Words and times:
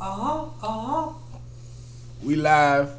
Uh 0.00 0.04
huh. 0.10 0.44
Uh 0.62 0.80
huh. 0.80 1.12
We 2.22 2.36
live. 2.36 2.90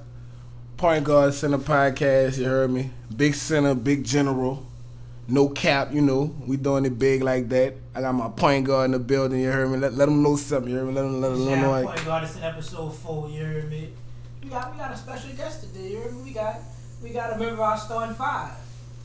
Point 0.77 1.03
Guard 1.03 1.33
Center 1.33 1.59
podcast, 1.59 2.37
you 2.39 2.45
heard 2.45 2.71
me? 2.71 2.89
Big 3.15 3.35
center, 3.35 3.75
big 3.75 4.03
general. 4.03 4.65
No 5.27 5.47
cap, 5.49 5.93
you 5.93 6.01
know. 6.01 6.35
We 6.47 6.57
doing 6.57 6.85
it 6.85 6.97
big 6.97 7.21
like 7.21 7.47
that. 7.49 7.75
I 7.93 8.01
got 8.01 8.13
my 8.13 8.29
point 8.29 8.65
guard 8.65 8.85
in 8.85 8.91
the 8.91 8.99
building, 8.99 9.39
you 9.39 9.49
heard 9.51 9.69
me? 9.69 9.77
Let, 9.77 9.93
let 9.93 10.05
them 10.07 10.23
know 10.23 10.35
something, 10.35 10.71
you 10.71 10.77
heard 10.79 10.87
me? 10.87 10.93
Let 10.93 11.03
them, 11.03 11.21
let 11.21 11.29
them, 11.29 11.45
let 11.45 11.51
them 11.51 11.61
know. 11.61 11.67
Yeah, 11.67 11.77
like- 11.77 11.85
point 11.85 12.05
guard. 12.05 12.23
It's 12.23 12.35
in 12.35 12.43
episode 12.43 12.89
four. 12.95 13.29
You 13.29 13.43
heard 13.45 13.69
me? 13.69 13.89
We 14.43 14.49
got 14.49 14.71
we 14.71 14.79
got 14.79 14.91
a 14.91 14.97
special 14.97 15.29
guest 15.37 15.61
today. 15.61 15.91
You 15.91 15.97
heard 15.99 16.15
me? 16.15 16.23
We 16.23 16.31
got 16.31 16.59
we 17.03 17.09
got 17.11 17.33
a 17.33 17.37
member 17.37 17.53
of 17.53 17.59
our 17.59 17.77
starting 17.77 18.15
five. 18.15 18.51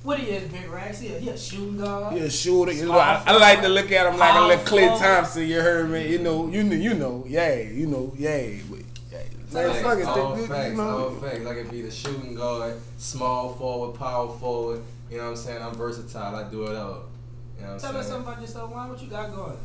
What 0.07 0.21
he 0.21 0.27
is, 0.31 0.51
Big 0.53 0.69
Rags? 0.71 1.01
He 1.01 1.09
a, 1.13 1.19
he 1.19 1.29
a 1.31 1.37
shooting 1.37 1.79
guard. 1.79 2.15
He 2.15 2.21
a 2.21 2.31
shooter. 2.31 2.71
You 2.73 2.87
know, 2.87 2.93
I, 2.99 3.23
I 3.27 3.37
like 3.37 3.61
to 3.63 3.69
look 3.69 3.91
at 3.91 4.07
him 4.07 4.19
like 4.19 4.35
a 4.37 4.41
little 4.47 4.65
Klay 4.65 4.87
Powerful. 4.89 4.99
Thompson. 5.07 5.49
You 5.49 5.61
heard 5.61 5.91
me? 5.91 6.09
You 6.09 6.19
know, 6.21 6.49
you 6.49 6.63
know, 6.63 6.77
you 6.77 6.95
know, 6.95 7.25
yeah, 7.27 7.55
you 7.61 7.87
know, 7.87 8.13
yeah. 8.17 8.37
yeah. 8.39 8.63
Man, 9.53 9.71
Facts, 9.71 9.81
fuck 9.83 9.99
it, 9.99 10.07
all 10.07 10.35
they- 10.35 10.41
they- 10.43 10.47
facts, 10.49 10.71
you 10.71 10.77
know. 10.77 10.99
all 10.99 11.11
facts. 11.17 11.47
I 11.47 11.55
can 11.55 11.69
be 11.69 11.83
the 11.83 11.91
shooting 11.91 12.35
guard, 12.37 12.75
small 12.99 13.53
forward, 13.55 13.99
power 13.99 14.29
forward. 14.39 14.83
You 15.11 15.19
know 15.19 15.25
what 15.25 15.31
I'm 15.31 15.37
saying? 15.37 15.63
I'm 15.63 15.75
versatile. 15.75 16.35
I 16.37 16.49
do 16.51 16.65
it 16.67 16.77
all. 16.77 17.03
You 17.59 17.63
know 17.63 17.73
what 17.73 17.75
I'm 17.75 17.79
Tell 17.79 17.79
saying? 17.81 17.97
us 17.97 18.09
something 18.09 18.29
about 18.33 18.41
yourself. 18.41 18.71
Why? 18.73 18.87
What 18.89 19.03
you 19.03 19.09
got 19.09 19.35
going? 19.35 19.57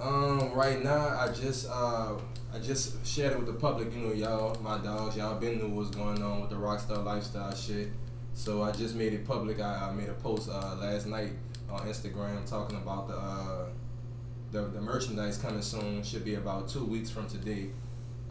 Um, 0.00 0.52
right 0.52 0.82
now, 0.82 1.16
I 1.18 1.32
just 1.32 1.68
uh, 1.68 2.14
I 2.54 2.58
just 2.62 3.04
shared 3.06 3.32
it 3.32 3.38
with 3.38 3.46
the 3.48 3.54
public. 3.54 3.92
You 3.94 4.00
know, 4.06 4.12
y'all, 4.12 4.60
my 4.62 4.78
dogs, 4.78 5.16
y'all 5.16 5.38
been 5.38 5.58
knew 5.58 5.68
what's 5.68 5.90
going 5.90 6.22
on 6.22 6.40
with 6.42 6.50
the 6.50 6.56
rockstar 6.56 7.04
lifestyle 7.04 7.54
shit. 7.54 7.88
So 8.34 8.62
I 8.62 8.72
just 8.72 8.94
made 8.94 9.12
it 9.12 9.26
public. 9.26 9.60
I, 9.60 9.90
I 9.90 9.92
made 9.92 10.08
a 10.08 10.14
post 10.14 10.48
uh, 10.48 10.76
last 10.80 11.06
night 11.06 11.32
on 11.70 11.80
Instagram 11.80 12.48
talking 12.48 12.76
about 12.76 13.08
the, 13.08 13.16
uh, 13.16 13.66
the 14.52 14.62
the 14.62 14.80
merchandise 14.80 15.38
coming 15.38 15.62
soon. 15.62 16.02
Should 16.02 16.24
be 16.24 16.34
about 16.34 16.68
two 16.68 16.84
weeks 16.84 17.10
from 17.10 17.28
today. 17.28 17.70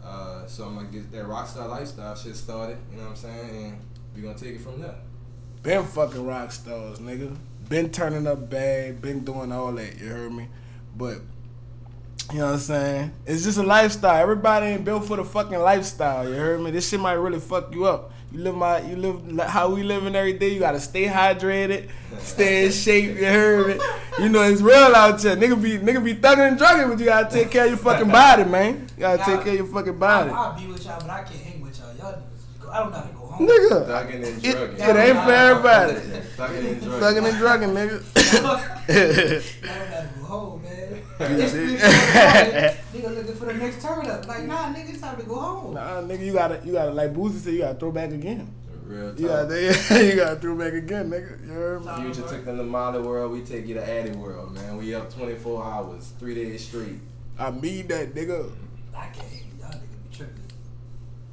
Uh, 0.02 0.46
so 0.46 0.64
I'm 0.64 0.74
gonna 0.74 0.88
get 0.88 1.12
that 1.12 1.26
rockstar 1.26 1.68
lifestyle 1.68 2.14
shit 2.14 2.36
started. 2.36 2.78
You 2.90 2.96
know 2.98 3.04
what 3.04 3.10
I'm 3.10 3.16
saying? 3.16 3.64
And 3.64 3.78
we're 4.14 4.22
gonna 4.22 4.38
take 4.38 4.56
it 4.56 4.60
from 4.60 4.80
there. 4.80 4.96
Been 5.62 5.84
fucking 5.84 6.24
rock 6.26 6.52
stars, 6.52 6.98
nigga. 6.98 7.36
Been 7.68 7.90
turning 7.90 8.26
up 8.26 8.48
bad. 8.48 9.02
Been 9.02 9.24
doing 9.24 9.52
all 9.52 9.72
that. 9.72 9.98
You 9.98 10.08
heard 10.08 10.32
me? 10.32 10.48
But 10.96 11.20
you 12.32 12.38
know 12.38 12.46
what 12.46 12.52
I'm 12.54 12.58
saying? 12.58 13.12
It's 13.26 13.44
just 13.44 13.58
a 13.58 13.62
lifestyle. 13.62 14.16
Everybody 14.22 14.66
ain't 14.66 14.84
built 14.84 15.04
for 15.04 15.16
the 15.16 15.24
fucking 15.24 15.58
lifestyle. 15.58 16.28
You 16.28 16.34
heard 16.34 16.60
me? 16.60 16.70
This 16.70 16.88
shit 16.88 17.00
might 17.00 17.14
really 17.14 17.40
fuck 17.40 17.74
you 17.74 17.84
up. 17.84 18.12
You 18.32 18.38
live 18.40 18.54
my, 18.54 18.80
you 18.82 18.94
live 18.96 19.32
like 19.32 19.48
how 19.48 19.68
we 19.74 19.82
living 19.82 20.14
every 20.14 20.34
day. 20.34 20.50
You 20.50 20.60
gotta 20.60 20.78
stay 20.78 21.06
hydrated, 21.06 21.88
stay 22.20 22.66
in 22.66 22.72
shape. 22.72 23.16
You 23.16 23.24
heard 23.26 23.66
me? 23.78 23.84
You 24.20 24.28
know 24.28 24.42
it's 24.42 24.60
real 24.62 24.74
out 24.76 25.20
here. 25.20 25.34
Nigga 25.36 25.60
be, 25.60 25.78
nigga 25.78 26.04
be 26.04 26.14
thugging 26.14 26.48
and 26.48 26.56
drugging, 26.58 26.88
but 26.90 26.98
you 27.00 27.06
gotta 27.06 27.28
take 27.28 27.50
care 27.50 27.64
of 27.64 27.70
your 27.70 27.78
fucking 27.78 28.08
body, 28.08 28.44
man. 28.44 28.86
You 28.96 29.00
gotta 29.00 29.18
take 29.24 29.42
care 29.42 29.52
of 29.52 29.58
your 29.58 29.66
fucking 29.66 29.98
body, 29.98 30.30
I'll, 30.30 30.36
I'll 30.36 30.58
be 30.60 30.66
with 30.68 30.84
y'all, 30.84 31.00
but 31.00 31.10
I 31.10 31.22
can't 31.24 31.40
hang 31.40 31.60
with 31.60 31.76
y'all. 31.78 31.96
Y'all 31.96 32.12
niggas, 32.12 32.70
I 32.70 32.78
don't 32.78 32.90
know 32.92 32.96
how 32.98 33.02
to 33.02 33.12
go 33.14 33.18
home. 33.26 33.48
nigga. 33.48 33.86
Thugging 33.88 34.14
and 34.14 34.44
It, 34.44 34.52
drugging. 34.52 34.78
it 34.78 34.96
ain't 35.08 35.24
for 35.24 35.32
everybody. 35.32 35.92
Thugging 36.36 36.72
and 36.72 36.82
drugging. 36.82 37.00
Thugging 37.24 37.28
and 37.30 37.38
drugging, 37.38 37.70
nigga. 37.70 37.98
Y'all 38.42 39.74
don't 39.74 39.90
gotta 39.90 40.08
go 40.20 40.24
home, 40.24 40.62
man. 40.62 40.69
This 41.28 41.52
nigga 41.52 42.74
nigga 42.94 43.14
looking 43.14 43.34
for 43.34 43.44
the 43.46 43.54
next 43.54 43.82
turn 43.82 44.06
up. 44.06 44.26
Like, 44.26 44.44
nah, 44.44 44.72
nigga, 44.72 44.90
it's 44.90 45.00
time 45.00 45.16
to 45.18 45.22
go 45.24 45.34
home. 45.34 45.74
Nah, 45.74 46.00
nigga, 46.02 46.24
you 46.24 46.32
gotta, 46.32 46.60
you 46.64 46.72
gotta, 46.72 46.92
like 46.92 47.12
Boozy 47.12 47.38
said, 47.38 47.52
you 47.52 47.58
gotta 47.60 47.78
throw 47.78 47.92
back 47.92 48.10
again. 48.10 48.52
Real 48.86 49.14
You 49.20 49.28
talk. 49.28 49.48
gotta, 49.48 49.60
you 50.06 50.16
gotta 50.16 50.36
throw 50.40 50.56
back 50.56 50.72
again, 50.72 51.10
nigga. 51.10 51.46
You 51.46 51.52
heard 51.52 51.84
me? 51.84 51.92
Future 52.12 52.28
took 52.28 52.44
them 52.44 52.56
to 52.56 52.62
Molly 52.64 53.00
World, 53.02 53.32
we 53.32 53.42
take 53.42 53.66
you 53.66 53.74
to 53.74 53.86
Addy 53.88 54.12
World, 54.12 54.54
man. 54.54 54.76
We 54.78 54.94
up 54.94 55.12
24 55.12 55.62
hours, 55.62 56.12
three 56.18 56.34
days 56.34 56.66
straight. 56.66 56.98
I 57.38 57.50
mean 57.50 57.86
that, 57.88 58.14
nigga. 58.14 58.50
I 58.96 59.06
can't 59.06 59.16
hang 59.28 59.50
with 59.50 59.60
y'all 59.60 59.70
nigga 59.70 60.10
be 60.10 60.16
tripping. 60.16 60.42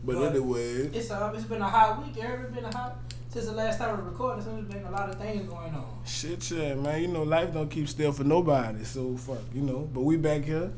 But 0.04 0.16
But- 0.16 0.32
anyway, 0.32 0.88
It's 0.94 1.10
uh, 1.12 1.32
it's 1.34 1.46
been 1.46 1.62
a 1.62 1.70
hot 1.70 2.04
week. 2.06 2.16
It's 2.18 2.54
been 2.54 2.66
a 2.66 2.78
hot 2.78 2.98
since 3.38 3.50
the 3.50 3.56
last 3.56 3.78
time 3.78 3.96
we 3.98 4.10
recorded. 4.10 4.44
So 4.44 4.52
there's 4.52 4.66
been 4.66 4.84
a 4.84 4.92
lot 4.92 5.10
of 5.10 5.20
things 5.20 5.48
going 5.48 5.74
on. 5.76 6.00
shit, 6.06 6.42
shit, 6.42 6.78
man. 6.80 7.02
You 7.02 7.08
know, 7.08 7.24
life 7.24 7.54
don't 7.54 7.70
keep 7.70 7.88
still 7.88 8.12
for 8.12 8.24
nobody. 8.24 8.84
So 8.84 9.16
fuck, 9.16 9.42
you 9.54 9.62
know. 9.62 9.88
But 9.94 10.02
we 10.02 10.18
back 10.18 10.44
here. 10.44 10.72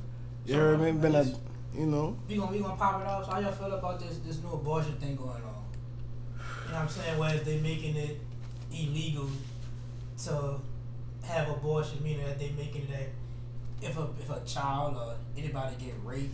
You 0.46 0.56
heard 0.56 0.82
me? 0.82 0.92
Been 0.92 1.16
a, 1.16 1.24
you 1.74 1.86
know. 1.86 2.18
We 2.28 2.36
gonna 2.36 2.52
we 2.52 2.60
gonna 2.60 2.76
pop 2.76 3.02
it 3.02 3.08
off. 3.08 3.26
So 3.26 3.32
how 3.32 3.40
y'all 3.40 3.52
feel 3.54 3.72
about 3.72 4.00
this 4.00 4.18
this 4.20 4.42
new 4.44 4.50
abortion 4.50 4.94
thing 4.98 5.16
going 5.16 5.30
on? 5.30 5.38
You 5.38 5.44
know 5.44 6.74
what 6.74 6.76
I'm 6.76 6.90
saying? 6.90 7.18
Whereas 7.18 7.44
they 7.44 7.60
making 7.60 7.96
it 7.96 8.20
illegal 8.72 9.30
to 10.26 10.60
have 11.24 11.50
abortion, 11.50 12.04
meaning 12.04 12.26
that 12.26 12.40
they 12.40 12.50
making 12.50 12.84
it 12.84 12.90
that 12.92 13.88
if 13.88 13.98
a 13.98 14.10
if 14.20 14.30
a 14.30 14.46
child 14.46 14.98
or 14.98 15.16
anybody 15.38 15.76
get 15.80 15.94
raped, 16.04 16.34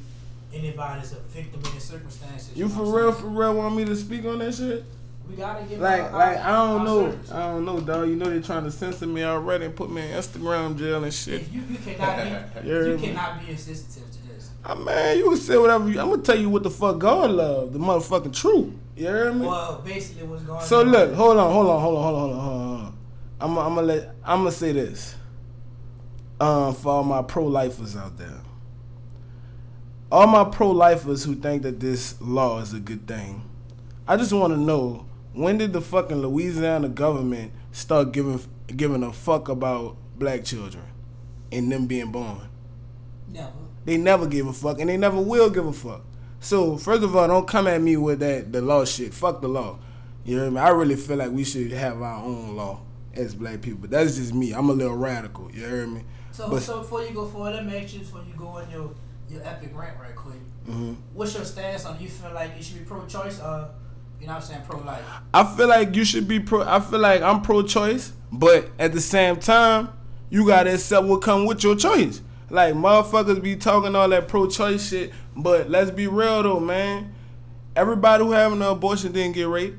anybody 0.51 1.01
a 1.01 1.19
victim 1.29 1.61
in 1.65 1.75
the 1.75 1.81
circumstances. 1.81 2.57
You 2.57 2.67
know 2.67 2.73
for 2.73 2.85
real, 2.85 3.09
I'm 3.09 3.15
for 3.15 3.27
real 3.27 3.53
want 3.53 3.75
me 3.75 3.85
to 3.85 3.95
speak 3.95 4.25
on 4.25 4.39
that 4.39 4.55
shit? 4.55 4.85
We 5.29 5.35
gotta 5.35 5.63
give 5.65 5.79
Like, 5.79 6.03
our- 6.03 6.11
like 6.11 6.37
I 6.37 6.51
don't 6.51 6.85
know, 6.85 7.11
service. 7.11 7.31
I 7.31 7.39
don't 7.47 7.65
know, 7.65 7.79
dog. 7.79 8.07
You 8.09 8.15
know 8.15 8.25
they're 8.29 8.41
trying 8.41 8.63
to 8.65 8.71
censor 8.71 9.07
me 9.07 9.23
already 9.23 9.65
and 9.65 9.75
put 9.75 9.89
me 9.91 10.01
in 10.03 10.09
Instagram 10.17 10.77
jail 10.77 11.03
and 11.03 11.13
shit. 11.13 11.49
You, 11.51 11.61
you 11.69 11.77
cannot 11.77 12.17
be 12.63 12.69
Yeah, 12.69 12.85
you 12.85 12.97
cannot 12.97 13.43
be 13.43 13.51
insensitive 13.51 14.11
to 14.11 14.27
this. 14.27 14.51
Ah, 14.63 14.75
man, 14.75 15.17
you 15.17 15.29
can 15.29 15.37
say 15.37 15.57
whatever. 15.57 15.89
You, 15.89 15.99
I'm 15.99 16.09
gonna 16.09 16.21
tell 16.21 16.37
you 16.39 16.49
what 16.49 16.63
the 16.63 16.69
fuck 16.69 16.99
God 16.99 17.31
love, 17.31 17.73
the 17.73 17.79
motherfucking 17.79 18.33
truth. 18.39 18.73
You 18.95 19.07
heard 19.07 19.35
me? 19.35 19.47
Well, 19.47 19.81
basically, 19.83 20.23
what's 20.27 20.43
going 20.43 20.61
So 20.63 20.79
on? 20.81 20.85
So 20.85 20.91
look, 20.91 21.13
hold 21.15 21.37
on, 21.37 21.51
hold 21.51 21.67
on, 21.67 21.81
hold 21.81 21.97
on, 21.97 22.03
hold 22.03 22.15
on, 22.15 22.21
hold 22.21 22.31
on, 22.31 22.39
hold 22.39 22.61
on. 22.61 22.69
Hold 22.69 22.81
on. 22.87 22.97
I'm, 23.41 23.57
I'm 23.57 23.75
gonna 23.75 23.87
let, 23.87 24.15
I'm 24.23 24.39
gonna 24.39 24.51
say 24.51 24.71
this. 24.71 25.15
Um, 26.39 26.73
for 26.75 26.89
all 26.89 27.03
my 27.03 27.21
pro-lifers 27.21 27.95
out 27.95 28.17
there, 28.17 28.41
all 30.11 30.27
my 30.27 30.43
pro-lifers 30.43 31.23
who 31.23 31.35
think 31.35 31.63
that 31.63 31.79
this 31.79 32.19
law 32.21 32.59
is 32.59 32.73
a 32.73 32.79
good 32.79 33.07
thing, 33.07 33.41
I 34.07 34.17
just 34.17 34.31
want 34.33 34.53
to 34.53 34.59
know 34.59 35.05
when 35.35 35.57
did 35.57 35.73
the 35.73 35.81
fucking 35.81 36.17
Louisiana 36.21 36.89
government 36.89 37.51
start 37.71 38.11
giving 38.11 38.39
giving 38.67 39.03
a 39.03 39.13
fuck 39.13 39.49
about 39.49 39.97
black 40.17 40.43
children 40.43 40.83
and 41.51 41.71
them 41.71 41.85
being 41.87 42.11
born? 42.11 42.49
Never. 43.31 43.51
They 43.85 43.97
never 43.97 44.25
give 44.27 44.47
a 44.47 44.53
fuck, 44.53 44.79
and 44.79 44.89
they 44.89 44.97
never 44.97 45.21
will 45.21 45.49
give 45.49 45.65
a 45.67 45.73
fuck. 45.73 46.01
So 46.39 46.77
first 46.77 47.03
of 47.03 47.15
all, 47.15 47.27
don't 47.27 47.47
come 47.47 47.67
at 47.67 47.81
me 47.81 47.97
with 47.97 48.19
that 48.19 48.51
the 48.51 48.61
law 48.61 48.85
shit. 48.85 49.13
Fuck 49.13 49.41
the 49.41 49.47
law. 49.47 49.79
You 50.23 50.37
know 50.37 50.43
what 50.43 50.47
I 50.47 50.65
mean? 50.69 50.75
I 50.75 50.77
really 50.79 50.95
feel 50.95 51.17
like 51.17 51.31
we 51.31 51.43
should 51.43 51.71
have 51.71 52.01
our 52.01 52.23
own 52.23 52.55
law 52.55 52.81
as 53.13 53.35
black 53.35 53.61
people. 53.61 53.87
That's 53.87 54.15
just 54.17 54.33
me. 54.33 54.53
I'm 54.53 54.69
a 54.69 54.73
little 54.73 54.95
radical. 54.97 55.51
You 55.51 55.61
hear 55.61 55.87
me? 55.87 56.03
So, 56.31 56.49
But- 56.49 56.63
so 56.63 56.79
before 56.79 57.03
you 57.03 57.11
go 57.13 57.25
forward, 57.27 57.53
let 57.55 57.65
me 57.65 57.77
ask 57.77 57.93
you 57.93 57.99
before 57.99 58.21
you 58.27 58.33
go 58.37 58.47
on 58.47 58.69
your 58.71 58.91
your 59.29 59.41
epic 59.43 59.71
rant 59.75 59.97
right 59.99 60.15
quick. 60.15 60.39
hmm 60.67 60.93
What's 61.13 61.33
your 61.35 61.45
stance 61.45 61.85
on? 61.85 61.99
You 61.99 62.07
feel 62.07 62.31
like 62.33 62.51
it 62.57 62.63
should 62.63 62.77
be 62.79 62.85
pro-choice 62.85 63.39
or 63.39 63.69
you 64.25 64.29
know 64.29 64.37
what 64.37 64.43
I'm 64.43 64.49
saying 64.49 64.61
pro-life? 64.67 65.05
I 65.35 65.43
feel 65.43 65.67
like 65.67 65.95
you 65.95 66.03
should 66.03 66.27
be 66.27 66.39
pro. 66.39 66.63
I 66.63 66.79
feel 66.79 66.97
like 66.97 67.21
I'm 67.21 67.43
pro-choice, 67.43 68.11
but 68.31 68.71
at 68.79 68.91
the 68.91 68.99
same 68.99 69.35
time, 69.35 69.89
you 70.31 70.47
gotta 70.47 70.73
accept 70.73 71.05
what 71.05 71.21
come 71.21 71.45
with 71.45 71.63
your 71.63 71.75
choice. 71.75 72.21
Like 72.49 72.73
motherfuckers 72.73 73.39
be 73.43 73.55
talking 73.55 73.95
all 73.95 74.09
that 74.09 74.27
pro-choice 74.27 74.89
shit, 74.89 75.13
but 75.37 75.69
let's 75.69 75.91
be 75.91 76.07
real 76.07 76.41
though, 76.41 76.59
man. 76.59 77.13
Everybody 77.75 78.23
who 78.23 78.31
having 78.31 78.63
an 78.63 78.67
abortion 78.67 79.11
didn't 79.11 79.35
get 79.35 79.47
raped. 79.47 79.77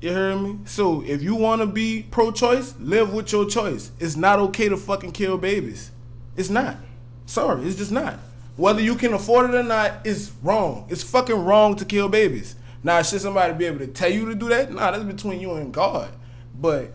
You 0.00 0.10
hear 0.10 0.36
me? 0.36 0.58
So 0.64 1.04
if 1.06 1.22
you 1.22 1.36
wanna 1.36 1.66
be 1.66 2.04
pro-choice, 2.10 2.74
live 2.80 3.14
with 3.14 3.30
your 3.30 3.48
choice. 3.48 3.92
It's 4.00 4.16
not 4.16 4.40
okay 4.40 4.68
to 4.68 4.76
fucking 4.76 5.12
kill 5.12 5.38
babies. 5.38 5.92
It's 6.36 6.50
not. 6.50 6.78
Sorry, 7.26 7.64
it's 7.64 7.76
just 7.76 7.92
not. 7.92 8.18
Whether 8.56 8.80
you 8.80 8.96
can 8.96 9.14
afford 9.14 9.50
it 9.50 9.56
or 9.56 9.62
not, 9.62 10.04
it's 10.04 10.32
wrong. 10.42 10.86
It's 10.88 11.04
fucking 11.04 11.44
wrong 11.44 11.76
to 11.76 11.84
kill 11.84 12.08
babies. 12.08 12.56
Now, 12.84 13.00
should 13.02 13.20
somebody 13.22 13.54
be 13.54 13.64
able 13.64 13.78
to 13.80 13.86
tell 13.88 14.10
you 14.12 14.26
to 14.26 14.34
do 14.34 14.48
that? 14.50 14.70
Nah, 14.72 14.90
that's 14.90 15.04
between 15.04 15.40
you 15.40 15.54
and 15.54 15.72
God. 15.72 16.10
But 16.54 16.92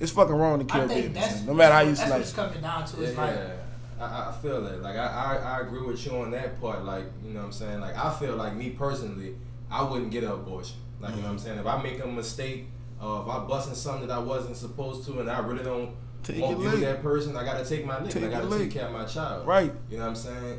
it's 0.00 0.10
fucking 0.12 0.34
wrong 0.34 0.58
to 0.58 0.64
kill 0.64 0.82
I 0.82 0.88
think 0.88 1.14
babies. 1.14 1.42
No 1.44 1.54
matter 1.54 1.74
how 1.74 1.80
you 1.80 1.94
that's 1.94 2.10
what 2.10 2.20
it's 2.20 2.30
slice. 2.30 2.48
coming 2.48 2.60
down 2.62 2.84
to. 2.84 3.00
Yeah, 3.00 3.08
like 3.10 3.38
I, 4.00 4.04
I- 4.04 4.28
I 4.28 4.32
feel 4.42 4.60
that. 4.62 4.82
Like 4.82 4.96
I, 4.96 5.06
I, 5.06 5.36
I 5.58 5.60
agree 5.60 5.80
with 5.80 6.04
you 6.04 6.12
on 6.18 6.30
that 6.32 6.60
part. 6.60 6.84
Like 6.84 7.04
you 7.24 7.32
know 7.32 7.40
what 7.40 7.46
I'm 7.46 7.52
saying. 7.52 7.80
Like 7.80 7.96
I 7.96 8.12
feel 8.18 8.36
like 8.36 8.54
me 8.54 8.70
personally, 8.70 9.36
I 9.70 9.82
wouldn't 9.82 10.10
get 10.10 10.24
an 10.24 10.30
abortion. 10.32 10.76
Like 11.00 11.14
you 11.14 11.22
know 11.22 11.28
what 11.28 11.32
I'm 11.32 11.38
saying. 11.38 11.58
If 11.58 11.66
I 11.66 11.80
make 11.82 12.02
a 12.02 12.06
mistake, 12.06 12.66
uh, 13.00 13.22
if 13.22 13.28
I 13.28 13.38
busting 13.46 13.74
something 13.74 14.08
that 14.08 14.14
I 14.14 14.18
wasn't 14.20 14.56
supposed 14.56 15.04
to, 15.06 15.20
and 15.20 15.30
I 15.30 15.38
really 15.38 15.64
don't 15.64 15.94
Take 16.24 16.40
won't 16.40 16.60
your 16.60 16.70
be 16.70 16.76
with 16.76 16.84
that 16.84 17.02
person, 17.02 17.36
I 17.36 17.44
gotta 17.44 17.64
take 17.64 17.86
my 17.86 18.00
lick. 18.02 18.10
Take 18.12 18.24
I 18.24 18.28
gotta 18.28 18.48
take 18.50 18.58
lick. 18.58 18.70
care 18.72 18.86
of 18.86 18.92
my 18.92 19.04
child. 19.04 19.46
Right. 19.46 19.72
You 19.90 19.98
know 19.98 20.02
what 20.04 20.10
I'm 20.10 20.16
saying. 20.16 20.58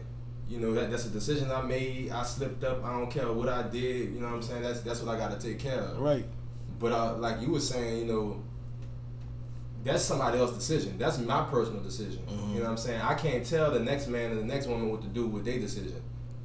You 0.50 0.60
know 0.60 0.74
that 0.74 0.90
that's 0.90 1.06
a 1.06 1.10
decision 1.10 1.52
I 1.52 1.62
made. 1.62 2.12
I 2.12 2.24
slipped 2.24 2.64
up. 2.64 2.84
I 2.84 2.92
don't 2.94 3.12
care 3.12 3.32
what 3.32 3.48
I 3.50 3.64
did. 3.64 4.14
You 4.14 4.20
know 4.20 4.28
what 4.28 4.36
I'm 4.36 4.42
saying. 4.42 4.64
That's 4.64 4.80
that's 4.82 5.02
what 5.02 5.16
I 5.16 5.20
gotta 5.20 5.40
take 5.40 5.60
care 5.60 5.80
of. 5.80 6.00
Right. 6.00 6.26
But 6.80 6.92
uh, 6.92 7.18
like 7.18 7.42
you 7.42 7.52
were 7.52 7.60
saying, 7.60 8.00
you 8.00 8.06
know, 8.06 8.42
that's 9.84 10.04
somebody 10.04 10.40
else's 10.40 10.58
decision. 10.58 10.98
That's 10.98 11.20
my 11.20 11.44
personal 11.46 11.82
decision. 11.82 12.24
Mhm. 12.28 12.50
You 12.54 12.56
know 12.60 12.64
what 12.64 12.70
I'm 12.72 12.78
saying? 12.78 13.02
I 13.02 13.14
can't 13.14 13.46
tell 13.46 13.72
the 13.72 13.80
next 13.80 14.08
man 14.08 14.32
and 14.32 14.40
the 14.40 14.44
next 14.46 14.68
woman 14.68 14.90
what 14.90 15.02
to 15.04 15.08
do 15.08 15.28
with 15.28 15.46
their 15.46 15.60
decision. 15.60 16.02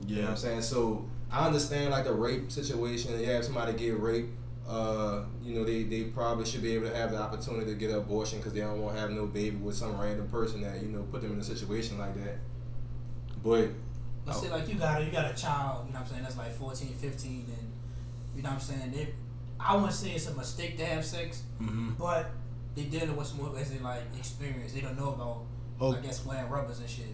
You 0.06 0.17
know 0.17 0.23
what 0.23 0.31
I'm 0.33 0.37
saying? 0.37 0.62
So 0.62 1.06
I 1.33 1.47
understand 1.47 1.91
like 1.91 2.05
the 2.05 2.12
rape 2.12 2.53
situation. 2.53 3.19
Yeah, 3.19 3.39
if 3.39 3.45
somebody 3.45 3.73
get 3.73 3.99
raped, 3.99 4.31
uh, 4.69 5.25
you 5.43 5.55
know, 5.55 5.65
they, 5.65 5.83
they 5.85 6.05
probably 6.05 6.45
should 6.45 6.62
be 6.62 6.75
able 6.75 6.89
to 6.89 6.95
have 6.97 7.11
the 7.11 7.19
opportunity 7.19 7.67
to 7.73 7.75
get 7.77 7.91
an 7.91 7.97
abortion 7.97 8.39
because 8.39 8.53
they 8.53 8.61
don't 8.61 8.81
want 8.81 8.95
to 8.97 9.01
have 9.01 9.11
no 9.11 9.27
baby 9.27 9.56
with 9.56 9.77
some 9.77 9.99
random 9.99 10.29
person 10.29 10.61
that, 10.62 10.83
you 10.83 10.89
know, 10.89 11.03
put 11.11 11.23
them 11.23 11.33
in 11.33 11.39
a 11.41 11.45
situation 11.45 11.99
like 11.99 12.15
that. 12.23 12.39
But 13.43 13.69
But 14.25 14.32
say 14.35 14.50
like 14.50 14.69
you 14.69 14.75
got 14.76 15.00
a, 15.00 15.05
you 15.05 15.11
got 15.11 15.31
a 15.31 15.35
child, 15.35 15.87
you 15.87 15.93
know 15.93 16.00
what 16.00 16.06
I'm 16.06 16.12
saying, 16.12 16.23
that's 16.23 16.37
like 16.38 16.53
14, 16.53 16.88
15, 16.94 17.31
and 17.32 17.73
you 18.37 18.43
know 18.43 18.49
what 18.50 18.55
I'm 18.55 18.61
saying, 18.61 18.91
they, 18.93 19.09
I 19.61 19.75
wouldn't 19.76 19.93
say 19.93 20.12
it's 20.12 20.26
a 20.29 20.35
mistake 20.35 20.76
to 20.79 20.87
have 20.87 21.05
sex, 21.05 21.43
Mm-hmm. 21.62 21.91
but 21.99 22.31
they 22.75 22.85
dealing 22.85 23.15
with 23.17 23.26
some 23.26 23.55
as 23.56 23.71
in 23.71 23.82
like 23.82 24.03
experience. 24.19 24.73
They 24.73 24.81
don't 24.81 24.99
know 24.99 25.11
about 25.15 25.38
Oh. 25.81 25.93
I 25.94 25.99
guess 26.00 26.25
wearing 26.25 26.49
rubbers 26.50 26.79
and 26.81 26.88
shit. 26.88 27.06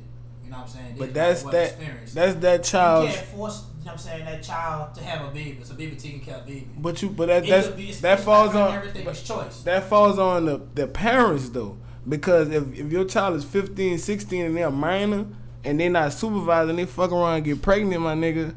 You 0.45 0.51
know 0.51 0.59
what 0.59 0.63
I'm 0.65 0.69
saying? 0.69 0.93
They 0.95 0.99
But 1.01 1.15
that's 1.15 1.43
that. 1.45 1.69
experienced. 1.71 2.15
That's 2.15 2.35
that 2.41 2.65
child. 2.65 3.09
you 3.09 3.15
can't 3.15 3.27
force, 3.29 3.65
you 3.79 3.85
know 3.85 3.85
what 3.85 3.93
I'm 3.93 3.99
saying, 3.99 4.25
that 4.27 4.43
child 4.43 4.95
to 4.97 5.03
have 5.05 5.27
a 5.29 5.31
baby. 5.33 5.59
It's 5.61 5.71
a 5.71 5.75
baby 5.75 5.97
taking 5.97 6.21
care 6.21 6.37
of 6.37 6.47
baby. 6.47 6.69
But 6.79 7.01
you, 7.03 7.09
but 7.11 7.27
that 7.29 7.47
that's, 7.47 7.69
could 7.69 7.77
be- 7.77 7.85
it's- 7.85 8.01
that 8.01 8.21
falls 8.21 8.55
on 8.55 8.75
everything 8.75 9.07
is 9.07 9.23
choice. 9.23 9.63
that 9.63 9.85
falls 9.85 10.19
on 10.19 10.45
the, 10.47 10.61
the 10.75 10.87
parents 10.87 11.49
though 11.51 11.77
because 12.09 12.49
if, 12.51 12.73
if 12.79 12.91
your 12.93 13.05
child 13.05 13.37
is 13.37 13.45
15 13.45 13.99
16 13.99 14.45
and 14.47 14.57
they're 14.57 14.67
a 14.69 14.71
minor 14.71 15.27
and 15.65 15.79
they're 15.79 15.91
not 15.91 16.13
supervising 16.13 16.77
they 16.77 16.87
fuck 16.87 17.13
around 17.13 17.37
and 17.37 17.45
get 17.45 17.61
pregnant 17.63 18.01
my 18.03 18.15
nigga 18.15 18.55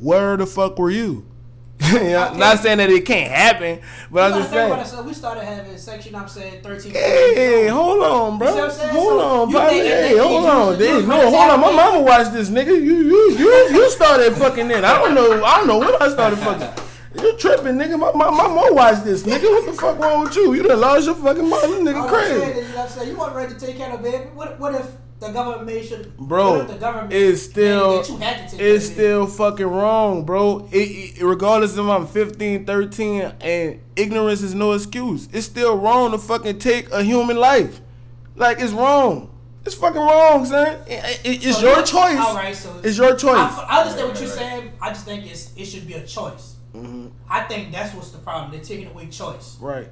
where 0.00 0.36
the 0.36 0.46
fuck 0.46 0.78
were 0.78 0.90
you 0.90 1.24
you 1.80 1.92
know, 2.04 2.28
Okay. 2.28 2.38
not 2.38 2.58
saying 2.58 2.78
that 2.78 2.88
it 2.88 3.04
can't 3.04 3.30
happen 3.30 3.80
but 4.10 4.32
i'm 4.32 4.38
just 4.40 4.50
saying 4.50 4.72
it, 4.72 5.04
we 5.04 5.12
started 5.12 5.44
having 5.44 5.76
sex, 5.76 6.06
you 6.06 6.12
know 6.12 6.18
I'm 6.18 6.28
saying, 6.28 6.62
13, 6.62 6.92
Hey, 6.92 7.68
hold 7.68 8.02
on, 8.02 8.38
bro. 8.38 8.48
You 8.48 8.54
see 8.54 8.60
what 8.60 8.70
I'm 8.70 8.76
saying? 8.76 8.90
Hold 8.90 9.08
So, 9.08 9.20
on, 9.20 9.48
you 9.50 9.54
partner. 9.56 9.70
think 9.70 9.84
that 9.84 10.08
Hey, 10.08 10.16
hold 10.18 10.46
on. 10.46 10.78
They, 10.78 10.92
no, 11.02 11.06
my 11.06 11.20
hold 11.24 11.34
on. 11.50 11.60
My 11.60 11.72
mama 11.72 12.00
watched 12.00 12.32
this, 12.32 12.48
nigga. 12.48 12.68
You, 12.68 12.74
you, 12.82 13.30
you, 13.38 13.68
you 13.70 13.90
started 13.90 14.34
fucking 14.34 14.70
in. 14.70 14.84
I 14.84 14.98
don't 14.98 15.14
know. 15.14 15.44
I 15.44 15.58
don't 15.58 15.66
know 15.66 15.78
when 15.78 15.94
I 16.00 16.08
started 16.08 16.38
fucking. 16.38 16.85
You 17.22 17.36
tripping, 17.38 17.76
nigga. 17.76 17.98
My, 17.98 18.12
my, 18.12 18.30
my 18.30 18.48
mom 18.48 18.74
watched 18.74 19.04
this, 19.04 19.22
nigga. 19.22 19.44
What 19.44 19.66
the 19.66 19.72
fuck 19.72 19.98
wrong 19.98 20.24
with 20.24 20.36
you? 20.36 20.54
You 20.54 20.62
done 20.62 20.80
lost 20.80 21.06
your 21.06 21.14
fucking 21.14 21.48
mother, 21.48 21.68
nigga. 21.68 22.02
All 22.02 22.08
I'm 22.14 22.24
saying 22.24 22.40
Crazy. 22.42 22.60
is, 22.60 22.68
you 22.68 22.74
know 22.74 22.78
what 22.80 22.90
I'm 22.90 22.98
saying? 22.98 23.08
You 23.08 23.16
want 23.16 23.34
ready 23.36 23.54
to 23.54 23.60
take 23.60 23.76
care 23.76 23.92
of 23.92 24.02
baby. 24.02 24.24
What, 24.34 24.58
what 24.60 24.74
if 24.74 24.86
the 25.18 25.30
government 25.30 25.64
made 25.64 25.84
sure, 25.86 26.04
Bro, 26.18 26.50
what 26.50 26.60
if 26.62 26.68
the 26.68 26.74
government 26.76 27.12
it's 27.12 27.42
still 27.42 27.90
made 27.96 28.04
that 28.04 28.08
you 28.10 28.16
had 28.18 28.48
to 28.50 28.56
take 28.56 28.60
it's 28.66 28.84
of 28.88 28.90
the 28.90 28.96
baby? 28.96 29.24
still 29.24 29.26
fucking 29.26 29.66
wrong, 29.66 30.24
bro. 30.26 30.68
It, 30.70 31.18
it, 31.18 31.22
regardless 31.24 31.72
if 31.74 31.80
I'm 31.80 32.06
15, 32.06 32.66
13, 32.66 33.20
and 33.40 33.80
ignorance 33.96 34.42
is 34.42 34.54
no 34.54 34.72
excuse. 34.72 35.28
It's 35.32 35.46
still 35.46 35.78
wrong 35.78 36.10
to 36.10 36.18
fucking 36.18 36.58
take 36.58 36.90
a 36.90 37.02
human 37.02 37.38
life. 37.38 37.80
Like 38.34 38.60
it's 38.60 38.72
wrong. 38.72 39.32
It's 39.64 39.74
fucking 39.74 40.00
wrong, 40.00 40.44
son. 40.44 40.78
It- 40.86 41.20
it- 41.24 41.44
it's 41.46 41.58
So 41.58 41.66
your 41.66 41.82
choice. 41.82 42.18
All 42.18 42.34
right, 42.34 42.54
so 42.54 42.78
It's 42.84 42.98
your 42.98 43.16
choice. 43.16 43.36
I, 43.36 43.66
I 43.68 43.80
understand 43.80 44.08
what 44.10 44.20
you're 44.20 44.28
saying. 44.28 44.72
I 44.80 44.90
just 44.90 45.06
think 45.06 45.26
it's 45.26 45.50
it 45.56 45.64
should 45.64 45.86
be 45.86 45.94
a 45.94 46.06
choice. 46.06 46.55
Mhm. 46.76 47.10
I 47.28 47.42
think 47.42 47.72
that's 47.72 47.94
what's 47.94 48.10
the 48.10 48.18
problem. 48.18 48.50
They're 48.50 48.60
taking 48.60 48.88
away 48.88 49.06
choice. 49.06 49.56
Right. 49.60 49.88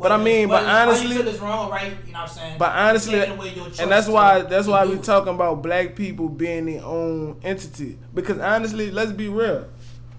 But 0.00 0.12
I 0.12 0.16
mean, 0.16 0.46
but 0.46 0.62
whether 0.62 0.66
it's- 0.68 0.74
why 0.74 0.82
honestly- 0.82 1.16
you 1.16 1.32
feel 1.32 1.42
wrong, 1.44 1.70
right? 1.70 1.92
You 2.06 2.12
know 2.12 2.20
what 2.20 2.30
I'm 2.30 2.36
saying? 2.36 2.54
But 2.58 2.72
honestly, 2.72 3.20
and 3.20 3.90
that's 3.90 4.06
why 4.06 4.42
that's 4.42 4.68
why 4.68 4.84
we 4.86 4.94
it. 4.94 5.02
talking 5.02 5.34
about 5.34 5.60
black 5.62 5.96
people 5.96 6.28
being 6.28 6.66
their 6.66 6.84
own 6.84 7.36
entity. 7.42 7.98
Because 8.14 8.38
honestly, 8.38 8.90
let's 8.92 9.10
be 9.12 9.28
real. 9.28 9.66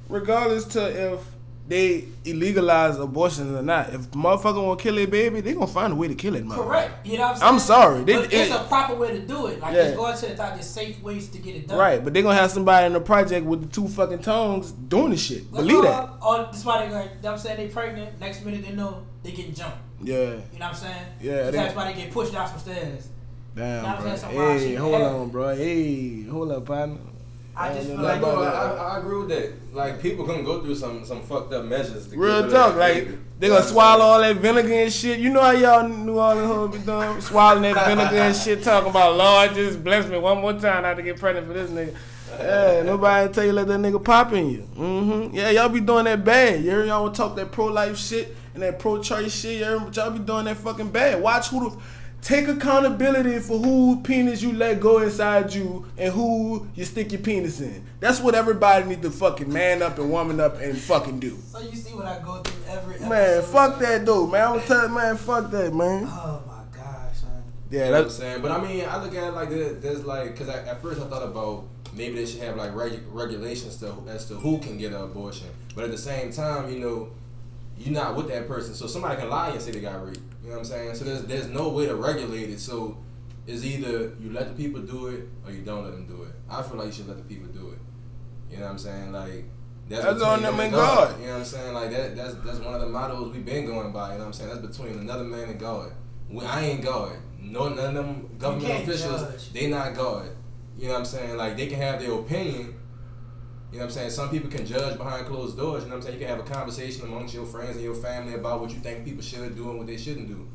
Regardless 0.10 0.66
to 0.66 1.14
if 1.14 1.22
they 1.70 2.02
illegalize 2.26 3.00
abortions 3.00 3.56
or 3.56 3.62
not, 3.62 3.94
if 3.94 4.10
motherfucker 4.12 4.66
want 4.66 4.80
to 4.80 4.84
kill 4.84 4.98
a 4.98 5.06
baby, 5.06 5.40
they 5.40 5.54
gonna 5.54 5.68
find 5.68 5.94
a 5.94 5.96
way 5.96 6.08
to 6.08 6.16
kill 6.16 6.36
it, 6.36 6.44
motherfucker. 6.44 6.66
Correct. 6.68 7.06
You 7.06 7.18
know 7.20 7.24
what 7.26 7.30
I'm 7.34 7.38
saying? 7.38 7.54
I'm 7.54 7.60
sorry. 7.60 8.04
They- 8.04 8.14
but 8.16 8.34
it's 8.34 8.50
it- 8.50 8.52
a 8.52 8.64
proper 8.64 8.96
way 8.96 9.12
to 9.12 9.20
do 9.20 9.46
it. 9.48 9.62
Like 9.62 9.76
Yeah. 9.76 9.84
it's 9.84 9.96
going 9.96 10.18
to 10.18 10.26
the 10.26 10.36
thought 10.36 10.56
there's 10.56 10.66
safe 10.66 11.02
ways 11.04 11.28
to 11.30 11.38
get 11.38 11.56
it 11.56 11.68
done. 11.68 11.78
Right, 11.78 12.04
but 12.04 12.14
they 12.14 12.24
gonna 12.24 12.36
have 12.36 12.50
somebody 12.50 12.88
in 12.88 12.94
the 12.94 13.00
project 13.00 13.46
with 13.46 13.62
the 13.62 13.68
two 13.68 13.88
fucking 13.88 14.20
tongues 14.20 14.72
doing 14.72 15.12
the 15.12 15.18
shit. 15.18 15.52
Believe 15.54 15.78
uh, 15.78 15.82
that. 15.84 16.10
Oh, 16.24 16.38
or 16.40 16.44
that's 16.46 16.66
why 16.66 16.88
they 16.88 16.94
like, 16.94 17.12
you 17.18 17.22
know 17.24 17.32
I'm 17.34 17.38
saying 17.38 17.58
they 17.58 17.68
pregnant. 17.68 18.20
Next 18.20 18.44
minute 18.44 18.66
they 18.66 18.74
know 18.74 19.04
they 19.22 19.32
getting 19.32 19.54
jumped. 19.54 19.78
Yeah. 20.02 20.16
You 20.16 20.26
know 20.28 20.38
what 20.60 20.64
I'm 20.64 20.76
saying? 20.76 21.06
Yeah, 21.22 21.52
That's 21.52 21.76
why 21.76 21.92
they 21.94 22.02
get 22.02 22.12
pushed 22.12 22.34
down 22.34 22.48
some 22.48 22.60
stairs. 22.60 23.10
Damn, 23.56 23.98
bro. 23.98 24.06
that's 24.06 24.22
some 24.22 24.34
wild 24.34 24.60
Hey, 24.60 24.76
hold 24.76 25.02
on, 25.02 25.30
bro. 25.30 25.56
Hey, 25.56 26.24
hold 26.24 26.52
up, 26.52 26.66
partner. 26.66 26.98
I 27.60 27.74
just 27.74 27.88
feel 27.88 27.98
yeah, 27.98 28.02
like 28.02 28.12
Like, 28.14 28.22
bro, 28.22 28.42
about 28.42 28.80
I. 28.80 28.96
I 28.96 29.00
agree 29.00 29.18
with 29.18 29.30
that. 29.30 29.76
Like, 29.76 30.02
people 30.02 30.26
gonna 30.26 30.44
go 30.44 30.62
through 30.62 30.76
some 30.76 31.04
some 31.04 31.22
fucked 31.22 31.52
up 31.52 31.66
measures. 31.66 32.08
To 32.08 32.18
Real 32.18 32.46
of 32.46 32.52
talk, 32.52 32.78
like 32.78 32.94
baby. 32.94 33.18
they 33.38 33.48
gonna 33.48 33.50
know 33.50 33.56
what 33.56 33.64
I'm 33.64 33.70
swallow 33.70 34.06
all 34.06 34.20
that 34.22 34.36
vinegar 34.38 34.74
and 34.74 34.94
shit. 34.94 35.20
You 35.20 35.30
know 35.30 35.42
how 35.42 35.52
y'all 35.52 35.88
New 35.88 36.18
Orleans 36.18 36.48
hood 36.48 36.72
be 36.72 36.78
doing, 36.80 37.20
swallowing 37.20 37.64
that 37.64 37.86
vinegar 37.86 38.16
and 38.16 38.36
shit, 38.36 38.64
talking 38.64 38.90
about 38.90 39.18
Lord 39.18 39.54
just 39.56 39.84
bless 39.84 40.08
me 40.08 40.18
one 40.18 40.40
more 40.40 40.54
time 40.54 40.84
not 40.84 40.94
to 40.96 41.02
get 41.02 41.20
pregnant 41.20 41.48
for 41.48 41.54
this 41.54 41.70
nigga. 41.70 41.94
Yeah, 42.40 42.84
nobody 42.84 43.34
tell 43.34 43.44
you 43.44 43.52
let 43.52 43.68
that 43.68 43.80
nigga 43.80 44.02
pop 44.02 44.32
in 44.32 44.50
you. 44.50 44.68
Mm-hmm. 44.78 45.36
Yeah, 45.36 45.50
y'all 45.50 45.68
be 45.68 45.82
doing 45.82 46.06
that 46.06 46.24
bad. 46.24 46.64
You 46.64 46.70
hear 46.70 46.86
y'all 46.86 47.12
talk 47.12 47.36
that 47.36 47.52
pro 47.52 47.66
life 47.66 47.98
shit 47.98 48.36
and 48.54 48.64
that 48.64 48.80
pro 48.80 49.04
choice 49.04 49.38
shit. 49.38 49.60
You 49.60 49.66
hear, 49.66 49.80
but 49.80 49.94
y'all 49.98 50.12
be 50.12 50.20
doing 50.20 50.46
that 50.46 50.56
fucking 50.58 50.92
bad. 50.92 51.22
Watch 51.22 51.50
who 51.50 51.70
the. 51.70 51.78
Take 52.22 52.48
accountability 52.48 53.40
for 53.40 53.58
who 53.58 54.02
penis 54.04 54.42
you 54.42 54.52
let 54.54 54.80
go 54.82 55.00
inside 55.00 55.54
you 55.54 55.86
and 55.98 56.14
who 56.14 56.68
you 56.76 56.84
stick 56.86 57.12
your 57.12 57.22
penis 57.22 57.62
in. 57.62 57.84
That's 58.02 58.20
what 58.20 58.36
everybody 58.36 58.86
need 58.88 59.02
to 59.04 59.10
fucking 59.10 59.52
man 59.52 59.82
up 59.82 59.98
and 59.98 60.12
woman 60.12 60.40
up 60.40 60.60
and 60.60 60.78
fucking 60.78 61.20
do. 61.20 61.38
So 61.52 61.60
you 61.60 61.76
see 61.76 61.96
what 61.96 62.06
I 62.06 62.20
go 62.20 62.42
through 62.42 62.74
every 62.74 63.00
Man, 63.08 63.42
fuck 63.44 63.80
that 63.80 64.06
dude, 64.06 64.30
man. 64.32 64.48
I'm 64.48 64.54
gonna 64.56 64.68
tell 64.68 64.88
you, 64.90 64.94
man, 64.96 65.18
fuck 65.18 65.50
that, 65.52 65.74
man. 65.74 66.08
Oh 66.08 66.44
my 66.46 66.78
gosh, 66.78 67.24
man. 67.24 67.44
Yeah, 67.72 67.80
You 67.80 67.86
know 67.86 67.92
what 67.92 67.98
I'm 67.98 68.04
that's 68.04 68.16
saying? 68.16 68.42
But 68.42 68.52
I 68.52 68.62
mean, 68.62 68.86
I 68.86 69.04
look 69.04 69.16
at 69.16 69.24
it 69.24 69.32
like 69.32 69.50
this, 69.50 69.82
there's 69.82 70.06
like, 70.06 70.32
because 70.34 70.50
at 70.50 70.82
first 70.82 71.02
I 71.02 71.06
thought 71.06 71.24
about 71.24 71.66
maybe 71.94 72.16
they 72.16 72.26
should 72.26 72.42
have 72.42 72.58
like 72.58 72.74
regu- 72.74 73.02
regulations 73.12 73.78
to, 73.78 73.96
as 74.10 74.26
to 74.26 74.36
who 74.36 74.60
can 74.60 74.78
get 74.78 74.92
an 74.92 75.02
abortion. 75.02 75.48
But 75.74 75.86
at 75.86 75.92
the 75.92 75.98
same 75.98 76.32
time, 76.34 76.72
you 76.72 76.80
know, 76.80 77.10
you're 77.78 77.94
not 77.94 78.16
with 78.18 78.28
that 78.28 78.48
person. 78.48 78.74
So 78.76 78.88
somebody 78.88 79.20
can 79.20 79.30
lie 79.30 79.50
and 79.52 79.62
say 79.62 79.72
they 79.72 79.80
got 79.80 80.06
raped. 80.06 80.20
You 80.50 80.56
know 80.56 80.62
what 80.62 80.72
I'm 80.72 80.72
saying? 80.72 80.96
So 80.96 81.06
there's 81.06 81.22
there's 81.26 81.48
no 81.48 81.70
way 81.70 81.86
to 81.86 81.96
regulate 81.96 82.50
it. 82.50 82.60
So 82.60 82.98
it's 83.46 83.64
either 83.64 84.16
you 84.20 84.32
let 84.32 84.48
the 84.48 84.56
people 84.56 84.82
do 84.82 85.06
it 85.10 85.30
or 85.46 85.52
you 85.52 85.62
don't 85.62 85.84
let 85.84 85.92
them 85.92 86.08
do 86.08 86.24
it. 86.24 86.32
I 86.50 86.64
feel 86.64 86.78
like 86.78 86.88
you 86.88 86.94
should 86.94 87.08
let 87.08 87.18
the 87.18 87.24
people 87.24 87.50
do 87.50 87.70
it. 87.70 87.78
You 88.50 88.58
know 88.58 88.64
what 88.64 88.72
I'm 88.72 88.78
saying? 88.80 89.12
Like 89.12 89.46
that's, 89.88 90.04
That's 90.06 90.16
between 90.16 90.34
on 90.34 90.42
them 90.42 90.60
and 90.60 90.72
God. 90.72 91.10
God. 91.10 91.20
You 91.20 91.28
know 91.28 91.34
what 91.34 91.40
I'm 91.42 91.46
saying? 91.46 91.74
Like 91.76 91.92
that 91.92 92.16
that's 92.16 92.34
that's 92.44 92.58
one 92.58 92.74
of 92.74 92.82
the 92.82 92.88
mottos 92.88 93.32
we've 93.32 93.46
been 93.46 93.68
going 93.68 93.92
by. 93.92 94.14
You 94.14 94.14
know 94.14 94.22
what 94.22 94.26
I'm 94.26 94.34
saying? 94.34 94.50
That's 94.50 94.76
between 94.76 94.98
another 94.98 95.24
man 95.24 95.50
and 95.50 95.60
God. 95.60 95.92
We, 96.32 96.44
I 96.44 96.62
ain't 96.62 96.84
God. 96.84 97.12
No, 97.40 97.70
none 97.70 97.96
of 97.96 98.06
them 98.08 98.36
government 98.40 98.82
officials, 98.82 99.22
judge. 99.22 99.54
they 99.54 99.68
not 99.68 99.94
God. 99.94 100.32
You 100.80 100.88
know 100.88 100.94
what 100.94 101.00
I'm 101.02 101.06
saying? 101.06 101.38
Like 101.38 101.58
they 101.58 101.68
can 101.68 101.80
have 101.80 102.02
their 102.02 102.14
opinion. 102.14 102.74
You 103.72 103.78
know 103.78 103.86
what 103.86 103.92
I'm 103.92 103.92
saying? 103.92 104.10
Some 104.10 104.30
people 104.30 104.50
can 104.50 104.66
judge 104.66 104.98
behind 104.98 105.28
closed 105.28 105.56
doors. 105.58 105.84
You 105.84 105.90
know 105.90 105.96
what 105.96 106.02
I'm 106.06 106.10
saying? 106.10 106.20
You 106.20 106.26
can 106.26 106.36
have 106.36 106.46
a 106.46 106.50
conversation 106.50 107.04
amongst 107.04 107.34
your 107.36 107.46
friends 107.46 107.76
and 107.76 107.84
your 107.84 107.94
family 107.94 108.34
about 108.34 108.62
what 108.62 108.72
you 108.72 108.80
think 108.80 109.06
people 109.06 109.22
should 109.22 109.56
do 109.56 109.70
and 109.70 109.78
what 109.78 109.86
they 109.88 109.98
shouldn't 109.98 110.28
do. 110.28 110.48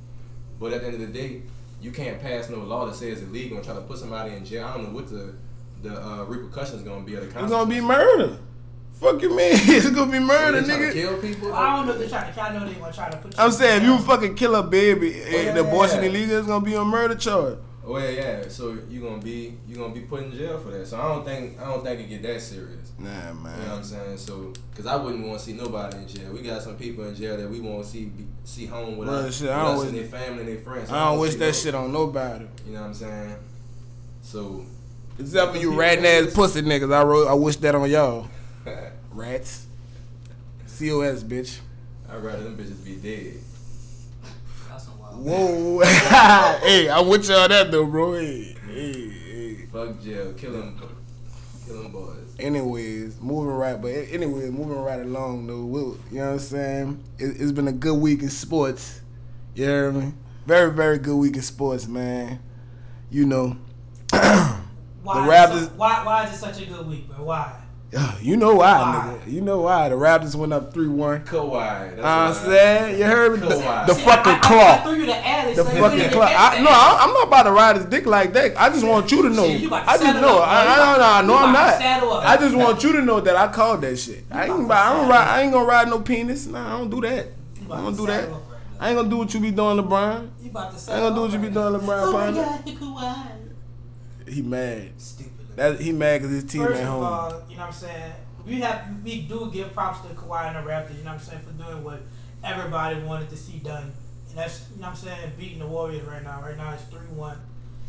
But 0.58 0.72
at 0.72 0.80
the 0.80 0.86
end 0.88 0.94
of 0.96 1.00
the 1.00 1.06
day, 1.06 1.42
you 1.80 1.92
can't 1.92 2.20
pass 2.20 2.50
no 2.50 2.58
law 2.58 2.86
that 2.86 2.96
says 2.96 3.22
illegal 3.22 3.58
and 3.58 3.64
try 3.64 3.74
to 3.74 3.82
put 3.82 3.98
somebody 3.98 4.34
in 4.34 4.44
jail. 4.44 4.66
I 4.66 4.74
don't 4.74 4.84
know 4.88 4.94
what 4.94 5.08
the 5.08 5.34
the 5.82 5.94
uh, 6.02 6.24
repercussions 6.24 6.82
gonna 6.82 7.04
be. 7.04 7.14
Or 7.14 7.20
the 7.20 7.26
it's 7.26 7.50
gonna 7.50 7.70
be 7.70 7.80
murder. 7.80 8.38
Fuck 8.94 9.22
you, 9.22 9.36
man. 9.36 9.52
It's 9.64 9.90
gonna 9.90 10.10
be 10.10 10.18
murder, 10.18 10.60
they 10.62 10.72
tryna 10.72 10.90
nigga. 10.90 10.92
Kill 10.92 11.18
people. 11.18 11.52
I 11.52 11.76
don't 11.76 11.86
know 11.86 11.92
if 11.92 11.98
they're 11.98 12.08
trying 12.08 12.32
to. 12.32 12.40
I 12.40 12.52
know 12.58 12.66
they 12.72 12.80
want 12.80 12.92
to 12.94 12.98
try 12.98 13.10
to 13.10 13.16
put. 13.18 13.38
I'm 13.38 13.50
saying 13.50 13.82
if 13.82 13.88
you 13.88 13.98
fucking 13.98 14.34
kill 14.34 14.54
a 14.54 14.62
baby 14.62 15.20
and 15.22 15.56
the 15.56 15.60
abortion 15.60 16.02
Yeah. 16.02 16.08
illegal, 16.08 16.38
it's 16.38 16.46
gonna 16.48 16.64
be 16.64 16.74
a 16.74 16.84
murder 16.84 17.14
charge. 17.14 17.58
Oh 17.86 17.98
yeah, 17.98 18.08
yeah. 18.10 18.48
So 18.48 18.78
you 18.88 19.00
gonna 19.02 19.20
be 19.20 19.56
you 19.68 19.76
gonna 19.76 19.92
be 19.92 20.00
put 20.00 20.22
in 20.22 20.32
jail 20.32 20.58
for 20.58 20.70
that. 20.70 20.86
So 20.86 20.98
I 20.98 21.08
don't 21.08 21.24
think 21.24 21.60
I 21.60 21.64
don't 21.66 21.84
think 21.84 22.00
it 22.00 22.08
get 22.08 22.22
that 22.22 22.40
serious. 22.40 22.92
Nah, 22.98 23.08
man. 23.08 23.34
You 23.34 23.40
know 23.64 23.68
what. 23.70 23.78
I'm 23.78 23.84
saying? 23.84 24.16
So, 24.16 24.52
cause 24.74 24.86
I 24.86 24.96
wouldn't 24.96 25.26
want 25.26 25.38
to 25.38 25.44
see 25.44 25.52
nobody 25.52 25.98
in 25.98 26.08
jail. 26.08 26.32
We 26.32 26.40
got 26.40 26.62
some 26.62 26.76
people 26.76 27.04
in 27.04 27.14
jail 27.14 27.36
that 27.36 27.48
we 27.50 27.60
want 27.60 27.84
to 27.84 27.90
see 27.90 28.06
be, 28.06 28.24
see 28.44 28.66
home 28.66 28.96
with 28.96 29.08
us, 29.08 29.36
shit, 29.36 29.48
with 29.48 29.56
I 29.56 29.62
don't 29.64 29.78
wish- 29.78 29.88
and 29.88 29.98
their 29.98 30.04
family 30.06 30.38
and 30.40 30.48
their 30.48 30.58
friends. 30.64 30.88
So 30.88 30.94
I 30.94 31.10
don't 31.10 31.18
wish 31.18 31.32
that 31.34 31.38
those- 31.40 31.62
shit 31.62 31.74
on 31.74 31.92
nobody. 31.92 32.46
You 32.66 32.72
know 32.72 32.80
what 32.80 32.86
I'm 32.86 32.94
saying? 32.94 33.36
So, 34.22 34.64
Except 35.18 35.52
for 35.52 35.58
you 35.58 35.74
ratting 35.74 36.06
ass 36.06 36.32
pussy 36.34 36.62
niggas. 36.62 36.92
I 36.92 37.02
wrote. 37.04 37.28
I 37.28 37.34
wish 37.34 37.56
that 37.56 37.74
on 37.74 37.88
y'all. 37.90 38.28
Rats. 39.12 39.66
COS, 40.78 41.22
bitch. 41.22 41.58
I'd 42.10 42.22
rather 42.22 42.42
them 42.44 42.56
bitches 42.56 42.84
be 42.84 42.96
dead. 42.96 43.34
That's 45.22 46.02
some 46.08 46.14
wild. 46.14 46.60
Whoa. 46.60 46.60
hey, 46.66 46.88
I'm 46.90 47.08
with 47.08 47.28
y'all 47.28 47.48
that 47.48 47.70
though, 47.70 47.86
bro. 47.86 48.14
Hey, 48.14 48.56
hey, 48.66 49.08
hey. 49.08 49.66
Fuck 49.72 50.00
jail, 50.02 50.32
kill 50.34 50.52
them, 50.52 50.80
kill 51.66 51.82
them 51.82 51.92
boys. 51.92 52.34
Anyways, 52.38 53.20
moving 53.20 53.52
right, 53.54 53.80
but 53.80 53.88
anyways, 53.88 54.50
moving 54.50 54.78
right 54.80 55.00
along 55.00 55.46
though. 55.46 55.64
We'll, 55.64 55.98
you 56.10 56.18
know 56.18 56.26
what 56.26 56.32
I'm 56.34 56.38
saying? 56.40 57.04
It, 57.18 57.40
it's 57.40 57.52
been 57.52 57.68
a 57.68 57.72
good 57.72 57.94
week 57.94 58.22
in 58.22 58.30
sports. 58.30 59.00
You 59.54 59.64
hear 59.64 59.92
me? 59.92 60.12
Very, 60.46 60.72
very 60.72 60.98
good 60.98 61.16
week 61.16 61.36
in 61.36 61.42
sports, 61.42 61.86
man. 61.86 62.40
You 63.10 63.26
know, 63.26 63.56
Why, 64.10 64.60
The 65.26 65.32
Raptors- 65.32 65.66
so- 65.68 65.72
why, 65.76 66.04
why 66.04 66.24
is 66.26 66.34
it 66.34 66.38
such 66.38 66.60
a 66.62 66.66
good 66.66 66.86
week, 66.88 67.08
bro? 67.08 67.24
Why? 67.24 67.60
You 68.20 68.36
know 68.36 68.56
why, 68.56 68.72
Why? 68.80 69.18
nigga. 69.24 69.32
You 69.32 69.40
know 69.40 69.60
why. 69.60 69.88
The 69.88 69.94
Raptors 69.94 70.34
went 70.34 70.52
up 70.52 70.72
three 70.74 70.88
one. 70.88 71.24
Kawhi. 71.24 71.94
That's 71.96 72.02
I'm 72.04 72.30
why. 72.30 72.32
saying, 72.54 72.98
you 72.98 73.04
heard 73.04 73.32
me. 73.32 73.38
The, 73.48 73.54
Kawhi. 73.54 73.86
the 73.86 73.94
See, 73.94 74.02
fucking 74.04 74.32
I, 74.32 74.36
I, 74.36 74.78
I 74.78 74.82
threw 74.82 74.92
you 74.94 75.06
the 75.06 75.28
alley. 75.28 75.54
The 75.54 75.64
so 75.64 75.72
you 75.72 75.80
fucking 75.80 75.98
didn't 75.98 76.12
claw. 76.12 76.24
I, 76.26 76.60
no, 76.60 76.70
I, 76.70 76.98
I'm 77.02 77.12
not 77.14 77.28
about 77.28 77.42
to 77.44 77.52
ride 77.52 77.76
his 77.76 77.84
dick 77.86 78.06
like 78.06 78.32
that. 78.32 78.60
I 78.60 78.68
just 78.70 78.84
want 78.84 79.12
you 79.12 79.22
to 79.22 79.30
know. 79.30 79.46
Shit, 79.46 79.60
you 79.60 79.72
I 79.72 79.84
just 79.84 80.02
saddle 80.02 80.22
know. 80.22 80.38
up, 80.42 80.48
I, 80.48 80.64
bro. 80.64 80.72
I, 80.72 80.74
You 80.74 80.78
no, 80.78 80.84
no, 80.90 80.96
about- 80.96 81.24
no, 81.26 81.32
you 81.34 81.38
I'm 81.38 81.52
not. 81.52 81.74
saddle. 81.78 82.12
I 82.14 82.36
just 82.36 82.56
want 82.56 82.82
you 82.82 82.92
to 82.94 83.02
know 83.02 83.20
that 83.20 83.36
I 83.36 83.48
called 83.52 83.80
that 83.82 83.96
shit. 83.96 84.24
I 84.30 84.46
ain't, 84.48 84.64
about 84.64 84.86
I 84.86 84.96
don't 84.98 85.08
ride. 85.08 85.28
I 85.28 85.42
ain't 85.42 85.52
gonna 85.52 85.66
ride 85.68 85.88
no 85.88 86.00
penis. 86.00 86.46
Nah, 86.46 86.74
I 86.74 86.78
don't 86.78 86.90
do 86.90 87.00
that. 87.02 87.26
I 87.60 87.64
about 87.66 87.76
don't 87.82 87.92
to 87.92 87.96
do 87.98 88.06
that. 88.06 88.20
saddle 88.24 88.34
up 88.36 88.50
right 88.50 88.58
now. 88.72 88.84
I 88.84 88.88
ain't 88.88 88.96
gonna 88.96 89.08
do 89.10 89.16
what 89.18 89.34
you 89.34 89.40
be 89.40 89.50
doing, 89.52 89.76
LeBron. 89.78 90.30
You 90.42 90.50
about 90.50 90.76
to 90.76 90.92
I 90.92 90.94
ain't 90.96 91.02
gonna 91.04 91.14
do 91.14 91.20
what 91.20 91.32
you 91.32 91.38
be 91.38 91.48
doing, 91.50 91.80
LeBron. 91.80 92.02
Oh 92.02 92.12
my 92.12 92.20
partner. 92.20 92.42
God, 92.42 92.64
Kawhi. 92.66 94.32
He 94.34 94.42
mad. 94.42 94.90
Stupid 95.00 95.30
That 95.56 95.80
he 95.80 95.92
mad 95.92 96.18
because 96.22 96.34
his 96.34 96.44
team 96.44 96.62
First 96.64 96.80
at 96.80 96.86
of 96.86 96.92
home. 96.92 97.02
all, 97.04 97.42
you 97.48 97.56
know 97.56 97.60
what 97.62 97.66
I'm 97.68 97.72
saying? 97.72 98.12
We 98.46 98.54
have 98.60 99.02
we 99.04 99.22
do 99.22 99.50
give 99.52 99.72
props 99.72 100.06
to 100.06 100.14
Kawhi 100.14 100.54
and 100.54 100.56
the 100.66 100.70
Raptors, 100.70 100.96
you 100.98 101.04
know 101.04 101.12
what 101.12 101.20
I'm 101.20 101.26
saying, 101.26 101.40
for 101.42 101.52
doing 101.52 101.82
what 101.84 102.02
everybody 102.42 103.00
wanted 103.02 103.30
to 103.30 103.36
see 103.36 103.58
done. 103.58 103.92
And 104.28 104.38
that's 104.38 104.66
you 104.74 104.80
know 104.80 104.88
what 104.88 104.90
I'm 104.90 104.96
saying, 104.96 105.32
beating 105.38 105.60
the 105.60 105.66
Warriors 105.66 106.06
right 106.06 106.22
now. 106.22 106.42
Right 106.42 106.56
now 106.56 106.72
it's 106.74 106.82
three 106.84 107.06
one. 107.08 107.38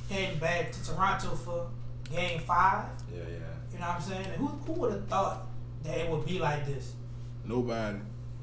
Heading 0.10 0.38
back 0.40 0.72
to 0.72 0.86
Toronto 0.86 1.30
for 1.36 1.68
game 2.14 2.40
five. 2.42 2.86
Yeah, 3.14 3.22
yeah. 3.24 3.38
You 3.74 3.80
know 3.80 3.88
what 3.88 3.96
I'm 3.96 4.02
saying? 4.02 4.26
And 4.28 4.36
who 4.36 4.48
who 4.48 4.74
would 4.74 4.92
have 4.94 5.08
thought 5.08 5.48
that 5.84 5.98
it 5.98 6.10
would 6.10 6.26
be 6.26 6.40
like 6.40 6.66
this? 6.66 6.94
Nobody. 7.44 7.98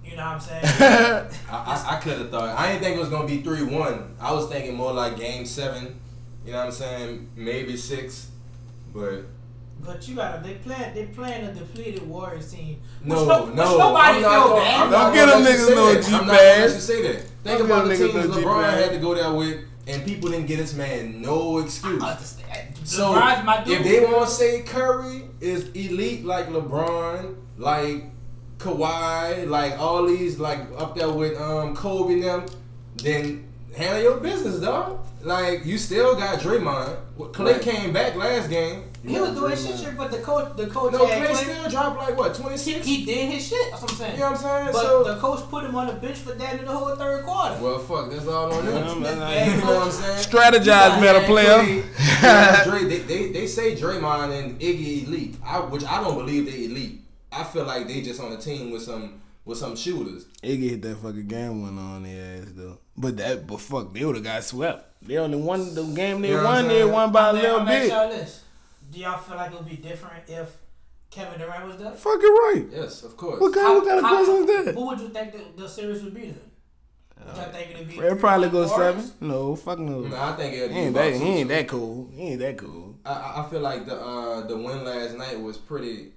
You 0.05 0.17
know 0.17 0.25
what 0.25 0.35
I'm 0.35 0.41
saying? 0.41 0.65
I, 0.65 1.29
I, 1.49 1.97
I 1.97 2.01
could 2.01 2.19
have 2.19 2.31
thought. 2.31 2.59
I 2.59 2.73
didn't 2.73 2.83
think 2.83 2.97
it 2.97 3.01
was 3.01 3.09
gonna 3.09 3.29
be 3.29 3.41
three 3.41 3.63
one. 3.63 4.17
I 4.21 4.33
was 4.33 4.49
thinking 4.49 4.75
more 4.75 4.93
like 4.93 5.17
game 5.17 5.47
seven. 5.47 6.01
You 6.45 6.51
know 6.53 6.59
what 6.59 6.67
I'm 6.67 6.73
saying? 6.73 7.31
Maybe 7.37 7.77
six. 7.77 8.29
But 8.95 9.25
But 9.85 10.07
you 10.09 10.15
gotta 10.17 10.43
they 10.43 10.55
playing 10.55 10.95
they 10.95 11.07
playing 11.07 11.45
a 11.47 11.53
depleted 11.55 12.07
Warriors 12.09 12.53
team. 12.53 12.81
Which 13.03 13.09
no, 13.19 13.25
no, 13.25 13.39
no. 13.39 13.45
which 13.47 13.55
nobody 13.57 14.17
I'm 14.17 14.23
not 14.23 14.33
feel 14.33 14.49
gonna- 14.49 14.61
bad. 14.63 14.83
I'm 14.83 14.91
Don't 14.91 15.15
get 15.15 15.29
gonna 15.29 15.45
them 15.45 15.55
niggas 15.55 15.75
no 15.75 15.95
that. 15.95 16.05
G 16.05 16.15
I'm 16.15 16.27
not 16.27 16.37
pass. 16.37 16.75
you 16.75 16.81
say 16.81 17.03
that. 17.13 17.23
Think 17.45 17.59
Don't 17.59 17.67
about 17.67 17.89
the 17.89 17.97
teams 17.97 18.15
no 18.15 18.23
G 18.23 18.29
LeBron 18.43 18.71
had 18.71 18.91
to 18.93 18.99
go 18.99 19.15
there 19.15 19.33
with, 19.33 19.61
and 19.89 20.05
people 20.05 20.31
didn't 20.31 20.47
get 20.47 20.59
this 20.59 20.75
man 20.75 21.21
no 21.23 21.59
excuse. 21.59 22.03
I 22.03 22.13
understand. 22.13 22.69
So 22.85 23.13
my 23.13 23.63
dude. 23.65 23.79
if 23.81 23.85
they 23.85 24.05
want 24.05 24.29
to 24.29 24.35
say 24.35 24.63
Curry 24.63 25.23
is 25.41 25.69
elite 25.71 26.25
like 26.25 26.49
LeBron, 26.49 27.35
like 27.59 28.05
Kawhi, 28.59 29.49
like 29.49 29.79
all 29.79 30.07
these 30.07 30.39
like 30.39 30.61
up 30.79 30.95
there 30.95 31.11
with 31.11 31.37
um 31.41 31.75
Kobe 31.75 32.15
and 32.15 32.23
them, 32.23 32.47
then 32.97 33.49
handle 33.77 34.03
your 34.03 34.17
business, 34.19 34.59
dog. 34.61 34.99
Like 35.23 35.65
you 35.65 35.79
still 35.79 36.17
got 36.17 36.41
Draymond. 36.41 36.97
Klay 37.17 37.53
Right. 37.53 37.63
came 37.63 37.93
back 37.93 38.17
last 38.17 38.51
game. 38.51 38.83
he 39.07 39.21
was 39.21 39.31
doing 39.31 39.57
shit, 39.57 39.79
shit, 39.79 39.97
but 39.97 40.11
the 40.11 40.19
coach, 40.19 40.57
the 40.57 40.67
coach 40.67 40.93
No, 40.93 41.07
had 41.07 41.23
Klay 41.23 41.31
Klay- 41.31 41.37
still 41.37 41.71
dropped 41.71 41.99
like 41.99 42.17
what 42.19 42.35
twenty 42.35 42.57
six. 42.57 42.85
He 42.85 43.05
did 43.05 43.31
his 43.31 43.47
shit. 43.47 43.71
That's 43.71 43.83
what 43.83 43.93
I'm 43.93 43.97
saying. 43.99 44.15
You 44.15 44.21
know 44.21 44.31
what 44.33 44.45
I'm 44.45 44.65
saying? 44.65 44.69
But 44.73 44.83
so 44.83 45.05
the 45.05 45.17
coach 45.21 45.49
put 45.49 45.63
him 45.65 45.77
on 45.77 45.87
the 45.87 45.93
bench 45.95 46.19
for 46.19 46.33
that 46.33 46.59
in 46.59 46.65
the 46.65 46.73
whole 46.73 46.95
third 46.97 47.25
quarter. 47.25 47.57
well, 47.63 47.79
fuck, 47.79 48.11
that's 48.11 48.27
all 48.27 48.53
on 48.53 48.67
them. 48.67 48.75
Yeah, 48.85 48.95
man, 48.97 49.23
I- 49.23 49.45
you 49.55 49.61
know 49.63 49.75
what 49.77 49.87
I'm 49.87 49.93
saying? 49.93 50.19
Strategize, 50.29 51.01
man, 51.01 51.15
a 51.15 51.19
And 51.19 51.27
player. 51.27 51.59
Klay- 51.59 52.65
Dre, 52.65 52.85
they, 52.85 52.99
they, 52.99 53.33
they 53.33 53.47
say 53.47 53.77
Draymond 53.77 54.37
and 54.43 54.59
Iggy 54.61 55.07
elite, 55.07 55.37
I, 55.47 55.61
which 55.61 55.85
I 55.85 56.01
don't 56.01 56.17
believe 56.19 56.47
they 56.47 56.65
elite. 56.65 57.01
I 57.31 57.45
feel 57.45 57.65
like 57.65 57.87
they 57.87 58.03
just 58.03 58.21
on 58.21 58.33
a 58.33 58.37
team 58.39 58.73
with 58.73 58.83
some 58.83 59.21
with 59.45 59.59
some 59.59 59.77
shooters. 59.77 60.27
Iggy 60.43 60.71
hit 60.71 60.83
that 60.83 60.97
fucking 60.99 61.29
game 61.29 61.63
winner 61.63 61.81
on 61.81 62.03
their 62.03 62.43
ass 62.43 62.49
though. 62.57 62.79
But 62.97 63.17
that, 63.17 63.47
but 63.47 63.61
fuck, 63.61 63.95
they 63.95 64.05
would 64.05 64.17
have 64.17 64.25
got 64.25 64.45
swept. 64.45 65.03
They 65.07 65.17
only 65.19 65.39
won 65.39 65.75
the 65.75 65.83
game 65.85 66.21
they 66.23 66.29
You 66.29 66.37
know 66.37 66.45
won. 66.45 66.69
They 66.69 66.85
won 66.85 67.11
by 67.13 67.27
a 67.27 67.29
I'm 67.31 67.35
little 67.37 67.59
gonna 67.59 67.71
bit. 67.71 67.89
y'all 67.91 68.09
this: 68.09 68.45
Do 68.91 68.99
y'all 69.01 69.19
feel 69.19 69.37
like 69.37 69.53
it 69.53 69.59
would 69.59 69.69
be 69.69 69.77
different 69.77 70.29
if 70.29 70.51
Kevin 71.11 71.41
Durant 71.41 71.67
was 71.67 71.77
there? 71.79 71.93
Fucking 71.93 72.21
right. 72.29 72.67
Yes, 72.71 73.03
of 73.03 73.17
course. 73.17 73.41
What 73.41 73.55
kind, 73.55 73.75
what 73.79 73.87
kind 73.87 73.99
of 73.99 74.05
How- 74.05 74.25
question 74.25 74.49
is 74.59 74.65
that? 74.67 74.75
Who 74.75 74.87
would 74.87 75.01
you 75.01 75.09
think 75.09 75.33
the, 75.33 75.63
the 75.63 75.69
series 75.69 76.03
would 76.05 76.15
be 76.15 76.21
then? 76.27 76.41
Would 77.27 77.37
y'all 77.37 77.51
think 77.51 77.71
it'd 77.71 77.89
be? 77.89 77.95
It 77.99 78.19
probably 78.21 78.49
go 78.51 78.67
Warriors? 78.67 78.77
seven. 79.07 79.11
No, 79.29 79.57
fuck 79.57 79.79
no. 79.79 80.01
Nah, 80.01 80.33
I 80.33 80.37
think 80.37 80.55
it'd 80.55 80.71
He 80.73 80.79
ain't 80.79 80.91
about 80.95 81.13
that. 81.13 81.21
He 81.21 81.29
ain't 81.29 81.49
that 81.49 81.69
cool. 81.69 82.11
He 82.13 82.23
ain't 82.23 82.41
that 82.41 82.59
cool. 82.59 82.97
I- 83.07 83.11
I, 83.11 83.43
I 83.47 83.51
feel 83.51 83.61
like 83.61 83.87
the 83.87 83.97
uh, 84.01 84.47
the 84.47 84.57
win 84.57 84.85
last 84.85 85.17
night 85.17 85.41
was 85.41 85.57
pretty 85.57 86.13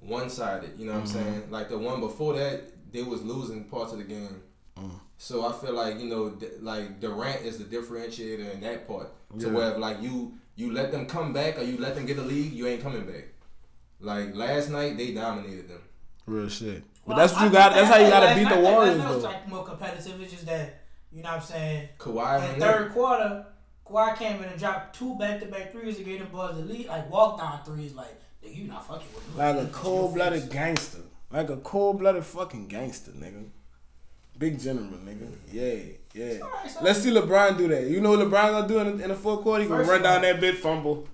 one 0.00 0.30
sided. 0.30 0.78
You 0.78 0.86
know 0.86 0.92
what 0.94 1.04
Mm-hmm. 1.04 1.18
I'm 1.18 1.24
saying? 1.24 1.50
Like 1.50 1.68
the 1.68 1.78
one 1.78 2.00
before 2.00 2.34
that, 2.34 2.92
they 2.92 3.02
was 3.02 3.22
losing 3.22 3.64
parts 3.64 3.92
of 3.92 3.98
the 3.98 4.04
game. 4.04 4.40
Mm. 4.78 5.00
So 5.24 5.46
I 5.46 5.52
feel 5.52 5.72
like 5.72 5.98
you 6.00 6.06
know, 6.10 6.28
th- 6.28 6.52
like 6.60 7.00
Durant 7.00 7.46
is 7.46 7.56
the 7.56 7.64
differentiator 7.64 8.52
in 8.52 8.60
that 8.60 8.86
part. 8.86 9.08
To 9.40 9.46
Yeah. 9.46 9.52
where 9.52 9.72
if, 9.72 9.78
like 9.78 10.02
you 10.02 10.34
you 10.54 10.70
let 10.70 10.92
them 10.92 11.06
come 11.06 11.32
back 11.32 11.58
or 11.58 11.62
you 11.62 11.78
let 11.78 11.94
them 11.94 12.04
get 12.04 12.16
the 12.18 12.22
lead, 12.22 12.52
you 12.52 12.66
ain't 12.66 12.82
coming 12.82 13.06
back. 13.06 13.24
Like 14.00 14.34
last 14.34 14.68
night, 14.68 14.98
they 14.98 15.12
dominated 15.14 15.68
them. 15.70 15.80
Real 16.26 16.50
shit. 16.50 16.84
But 17.06 17.16
that's 17.16 17.32
what 17.32 17.40
I 17.42 17.46
you 17.46 17.52
got. 17.52 17.72
That's 17.72 17.88
how 17.88 17.96
you 17.96 18.10
got 18.10 18.28
to 18.28 18.34
beat 18.34 18.44
the 18.50 18.54
night- 18.56 18.62
last 18.64 18.72
Warriors 18.74 18.98
night 18.98 19.08
was 19.14 19.22
though. 19.22 19.28
like 19.30 19.48
more 19.48 19.64
competitive. 19.64 20.20
It's 20.20 20.32
just 20.32 20.44
that 20.46 20.82
you 21.10 21.22
know 21.22 21.30
what 21.30 21.36
I'm 21.36 21.42
saying. 21.42 21.88
Kawhi 21.98 22.36
In 22.36 22.44
the 22.48 22.54
in. 22.54 22.60
third 22.60 22.92
quarter, 22.92 23.46
Kawhi 23.86 24.16
came 24.18 24.42
in 24.42 24.48
and 24.50 24.58
dropped 24.60 24.94
two 24.98 25.14
back-to-back 25.16 25.72
threes 25.72 25.96
to 25.96 26.04
get 26.04 26.18
the 26.18 26.26
Bulls 26.26 26.56
the 26.56 26.62
lead, 26.64 26.86
like 26.88 27.10
walk 27.10 27.38
down 27.38 27.64
threes, 27.64 27.94
like 27.94 28.14
nigga, 28.44 28.56
you 28.56 28.64
not 28.68 28.86
fucking 28.86 29.08
with 29.14 29.26
me. 29.30 29.38
Like 29.42 29.56
a 29.56 29.66
cold 29.72 30.12
blooded 30.14 30.50
gangster. 30.50 30.98
Like 31.30 31.48
a 31.48 31.56
cold 31.56 31.98
blooded 31.98 32.24
fucking 32.26 32.68
gangster, 32.68 33.12
nigga. 33.12 33.46
Big 34.38 34.60
general, 34.60 34.86
nigga. 34.86 35.28
Yeah, 35.52 35.74
yeah. 36.12 36.40
Alright, 36.42 36.70
so- 36.70 36.80
Let's 36.82 37.00
see 37.00 37.10
LeBron 37.10 37.56
do 37.56 37.68
that. 37.68 37.84
You 37.86 38.00
know 38.00 38.10
what 38.10 38.18
LeBron 38.20 38.50
gonna 38.50 38.68
do 38.68 38.78
in 38.80 38.96
the, 38.98 39.04
in 39.04 39.08
the 39.10 39.14
fourth 39.16 39.42
quarter? 39.42 39.62
He 39.62 39.68
gonna 39.68 39.84
run 39.84 40.02
down 40.02 40.22
that 40.22 40.40
bit 40.40 40.58
fumble, 40.58 41.06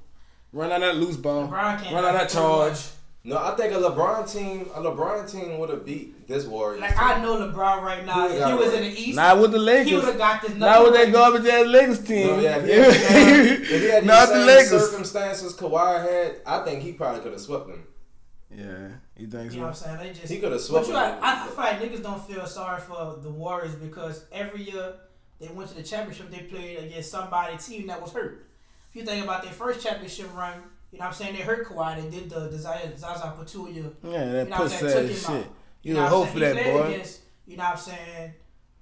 run 0.52 0.70
down 0.70 0.80
that 0.80 0.96
loose 0.96 1.16
ball, 1.16 1.44
run 1.44 1.78
down 1.82 2.14
that 2.14 2.28
charge. 2.30 2.78
No, 3.22 3.36
I 3.36 3.54
think 3.54 3.74
a 3.74 3.76
LeBron 3.76 4.32
team, 4.32 4.70
a 4.74 4.80
LeBron 4.80 5.30
team 5.30 5.58
would 5.58 5.68
have 5.68 5.84
beat 5.84 6.26
this 6.26 6.46
Warriors. 6.46 6.80
Like 6.80 6.92
team. 6.92 7.00
I 7.02 7.20
know 7.20 7.36
LeBron 7.36 7.82
right 7.82 8.06
now. 8.06 8.26
Who 8.26 8.34
If 8.34 8.46
he 8.46 8.52
was 8.54 8.68
right? 8.68 8.76
in 8.82 8.82
the 8.94 8.98
East, 8.98 9.16
Not 9.16 9.38
with 9.38 9.52
the 9.52 9.58
Lakers. 9.58 9.88
he 9.88 9.94
would 9.96 10.04
Lakers. 10.06 10.20
have 10.22 10.40
got 10.40 10.42
this. 10.48 10.56
Not 10.58 10.82
with 10.84 10.94
that 10.94 11.12
garbage 11.12 11.46
ass 11.46 11.66
Lakers 11.66 12.02
team. 12.02 12.26
No, 12.28 12.40
yeah, 12.40 12.56
if 12.56 12.64
he 12.64 12.72
had, 13.52 13.60
if 13.60 13.68
he 13.82 13.88
had 13.90 14.06
Not 14.06 14.28
the 14.30 14.38
the 14.38 14.44
Lakers. 14.46 14.88
circumstances 14.90 15.52
Kawhi 15.54 16.00
had, 16.10 16.36
I 16.46 16.64
think 16.64 16.82
he 16.82 16.92
probably 16.94 17.20
could 17.20 17.32
have 17.32 17.40
swept 17.42 17.66
them. 17.66 17.86
Yeah, 18.50 18.88
you 19.20 19.26
think 19.26 19.52
You 19.52 19.58
know 19.58 19.66
what 19.66 19.68
I'm 19.70 19.74
saying? 19.74 19.98
They 19.98 20.18
just 20.20 20.32
He 20.32 20.38
could 20.38 20.52
have 20.52 20.60
swept. 20.60 20.86
But 20.86 20.88
you 20.88 20.94
them. 20.94 21.20
got, 21.20 21.22
I, 21.22 21.44
I 21.44 21.46
feel 21.46 21.56
like 21.56 21.80
niggas 21.80 22.02
don't 22.02 22.26
feel 22.26 22.46
sorry 22.46 22.80
for 22.80 23.18
the 23.22 23.30
Warriors 23.30 23.74
because 23.74 24.24
every 24.32 24.62
year 24.62 24.94
they 25.40 25.48
went 25.48 25.68
to 25.70 25.76
the 25.76 25.82
championship, 25.82 26.30
they 26.30 26.40
played 26.42 26.78
against 26.78 27.10
somebody 27.10 27.56
team 27.56 27.86
that 27.88 28.00
was 28.00 28.12
hurt. 28.12 28.46
If 28.90 28.96
you 28.96 29.04
think 29.04 29.24
about 29.24 29.42
their 29.42 29.52
first 29.52 29.84
championship 29.84 30.34
run, 30.34 30.54
you 30.90 30.98
know 30.98 31.04
what 31.04 31.08
I'm 31.08 31.12
saying? 31.14 31.36
They 31.36 31.42
hurt 31.42 31.68
Kawhi. 31.68 32.02
They 32.02 32.10
did 32.18 32.30
the, 32.30 32.48
desire 32.48 32.96
Zaza 32.96 33.18
Zaza 33.18 33.34
Pachulia. 33.38 33.92
Yeah, 34.02 34.10
that 34.10 34.44
You 34.44 34.50
know 34.50 34.50
what 34.50 34.52
I'm 34.52 34.58
pussy 34.58 34.76
saying? 34.76 34.92
Took 34.92 34.94
ass 34.94 35.26
him 35.26 35.36
shit. 35.36 35.46
out. 35.46 35.54
You 35.82 35.94
know 35.94 36.00
know, 36.00 36.04
what 36.04 36.12
hope 36.12 36.26
I'm 36.26 36.32
for 36.32 36.38
that 36.40 36.64
boy. 36.64 36.82
Against, 36.82 37.20
you 37.46 37.56
know 37.56 37.64
what 37.64 37.72
I'm 37.72 37.78
saying? 37.78 38.32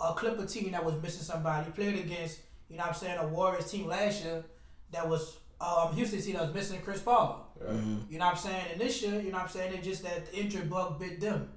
A 0.01 0.15
Clipper 0.15 0.47
team 0.47 0.71
that 0.73 0.85
was 0.85 1.03
missing 1.03 1.23
somebody. 1.23 1.67
He 1.67 1.73
played 1.73 1.99
against, 1.99 2.41
you 2.69 2.77
know 2.77 2.85
what 2.85 2.89
I'm 2.91 2.95
saying, 2.95 3.19
a 3.19 3.27
Warriors 3.27 3.71
team 3.71 3.87
last 3.87 4.25
year 4.25 4.45
that 4.93 5.09
was 5.09 5.37
um, 5.61 5.95
Houston 5.95 6.23
team 6.23 6.35
that 6.35 6.43
was 6.47 6.55
missing 6.55 6.81
Chris 6.81 7.01
Paul. 7.01 7.48
Mm-hmm. 7.61 7.97
You 8.11 8.19
know 8.19 8.27
what 8.27 8.33
I'm 8.33 8.39
saying? 8.39 8.65
And 8.73 8.81
this 8.81 9.03
year, 9.03 9.21
you 9.21 9.31
know 9.31 9.39
what 9.39 9.45
I'm 9.45 9.49
saying, 9.49 9.75
it's 9.75 9.87
just 9.87 10.03
that 10.05 10.31
the 10.31 10.39
injury 10.39 10.63
bug 10.67 10.99
bit 10.99 11.21
them. 11.21 11.51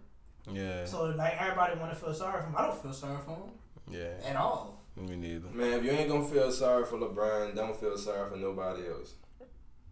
Yeah, 0.52 0.86
So 0.86 1.06
like 1.06 1.40
everybody 1.40 1.80
want 1.80 1.92
to 1.94 1.98
feel 1.98 2.14
sorry 2.14 2.42
for 2.42 2.48
him. 2.48 2.56
I 2.58 2.66
don't 2.66 2.82
feel 2.82 2.94
sorry 2.94 3.20
for 3.24 3.36
him 3.36 3.52
yeah. 3.92 4.28
at 4.28 4.36
all. 4.36 4.82
Me 4.96 5.16
neither. 5.16 5.48
Man, 5.50 5.80
if 5.80 5.84
you 5.84 5.92
ain't 5.92 6.10
gonna 6.10 6.28
feel 6.28 6.52
sorry 6.52 6.86
for 6.86 6.98
LeBron, 6.98 7.56
don't 7.56 7.80
feel 7.80 7.98
sorry 7.98 8.30
for 8.30 8.38
nobody 8.38 8.88
else. 8.88 9.14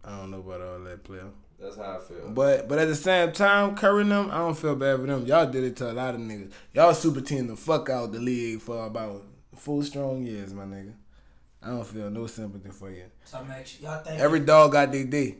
I 0.04 0.16
don't 0.16 0.30
know 0.30 0.38
about 0.40 0.60
all 0.60 0.80
that 0.80 1.04
player. 1.04 1.26
That's 1.58 1.76
how 1.76 1.96
I 1.96 2.00
feel. 2.00 2.30
But 2.30 2.68
but 2.68 2.78
at 2.78 2.88
the 2.88 2.94
same 2.94 3.32
time, 3.32 3.76
Curry 3.76 4.04
them, 4.04 4.30
I 4.30 4.38
don't 4.38 4.56
feel 4.56 4.74
bad 4.74 5.00
for 5.00 5.06
them. 5.06 5.26
Y'all 5.26 5.46
did 5.46 5.64
it 5.64 5.76
to 5.76 5.90
a 5.90 5.92
lot 5.92 6.14
of 6.14 6.20
niggas. 6.20 6.50
Y'all 6.72 6.94
super 6.94 7.20
team 7.20 7.46
the 7.46 7.56
fuck 7.56 7.88
out 7.90 8.12
the 8.12 8.18
league 8.18 8.60
for 8.60 8.86
about 8.86 9.22
full 9.56 9.82
strong 9.82 10.22
years, 10.24 10.52
my 10.54 10.64
nigga. 10.64 10.94
I 11.62 11.68
don't 11.68 11.86
feel 11.86 12.10
no 12.10 12.26
sympathy 12.26 12.70
for 12.70 12.90
you. 12.90 13.04
So 13.24 13.38
I'm 13.38 13.50
actually 13.50 13.86
y'all 13.86 14.02
think 14.02 14.18
Every 14.20 14.40
dog 14.40 14.72
got 14.72 14.90
their 14.90 15.04
day. 15.04 15.36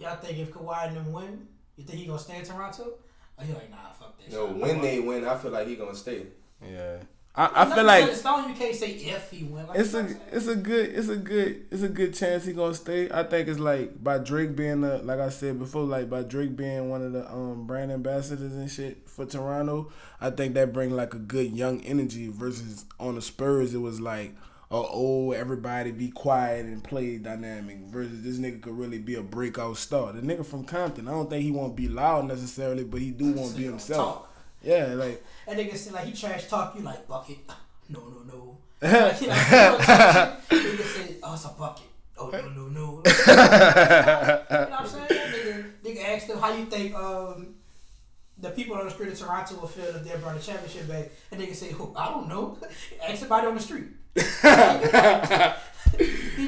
Y'all 0.00 0.16
think 0.16 0.38
if 0.38 0.50
Kawhi 0.50 0.88
and 0.88 0.96
them 0.96 1.12
win, 1.12 1.46
you 1.76 1.84
think 1.84 1.98
he 1.98 2.06
gonna 2.06 2.18
stay 2.18 2.38
in 2.38 2.44
Toronto? 2.44 2.94
Or 3.38 3.44
he 3.44 3.52
like 3.52 3.70
nah, 3.70 3.92
fuck 3.92 4.18
that. 4.18 4.32
no, 4.32 4.48
shit. 4.48 4.56
when 4.56 4.80
they 4.80 5.00
win, 5.00 5.24
I 5.24 5.36
feel 5.36 5.50
like 5.50 5.68
he 5.68 5.76
gonna 5.76 5.94
stay. 5.94 6.26
Yeah. 6.66 6.98
I, 7.32 7.62
I 7.62 7.74
feel 7.74 7.84
like 7.84 8.02
set 8.02 8.10
in 8.10 8.16
stone, 8.16 8.48
you 8.48 8.54
can't 8.56 8.74
say 8.74 8.90
if 8.90 9.30
he 9.30 9.44
win. 9.44 9.66
Like, 9.68 9.78
it's 9.78 9.94
a 9.94 10.02
what 10.02 10.04
I'm 10.04 10.08
saying? 10.08 10.20
it's 10.32 10.46
a 10.48 10.56
good 10.56 10.90
it's 10.90 11.08
a 11.08 11.16
good 11.16 11.66
it's 11.70 11.82
a 11.82 11.88
good 11.88 12.14
chance 12.14 12.44
he 12.44 12.52
gonna 12.52 12.74
stay. 12.74 13.08
I 13.10 13.22
think 13.22 13.46
it's 13.48 13.60
like 13.60 14.02
by 14.02 14.18
Drake 14.18 14.56
being 14.56 14.80
the 14.80 14.98
like 14.98 15.20
I 15.20 15.28
said 15.28 15.58
before, 15.58 15.84
like 15.84 16.10
by 16.10 16.22
Drake 16.22 16.56
being 16.56 16.90
one 16.90 17.02
of 17.02 17.12
the 17.12 17.30
um 17.30 17.66
brand 17.68 17.92
ambassadors 17.92 18.52
and 18.52 18.68
shit 18.68 19.08
for 19.08 19.26
Toronto. 19.26 19.92
I 20.20 20.30
think 20.30 20.54
that 20.54 20.72
bring 20.72 20.90
like 20.90 21.14
a 21.14 21.18
good 21.18 21.52
young 21.52 21.80
energy 21.82 22.28
versus 22.28 22.84
on 22.98 23.14
the 23.14 23.22
Spurs. 23.22 23.74
It 23.74 23.80
was 23.80 24.00
like 24.00 24.34
a 24.72 24.74
oh 24.74 25.32
everybody 25.32 25.90
be 25.90 26.10
quiet 26.10 26.64
and 26.64 26.82
play 26.84 27.18
dynamic 27.18 27.78
versus 27.86 28.22
this 28.22 28.38
nigga 28.38 28.62
could 28.62 28.78
really 28.78 28.98
be 28.98 29.16
a 29.16 29.22
breakout 29.22 29.76
star. 29.76 30.12
The 30.12 30.20
nigga 30.20 30.46
from 30.46 30.64
Compton, 30.64 31.08
I 31.08 31.10
don't 31.10 31.28
think 31.28 31.42
he 31.42 31.50
won't 31.50 31.74
be 31.74 31.88
loud 31.88 32.26
necessarily, 32.26 32.84
but 32.84 33.00
he 33.00 33.10
do 33.10 33.32
want 33.32 33.50
to 33.50 33.56
be 33.56 33.64
Talk. 33.64 33.70
himself. 33.70 34.26
Yeah, 34.62 34.94
like 34.94 35.24
That 35.46 35.56
nigga 35.56 35.76
say 35.76 35.90
like 35.90 36.04
he 36.04 36.12
trash 36.12 36.46
talk 36.46 36.76
you 36.76 36.82
like 36.82 37.06
bucket. 37.08 37.38
No 37.88 37.98
no 37.98 38.22
no. 38.32 38.58
like, 38.88 39.16
he 39.16 39.26
like, 39.26 39.50
you 39.50 39.56
know, 39.56 39.78
nigga 39.80 40.82
say 40.84 41.16
oh 41.24 41.34
it's 41.34 41.44
a 41.44 41.48
bucket. 41.48 41.86
Oh 42.16 42.30
no 42.30 42.40
no 42.40 42.68
no. 42.68 43.02
you 43.04 43.26
know 43.26 43.34
what 43.34 44.72
I'm 44.72 44.86
saying? 44.86 45.06
Nigga, 45.08 45.72
nigga 45.84 46.04
asked 46.04 46.28
him 46.28 46.38
how 46.38 46.54
you 46.54 46.66
think 46.66 46.94
um 46.94 47.56
the 48.38 48.50
people 48.50 48.76
on 48.76 48.84
the 48.84 48.90
street 48.92 49.12
of 49.12 49.18
Toronto 49.18 49.56
will 49.56 49.66
feel 49.66 49.86
if 49.86 50.04
they 50.04 50.16
brought 50.18 50.36
the 50.36 50.40
championship 50.40 50.86
back. 50.86 51.10
And 51.32 51.40
nigga 51.42 51.54
say, 51.54 51.74
oh, 51.78 51.92
I 51.96 52.08
don't 52.08 52.28
know. 52.28 52.56
Ask 53.02 53.16
somebody 53.20 53.48
on 53.48 53.54
the 53.56 53.60
street. 53.60 53.88
He 54.16 54.22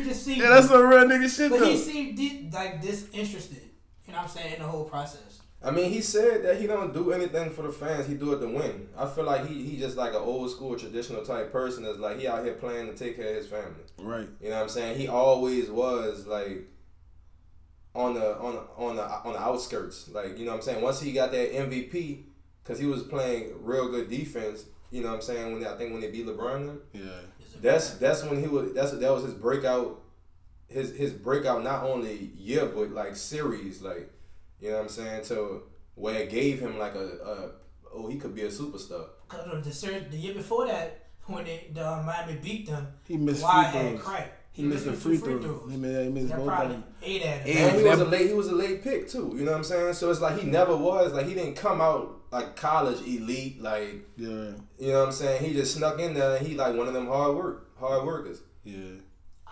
just 0.05 0.25
seemed 0.25 0.39
yeah, 0.43 0.49
that's 0.51 0.69
some 0.69 0.87
real 0.87 1.05
nigga 1.05 1.35
shit 1.35 1.51
but 1.51 1.61
though. 1.61 1.67
he 1.67 1.77
seemed 1.77 2.17
di- 2.17 2.49
like 2.53 2.81
disinterested. 2.83 3.71
You 4.07 4.13
know 4.13 4.19
what 4.19 4.25
I'm 4.25 4.29
saying, 4.31 4.55
in 4.55 4.63
the 4.63 4.69
whole 4.69 4.85
process. 4.85 5.41
I 5.65 5.71
mean, 5.71 5.91
he 5.93 6.01
said 6.01 6.43
that 6.45 6.61
he 6.61 6.67
don't 6.67 6.93
do 6.93 7.13
anything 7.13 7.51
for 7.51 7.63
the 7.63 7.71
fans. 7.71 8.07
He 8.09 8.15
do 8.15 8.33
it 8.33 8.41
to 8.41 8.49
win. 8.49 8.89
I 8.99 9.07
feel 9.07 9.23
like 9.25 9.47
he 9.47 9.63
he 9.63 9.79
just 9.79 9.97
like 9.97 10.11
an 10.11 10.17
old 10.21 10.51
school 10.51 10.77
traditional 10.77 11.23
type 11.25 11.53
person. 11.53 11.85
That's 11.85 11.99
like 11.99 12.19
he 12.19 12.27
out 12.27 12.45
here 12.45 12.55
playing 12.55 12.89
to 12.89 12.95
take 12.95 13.17
care 13.17 13.29
of 13.31 13.37
his 13.37 13.47
family. 13.47 13.85
Right. 13.99 14.29
You 14.41 14.49
know 14.51 14.57
what 14.57 14.63
I'm 14.63 14.69
saying? 14.69 14.99
He 14.99 15.07
always 15.07 15.71
was 15.71 16.27
like 16.27 16.69
on 17.95 18.15
the 18.15 18.37
on 18.39 18.55
the, 18.55 18.63
on 18.77 18.97
the 18.97 19.05
on 19.05 19.33
the 19.35 19.41
outskirts. 19.41 20.09
Like 20.09 20.37
you 20.37 20.47
know 20.47 20.51
what 20.51 20.57
I'm 20.59 20.63
saying. 20.63 20.83
Once 20.83 21.01
he 21.01 21.13
got 21.13 21.31
that 21.31 21.53
MVP, 21.53 22.25
because 22.65 22.81
he 22.81 22.87
was 22.87 23.05
playing 23.05 23.53
real 23.61 23.89
good 23.89 24.11
defense. 24.11 24.65
You 24.91 25.03
know 25.03 25.09
what 25.09 25.15
I'm 25.17 25.23
saying. 25.23 25.53
When 25.53 25.63
they, 25.63 25.69
I 25.69 25.77
think 25.77 25.93
when 25.93 26.01
they 26.03 26.11
beat 26.11 26.27
LeBron, 26.27 26.67
them, 26.67 26.81
Yeah. 26.93 27.03
That's 27.63 27.95
that's 27.95 28.23
when 28.25 28.41
he 28.41 28.49
was. 28.49 28.73
That's 28.75 28.93
that 28.93 29.13
was 29.13 29.25
his 29.25 29.35
breakout. 29.35 30.01
His 30.69 30.95
his 30.97 31.13
breakout 31.13 31.63
not 31.63 31.85
only 31.85 32.31
year 32.37 32.67
but 32.67 32.91
like 32.93 33.17
series. 33.17 33.81
Like 33.83 34.11
you 34.61 34.69
know 34.71 34.77
what 34.77 34.83
I'm 34.85 34.89
saying. 34.89 35.25
So 35.25 35.63
where 35.95 36.21
it 36.23 36.31
gave 36.31 36.61
him 36.61 36.79
like 36.79 36.95
a, 36.95 37.07
a 37.07 37.51
oh 37.95 38.09
he 38.09 38.19
could 38.19 38.35
be 38.35 38.43
a 38.43 38.49
superstar. 38.49 39.07
Cause 39.29 39.65
the 39.65 39.73
ser- 39.73 40.07
the 40.11 40.17
year 40.17 40.35
before 40.35 40.67
that, 40.67 41.07
when 41.27 41.45
they, 41.45 41.69
the 41.73 41.87
uh, 41.87 42.03
Miami 42.03 42.39
beat 42.43 42.67
them, 42.67 42.87
He 43.07 43.17
missed 43.17 43.43
Kawhi 43.45 43.71
free 43.71 43.81
had 43.81 43.89
throws. 43.91 44.03
cracked. 44.03 44.39
He 44.55 44.63
missed 44.65 44.85
the 44.85 44.91
two 44.93 44.97
free 44.97 45.17
throw. 45.17 45.67
He 45.71 45.77
missed, 45.79 46.03
he 46.03 46.09
missed 46.11 46.29
That 46.29 46.37
both 46.39 46.49
of 46.49 46.55
probably 46.55 46.75
them. 46.77 46.85
ate 47.03 47.23
at 47.23 47.41
him. 47.47 47.57
And 47.57 47.71
And 47.71 47.81
he 47.81 47.85
was 47.89 48.01
a 48.01 48.05
late 48.05 48.27
he 48.29 48.35
was 48.35 48.49
a 48.49 48.55
late 48.55 48.83
pick 48.83 49.09
too. 49.09 49.33
You 49.37 49.45
know 49.45 49.53
what 49.53 49.59
I'm 49.59 49.65
saying? 49.65 49.95
So 49.95 50.11
it's 50.11 50.21
like 50.21 50.39
he 50.39 50.47
never 50.47 50.77
was 50.77 51.13
like 51.15 51.27
he 51.27 51.35
didn't 51.35 51.55
come 51.57 51.81
out 51.81 52.21
like 52.33 52.57
college 52.57 53.01
elite 53.07 53.61
like 53.63 54.07
Yeah. 54.17 54.29
you 54.79 54.93
know 54.93 55.01
what 55.01 55.07
I'm 55.09 55.13
saying. 55.13 55.45
He 55.45 55.53
just 55.53 55.77
snuck 55.77 56.01
in 56.01 56.15
there 56.15 56.37
and 56.37 56.47
he 56.47 56.55
like 56.57 56.75
one 56.75 56.89
of 56.89 56.95
them 56.95 57.07
hard 57.07 57.37
work 57.37 57.79
hard 57.79 58.05
workers. 58.07 58.41
Yeah. 58.65 58.95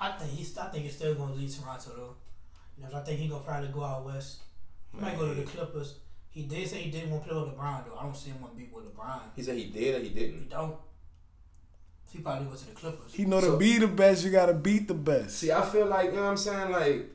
I 0.00 0.12
think 0.12 0.30
he's. 0.32 0.56
I 0.56 0.68
think 0.68 0.84
he's 0.84 0.96
still 0.96 1.14
gonna 1.14 1.34
leave 1.34 1.54
Toronto 1.54 1.90
though. 1.94 2.14
You 2.78 2.90
know, 2.90 2.99
I 2.99 3.02
think 3.04 3.20
he 3.20 3.28
gonna 3.28 3.44
probably 3.44 3.68
go 3.68 3.84
out 3.84 4.06
west. 4.06 4.38
He 4.94 5.00
might 5.00 5.18
go 5.18 5.28
to 5.28 5.34
the 5.34 5.42
Clippers. 5.46 5.96
He 6.30 6.44
did 6.44 6.66
say 6.68 6.78
he 6.78 6.90
didn't 6.90 7.10
want 7.10 7.25
to 7.25 7.28
play 7.30 7.38
with 7.42 7.50
LeBron 7.54 7.84
though. 7.87 7.96
I 7.99 8.02
don't 8.04 8.16
see 8.16 8.30
him 8.30 8.40
want 8.40 8.54
to 8.54 8.58
be 8.58 8.70
with 8.72 8.87
LeBron. 8.87 9.20
He 9.37 9.42
said 9.42 9.56
he 9.58 9.64
did 9.66 9.96
or 9.96 9.99
he 9.99 10.08
He 10.08 10.14
didn't. 10.14 10.38
He 10.38 10.44
don't. 10.46 10.76
He 12.12 12.18
probably 12.20 12.46
go 12.49 12.54
to 12.56 12.66
the 12.66 12.72
Clippers. 12.72 13.12
He 13.14 13.25
know 13.25 13.40
So- 13.40 13.52
to 13.52 13.58
be 13.58 13.78
the 13.78 13.87
best, 13.88 14.25
you 14.25 14.30
gotta 14.30 14.54
beat 14.54 14.88
the 14.88 14.94
best. 14.94 15.38
See, 15.38 15.52
I 15.52 15.64
feel 15.68 15.87
like 15.87 16.06
you 16.06 16.12
know 16.16 16.22
what 16.22 16.30
I'm 16.30 16.37
saying. 16.37 16.70
Like, 16.72 17.10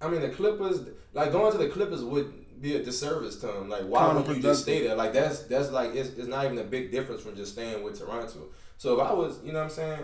I 0.00 0.08
mean, 0.08 0.20
the 0.20 0.30
Clippers, 0.30 0.80
like 1.14 1.30
going 1.32 1.52
to 1.52 1.58
the 1.58 1.68
Clippers 1.68 2.02
would 2.02 2.32
be 2.60 2.76
a 2.76 2.82
disservice 2.82 3.36
to 3.36 3.56
him. 3.56 3.68
Like, 3.68 3.82
why 3.82 4.12
would 4.12 4.26
you 4.28 4.42
just 4.42 4.62
stay 4.62 4.86
there? 4.86 4.96
Like, 4.96 5.12
that's 5.12 5.42
that's 5.42 5.70
like 5.70 5.94
it's, 5.94 6.10
it's 6.10 6.28
not 6.28 6.44
even 6.44 6.58
a 6.58 6.64
big 6.64 6.90
difference 6.90 7.22
from 7.22 7.36
just 7.36 7.52
staying 7.52 7.82
with 7.82 7.98
Toronto. 7.98 8.48
So 8.78 8.94
if 8.94 9.06
I 9.06 9.12
was, 9.12 9.40
you 9.44 9.52
know 9.52 9.58
what 9.58 9.64
I'm 9.64 9.70
saying, 9.70 10.00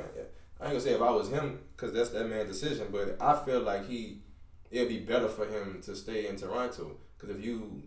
I 0.61 0.64
ain't 0.64 0.73
gonna 0.73 0.80
say 0.80 0.94
if 0.94 1.02
I 1.02 1.11
was 1.11 1.28
him 1.28 1.61
because 1.76 1.92
that's 1.92 2.11
that 2.11 2.28
man's 2.28 2.49
decision. 2.49 2.88
But 2.90 3.16
I 3.21 3.37
feel 3.44 3.61
like 3.61 3.88
he, 3.88 4.23
it'd 4.71 4.88
be 4.88 5.00
better 5.00 5.28
for 5.28 5.47
him 5.47 5.80
to 5.82 5.97
stay 5.97 6.28
in 6.28 6.37
Toronto 6.37 6.97
because 7.18 7.37
if 7.37 7.44
you 7.44 7.82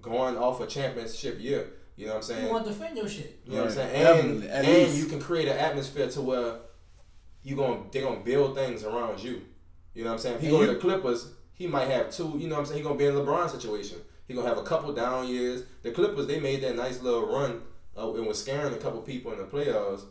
going 0.00 0.36
off 0.36 0.60
a 0.60 0.66
championship 0.66 1.40
year, 1.40 1.72
you 1.96 2.06
know 2.06 2.12
what 2.12 2.18
I'm 2.18 2.22
saying. 2.22 2.46
You 2.46 2.52
want 2.52 2.64
to 2.64 2.72
defend 2.72 2.96
your 2.96 3.08
shit. 3.08 3.40
You 3.44 3.52
know 3.52 3.64
what 3.64 3.66
I'm 3.68 3.74
saying? 3.74 4.18
And, 4.18 4.44
at 4.44 4.64
and 4.64 4.94
you 4.94 5.06
can 5.06 5.20
create 5.20 5.48
an 5.48 5.58
atmosphere 5.58 6.08
to 6.10 6.20
where 6.22 6.54
you 7.42 7.56
going 7.56 7.88
they're 7.92 8.02
gonna 8.02 8.20
build 8.20 8.54
things 8.54 8.84
around 8.84 9.22
you. 9.22 9.42
You 9.94 10.04
know 10.04 10.10
what 10.10 10.14
I'm 10.14 10.18
saying? 10.20 10.36
If 10.36 10.40
he 10.42 10.48
And 10.48 10.56
go 10.56 10.66
to 10.66 10.72
the 10.72 10.78
Clippers, 10.78 11.32
he 11.52 11.66
might 11.66 11.88
have 11.88 12.10
two, 12.10 12.36
you 12.38 12.48
know 12.48 12.54
what 12.54 12.60
I'm 12.60 12.66
saying? 12.66 12.78
He 12.78 12.84
gonna 12.84 12.98
be 12.98 13.06
in 13.06 13.14
LeBron 13.14 13.50
situation. 13.50 13.98
He 14.30 14.36
gonna 14.36 14.46
have 14.48 14.58
a 14.58 14.62
couple 14.62 14.92
down 14.92 15.26
years. 15.26 15.64
The 15.82 15.90
Clippers, 15.90 16.28
they 16.28 16.38
made 16.38 16.62
that 16.62 16.76
nice 16.76 17.02
little 17.02 17.26
run 17.26 17.62
uh, 17.98 18.14
and 18.14 18.24
was 18.28 18.40
scaring 18.40 18.72
a 18.72 18.76
couple 18.76 19.00
people 19.00 19.32
in 19.32 19.38
the 19.38 19.44
playoffs. 19.44 20.02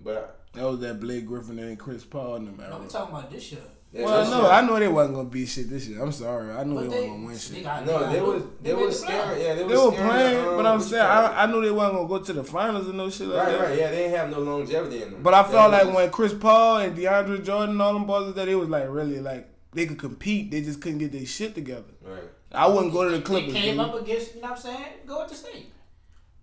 But 0.00 0.42
That 0.54 0.62
was 0.62 0.78
that 0.78 1.00
Blake 1.00 1.26
Griffin 1.26 1.58
and 1.58 1.76
Chris 1.76 2.04
Paul 2.04 2.36
and 2.36 2.46
them 2.46 2.56
No, 2.58 2.64
era. 2.66 2.78
we 2.80 2.86
talking 2.86 3.12
about 3.16 3.32
this 3.32 3.50
year. 3.50 3.60
yeah, 3.92 4.04
Well, 4.04 4.30
no, 4.30 4.42
shit- 4.42 4.50
I 4.52 4.60
know 4.60 4.78
they 4.78 4.86
wasn't 4.86 5.16
gonna 5.16 5.28
be 5.28 5.44
shit 5.44 5.68
this 5.70 5.88
year. 5.88 6.00
I'm 6.00 6.12
sorry, 6.12 6.52
I 6.52 6.62
knew 6.62 6.76
But 6.76 6.82
they, 6.82 6.88
they, 6.88 6.94
wasn't 6.94 7.10
gonna 7.10 7.24
win 7.26 7.32
they 7.34 7.38
shit. 7.40 7.62
got, 7.64 7.84
no, 7.86 7.98
got- 7.98 8.12
they 8.12 8.20
was 8.20 8.42
they 8.62 8.72
made 8.74 8.80
was 8.84 9.00
the 9.00 9.06
scaring. 9.08 9.40
Yeah, 9.42 9.54
they 9.54 9.62
They 9.64 9.64
was 9.64 9.82
were 9.82 9.90
playing, 9.90 10.44
but 10.56 10.66
I'm 10.66 10.80
saying? 10.80 11.04
I, 11.04 11.42
I 11.42 11.46
knew 11.46 11.60
they 11.60 11.70
wasn't 11.72 11.94
gonna 11.96 12.08
go 12.08 12.18
to 12.20 12.32
the 12.32 12.44
finals 12.44 12.86
and 12.86 12.96
no 12.96 13.10
shit 13.10 13.26
like 13.26 13.38
Right, 13.38 13.50
that. 13.50 13.58
right, 13.60 13.68
right, 13.70 13.78
yeah, 13.80 13.90
they 13.90 13.96
didn't 13.96 14.16
have 14.16 14.30
no 14.30 14.38
longevity 14.38 15.02
in 15.02 15.10
them. 15.10 15.22
But 15.24 15.34
I 15.34 15.42
They 15.42 15.50
felt 15.52 15.72
was- 15.72 15.84
like 15.84 15.96
when 15.96 16.10
Chris 16.12 16.32
Paul 16.34 16.76
and 16.76 16.96
DeAndre 16.96 17.44
Jordan 17.44 17.70
and 17.70 17.82
all 17.82 17.92
them 17.94 18.06
boys 18.06 18.34
that 18.34 18.46
it 18.46 18.54
was 18.54 18.68
like 18.68 18.84
really 18.88 19.18
like 19.18 19.48
they 19.72 19.86
could 19.86 19.98
compete, 19.98 20.52
they 20.52 20.62
just 20.62 20.80
couldn't 20.80 20.98
get 20.98 21.10
their 21.10 21.26
shit 21.26 21.56
together. 21.56 21.82
right. 22.04 22.22
I 22.52 22.66
wouldn't 22.66 22.92
go 22.92 23.04
to 23.04 23.10
the 23.10 23.16
They 23.18 23.22
Clippers. 23.22 23.52
came 23.52 23.76
dude. 23.76 23.80
up 23.86 23.94
against, 24.00 24.34
you 24.34 24.40
know 24.40 24.48
what 24.48 24.56
I'm 24.56 24.62
saying? 24.62 24.84
Go 25.06 25.20
with 25.20 25.28
the 25.30 25.34
state. 25.34 25.72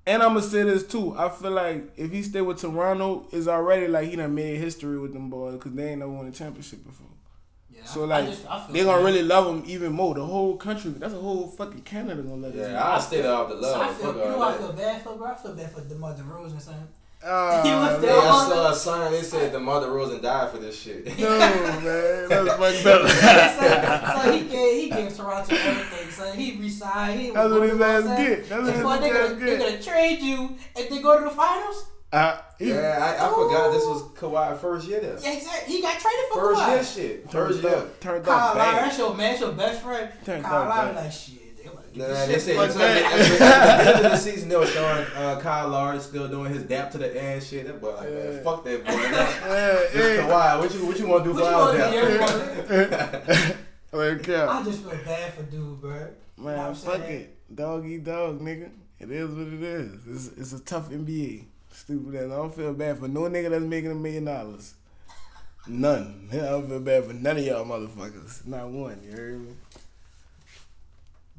And 0.08 0.22
I'm 0.22 0.36
gonna 0.36 0.44
say 0.44 0.62
this 0.64 0.86
too. 0.86 1.16
I 1.18 1.30
feel 1.30 1.50
like 1.52 1.92
if 1.98 2.12
he 2.12 2.22
stay 2.22 2.42
with 2.42 2.60
Toronto, 2.62 3.26
it's 3.32 3.48
already 3.48 3.88
like 3.88 4.08
he 4.10 4.16
done 4.16 4.36
made 4.36 4.58
history 4.60 5.00
with 5.00 5.14
them 5.14 5.32
boys 5.32 5.56
because 5.56 5.74
they 5.74 5.90
ain't 5.90 6.00
never 6.00 6.12
won 6.12 6.28
a 6.28 6.32
championship 6.32 6.86
before. 6.86 7.08
Yeah, 7.76 7.84
So 7.86 8.06
like 8.06 8.24
I 8.26 8.28
just, 8.28 8.46
I 8.48 8.64
feel 8.66 8.74
they 8.74 8.84
gonna 8.84 8.98
bad. 9.00 9.06
really 9.06 9.24
love 9.24 9.48
him 9.48 9.64
even 9.66 9.94
more. 9.94 10.14
The 10.14 10.24
whole 10.24 10.58
country, 10.58 10.92
that's 10.92 11.14
a 11.16 11.20
whole 11.20 11.48
fucking 11.48 11.82
Canada 11.82 12.22
gonna 12.22 12.36
let 12.36 12.52
us. 12.56 12.70
Yeah, 12.70 12.88
I 12.88 13.00
stay 13.00 13.22
there 13.24 13.34
off 13.34 13.50
the 13.50 13.60
So 13.64 13.74
I 13.74 13.78
love. 13.88 13.98
feel, 13.98 14.14
Fuck 14.14 14.16
you 14.24 14.30
know 14.30 14.38
what 14.38 14.54
I 14.54 14.58
feel 14.60 14.74
bad 14.74 15.02
for, 15.02 15.16
bro? 15.16 15.28
I 15.28 15.36
feel 15.36 15.54
bad 15.56 15.72
for 15.72 15.82
DeMar 15.82 16.14
DeRozan, 16.14 16.62
son. 16.62 16.88
Ah, 17.28 17.64
He 17.64 17.72
was 17.72 17.92
man. 17.94 18.02
there. 18.02 18.16
Yeah, 18.16 18.22
I 18.22 18.48
saw 18.50 18.72
a 18.72 18.76
sign. 18.76 19.12
They 19.12 19.22
said 19.24 19.52
the 19.52 19.60
Mother 19.60 19.90
Rosen 19.92 20.22
died 20.22 20.52
for 20.52 20.58
this 20.58 20.80
shit. 20.80 21.06
No 21.20 21.40
man, 21.40 22.30
that's 22.30 22.50
fucked 22.58 22.78
so, 22.84 23.68
up. 23.68 24.24
so 24.24 24.32
he 24.32 24.42
gave 24.48 24.84
he 24.84 24.90
gave 25.02 25.16
Toronto 25.18 25.56
everything. 25.56 26.12
So 26.12 26.32
he 26.34 26.58
resigned. 26.62 27.20
He 27.20 27.32
That's 27.32 27.52
what 27.52 27.62
his 27.64 27.72
you 27.74 27.78
know 27.80 27.86
ass 27.86 28.06
I'm 28.06 28.18
get. 28.26 28.50
That's 28.50 28.62
what 28.64 28.74
his 28.74 28.84
boy, 28.84 28.98
they 29.00 29.10
ass 29.12 29.30
gonna, 29.32 29.36
they 29.46 29.58
get. 29.58 29.60
gonna 29.60 29.82
trade 29.82 30.20
you 30.22 30.56
if 30.76 30.90
they 30.90 31.02
go 31.02 31.18
to 31.18 31.24
the 31.26 31.32
finals. 31.32 31.86
Uh, 32.14 32.38
he 32.60 32.70
Yeah, 32.70 33.18
I, 33.20 33.26
I 33.26 33.30
forgot 33.34 33.72
this 33.74 33.84
was 33.84 34.04
Kawhi 34.14 34.58
first 34.60 34.88
year 34.88 35.02
there. 35.02 35.18
Yeah, 35.20 35.34
exactly. 35.34 35.74
He 35.76 35.82
got 35.82 36.00
traded 36.00 36.20
for 36.32 36.40
First 36.40 36.62
Kawhi. 36.62 36.70
year 36.76 36.84
shit. 36.84 37.32
First 37.32 37.62
turned 37.62 37.64
year. 37.64 37.76
up, 37.76 38.00
turned 38.00 38.26
Kyle 38.26 38.50
up 38.50 38.56
Lowry, 38.56 38.76
that's 38.82 38.98
your 39.00 39.14
man, 39.16 39.30
that's 39.32 39.42
your 39.42 39.52
best 39.52 39.82
friend. 39.82 40.12
Turned 40.24 40.44
Kyle 40.46 40.62
out 40.64 40.70
Lowry, 40.70 40.94
bad. 40.94 41.04
like 41.06 41.12
shit. 41.12 41.40
They 41.96 42.04
about 42.04 42.08
to 42.08 42.14
Nah, 42.14 42.26
get 42.26 42.28
nah, 42.28 42.34
this 42.34 42.46
they 42.46 42.56
shit 42.56 42.72
said 42.72 42.72
Fuck 42.72 42.82
at 42.82 43.84
the 43.86 43.98
end 43.98 44.06
of 44.06 44.12
the 44.12 44.18
season 44.18 44.50
they 44.50 44.56
were 44.58 44.66
showing 44.66 45.06
uh, 45.16 45.40
Kyle 45.42 45.70
Lowry 45.70 46.00
still 46.00 46.28
doing 46.28 46.54
his 46.54 46.64
dap 46.64 46.92
to 46.92 46.98
the 46.98 47.22
end 47.24 47.44
shit. 47.44 47.66
That 47.68 47.80
boy 47.82 47.96
like, 47.96 48.10
man, 48.10 48.44
fuck 48.44 48.64
that 48.66 48.86
boy. 48.86 48.92
Yeah, 48.96 49.80
yeah. 49.94 50.28
Kawhi, 50.28 50.60
what 50.60 50.74
you 50.74 50.86
what 50.86 51.00
you 51.00 51.08
want 51.08 51.24
to 51.24 51.30
do 51.32 51.36
What 51.36 51.44
for 51.44 51.50
you 51.50 51.56
our 51.56 51.66
wanna 51.66 52.68
do, 52.68 52.90
dap? 52.90 53.20
everybody? 53.20 53.56
Like, 53.94 54.30
I 54.50 54.64
just 54.64 54.82
feel 54.84 54.98
bad 55.06 55.34
for 55.34 55.44
dude, 55.44 55.80
bro. 55.82 55.92
Man, 56.38 56.56
Know 56.58 56.68
I'm 56.70 56.76
fuck 56.76 56.98
saying? 57.02 57.22
it. 57.22 57.56
Dog 57.56 57.86
eat 57.86 58.04
dog, 58.04 58.40
nigga. 58.42 58.70
It 59.00 59.12
is 59.12 59.30
what 59.30 59.48
it 59.48 59.64
is. 59.64 60.08
It's, 60.08 60.38
it's 60.38 60.54
a 60.54 60.60
tough 60.66 60.90
NBA. 60.90 61.46
Stupid 61.72 62.16
ass. 62.16 62.24
I 62.26 62.36
don't 62.36 62.54
feel 62.54 62.74
bad 62.74 62.98
for 63.00 63.08
no 63.08 63.22
nigga 63.22 63.50
that's 63.50 63.64
making 63.64 63.92
a 63.92 63.96
million 63.96 64.26
dollars. 64.26 64.74
None. 65.68 66.28
I 66.34 66.36
don't 66.38 66.68
feel 66.68 66.80
bad 66.80 67.06
for 67.06 67.14
none 67.14 67.38
of 67.38 67.44
y'all 67.46 67.66
motherfuckers. 67.66 68.46
Not 68.46 68.70
one. 68.70 69.00
You 69.06 69.12
heard 69.16 69.42
me? 69.42 69.54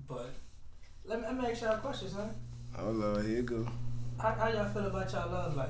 But 0.09 0.31
let 1.09 1.21
me, 1.21 1.27
let 1.27 1.37
me 1.39 1.51
ask 1.51 1.63
y'all 1.63 1.75
a 1.75 1.79
question, 1.79 2.09
son. 2.09 2.31
Oh 2.79 2.91
Lord, 2.91 3.25
here 3.25 3.37
you 3.37 3.43
go. 3.43 3.67
How, 4.19 4.33
how 4.33 4.49
y'all 4.49 4.69
feel 4.69 4.87
about 4.87 5.13
y'all 5.13 5.31
love 5.31 5.57
life? 5.57 5.69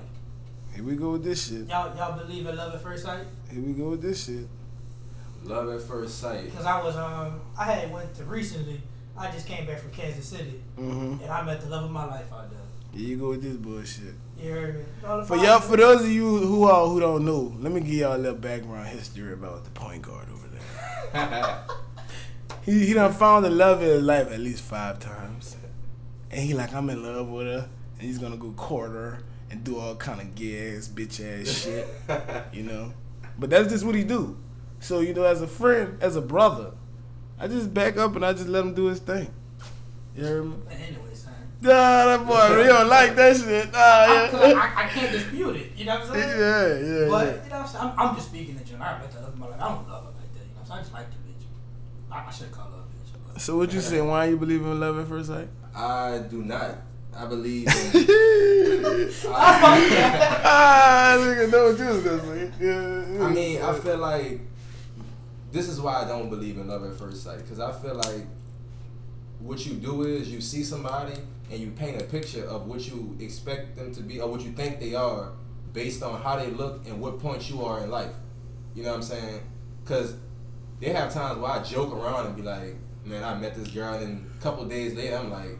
Here 0.74 0.84
we 0.84 0.96
go 0.96 1.12
with 1.12 1.24
this 1.24 1.48
shit. 1.48 1.68
Y'all 1.68 1.96
y'all 1.96 2.18
believe 2.18 2.46
in 2.46 2.56
love 2.56 2.74
at 2.74 2.82
first 2.82 3.04
sight? 3.04 3.24
Here 3.50 3.62
we 3.62 3.72
go 3.72 3.90
with 3.90 4.02
this 4.02 4.24
shit. 4.26 4.46
Love 5.44 5.68
at 5.70 5.80
first 5.82 6.18
sight. 6.20 6.44
Because 6.46 6.66
I 6.66 6.82
was 6.82 6.96
um 6.96 7.40
I 7.58 7.64
had 7.64 7.92
went 7.92 8.14
to 8.16 8.24
recently. 8.24 8.80
I 9.16 9.30
just 9.30 9.46
came 9.46 9.66
back 9.66 9.78
from 9.78 9.90
Kansas 9.92 10.26
City 10.26 10.60
Mm-hmm. 10.78 11.22
and 11.22 11.30
I 11.30 11.42
met 11.42 11.60
the 11.62 11.68
love 11.68 11.84
of 11.84 11.90
my 11.90 12.04
life 12.04 12.30
out 12.32 12.50
there. 12.50 12.58
Here 12.92 13.08
you 13.08 13.16
go 13.16 13.30
with 13.30 13.42
this 13.42 13.56
bullshit. 13.56 14.14
You 14.38 14.50
heard 14.52 14.74
me? 14.76 14.84
All 15.06 15.18
the 15.18 15.24
For 15.24 15.36
fine- 15.36 15.44
y'all, 15.46 15.60
for 15.60 15.76
those 15.78 16.02
of 16.02 16.10
you 16.10 16.38
who 16.38 16.64
are 16.64 16.86
who 16.86 17.00
don't 17.00 17.24
know, 17.24 17.54
let 17.60 17.72
me 17.72 17.80
give 17.80 17.94
y'all 17.94 18.16
a 18.16 18.18
little 18.18 18.36
background 18.38 18.88
history 18.88 19.32
about 19.32 19.64
the 19.64 19.70
point 19.70 20.02
guard 20.02 20.26
over 20.32 20.48
there. 20.48 21.64
He 22.66 22.84
he 22.84 22.92
done 22.94 23.12
found 23.12 23.44
the 23.44 23.50
love 23.50 23.80
of 23.80 23.86
his 23.86 24.02
life 24.02 24.30
at 24.32 24.40
least 24.40 24.62
five 24.62 24.98
times, 24.98 25.56
and 26.30 26.40
he 26.40 26.52
like 26.52 26.74
I'm 26.74 26.90
in 26.90 27.02
love 27.02 27.28
with 27.28 27.46
her, 27.46 27.68
and 27.98 28.02
he's 28.02 28.18
gonna 28.18 28.36
go 28.36 28.50
court 28.50 28.90
her 28.90 29.22
and 29.50 29.62
do 29.62 29.78
all 29.78 29.94
kind 29.94 30.20
of 30.20 30.34
gay 30.34 30.74
ass 30.76 30.88
bitch 30.88 31.20
ass 31.20 31.62
shit, 31.62 31.88
you 32.52 32.64
know. 32.64 32.92
But 33.38 33.50
that's 33.50 33.68
just 33.68 33.84
what 33.84 33.94
he 33.94 34.02
do. 34.02 34.36
So 34.80 34.98
you 34.98 35.14
know, 35.14 35.22
as 35.22 35.42
a 35.42 35.46
friend, 35.46 35.96
as 36.00 36.16
a 36.16 36.20
brother, 36.20 36.72
I 37.38 37.46
just 37.46 37.72
back 37.72 37.96
up 37.96 38.16
and 38.16 38.24
I 38.26 38.32
just 38.32 38.48
let 38.48 38.64
him 38.64 38.74
do 38.74 38.86
his 38.86 38.98
thing. 38.98 39.32
You 40.16 40.24
heard 40.24 40.44
me? 40.46 40.56
Anyway, 40.70 41.14
son. 41.14 41.34
Nah, 41.60 41.70
that 41.70 42.26
boy, 42.26 42.62
he 42.62 42.68
don't 42.68 42.88
like 42.88 43.14
that 43.14 43.36
shit. 43.36 43.70
Nah, 43.72 43.78
I, 43.78 44.06
yeah. 44.32 44.72
I, 44.76 44.84
I 44.84 44.88
can't 44.88 45.12
dispute 45.12 45.56
it. 45.56 45.72
You 45.76 45.84
know 45.84 45.98
what 46.00 46.08
I'm 46.08 46.14
saying? 46.14 46.40
Yeah, 46.40 46.66
yeah, 46.66 47.08
But 47.08 47.26
yeah. 47.26 47.44
you 47.44 47.50
know 47.50 47.56
what 47.56 47.60
I'm 47.60 47.66
saying? 47.66 47.84
I'm, 47.84 48.08
I'm 48.08 48.16
just 48.16 48.28
speaking 48.28 48.56
in 48.56 48.64
general. 48.64 48.88
I 48.88 48.98
met 48.98 49.12
the 49.12 49.20
love 49.20 49.38
my 49.38 49.46
life. 49.46 49.60
I 49.60 49.68
don't 49.68 49.88
love 49.88 50.04
her 50.04 50.10
like 50.10 50.32
that. 50.34 50.40
You 50.40 50.54
know 50.54 50.60
what 50.60 50.60
I'm 50.62 50.66
saying? 50.66 50.78
I 50.78 50.82
just 50.82 50.92
like 50.92 51.10
the 51.10 51.16
bitch. 51.16 51.25
I, 52.10 52.24
I 52.26 52.30
should 52.30 52.52
call 52.52 52.66
her 52.66 52.78
a 52.78 53.34
bitch. 53.34 53.40
So 53.40 53.56
what 53.56 53.72
you 53.72 53.80
say? 53.80 54.00
Why 54.00 54.26
you 54.26 54.36
believe 54.36 54.62
in 54.62 54.80
love 54.80 54.98
at 54.98 55.06
first 55.08 55.28
sight? 55.28 55.48
I 55.74 56.18
do 56.30 56.42
not. 56.42 56.78
I 57.14 57.26
believe 57.26 57.66
in. 57.66 57.72
ah, 59.28 61.16
nigga, 61.18 61.50
know 61.50 61.70
what 61.70 61.78
you 61.78 61.86
was 61.86 62.02
gonna 62.02 62.22
say. 62.22 62.50
Yeah. 62.60 63.24
I 63.24 63.30
mean, 63.30 63.62
I 63.62 63.78
feel 63.78 63.98
like 63.98 64.40
this 65.52 65.68
is 65.68 65.80
why 65.80 66.02
I 66.02 66.08
don't 66.08 66.28
believe 66.28 66.58
in 66.58 66.68
love 66.68 66.84
at 66.84 66.98
first 66.98 67.22
sight 67.24 67.38
because 67.38 67.60
I 67.60 67.72
feel 67.72 67.94
like 67.94 68.26
what 69.38 69.64
you 69.64 69.74
do 69.74 70.02
is 70.02 70.30
you 70.30 70.40
see 70.40 70.62
somebody 70.62 71.14
and 71.50 71.60
you 71.60 71.70
paint 71.70 72.00
a 72.00 72.04
picture 72.04 72.44
of 72.44 72.66
what 72.66 72.86
you 72.86 73.16
expect 73.20 73.76
them 73.76 73.94
to 73.94 74.02
be 74.02 74.20
or 74.20 74.28
what 74.28 74.42
you 74.42 74.52
think 74.52 74.80
they 74.80 74.94
are 74.94 75.32
based 75.72 76.02
on 76.02 76.20
how 76.20 76.36
they 76.36 76.48
look 76.48 76.86
and 76.86 77.00
what 77.00 77.20
point 77.20 77.48
you 77.48 77.64
are 77.64 77.82
in 77.82 77.90
life. 77.90 78.12
You 78.74 78.82
know 78.82 78.90
what 78.90 78.96
I'm 78.96 79.02
saying? 79.02 79.40
Because 79.82 80.16
they 80.80 80.90
have 80.90 81.12
times 81.12 81.38
where 81.38 81.50
I 81.50 81.62
joke 81.62 81.92
around 81.92 82.26
and 82.26 82.36
be 82.36 82.42
like, 82.42 82.76
man, 83.04 83.24
I 83.24 83.34
met 83.34 83.54
this 83.54 83.68
girl, 83.68 83.94
and 83.94 84.02
then 84.02 84.30
a 84.38 84.42
couple 84.42 84.64
days 84.66 84.94
later, 84.94 85.16
I'm 85.16 85.30
like, 85.30 85.58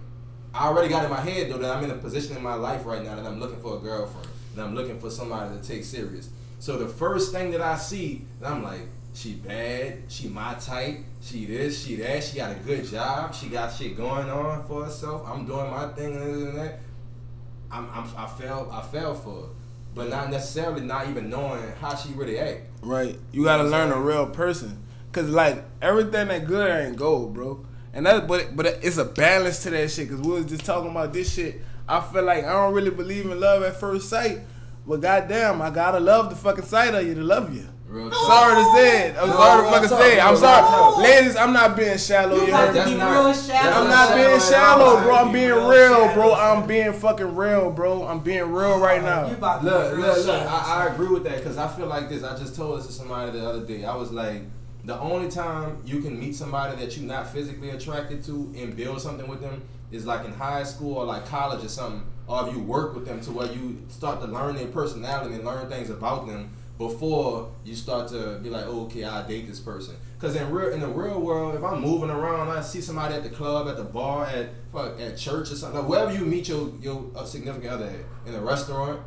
I 0.57 0.69
already 0.69 0.89
got 0.89 1.05
in 1.05 1.11
my 1.11 1.21
head 1.21 1.51
though 1.51 1.59
that 1.59 1.77
I'm 1.77 1.85
in 1.85 1.91
a 1.91 1.97
position 1.97 2.35
in 2.35 2.43
my 2.43 2.55
life 2.55 2.87
right 2.87 3.03
now 3.05 3.15
that 3.15 3.27
I'm 3.27 3.39
looking 3.39 3.61
for 3.61 3.77
a 3.77 3.79
girlfriend 3.79 4.27
and 4.55 4.65
I'm 4.65 4.75
looking 4.75 4.99
for 4.99 5.11
somebody 5.11 5.55
to 5.55 5.63
take 5.63 5.85
serious. 5.85 6.31
So 6.61 6.79
the 6.79 6.89
first 6.89 7.31
thing 7.31 7.51
that 7.51 7.61
I 7.61 7.77
see, 7.77 8.25
and 8.39 8.47
I'm 8.47 8.63
like, 8.63 8.81
she 9.13 9.35
bad, 9.35 10.05
she 10.09 10.29
my 10.29 10.55
type, 10.55 10.99
she 11.21 11.45
this, 11.45 11.85
she 11.85 11.97
that, 11.97 12.25
she 12.25 12.39
got 12.39 12.53
a 12.53 12.61
good 12.61 12.87
job, 12.87 13.35
she 13.35 13.49
got 13.49 13.75
shit 13.75 13.97
going 13.97 14.31
on 14.31 14.65
for 14.67 14.85
herself. 14.85 15.27
I'm 15.27 15.47
doing 15.47 15.71
my 15.71 15.89
thing 15.89 16.17
and 16.17 16.57
that. 16.57 16.81
I'm, 17.71 17.91
I'm 17.93 18.09
I 18.17 18.27
fell 18.27 18.71
I 18.73 18.81
fell 18.81 19.15
for 19.15 19.43
her, 19.43 19.49
but 19.95 20.09
not 20.09 20.31
necessarily 20.31 20.83
not 20.83 21.09
even 21.09 21.29
knowing 21.29 21.63
how 21.81 21.95
she 21.95 22.13
really 22.15 22.39
act. 22.39 22.63
Right. 22.81 23.19
You 23.33 23.45
gotta 23.45 23.65
You 23.65 23.71
know 23.71 23.77
what 23.77 23.83
I'm 23.83 23.91
learn 23.91 23.99
a 23.99 24.01
real 24.01 24.27
person. 24.27 24.83
Cause 25.17 25.31
like 25.31 25.65
everything 25.81 26.29
that 26.29 26.47
good 26.47 26.71
ain't 26.71 26.97
gold, 26.97 27.33
bro. 27.33 27.65
And 27.95 28.05
that 28.05 28.29
but 28.29 28.55
but 28.55 28.67
it's 28.83 28.99
a 28.99 29.05
balance 29.07 29.63
to 29.63 29.71
that 29.71 29.91
shit. 29.91 30.11
Cause 30.11 30.21
we 30.21 30.31
was 30.33 30.45
just 30.45 30.63
talking 30.67 30.91
about 30.91 31.15
this 31.15 31.33
shit. 31.33 31.63
I 31.89 32.01
feel 32.03 32.23
like 32.23 32.45
I 32.45 32.53
don't 32.53 32.75
really 32.75 32.91
believe 32.91 33.25
in 33.25 33.41
love 33.41 33.63
at 33.63 33.81
first 33.81 34.11
sight. 34.11 34.41
But 34.87 35.01
goddamn, 35.01 35.63
I 35.63 35.71
gotta 35.71 36.01
love 36.01 36.29
the 36.29 36.37
fucking 36.37 36.67
sight 36.67 36.95
of 36.95 37.07
you 37.07 37.15
to 37.15 37.23
love 37.23 37.55
you. 37.55 37.67
Real 37.89 38.13
Sorry 38.13 38.57
to 38.63 38.71
say 38.77 39.09
it. 39.09 39.17
I'm 39.17 39.29
No, 39.31 39.37
sorry 39.37 39.65
to 39.65 39.71
fucking 39.71 39.89
talk, 39.89 40.01
say 40.01 40.17
it. 40.19 40.21
I'm 40.23 40.31
real 40.33 40.37
sorry. 40.41 40.61
talk. 40.69 40.99
Ladies, 40.99 41.37
I'm 41.37 41.53
not 41.55 41.77
being 41.77 41.97
shallow. 41.97 42.35
You 42.37 42.43
You 42.43 42.47
got 42.49 42.67
heard 42.67 42.75
to 42.75 42.85
me? 42.85 42.93
be 42.93 42.99
That's 42.99 43.13
real 43.15 43.23
not- 43.23 43.37
shallow. 43.63 43.77
I'm 43.85 43.89
not 43.89 44.09
not 44.11 44.15
being 44.17 44.27
shallow 44.27 44.37
at 44.37 44.43
shallow, 44.43 44.85
all. 44.85 45.01
bro. 45.03 45.15
I'm 45.15 45.27
You 45.29 45.33
being 45.33 45.49
real 45.51 45.69
real, 45.71 45.95
shallow, 45.95 46.15
bro. 46.15 46.31
son. 46.35 46.59
I'm 46.63 46.67
being 46.67 46.93
fucking 46.93 47.37
real, 47.37 47.71
bro. 47.71 48.07
I'm 48.07 48.21
being 48.21 48.53
real 48.53 48.79
right 48.81 48.97
You 49.01 49.03
now. 49.07 49.27
about 49.31 49.61
to 49.63 49.67
Look, 49.67 49.99
look, 49.99 50.27
look. 50.27 50.43
I, 50.43 50.85
I 50.85 50.93
agree 50.93 51.09
with 51.09 51.25
that 51.25 51.37
because 51.39 51.57
I 51.57 51.69
feel 51.69 51.87
like 51.87 52.09
this. 52.11 52.23
I 52.23 52.37
just 52.37 52.55
told 52.55 52.79
this 52.81 52.87
to 52.89 52.93
somebody 52.93 53.31
the 53.39 53.49
other 53.49 53.65
day. 53.65 53.85
I 53.85 53.95
was 53.97 54.11
like, 54.13 54.43
the 54.87 54.99
only 55.01 55.29
time 55.29 55.83
you 55.85 56.01
can 56.01 56.19
meet 56.19 56.35
somebody 56.35 56.77
that 56.77 56.97
you're 56.97 57.07
not 57.07 57.33
physically 57.33 57.71
attracted 57.71 58.23
to 58.25 58.55
and 58.57 58.77
build 58.77 59.01
something 59.01 59.27
with 59.27 59.41
them 59.41 59.63
is 59.91 60.07
like 60.07 60.25
in 60.25 60.33
high 60.33 60.63
school 60.63 60.95
or 60.95 61.05
like 61.05 61.27
college 61.27 61.65
or 61.65 61.69
something, 61.69 62.03
or 62.29 62.47
if 62.47 62.55
you 62.55 62.61
work 62.61 62.95
with 62.95 63.05
them 63.05 63.21
to 63.21 63.33
where 63.33 63.51
you 63.53 63.83
start 63.89 64.21
to 64.21 64.29
learn 64.29 64.55
their 64.55 64.69
personality 64.69 65.35
and 65.35 65.45
learn 65.45 65.69
things 65.69 65.91
about 65.91 66.29
them 66.29 66.53
before 66.79 67.51
you 67.65 67.75
start 67.75 68.07
to 68.09 68.39
be 68.43 68.51
like, 68.51 68.65
oh, 68.67 68.85
okay, 68.85 69.03
I'll 69.03 69.27
date 69.27 69.49
this 69.49 69.59
person. 69.59 69.97
Because 70.15 70.37
in 70.37 70.51
real 70.51 70.73
in 70.73 70.79
the 70.79 70.89
real 70.89 71.21
world, 71.21 71.57
if 71.57 71.65
I'm 71.65 71.81
moving 71.81 72.11
around, 72.11 72.49
I 72.49 72.61
see 72.61 72.81
somebody 72.81 73.15
at 73.15 73.25
the 73.25 73.29
club, 73.29 73.67
at 73.69 73.77
the 73.77 73.85
bar, 73.85 74.27
at 74.27 74.51
fuck, 74.73 75.01
at 75.01 75.17
church 75.17 75.51
or 75.51 75.57
something, 75.57 75.81
like 75.81 75.89
wherever 75.89 76.13
you 76.13 76.25
meet 76.25 76.49
your 76.49 76.73
your 76.81 77.11
significant 77.25 77.73
other 77.73 77.87
at, 77.87 78.29
in 78.29 78.35
a 78.35 78.41
restaurant, 78.41 79.01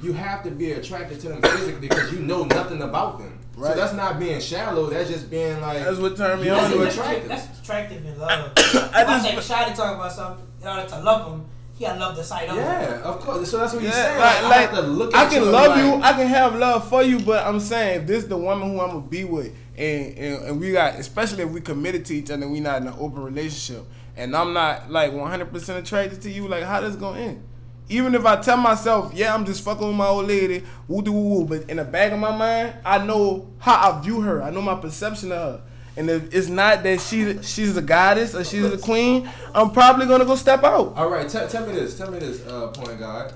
you 0.00 0.14
have 0.14 0.42
to 0.44 0.50
be 0.50 0.72
attracted 0.72 1.20
to 1.20 1.28
them 1.28 1.42
physically 1.42 1.88
because 1.88 2.12
you 2.12 2.20
know 2.20 2.44
nothing 2.44 2.80
about 2.80 3.18
them. 3.18 3.38
Right. 3.56 3.72
So 3.72 3.80
that's 3.80 3.94
not 3.94 4.18
being 4.18 4.38
shallow. 4.40 4.90
That's 4.90 5.08
just 5.10 5.30
being 5.30 5.60
like. 5.62 5.82
That's 5.82 5.98
what 5.98 6.16
turned 6.16 6.42
me 6.42 6.50
on 6.50 6.62
know 6.62 6.70
to 6.70 6.76
what 6.78 6.86
it. 6.88 6.92
attractive. 6.92 7.28
That's 7.28 7.60
attractive 7.60 8.04
in 8.04 8.18
love. 8.18 8.52
I 8.56 8.90
I 8.92 9.04
just- 9.04 9.08
just 9.08 9.26
take 9.28 9.38
a 9.38 9.42
shot 9.42 9.68
to 9.68 9.74
talk 9.74 9.94
about 9.96 10.12
something 10.12 10.46
in 10.62 10.68
order 10.68 10.86
to 10.86 11.00
love 11.00 11.30
him. 11.32 11.44
He 11.78 11.84
gotta 11.84 11.98
love 12.00 12.16
the 12.16 12.24
sight 12.24 12.48
of 12.48 12.56
him. 12.56 12.64
yeah, 12.64 13.00
of 13.02 13.20
course. 13.20 13.50
So 13.50 13.58
that's 13.58 13.74
what 13.74 13.82
Yeah, 13.82 13.88
he's 13.90 13.96
saying. 13.98 14.18
like, 14.18 14.44
I 14.44 14.54
have 14.62 14.70
to 14.76 14.80
look 14.82 15.14
I 15.14 15.26
can 15.28 15.42
you 15.42 15.50
love 15.50 15.74
be 15.74 15.80
you, 15.82 15.94
I 16.02 16.12
can 16.14 16.26
have 16.26 16.54
love 16.56 16.88
for 16.88 17.02
you, 17.02 17.18
but 17.20 17.46
I'm 17.46 17.60
saying 17.60 18.00
if 18.02 18.06
this 18.06 18.22
is 18.24 18.28
the 18.30 18.36
woman 18.38 18.70
who 18.70 18.80
I'm 18.80 18.88
gonna 18.92 19.00
be 19.02 19.24
with, 19.24 19.54
and, 19.76 20.16
and 20.16 20.44
and 20.44 20.60
we 20.60 20.72
got, 20.72 20.94
especially 20.94 21.42
if 21.42 21.50
we 21.50 21.60
committed 21.60 22.06
to 22.06 22.14
each 22.14 22.30
other, 22.30 22.42
and 22.44 22.52
we 22.52 22.60
not 22.60 22.80
in 22.80 22.88
an 22.88 22.94
open 22.98 23.22
relationship, 23.22 23.84
and 24.16 24.34
I'm 24.34 24.54
not 24.54 24.90
like 24.90 25.12
100 25.12 25.52
percent 25.52 25.78
attracted 25.86 26.22
to 26.22 26.30
you, 26.30 26.48
like 26.48 26.64
how 26.64 26.80
this 26.80 26.96
gonna 26.96 27.20
end? 27.20 27.44
Even 27.88 28.14
if 28.14 28.26
I 28.26 28.40
tell 28.40 28.56
myself, 28.56 29.12
yeah, 29.14 29.32
I'm 29.32 29.44
just 29.44 29.64
fucking 29.64 29.86
with 29.86 29.96
my 29.96 30.06
old 30.06 30.26
lady, 30.26 30.64
woo 30.88 31.02
doo 31.02 31.12
woo 31.12 31.28
woo, 31.38 31.44
but 31.44 31.70
in 31.70 31.76
the 31.76 31.84
back 31.84 32.12
of 32.12 32.18
my 32.18 32.34
mind, 32.34 32.74
I 32.84 33.04
know 33.04 33.48
how 33.58 33.92
I 33.92 34.00
view 34.00 34.22
her. 34.22 34.42
I 34.42 34.50
know 34.50 34.60
my 34.60 34.74
perception 34.74 35.30
of 35.30 35.38
her. 35.38 35.62
And 35.96 36.10
if 36.10 36.34
it's 36.34 36.48
not 36.48 36.82
that 36.82 37.00
she 37.00 37.42
she's 37.42 37.76
a 37.76 37.82
goddess 37.82 38.34
or 38.34 38.44
she's 38.44 38.64
a 38.64 38.76
queen, 38.76 39.30
I'm 39.54 39.70
probably 39.70 40.06
gonna 40.06 40.26
go 40.26 40.34
step 40.34 40.62
out. 40.62 40.94
All 40.96 41.08
right, 41.08 41.28
tell 41.28 41.48
tell 41.48 41.66
me 41.66 41.72
this. 41.72 41.96
Tell 41.96 42.10
me 42.10 42.18
this, 42.18 42.46
uh, 42.46 42.68
point 42.68 42.98
guard. 42.98 43.32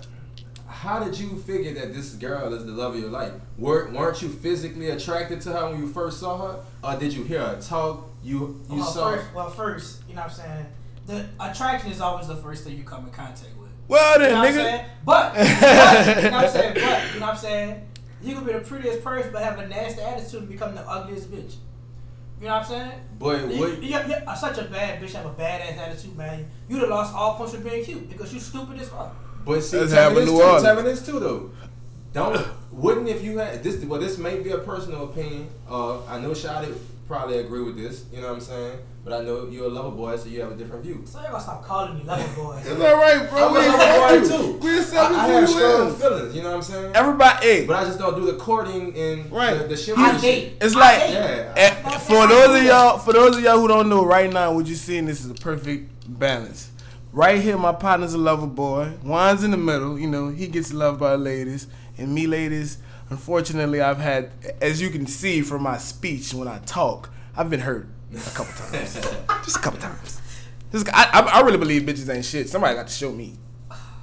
How 0.67 0.99
did 1.03 1.19
you 1.19 1.39
figure 1.39 1.75
that 1.75 1.93
this 1.93 2.15
girl 2.15 2.55
is 2.55 2.65
the 2.65 2.73
love 2.73 2.95
of 2.95 3.01
your 3.01 3.11
life? 3.11 3.33
Were, 3.59 3.91
weren't 3.91 4.23
you 4.23 4.31
physically 4.31 4.89
attracted 4.89 5.43
to 5.43 5.53
her 5.53 5.71
when 5.71 5.79
you 5.79 5.89
first 5.89 6.21
saw 6.21 6.39
her, 6.39 6.61
or 6.83 6.99
did 6.99 7.13
you 7.13 7.23
hear 7.23 7.41
her 7.41 7.61
talk? 7.61 8.09
You 8.23 8.61
you 8.71 8.77
well, 8.77 8.85
saw. 8.85 9.11
first, 9.11 9.35
well, 9.35 9.51
first, 9.51 10.03
you 10.09 10.15
know 10.15 10.23
what 10.23 10.31
I'm 10.31 10.37
saying? 10.37 10.67
The 11.07 11.27
attraction 11.39 11.91
is 11.91 12.01
always 12.01 12.29
the 12.29 12.37
first 12.37 12.65
thing 12.65 12.79
you 12.79 12.85
come 12.85 13.05
in 13.05 13.11
contact 13.11 13.55
with. 13.59 13.60
Well 13.91 14.13
You 14.15 14.27
then, 14.27 14.33
know 14.33 14.39
what 14.39 14.49
I'm 14.49 14.55
nigga. 14.55 14.65
saying? 14.65 14.85
But, 15.05 15.35
but, 15.35 16.17
you 16.25 16.31
know 16.31 16.37
what 16.37 16.45
I'm 16.45 16.51
saying? 16.51 16.75
But, 16.75 17.15
you 17.15 17.21
know 17.21 17.27
what 17.27 17.35
I'm 17.35 17.37
saying? 17.37 17.89
You 18.23 18.35
can 18.37 18.45
be 18.45 18.53
the 18.53 18.61
prettiest 18.61 19.03
person, 19.03 19.33
but 19.33 19.43
have 19.43 19.59
a 19.59 19.67
nasty 19.67 20.01
attitude 20.03 20.41
and 20.41 20.49
become 20.49 20.75
the 20.75 20.83
ugliest 20.89 21.31
bitch. 21.33 21.55
You 22.41 22.47
know 22.49 22.55
what 22.55 22.63
I'm 22.63 22.69
saying? 22.69 22.93
But 23.19 23.51
You, 23.51 23.61
what? 23.61 23.83
you, 23.83 23.89
you, 23.99 24.37
such 24.37 24.59
a 24.59 24.65
bad 24.65 25.01
bitch 25.03 25.13
have 25.13 25.27
a 25.27 25.31
bad 25.31 25.61
ass 25.63 25.79
attitude, 25.79 26.17
man. 26.17 26.49
You'd 26.69 26.81
have 26.81 26.89
lost 26.91 27.15
all 27.15 27.35
points 27.35 27.55
for 27.55 27.61
being 27.61 27.85
cute 27.85 28.09
because 28.09 28.33
you're 28.33 28.41
stupid 28.41 28.79
as 28.81 28.89
fuck. 28.89 29.15
But 29.45 29.61
see, 29.63 29.79
That's 29.79 29.93
tell 29.93 30.11
me 30.11 30.17
happened 30.21 30.29
this 30.29 30.39
to 30.39 30.41
too. 30.41 30.43
us. 30.51 30.63
Tell 30.63 30.77
me 30.77 30.83
this 30.83 31.07
too, 31.07 31.21
though. 31.21 31.51
Don't 32.13 32.47
wouldn't 32.73 33.09
if 33.09 33.23
you 33.25 33.39
had 33.39 33.63
this? 33.63 33.85
Well, 33.85 34.01
this 34.01 34.19
may 34.19 34.39
be 34.41 34.51
a 34.51 34.59
personal 34.59 35.05
opinion. 35.05 35.49
Uh, 35.69 36.05
I 36.07 36.19
know 36.21 36.31
Shadi 36.31 36.75
probably 37.11 37.39
agree 37.39 37.63
with 37.63 37.77
this. 37.77 38.05
You 38.13 38.21
know 38.21 38.29
what 38.29 38.35
I'm 38.35 38.41
saying? 38.41 38.79
But 39.03 39.15
I 39.15 39.21
know 39.25 39.49
you're 39.49 39.65
a 39.67 39.69
lover 39.69 39.91
boy, 39.91 40.17
so 40.17 40.29
you 40.29 40.41
have 40.43 40.53
a 40.53 40.55
different 40.55 40.85
view. 40.85 41.03
So 41.07 41.21
you're 41.21 41.31
gonna 41.31 41.43
stop 41.43 41.65
calling 41.65 41.97
me 41.99 42.05
lover 42.05 42.23
boy. 42.41 42.59
It's 42.65 42.71
all 42.71 42.97
right, 42.97 43.29
bro. 43.29 43.49
I'm 43.49 43.55
We 43.55 43.61
a 43.61 43.71
accept 43.73 43.99
lover 44.01 44.15
you. 44.15 44.21
boy 44.21 44.37
too. 44.37 44.59
We 44.59 44.71
I, 44.71 44.79
accept 44.79 45.11
I 45.13 45.27
you 45.27 45.33
have 45.35 45.49
strong 45.49 45.87
you. 45.89 45.95
feelings. 45.95 46.37
You 46.37 46.43
know 46.43 46.49
what 46.51 46.57
I'm 46.57 46.63
saying? 46.63 46.93
Everybody, 46.95 47.47
hey, 47.47 47.67
But 47.67 47.77
I 47.77 47.85
just 47.85 47.99
don't 47.99 48.15
do 48.15 48.27
the 48.27 48.35
courting 48.39 48.97
and 48.97 49.33
Right. 49.33 49.59
the, 49.59 49.69
the 49.69 49.77
shit. 49.77 49.99
I 49.99 50.13
shit. 50.13 50.21
date. 50.23 50.53
It's 50.61 50.75
like- 50.77 51.01
date. 51.01 51.13
Yeah. 51.15 51.53
eh, 51.57 51.99
for 51.99 52.27
those 52.29 52.61
of 52.61 52.65
y'all, 52.65 52.99
for 52.99 53.13
those 53.13 53.37
of 53.37 53.43
y'all 53.43 53.59
who 53.59 53.67
don't 53.69 53.89
know, 53.89 54.05
right 54.05 54.33
now, 54.33 54.53
what 54.53 54.67
you're 54.67 54.77
seeing, 54.77 55.07
this 55.07 55.25
is 55.25 55.31
a 55.31 55.35
perfect 55.35 55.91
balance. 56.19 56.71
Right 57.13 57.41
here, 57.41 57.59
my 57.59 57.73
partner's 57.73 58.15
a 58.15 58.19
lover 58.19 58.47
boy. 58.47 58.93
Juan's 59.03 59.43
in 59.43 59.51
the 59.51 59.57
middle. 59.57 59.99
You 59.99 60.07
know, 60.07 60.29
he 60.29 60.47
gets 60.47 60.73
loved 60.73 61.01
by 61.01 61.15
ladies, 61.17 61.67
and 61.99 62.15
me, 62.15 62.29
ladies. 62.29 62.79
Unfortunately, 63.11 63.81
I've 63.81 63.99
had, 63.99 64.31
as 64.61 64.81
you 64.81 64.91
can 64.91 65.07
see 65.07 65.43
from 65.43 65.63
my 65.63 65.79
speech 65.79 66.33
when 66.33 66.49
I 66.49 66.59
talk, 66.61 67.11
I've 67.37 67.51
been 67.51 67.61
hurt 67.61 67.89
a 68.15 68.31
couple 68.31 68.53
times, 68.55 68.95
just 69.45 69.57
a 69.57 69.61
couple 69.61 69.81
times. 69.81 70.21
This, 70.71 70.85
I, 70.93 71.11
I, 71.13 71.21
I 71.21 71.41
really 71.41 71.59
believe 71.59 71.83
bitches 71.83 72.13
ain't 72.15 72.25
shit. 72.25 72.49
Somebody 72.49 72.77
got 72.77 72.87
to 72.87 72.93
show 72.93 73.11
me. 73.11 73.35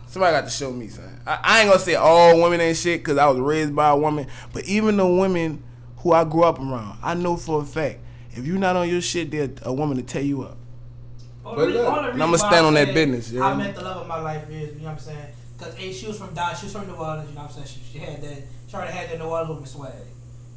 Somebody 0.07 0.33
got 0.33 0.45
to 0.45 0.49
show 0.49 0.71
me, 0.71 0.87
son. 0.89 1.21
I, 1.25 1.39
I 1.41 1.59
ain't 1.61 1.69
gonna 1.69 1.79
say 1.79 1.95
all 1.95 2.41
women 2.41 2.59
ain't 2.59 2.77
shit 2.77 3.01
because 3.01 3.17
I 3.17 3.27
was 3.27 3.39
raised 3.39 3.75
by 3.75 3.89
a 3.89 3.97
woman, 3.97 4.27
but 4.53 4.65
even 4.65 4.97
the 4.97 5.07
women 5.07 5.63
who 5.97 6.11
I 6.13 6.23
grew 6.23 6.43
up 6.43 6.59
around, 6.59 6.97
I 7.01 7.13
know 7.13 7.37
for 7.37 7.61
a 7.61 7.65
fact 7.65 7.99
if 8.31 8.45
you're 8.45 8.57
not 8.57 8.75
on 8.75 8.87
your 8.87 9.01
shit, 9.01 9.31
there's 9.31 9.49
a 9.63 9.73
woman 9.73 9.97
to 9.97 10.03
tear 10.03 10.21
you 10.21 10.43
up. 10.43 10.57
But 11.43 11.69
look, 11.69 12.13
and 12.13 12.21
I'ma 12.21 12.37
stand 12.37 12.65
I 12.65 12.67
on 12.67 12.73
that 12.75 12.93
business, 12.93 13.31
you 13.31 13.41
I 13.41 13.49
hear 13.49 13.57
me? 13.57 13.63
met 13.63 13.75
the 13.75 13.81
love 13.81 13.97
of 13.97 14.07
my 14.07 14.19
life 14.19 14.49
is, 14.49 14.73
you 14.73 14.79
know 14.79 14.85
what 14.85 14.91
I'm 14.91 14.99
saying? 14.99 15.25
Because 15.57 15.75
A, 15.79 15.93
she 15.93 16.07
was 16.07 16.17
from 16.17 16.33
Don, 16.33 16.55
she 16.55 16.65
was 16.65 16.73
from 16.73 16.87
New 16.87 16.93
Orleans, 16.93 17.29
you 17.29 17.35
know 17.35 17.41
what 17.41 17.57
I'm 17.57 17.63
saying? 17.63 17.67
She, 17.67 17.93
she 17.93 17.99
had 17.99 18.21
that, 18.21 18.43
she 18.67 18.75
had 18.75 19.09
that 19.09 19.17
New 19.17 19.25
Orleans 19.25 19.49
woman 19.49 19.65
swag. 19.65 19.91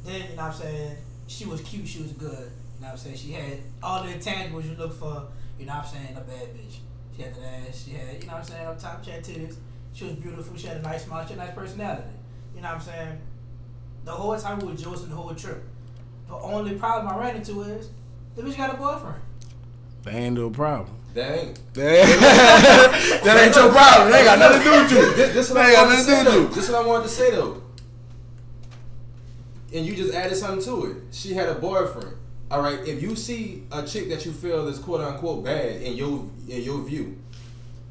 Then, 0.03 0.15
you 0.15 0.35
know 0.35 0.43
what 0.43 0.43
I'm 0.43 0.53
saying? 0.53 0.97
She 1.27 1.45
was 1.45 1.61
cute, 1.61 1.87
she 1.87 2.01
was 2.01 2.11
good, 2.11 2.29
you 2.29 2.81
know 2.81 2.87
what 2.87 2.91
I'm 2.91 2.97
saying? 2.97 3.15
She 3.15 3.31
had 3.31 3.59
all 3.81 4.03
the 4.03 4.09
intangibles 4.09 4.65
you 4.65 4.75
look 4.75 4.93
for, 4.93 5.27
you 5.57 5.65
know 5.65 5.73
what 5.75 5.85
I'm 5.85 5.91
saying, 5.91 6.17
a 6.17 6.21
bad 6.21 6.53
bitch. 6.53 6.79
She 7.15 7.21
had 7.21 7.35
that 7.35 7.69
ass, 7.69 7.83
she 7.85 7.91
had, 7.91 8.21
you 8.21 8.27
know 8.27 8.33
what 8.33 8.39
I'm 8.39 8.43
saying, 8.43 8.67
up 8.67 8.79
top, 8.79 9.03
she 9.03 9.11
had 9.11 9.23
titties. 9.23 9.55
She 9.93 10.05
was 10.05 10.13
beautiful, 10.13 10.57
she 10.57 10.67
had 10.67 10.77
a 10.77 10.81
nice 10.81 11.05
smile, 11.05 11.25
she 11.25 11.33
had 11.33 11.43
a 11.43 11.45
nice 11.45 11.55
personality. 11.55 12.09
You 12.55 12.61
know 12.61 12.67
what 12.69 12.75
I'm 12.75 12.81
saying? 12.81 13.21
The 14.03 14.11
whole 14.11 14.37
time 14.37 14.59
we 14.59 14.67
were 14.67 14.75
Jules 14.75 15.03
and 15.03 15.11
the 15.11 15.15
whole 15.15 15.33
trip. 15.33 15.63
The 16.27 16.35
only 16.35 16.75
problem 16.75 17.13
I 17.13 17.17
ran 17.17 17.35
into 17.35 17.61
is, 17.61 17.89
the 18.35 18.41
bitch 18.41 18.57
got 18.57 18.73
a 18.73 18.77
boyfriend. 18.77 19.21
That 20.03 20.13
ain't 20.15 20.35
no 20.35 20.49
problem. 20.49 20.97
That 21.13 21.37
ain't. 21.37 21.73
That, 21.73 23.21
that 23.23 23.43
ain't 23.45 23.55
your 23.55 23.69
problem. 23.69 24.09
That 24.09 24.17
ain't 24.17 24.25
got 24.25 24.39
nothing 24.39 24.59
to 24.59 24.63
do 24.63 24.71
with 24.71 24.91
you. 24.91 25.15
This, 25.15 25.33
this 25.33 25.49
what 25.49 25.57
I 25.59 25.67
ain't 25.67 25.75
got 25.75 25.89
nothing 25.89 26.05
to 26.05 26.11
do 26.11 26.39
with 26.39 26.49
you. 26.49 26.55
This 26.55 26.65
is 26.65 26.71
what 26.71 26.83
I 26.83 26.87
wanted 26.87 27.03
to 27.03 27.09
say 27.09 27.31
though. 27.31 27.61
And 29.73 29.85
you 29.85 29.95
just 29.95 30.13
added 30.13 30.35
something 30.35 30.63
to 30.65 30.91
it. 30.91 30.97
She 31.11 31.33
had 31.33 31.49
a 31.49 31.55
boyfriend. 31.55 32.17
All 32.49 32.61
right. 32.61 32.79
If 32.85 33.01
you 33.01 33.15
see 33.15 33.63
a 33.71 33.83
chick 33.83 34.09
that 34.09 34.25
you 34.25 34.33
feel 34.33 34.67
is 34.67 34.79
quote 34.79 35.01
unquote 35.01 35.43
bad 35.43 35.81
in 35.81 35.93
your 35.93 36.27
in 36.49 36.61
your 36.61 36.83
view, 36.83 37.17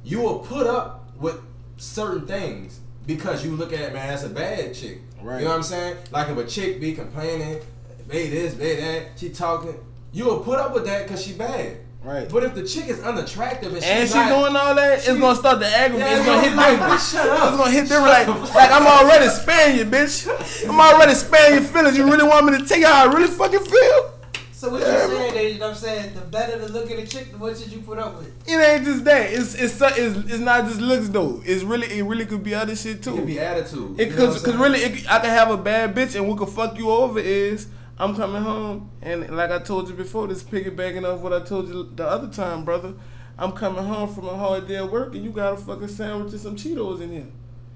you 0.04 0.20
will 0.20 0.40
put 0.40 0.66
up 0.66 1.10
with 1.16 1.40
certain 1.78 2.26
things 2.26 2.80
because 3.06 3.44
you 3.44 3.56
look 3.56 3.72
at 3.72 3.92
man 3.92 4.08
that's 4.08 4.24
a 4.24 4.28
bad 4.28 4.74
chick. 4.74 5.00
Right. 5.22 5.38
You 5.38 5.44
know 5.44 5.50
what 5.50 5.56
I'm 5.56 5.62
saying? 5.62 5.96
Like 6.10 6.28
if 6.28 6.36
a 6.36 6.46
chick 6.46 6.80
be 6.80 6.92
complaining, 6.92 7.60
babe 8.08 8.30
this, 8.30 8.54
babe 8.54 8.78
that, 8.78 9.18
she 9.18 9.30
talking, 9.30 9.74
you 10.12 10.24
will 10.26 10.40
put 10.40 10.58
up 10.58 10.74
with 10.74 10.84
that 10.86 11.04
because 11.04 11.24
she 11.24 11.32
bad. 11.32 11.78
Right. 12.02 12.28
But 12.30 12.44
if 12.44 12.54
the 12.54 12.66
chick 12.66 12.88
is 12.88 13.00
unattractive 13.02 13.74
and, 13.74 13.84
And 13.84 14.08
she's 14.08 14.12
she 14.12 14.18
not, 14.18 14.28
doing 14.30 14.56
all 14.56 14.74
that, 14.74 14.98
it's 14.98 15.06
gonna 15.08 15.36
start 15.36 15.60
to 15.60 15.66
aggravate. 15.66 16.06
Yeah, 16.06 16.16
it's 16.16 16.26
gonna 16.26 16.40
hit 16.40 16.54
like, 16.56 16.78
different. 16.78 17.00
shut 17.02 17.28
up. 17.28 17.48
It's 17.48 17.56
gonna 17.58 17.70
hit 17.70 17.82
different. 17.88 18.06
Like, 18.06 18.54
like 18.54 18.70
I'm 18.72 18.86
already 18.86 19.28
sparing 19.28 19.76
you, 19.78 19.84
bitch. 19.84 20.66
I'm 20.68 20.80
already 20.80 21.14
sparing 21.14 21.54
your 21.54 21.62
feelings. 21.64 21.98
You 21.98 22.04
really 22.10 22.24
want 22.24 22.46
me 22.46 22.58
to 22.58 22.64
tell 22.64 22.78
you 22.78 22.86
how 22.86 23.06
I 23.06 23.12
really 23.12 23.28
fucking 23.28 23.60
feel? 23.60 24.12
So 24.52 24.70
what 24.70 24.80
Yeah, 24.82 25.06
you 25.06 25.10
saying 25.16 25.34
is, 25.36 25.52
you 25.54 25.58
know 25.58 25.68
what 25.68 25.74
I'm 25.74 25.80
saying, 25.80 26.14
the 26.14 26.20
better 26.20 26.58
the 26.58 26.68
look 26.70 26.90
of 26.90 26.96
the 26.98 27.06
chick, 27.06 27.32
the 27.32 27.38
more 27.38 27.54
shit 27.54 27.68
you 27.68 27.80
put 27.80 27.98
up 27.98 28.18
with. 28.18 28.28
It 28.46 28.56
ain't 28.56 28.84
just 28.84 29.04
that. 29.04 29.32
It's 29.32 29.54
it's 29.54 29.80
it's, 29.80 30.30
it's 30.30 30.38
not 30.38 30.66
just 30.66 30.80
looks 30.80 31.08
though. 31.08 31.42
It's 31.46 31.62
really 31.62 31.86
it 31.98 32.02
really 32.02 32.26
could 32.26 32.42
be 32.42 32.54
other 32.54 32.76
shit 32.76 33.02
too. 33.02 33.10
It 33.10 33.12
too. 33.12 33.18
could 33.20 33.26
be 33.26 33.40
attitude. 33.40 33.98
It 34.00 34.08
You 34.10 34.16
cause, 34.16 34.42
cause 34.42 34.56
really 34.56 34.80
it, 34.80 35.10
I 35.10 35.18
can 35.18 35.30
have 35.30 35.50
a 35.50 35.56
bad 35.56 35.94
bitch 35.94 36.14
and 36.14 36.28
what 36.28 36.38
could 36.38 36.48
fuck 36.50 36.76
you 36.78 36.90
over 36.90 37.18
is 37.20 37.68
I'm 38.00 38.16
coming 38.16 38.40
home 38.40 38.90
and 39.02 39.28
like 39.36 39.50
I 39.50 39.58
told 39.58 39.90
you 39.90 39.94
before, 39.94 40.26
this 40.26 40.42
piggybacking 40.42 41.06
off 41.06 41.20
what 41.20 41.34
I 41.34 41.40
told 41.40 41.68
you 41.68 41.86
the 41.94 42.08
other 42.08 42.28
time, 42.28 42.64
brother. 42.64 42.94
I'm 43.38 43.52
coming 43.52 43.84
home 43.84 44.08
from 44.14 44.26
a 44.26 44.34
hard 44.34 44.66
day 44.66 44.76
of 44.76 44.90
work 44.90 45.14
and 45.14 45.22
you 45.22 45.28
got 45.28 45.52
a 45.52 45.56
fucking 45.58 45.88
sandwich 45.88 46.32
and 46.32 46.40
some 46.40 46.56
Cheetos 46.56 47.02
in 47.02 47.12
here. 47.12 47.26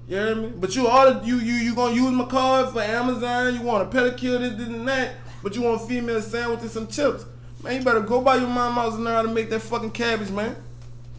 You 0.07 0.17
hear 0.17 0.35
me? 0.35 0.47
But 0.55 0.75
you 0.75 0.87
order 0.87 1.21
you 1.23 1.35
you 1.37 1.53
you 1.53 1.75
gonna 1.75 1.93
use 1.93 2.11
my 2.11 2.25
card 2.25 2.73
for 2.73 2.81
Amazon. 2.81 3.53
You 3.53 3.61
want 3.61 3.83
a 3.83 3.95
pedicure, 3.95 4.39
this, 4.39 4.55
this 4.57 4.67
and 4.67 4.87
that. 4.87 5.13
But 5.43 5.55
you 5.55 5.61
want 5.61 5.83
a 5.83 5.85
female 5.85 6.19
sandwich 6.19 6.61
and 6.61 6.71
some 6.71 6.87
chips. 6.87 7.23
Man, 7.63 7.77
you 7.77 7.85
better 7.85 8.01
go 8.01 8.19
by 8.19 8.37
your 8.37 8.47
mom 8.47 8.73
house 8.73 8.95
and 8.95 9.03
learn 9.03 9.13
how 9.13 9.21
to 9.21 9.27
make 9.27 9.51
that 9.51 9.59
fucking 9.59 9.91
cabbage, 9.91 10.31
man. 10.31 10.55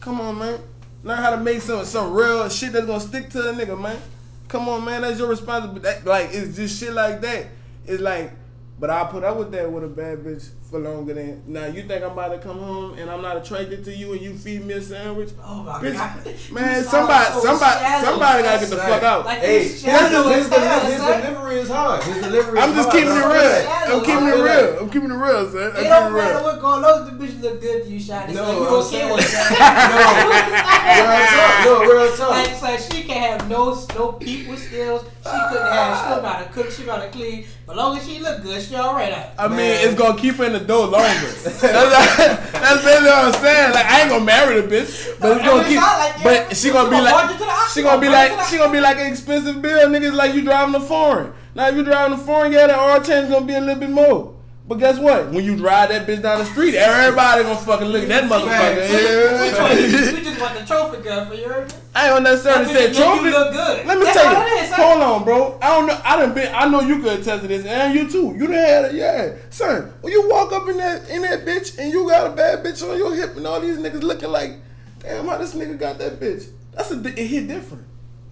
Come 0.00 0.20
on, 0.20 0.36
man. 0.36 0.58
Learn 1.04 1.18
how 1.18 1.30
to 1.30 1.36
make 1.36 1.62
some 1.62 1.84
some 1.84 2.12
real 2.12 2.48
shit 2.48 2.72
that's 2.72 2.86
gonna 2.86 2.98
stick 2.98 3.30
to 3.30 3.50
a 3.50 3.52
nigga, 3.52 3.80
man. 3.80 4.00
Come 4.48 4.68
on, 4.68 4.84
man. 4.84 5.02
That's 5.02 5.20
your 5.20 5.28
responsibility. 5.28 6.04
Like 6.04 6.30
it's 6.32 6.56
just 6.56 6.80
shit 6.80 6.92
like 6.92 7.20
that. 7.20 7.46
It's 7.86 8.02
like, 8.02 8.32
but 8.78 8.90
I 8.90 9.04
put 9.04 9.24
up 9.24 9.36
with 9.38 9.50
that 9.52 9.70
with 9.70 9.84
a 9.84 9.88
bad 9.88 10.18
bitch 10.18 10.50
for 10.70 10.80
longer 10.80 11.14
than 11.14 11.42
now. 11.46 11.66
You 11.66 11.82
think 11.84 12.02
I'm 12.02 12.10
about 12.12 12.28
to 12.32 12.38
come 12.38 12.58
home 12.58 12.98
and 12.98 13.08
I'm 13.08 13.22
not 13.22 13.36
attracted 13.36 13.84
to 13.84 13.94
you 13.94 14.12
and 14.14 14.20
you 14.20 14.34
feed 14.34 14.64
me 14.64 14.74
a 14.74 14.82
sandwich? 14.82 15.30
Oh 15.44 15.62
my 15.62 15.78
Bitch, 15.78 15.94
god. 15.94 16.52
man, 16.52 16.78
You 16.82 16.88
somebody, 16.88 17.32
so 17.34 17.40
somebody, 17.40 17.80
shallow, 17.84 18.04
somebody 18.04 18.42
gotta 18.42 18.58
get 18.58 18.68
son. 18.68 18.78
the 18.78 18.84
fuck 18.84 19.02
out. 19.04 19.24
Like 19.26 19.38
Hey, 19.38 19.62
you 19.62 19.68
his, 19.68 19.80
shallow 19.82 20.28
his, 20.30 20.46
as 20.50 20.56
hell, 20.58 20.80
his 20.80 21.00
delivery 21.22 21.56
is 21.60 21.68
hard. 21.68 22.02
His 22.02 22.18
delivery. 22.24 22.58
I'm 22.58 22.70
is 22.70 22.76
just 22.76 22.88
hard. 22.90 22.98
keeping 22.98 23.16
it 23.16 23.26
real. 23.26 23.68
I'm 23.96 24.04
keeping 24.04 24.26
it 24.28 24.42
real. 24.42 24.78
I'm 24.80 24.90
keeping 24.90 25.10
it 25.10 25.14
real, 25.14 25.50
son. 25.52 25.70
I'm 25.76 25.84
It 25.84 25.88
don't 25.88 26.12
matter 26.14 26.42
what 26.42 26.60
going 26.60 26.84
on. 26.84 27.04
The 27.18 27.24
bitches 27.24 27.40
look 27.42 27.60
good 27.60 27.84
to 27.84 27.88
you, 27.90 28.00
shot. 28.00 28.28
No, 28.30 28.42
like, 28.42 28.56
you 28.58 28.66
I'm 28.66 28.72
okay 28.74 29.12
with 29.14 29.24
saying- 29.24 29.58
that? 29.60 30.62
Real 30.96 31.26
talk. 31.26 31.64
No, 31.64 31.94
real 32.06 32.16
talk. 32.16 32.30
Like, 32.30 32.48
it's 32.50 32.62
like 32.62 32.80
she 32.80 33.02
can 33.04 33.22
have 33.38 33.48
no 33.50 33.74
no 33.94 34.12
people 34.12 34.56
skills. 34.56 35.02
She 35.24 35.30
couldn't 35.30 35.72
have. 35.72 35.98
She 35.98 36.08
don't 36.10 36.22
know 36.22 36.28
how 36.28 36.42
to 36.44 36.48
cook. 36.50 36.70
She 36.70 36.84
know 36.84 36.92
how 36.96 37.02
to 37.02 37.08
clean. 37.10 37.46
But 37.66 37.76
long 37.76 37.96
as 37.98 38.06
she 38.06 38.18
look 38.20 38.42
good, 38.42 38.62
she 38.62 38.76
alright. 38.76 39.12
I 39.38 39.48
mean, 39.48 39.58
it's 39.60 39.94
gonna 39.94 40.18
keep 40.18 40.36
her 40.36 40.44
in 40.44 40.52
the 40.58 40.64
door 40.64 40.86
longer. 40.86 41.06
that's, 41.06 41.60
that's 41.60 42.84
basically 42.84 43.08
what 43.08 43.34
I'm 43.34 43.40
saying. 43.40 43.72
Like, 43.74 43.86
I 43.86 44.00
ain't 44.00 44.10
gonna 44.10 44.24
marry 44.24 44.60
the 44.60 44.66
bitch, 44.66 45.18
but 45.20 45.36
it's 45.36 45.46
gonna 45.46 45.68
keep. 45.68 45.80
like, 45.80 46.22
But 46.22 46.56
she 46.56 46.70
gonna 46.70 46.88
be 46.88 46.96
gonna 46.96 47.04
like, 47.04 47.30
you 47.30 47.38
to 47.38 47.44
the 47.44 47.50
house, 47.50 47.74
she 47.74 47.82
gonna 47.82 48.00
be 48.00 48.08
like, 48.08 48.48
she 48.48 48.56
gonna 48.58 48.72
be 48.72 48.80
like 48.80 48.98
an 48.98 49.06
expensive 49.06 49.60
bill. 49.60 49.88
Niggas 49.88 50.14
like 50.14 50.34
you 50.34 50.42
driving 50.42 50.74
a 50.74 50.80
foreign. 50.80 51.32
Now, 51.54 51.68
if 51.68 51.76
you 51.76 51.82
driving 51.84 52.18
a 52.18 52.22
foreign, 52.22 52.52
yeah, 52.52 52.66
the 52.66 52.78
oil 52.78 53.02
change 53.02 53.30
gonna 53.30 53.46
be 53.46 53.54
a 53.54 53.60
little 53.60 53.80
bit 53.80 53.90
more. 53.90 54.35
But 54.68 54.78
guess 54.80 54.98
what? 54.98 55.30
When 55.30 55.44
you 55.44 55.54
drive 55.56 55.90
that 55.90 56.08
bitch 56.08 56.22
down 56.22 56.40
the 56.40 56.44
street, 56.44 56.74
everybody 56.74 57.44
gonna 57.44 57.54
fucking 57.56 57.86
look 57.86 58.02
at 58.02 58.08
that 58.08 58.24
motherfucker. 58.24 59.40
Which 59.40 59.58
one? 59.58 59.70
Yeah. 59.70 60.12
We 60.18 60.24
just 60.24 60.40
want 60.40 60.58
the 60.58 60.66
trophy 60.66 61.02
girl 61.02 61.24
for 61.26 61.34
you. 61.34 61.44
heard 61.48 61.68
me? 61.68 61.74
I 61.94 62.12
ain't 62.12 62.22
necessarily 62.24 62.64
That 62.74 62.94
say 62.94 63.00
trophy. 63.00 63.24
you 63.26 63.30
look 63.30 63.52
good. 63.52 63.86
Let 63.86 63.98
me 63.98 64.04
That's 64.04 64.16
tell 64.20 64.34
all 64.36 64.48
you. 64.48 64.56
it 64.56 64.62
is, 64.64 64.68
son. 64.70 64.80
Hold 64.80 65.02
on, 65.02 65.24
bro. 65.24 65.58
I 65.62 65.68
don't 65.68 65.86
know. 65.86 66.00
I 66.04 66.16
done 66.16 66.34
been. 66.34 66.52
I 66.52 66.68
know 66.68 66.80
you 66.80 67.00
could 67.00 67.20
attest 67.20 67.42
to 67.42 67.48
this, 67.48 67.64
and 67.64 67.94
you 67.94 68.10
too. 68.10 68.34
You 68.36 68.46
done 68.48 68.54
had 68.54 68.84
it, 68.86 68.94
yeah, 68.94 69.36
son. 69.50 69.92
When 70.00 70.12
you 70.12 70.28
walk 70.28 70.52
up 70.52 70.68
in 70.68 70.78
that 70.78 71.08
in 71.10 71.22
that 71.22 71.44
bitch, 71.44 71.78
and 71.78 71.92
you 71.92 72.08
got 72.08 72.26
a 72.32 72.34
bad 72.34 72.64
bitch 72.64 72.82
on 72.88 72.98
your 72.98 73.14
hip, 73.14 73.36
and 73.36 73.46
all 73.46 73.60
these 73.60 73.78
niggas 73.78 74.02
looking 74.02 74.30
like, 74.30 74.54
damn, 74.98 75.26
how 75.28 75.38
this 75.38 75.54
nigga 75.54 75.78
got 75.78 75.98
that 75.98 76.18
bitch? 76.18 76.48
That's 76.72 76.90
a. 76.90 76.98
It 77.06 77.26
hit 77.28 77.46
different. 77.46 77.84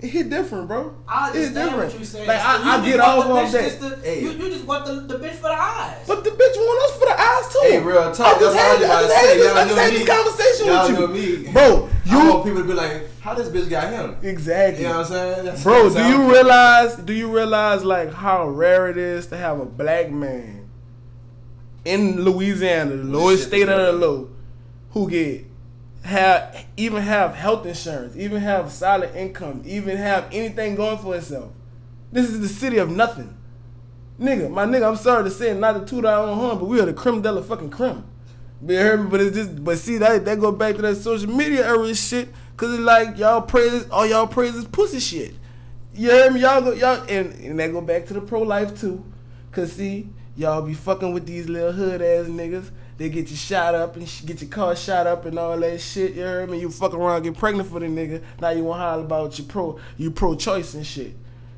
It 0.04 0.08
hit 0.10 0.28
different, 0.28 0.68
bro. 0.68 0.94
I 1.08 1.30
It 1.30 1.34
hit 1.34 1.46
understand 1.56 1.76
what 1.78 1.94
you're 1.94 2.04
saying. 2.04 2.28
Like 2.28 2.40
So 2.40 2.46
I, 2.46 2.56
you 2.56 2.62
I 2.62 2.76
just 2.76 2.84
get 2.84 2.98
want 2.98 3.08
off 3.18 3.24
the 3.26 3.32
on 3.32 3.46
bitch 3.46 3.52
that. 3.52 3.62
just 3.64 3.80
to- 3.80 4.00
Hey. 4.10 4.20
You, 4.22 4.30
you 4.32 4.50
just 4.50 4.64
want 4.66 4.84
the, 4.84 4.92
the 4.94 5.14
bitch 5.18 5.34
for 5.36 5.48
the 5.48 5.60
eyes. 5.60 6.04
But 6.06 6.24
the 6.24 6.30
bitch 6.30 6.56
want 6.56 6.82
us 6.84 6.98
for 6.98 7.06
the 7.06 7.20
eyes 7.20 7.52
too. 7.52 7.60
Hey, 7.62 7.78
real 7.82 8.14
talk. 8.14 8.36
I 8.36 8.38
just 8.40 8.54
That's 8.54 8.82
had, 8.82 8.90
I 8.90 8.98
I 8.98 9.02
just 9.02 9.14
had, 9.14 9.24
this, 9.24 9.46
Y'all 9.46 9.56
I 9.56 9.64
just 9.64 9.78
had 9.78 9.92
this 9.94 10.08
conversation 10.08 10.66
Y'all 10.66 10.88
with 11.08 11.16
you, 11.16 11.36
know 11.38 11.46
me. 11.46 11.52
bro. 11.52 11.88
I 12.10 12.28
want 12.28 12.44
You 12.44 12.50
people 12.52 12.62
to 12.62 12.68
be 12.68 12.74
like, 12.74 13.20
how 13.22 13.32
this 13.32 13.48
bitch 13.48 13.70
got 13.70 13.90
him? 13.92 14.16
exactly. 14.22 14.82
You 14.82 14.88
know 14.90 14.98
what 14.98 15.06
I'm 15.06 15.12
saying? 15.12 15.44
That's- 15.46 15.62
Bro, 15.62 15.88
do 15.88 15.98
you 16.00 16.20
I'm- 16.20 16.28
realize? 16.30 16.96
Do 16.96 17.12
you 17.14 17.34
realize 17.34 17.82
like 17.82 18.12
how 18.12 18.46
rare 18.48 18.88
it 18.90 18.98
is 18.98 19.26
to 19.28 19.38
have 19.38 19.58
a 19.58 19.64
black 19.64 20.10
man 20.10 20.68
in 21.86 22.20
Louisiana, 22.22 22.96
the 22.96 23.04
lowest 23.04 23.46
state 23.48 23.62
of 23.62 23.68
the 23.68 23.92
together. 23.92 23.92
low, 23.98 24.30
who 24.90 25.08
get 25.08 25.44
have 26.04 26.66
even 26.76 27.02
have 27.02 27.34
health 27.34 27.64
insurance, 27.64 28.14
even 28.14 28.40
have 28.42 28.70
solid 28.70 29.14
income, 29.16 29.62
even 29.64 29.96
have 29.96 30.28
anything 30.32 30.74
going 30.74 30.98
for 30.98 31.16
itself. 31.16 31.50
This 32.12 32.28
is 32.28 32.40
the 32.40 32.48
city 32.48 32.76
of 32.76 32.90
nothing, 32.90 33.34
nigga. 34.20 34.50
My 34.50 34.66
nigga, 34.66 34.86
I'm 34.86 34.96
sorry 34.96 35.24
to 35.24 35.30
say, 35.30 35.54
not 35.54 35.72
to 35.72 35.86
toot 35.86 36.04
our 36.04 36.28
own 36.28 36.36
horn, 36.36 36.58
but 36.58 36.66
we 36.66 36.78
are 36.78 36.84
the 36.84 36.92
creme 36.92 37.22
de 37.22 37.32
la 37.32 37.40
fucking 37.40 37.70
creme. 37.70 38.04
You 38.66 38.76
heard 38.76 39.04
me? 39.04 39.10
But 39.10 39.22
it's 39.22 39.34
just, 39.34 39.64
but 39.64 39.78
see 39.78 39.96
that 39.96 40.26
that 40.26 40.38
go 40.38 40.52
back 40.52 40.76
to 40.76 40.82
that 40.82 40.96
social 40.96 41.30
media 41.30 41.66
era 41.66 41.94
shit, 41.94 42.28
cause 42.58 42.74
it's 42.74 42.82
like 42.82 43.16
y'all 43.16 43.40
praise, 43.40 43.88
all 43.88 44.06
y'all 44.06 44.26
praise 44.26 44.54
is 44.54 44.66
pussy 44.66 45.00
shit. 45.00 45.34
You 45.94 46.10
me? 46.32 46.40
Y'all 46.40 46.60
go, 46.60 46.72
y'all, 46.72 47.02
and, 47.08 47.32
and 47.32 47.58
that 47.58 47.72
go 47.72 47.80
back 47.80 48.04
to 48.06 48.14
the 48.14 48.20
pro 48.20 48.42
life 48.42 48.78
too, 48.78 49.02
cause 49.52 49.72
see, 49.72 50.10
y'all 50.36 50.60
be 50.60 50.74
fucking 50.74 51.14
with 51.14 51.24
these 51.24 51.48
little 51.48 51.72
hood 51.72 52.02
ass 52.02 52.26
niggas. 52.26 52.70
They 52.96 53.08
get 53.08 53.28
you 53.30 53.36
shot 53.36 53.74
up 53.74 53.96
and 53.96 54.08
sh- 54.08 54.22
get 54.24 54.40
your 54.40 54.50
car 54.50 54.76
shot 54.76 55.06
up 55.08 55.24
and 55.24 55.36
all 55.38 55.58
that 55.58 55.80
shit. 55.80 56.14
You 56.14 56.22
heard 56.22 56.48
me? 56.50 56.60
You 56.60 56.70
fuck 56.70 56.94
around, 56.94 57.22
get 57.22 57.36
pregnant 57.36 57.68
for 57.68 57.80
the 57.80 57.86
nigga. 57.86 58.22
Now 58.40 58.50
you 58.50 58.62
want 58.64 58.78
to 58.78 58.84
holler 58.84 59.02
about 59.04 59.36
your 59.38 59.48
pro, 59.48 59.78
you 59.96 60.10
pro 60.12 60.36
choice 60.36 60.74
and 60.74 60.86
shit. 60.86 61.14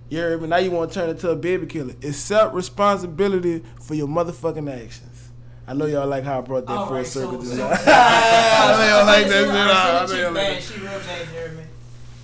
You 0.08 0.18
heard 0.20 0.40
me? 0.40 0.48
Now 0.48 0.56
you 0.58 0.70
want 0.70 0.90
to 0.92 0.98
turn 1.00 1.10
into 1.10 1.28
a 1.30 1.36
baby 1.36 1.66
killer. 1.66 1.94
Accept 2.02 2.54
responsibility 2.54 3.62
for 3.82 3.94
your 3.94 4.06
motherfucking 4.08 4.72
actions. 4.72 5.28
I 5.68 5.74
know 5.74 5.86
y'all 5.86 6.06
like 6.06 6.22
how 6.24 6.38
I 6.38 6.40
brought 6.42 6.64
that 6.66 6.72
All 6.72 6.86
full 6.86 6.96
right, 6.96 7.06
circle. 7.06 7.42
so- 7.42 7.50
to 7.50 7.56
so- 7.56 7.56
that. 7.84 8.70
I 8.70 8.86
know 8.86 8.96
y'all 8.96 9.06
like 9.06 9.26
that 9.26 9.32
so- 9.32 9.44
shit. 9.44 9.46
so 9.46 9.52
I 9.52 9.92
the 9.92 10.00
know 10.00 10.06
chick 10.06 10.22
y'all 10.22 10.32
like 10.32 10.34
bad, 10.34 10.56
that. 10.56 10.62
She 10.62 10.80
real 10.80 11.00
bad, 11.00 11.28
Jeremy. 11.34 11.62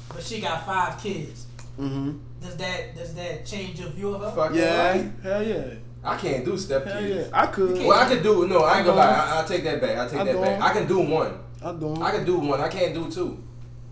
But 0.09 0.22
she 0.22 0.40
got 0.40 0.64
five 0.66 1.03
kids. 1.03 1.46
Mhm. 1.79 2.18
Does 2.40 2.57
that 2.57 2.94
does 2.96 3.14
that 3.14 3.44
change 3.46 3.81
your 3.81 3.88
view 3.90 4.14
of 4.14 4.20
her? 4.22 4.31
Fuck 4.31 4.55
Yeah, 4.55 4.94
yeah. 4.94 5.03
hell 5.22 5.42
yeah, 5.42 5.64
I 6.04 6.16
can't 6.16 6.44
do 6.44 6.56
step 6.58 6.84
hell 6.84 7.00
kids. 7.00 7.28
yeah. 7.28 7.40
I 7.40 7.46
could. 7.46 7.78
Well, 7.78 7.92
I 7.92 8.08
could 8.08 8.22
do 8.22 8.46
no. 8.48 8.60
I 8.60 8.78
ain't 8.78 8.86
gonna 8.86 8.98
lie. 8.98 9.06
I, 9.06 9.36
I'll 9.36 9.44
take 9.46 9.62
that 9.64 9.80
back. 9.80 9.96
I'll 9.96 10.08
take 10.08 10.20
I 10.20 10.24
that 10.24 10.40
back. 10.40 10.60
I 10.60 10.72
can 10.72 10.86
do 10.88 10.98
one. 11.00 11.38
I 11.64 11.72
don't. 11.72 12.02
I 12.02 12.10
can 12.10 12.24
do 12.24 12.38
one. 12.38 12.60
I 12.60 12.68
can't 12.68 12.92
do 12.94 13.10
two. 13.10 13.42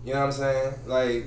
You 0.03 0.13
know 0.13 0.19
what 0.19 0.25
I'm 0.25 0.31
saying? 0.31 0.73
Like, 0.87 1.25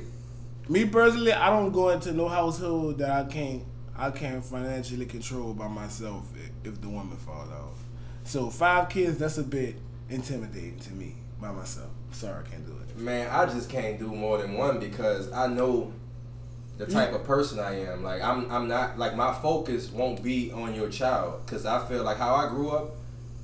Me 0.68 0.84
personally, 0.84 1.32
I 1.32 1.48
don't 1.48 1.72
go 1.72 1.90
into 1.90 2.12
no 2.12 2.28
household 2.28 2.98
that 2.98 3.10
I 3.10 3.24
can't 3.24 3.62
I 3.96 4.10
can't 4.10 4.44
financially 4.44 5.06
control 5.06 5.54
by 5.54 5.68
myself 5.68 6.28
if, 6.34 6.72
if 6.72 6.80
the 6.80 6.88
woman 6.88 7.16
fall 7.16 7.48
off. 7.52 7.78
So 8.24 8.50
five 8.50 8.88
kids, 8.88 9.16
that's 9.18 9.38
a 9.38 9.44
bit 9.44 9.76
intimidating 10.10 10.78
to 10.80 10.92
me 10.92 11.14
by 11.40 11.52
myself. 11.52 11.90
Sorry, 12.10 12.44
I 12.44 12.48
can't 12.50 12.66
do 12.66 12.72
it. 12.72 12.98
man, 12.98 13.28
I 13.30 13.46
just 13.46 13.70
can't 13.70 13.98
do 13.98 14.08
more 14.08 14.38
than 14.38 14.54
one 14.54 14.80
because 14.80 15.30
I 15.32 15.46
know 15.46 15.92
the 16.78 16.86
type 16.86 17.12
of 17.12 17.24
person 17.24 17.58
I 17.58 17.80
am. 17.88 18.02
Like, 18.02 18.22
I'm, 18.22 18.50
I'm 18.50 18.66
not 18.68 18.98
like 18.98 19.14
my 19.16 19.32
focus 19.32 19.90
won't 19.90 20.22
be 20.22 20.50
on 20.52 20.74
your 20.74 20.88
child 20.88 21.44
because 21.44 21.66
I 21.66 21.84
feel 21.86 22.02
like 22.02 22.16
how 22.16 22.34
I 22.34 22.48
grew 22.48 22.70
up. 22.70 22.94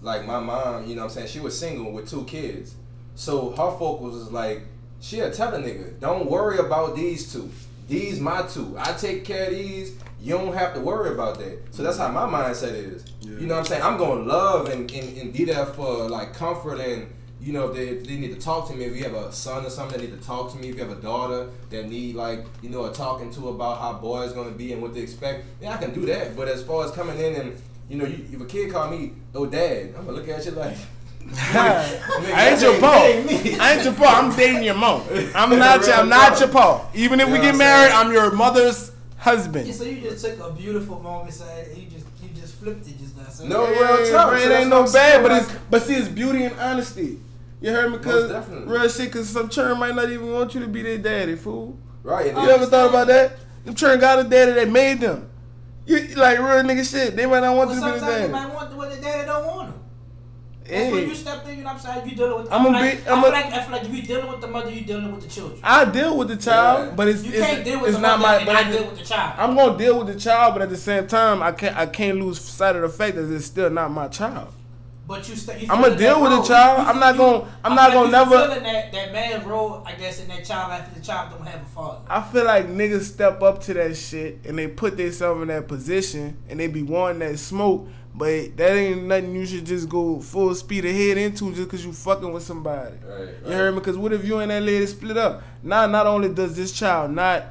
Like 0.03 0.27
my 0.27 0.41
mom, 0.41 0.87
you 0.87 0.95
know 0.95 1.03
what 1.03 1.09
I'm 1.09 1.15
saying? 1.15 1.29
She 1.29 1.41
was 1.41 1.59
single 1.59 1.93
with 1.93 2.09
two 2.09 2.25
kids. 2.25 2.75
So 3.15 3.51
her 3.51 3.77
focus 3.79 4.15
was 4.15 4.33
like, 4.33 4.63
she'll 5.01 5.31
tell 5.31 5.55
a 5.55 5.59
nigga, 5.59 5.99
don't 6.01 6.31
worry 6.31 6.59
about 6.59 6.97
these 6.97 7.33
two. 7.33 7.51
These 7.87 8.21
my 8.21 8.43
two. 8.43 8.77
I 8.79 8.93
take 8.93 9.25
care 9.25 9.47
of 9.47 9.51
these. 9.51 9.97
You 10.21 10.35
don't 10.39 10.55
have 10.55 10.75
to 10.75 10.81
worry 10.81 11.13
about 11.13 11.39
that. 11.39 11.59
So 11.73 11.83
that's 11.83 11.99
how 11.99 12.09
my 12.09 12.23
mindset 12.23 12.73
is. 12.73 13.05
Yeah. 13.21 13.33
You 13.33 13.47
know 13.47 13.55
what 13.55 13.61
I'm 13.61 13.67
saying? 13.67 13.83
I'm 13.83 13.99
gonna 13.99 14.23
love 14.23 14.69
and, 14.69 14.91
and, 14.91 15.19
and 15.19 15.33
be 15.33 15.45
there 15.45 15.67
for 15.67 16.09
like 16.09 16.33
comfort 16.33 16.79
and 16.81 17.11
you 17.41 17.53
know 17.53 17.69
if 17.69 17.75
they, 17.77 17.89
if 17.89 18.05
they 18.07 18.17
need 18.17 18.33
to 18.35 18.41
talk 18.41 18.69
to 18.69 18.75
me. 18.77 18.85
If 18.85 18.97
you 18.97 19.05
have 19.05 19.15
a 19.15 19.33
son 19.33 19.65
or 19.65 19.71
something 19.71 19.99
that 20.01 20.11
need 20.11 20.19
to 20.21 20.27
talk 20.27 20.53
to 20.53 20.59
me. 20.59 20.69
If 20.69 20.77
you 20.77 20.85
have 20.85 20.93
a 20.97 21.01
daughter 21.01 21.49
that 21.71 21.89
need 21.89 22.15
like 22.15 22.45
you 22.63 22.69
know 22.71 22.85
a 22.85 22.93
talking 22.93 23.31
to 23.35 23.49
about 23.49 23.81
how 23.81 23.95
boys 23.95 24.33
gonna 24.33 24.51
be 24.51 24.73
and 24.73 24.83
what 24.83 24.95
they 24.95 25.01
expect, 25.01 25.45
yeah, 25.61 25.75
I 25.75 25.77
can 25.79 25.93
do 25.95 26.05
that. 26.07 26.37
But 26.37 26.49
as 26.49 26.63
far 26.63 26.85
as 26.85 26.91
coming 26.91 27.19
in 27.19 27.35
and 27.37 27.63
you 27.89 27.97
know, 27.97 28.05
you, 28.05 28.25
if 28.33 28.41
a 28.41 28.45
kid 28.45 28.71
call 28.73 28.89
me, 28.91 29.13
oh 29.35 29.47
dad, 29.47 29.95
I'm 29.97 30.05
gonna 30.07 30.19
look 30.19 30.29
at 30.29 30.45
you 30.45 30.53
like. 30.53 30.77
I 31.43 32.51
ain't 32.51 32.61
your 32.63 32.75
Nigga, 32.75 32.81
paw. 32.81 33.03
ain't. 33.05 33.61
I 33.61 33.73
ain't 33.75 33.85
your 33.85 33.93
paw. 33.95 34.21
I'm 34.21 34.35
dating 34.37 34.63
your 34.65 34.75
mom. 34.75 35.03
I'm 35.35 35.51
not. 35.59 35.85
Your, 35.87 35.95
I'm 35.95 36.09
not 36.09 36.39
your 36.41 36.49
paw. 36.49 36.87
Even 36.95 37.21
if 37.21 37.29
You 37.29 37.35
we 37.35 37.41
get 37.41 37.53
I'm 37.53 37.59
married, 37.59 37.91
saying? 37.93 38.07
I'm 38.07 38.13
your 38.13 38.33
mother's 38.33 38.91
Yeah, 38.91 39.23
husband. 39.25 39.75
so 39.75 39.85
you 39.85 40.01
just 40.01 40.25
took 40.25 40.41
a 40.41 40.53
beautiful 40.53 41.01
moment, 41.01 41.33
son, 41.35 41.49
and 41.69 41.77
you 41.79 41.89
just 41.91 42.07
you 42.23 42.29
just 42.41 42.55
flipped 42.57 42.87
it 42.89 42.99
just 42.99 43.17
now. 43.17 43.25
son. 43.29 43.49
No, 43.49 43.67
Hey, 43.67 43.73
real 43.73 44.11
talk. 44.13 44.31
bro, 44.31 44.39
So 44.41 44.51
it 44.51 44.53
ain't 44.61 44.71
no 44.71 44.85
bad, 44.91 45.23
but 45.23 45.33
it's 45.43 45.53
but 45.71 45.83
see, 45.83 45.95
it's 45.95 46.09
beauty 46.09 46.45
and 46.45 46.59
honesty. 46.59 47.19
You 47.61 47.71
heard 47.73 47.93
me? 47.93 47.99
Cause 47.99 48.49
real 48.67 48.89
shit. 48.89 49.13
Cause 49.13 49.29
some 49.29 49.49
churn 49.49 49.79
might 49.79 49.95
not 49.95 50.11
even 50.11 50.33
want 50.33 50.55
you 50.55 50.61
to 50.61 50.69
be 50.69 50.83
their 50.83 50.99
daddy, 50.99 51.37
fool. 51.37 51.79
Right. 52.03 52.27
You 52.33 52.51
ever 52.51 52.67
thought 52.67 52.89
about 52.91 53.07
that? 53.09 53.37
Them 53.65 53.75
churn 53.75 54.01
got 54.01 54.19
a 54.25 54.25
daddy 54.29 54.53
that 54.53 54.69
made 54.71 55.01
them. 55.01 55.29
You 55.87 55.99
like 56.17 56.39
real 56.39 56.49
nigga 56.63 56.89
shit. 56.91 57.17
They 57.17 57.27
might 57.27 57.41
not 57.41 57.55
want 57.57 57.71
But 57.71 57.75
you 57.75 57.81
to 57.81 57.87
be 57.93 57.99
sometimes 57.99 58.03
their 58.13 58.27
you 58.27 58.29
daddy. 58.29 58.33
might 58.33 58.55
want 58.55 58.75
what 58.77 58.91
the 58.91 58.97
daddy 59.03 59.27
don't 59.27 59.47
want 59.47 59.69
him. 59.69 59.75
That's 60.65 60.93
when 60.93 61.09
you 61.09 61.15
step 61.17 61.45
in, 61.49 61.59
you 61.59 61.65
know 61.65 61.73
what 61.73 61.85
I'm 61.85 61.95
saying? 61.95 62.09
You 62.11 62.17
dealing 62.17 62.43
with 62.43 62.53
I'm 62.53 62.61
I 62.61 62.63
a 62.63 62.63
feel 62.63 62.73
like, 62.73 62.99
big- 62.99 63.09
I 63.09 63.13
I'm 63.17 63.23
feel 63.23 63.31
a- 63.31 63.33
like 63.33 63.45
I 63.47 63.63
feel 63.65 63.73
like 63.73 63.85
if 63.85 63.95
you 63.95 64.03
dealing 64.03 64.29
with 64.31 64.41
the 64.41 64.47
mother, 64.47 64.71
you 64.71 64.81
dealing 64.83 65.13
with 65.13 65.23
the 65.25 65.29
children. 65.29 65.61
I 65.65 65.85
deal 65.85 66.17
with 66.17 66.29
the 66.29 66.37
child, 66.37 66.87
Yeah. 66.89 66.95
but 66.95 67.09
it's 67.09 67.25
You 67.25 67.33
it's, 67.33 67.41
can't 67.47 67.65
deal 67.65 67.81
with 67.81 67.89
it's 67.89 67.97
the 67.99 68.03
not 68.03 68.21
mother 68.21 68.39
my. 68.41 68.45
But 68.47 68.53
not 68.53 68.65
at 68.67 68.73
deal 68.73 68.85
with 68.89 68.99
the 68.99 69.05
child. 69.05 69.35
I'm 69.37 69.57
gonna 69.57 69.77
deal 69.79 69.99
with 69.99 70.15
the 70.15 70.21
child, 70.21 70.55
but 70.55 70.63
at 70.63 70.71
the 70.71 70.77
same 70.77 71.07
time, 71.09 71.43
I 71.43 71.51
can't 71.53 71.77
I 71.77 71.87
can't 71.87 72.21
lose 72.21 72.41
sight 72.41 72.77
of 72.77 72.83
the 72.83 72.89
fact 72.89 73.17
that 73.17 73.35
it's 73.35 73.47
still 73.47 73.69
not 73.69 73.91
my 73.91 74.07
child. 74.09 74.53
But 75.11 75.29
you, 75.29 75.35
st- 75.35 75.63
you 75.63 75.67
I'ma 75.69 75.89
deal 75.89 76.23
with 76.23 76.31
the 76.31 76.37
role. 76.37 76.47
child. 76.47 76.79
You- 76.87 76.89
I'm 76.93 77.01
not 77.01 77.15
you- 77.17 77.21
gonna- 77.21 77.45
I'm 77.65 77.75
not 77.75 77.91
feel 77.91 78.01
gonna 78.03 78.13
never- 78.13 78.37
that 78.61 78.93
that 78.93 79.13
man's 79.13 79.45
role, 79.45 79.83
I 79.85 79.95
guess, 79.95 80.21
in 80.23 80.29
that 80.29 80.45
child 80.45 80.71
life, 80.71 80.85
if 80.89 80.95
the 81.01 81.05
child 81.05 81.31
don't 81.37 81.45
have 81.49 81.63
a 81.63 81.65
father. 81.65 81.99
I 82.09 82.23
feel 82.23 82.45
like 82.45 82.69
niggas 82.69 83.03
step 83.03 83.43
up 83.43 83.61
to 83.63 83.75
that 83.75 83.97
shit 83.97 84.39
and 84.47 84.57
they 84.57 84.69
put 84.69 84.97
themselves 84.97 85.43
in 85.43 85.49
that 85.49 85.67
position 85.67 86.37
and 86.49 86.61
they 86.61 86.69
be 86.69 86.85
wanting 86.85 87.19
that 87.29 87.41
smoke, 87.41 87.89
but 88.15 88.57
that 88.57 88.73
ain't 88.77 89.03
nothing 89.03 89.35
you 89.35 89.47
should 89.47 89.67
just 89.67 89.89
go 89.89 90.21
full 90.21 90.55
speed 90.55 90.85
ahead 90.85 91.19
into 91.19 91.51
just 91.55 91.65
because 91.69 91.85
you 91.85 91.93
fucking 91.93 92.33
with 92.33 92.45
somebody. 92.45 92.95
Right, 93.05 93.29
You 93.47 93.53
heard 93.53 93.75
me? 93.75 93.81
Because 93.81 93.99
what 93.99 94.13
if 94.13 94.25
you 94.25 94.39
and 94.39 94.53
that 94.53 94.63
lady 94.63 94.87
split 94.87 95.17
up? 95.17 95.43
Now, 95.65 95.87
not 95.89 96.07
only 96.07 96.29
does 96.29 96.55
this 96.55 96.71
child 96.71 97.11
not 97.11 97.47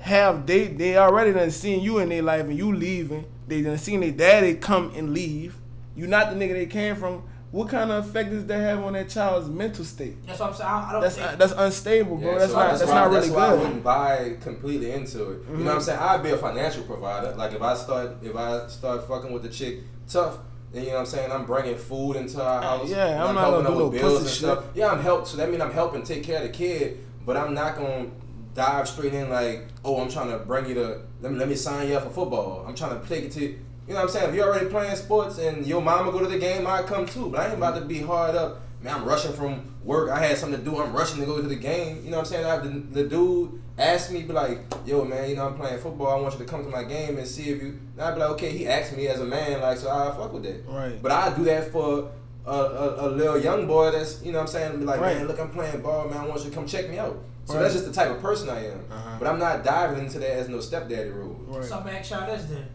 have 0.00 0.46
they 0.46 0.66
they 0.68 0.98
already 0.98 1.32
done 1.32 1.50
seen 1.50 1.80
you 1.82 1.98
in 2.00 2.10
their 2.10 2.20
life 2.22 2.42
and 2.42 2.58
you 2.58 2.74
leaving. 2.76 3.24
They 3.48 3.62
done 3.62 3.78
seen 3.78 4.00
their 4.00 4.10
daddy 4.10 4.52
come 4.56 4.92
and 4.94 5.14
leave. 5.14 5.56
You 5.94 6.06
not 6.06 6.30
the 6.30 6.36
nigga 6.36 6.52
they 6.52 6.66
came 6.66 6.96
from. 6.96 7.22
What 7.50 7.68
kind 7.68 7.92
of 7.92 8.08
effect 8.08 8.30
does 8.30 8.46
that 8.46 8.58
have 8.58 8.82
on 8.82 8.94
that 8.94 9.08
child's 9.08 9.48
mental 9.48 9.84
state? 9.84 10.26
That's 10.26 10.40
what 10.40 10.48
I'm 10.50 10.54
saying. 10.56 10.68
I, 10.70 10.88
I 10.88 10.92
don't 10.92 11.02
That's 11.02 11.16
think. 11.16 11.38
that's 11.38 11.52
unstable, 11.52 12.16
bro. 12.16 12.32
Yeah, 12.32 12.38
that's 12.38 12.52
so 12.52 12.58
not 12.58 12.78
that's 12.78 12.84
why, 12.90 12.94
not 12.96 13.10
that's 13.12 13.26
really 13.28 13.36
good. 13.38 13.50
I 13.50 13.54
wouldn't 13.54 13.84
buy 13.84 14.36
completely 14.40 14.90
into 14.90 15.22
it. 15.22 15.26
You 15.26 15.34
Mm-hmm. 15.34 15.58
know 15.60 15.64
what 15.66 15.74
I'm 15.76 15.80
saying? 15.82 15.98
I'd 16.00 16.22
be 16.24 16.30
a 16.30 16.36
financial 16.36 16.82
provider. 16.82 17.30
Like 17.36 17.52
if 17.52 17.62
I 17.62 17.74
start 17.76 18.16
if 18.24 18.34
I 18.34 18.66
start 18.66 19.06
fucking 19.06 19.32
with 19.32 19.44
the 19.44 19.50
chick 19.50 19.80
tough, 20.08 20.38
then 20.72 20.82
you 20.82 20.88
know 20.88 20.94
what 20.94 21.00
I'm 21.02 21.06
saying? 21.06 21.30
I'm 21.30 21.46
bringing 21.46 21.76
food 21.76 22.14
into 22.16 22.42
our 22.42 22.60
house. 22.60 22.90
yeah, 22.90 23.06
and 23.12 23.22
I'm 23.22 23.34
not 23.36 23.40
helping 23.42 23.64
gonna 23.66 23.76
do 23.76 23.84
no 23.84 23.90
bills 23.90 24.20
and 24.22 24.28
shit. 24.28 24.36
stuff. 24.38 24.64
Yeah, 24.74 24.88
I'm 24.90 25.00
help. 25.00 25.24
So 25.28 25.36
that 25.36 25.48
means 25.48 25.62
I'm 25.62 25.70
helping 25.72 26.02
take 26.02 26.24
care 26.24 26.38
of 26.38 26.42
the 26.42 26.48
kid, 26.48 27.04
but 27.24 27.36
I'm 27.36 27.54
not 27.54 27.76
gonna 27.76 28.08
dive 28.54 28.88
straight 28.88 29.14
in 29.14 29.30
like, 29.30 29.68
oh, 29.84 30.00
I'm 30.00 30.10
trying 30.10 30.30
to 30.30 30.38
bring 30.38 30.66
you 30.66 30.74
to 30.74 31.02
let 31.20 31.30
me 31.30 31.38
let 31.38 31.48
me 31.48 31.54
sign 31.54 31.86
you 31.88 31.94
up 31.94 32.02
for 32.02 32.10
football. 32.10 32.64
I'm 32.66 32.74
trying 32.74 33.00
to 33.00 33.08
take 33.08 33.22
it 33.26 33.30
to. 33.34 33.56
You 33.86 33.92
know 33.94 34.00
what 34.00 34.06
I'm 34.06 34.08
saying? 34.10 34.28
If 34.30 34.34
you're 34.34 34.46
already 34.46 34.66
playing 34.66 34.96
sports 34.96 35.38
and 35.38 35.66
your 35.66 35.82
mama 35.82 36.10
go 36.10 36.20
to 36.20 36.26
the 36.26 36.38
game, 36.38 36.66
I 36.66 36.82
come 36.82 37.06
too. 37.06 37.28
But 37.30 37.40
I 37.40 37.44
ain't 37.46 37.54
about 37.54 37.74
to 37.76 37.82
be 37.84 38.00
hard 38.00 38.34
up. 38.34 38.60
Man, 38.82 38.94
I'm 38.96 39.04
rushing 39.04 39.32
from 39.32 39.74
work. 39.82 40.10
I 40.10 40.18
had 40.24 40.36
something 40.38 40.58
to 40.58 40.64
do. 40.64 40.78
I'm 40.80 40.92
rushing 40.94 41.20
to 41.20 41.26
go 41.26 41.36
to 41.40 41.46
the 41.48 41.56
game. 41.56 42.02
You 42.04 42.10
know 42.10 42.18
what 42.18 42.26
I'm 42.26 42.32
saying? 42.32 42.44
I, 42.46 42.56
the, 42.58 42.68
the 43.02 43.04
dude 43.08 43.62
asked 43.78 44.10
me, 44.10 44.22
be 44.22 44.32
like, 44.32 44.58
yo, 44.86 45.04
man, 45.04 45.28
you 45.30 45.36
know, 45.36 45.46
I'm 45.46 45.54
playing 45.54 45.78
football. 45.80 46.08
I 46.18 46.20
want 46.20 46.34
you 46.34 46.40
to 46.40 46.44
come 46.50 46.64
to 46.64 46.70
my 46.70 46.84
game 46.84 47.16
and 47.18 47.26
see 47.26 47.50
if 47.50 47.62
you. 47.62 47.78
And 47.94 48.00
I'd 48.02 48.14
be 48.14 48.20
like, 48.20 48.30
okay, 48.30 48.50
he 48.50 48.66
asked 48.68 48.96
me 48.96 49.06
as 49.08 49.20
a 49.20 49.24
man, 49.24 49.60
like, 49.60 49.78
so 49.78 49.90
I 49.90 50.14
fuck 50.16 50.32
with 50.32 50.42
that. 50.44 50.66
Right. 50.66 51.00
But 51.02 51.12
I 51.12 51.34
do 51.36 51.44
that 51.44 51.70
for 51.72 52.10
a, 52.46 52.50
a, 52.50 53.06
a 53.06 53.10
little 53.10 53.38
young 53.38 53.66
boy 53.66 53.90
that's, 53.90 54.22
you 54.22 54.32
know 54.32 54.38
what 54.38 54.48
I'm 54.48 54.52
saying? 54.52 54.78
Be 54.80 54.84
like, 54.84 55.00
Right. 55.00 55.16
man, 55.16 55.28
look, 55.28 55.40
I'm 55.40 55.50
playing 55.50 55.80
ball, 55.82 56.08
man. 56.08 56.18
I 56.18 56.26
want 56.26 56.42
you 56.44 56.50
to 56.50 56.54
come 56.54 56.66
check 56.66 56.88
me 56.90 56.98
out. 56.98 57.18
So 57.46 57.54
Right. 57.54 57.62
that's 57.62 57.74
just 57.74 57.86
the 57.86 57.92
type 57.92 58.10
of 58.10 58.20
person 58.20 58.48
I 58.50 58.66
am. 58.66 58.80
Uh-huh. 58.90 59.16
But 59.18 59.28
I'm 59.28 59.38
not 59.38 59.64
diving 59.64 59.98
into 59.98 60.18
that 60.18 60.30
as 60.30 60.48
no 60.48 60.60
stepdaddy 60.60 61.10
role. 61.10 61.36
Right. 61.46 61.64
So 61.64 61.76
I'm 61.78 61.84
gonna 61.84 61.98
ask 61.98 62.10
y'all 62.10 62.26
this 62.26 62.44
then. 62.46 62.66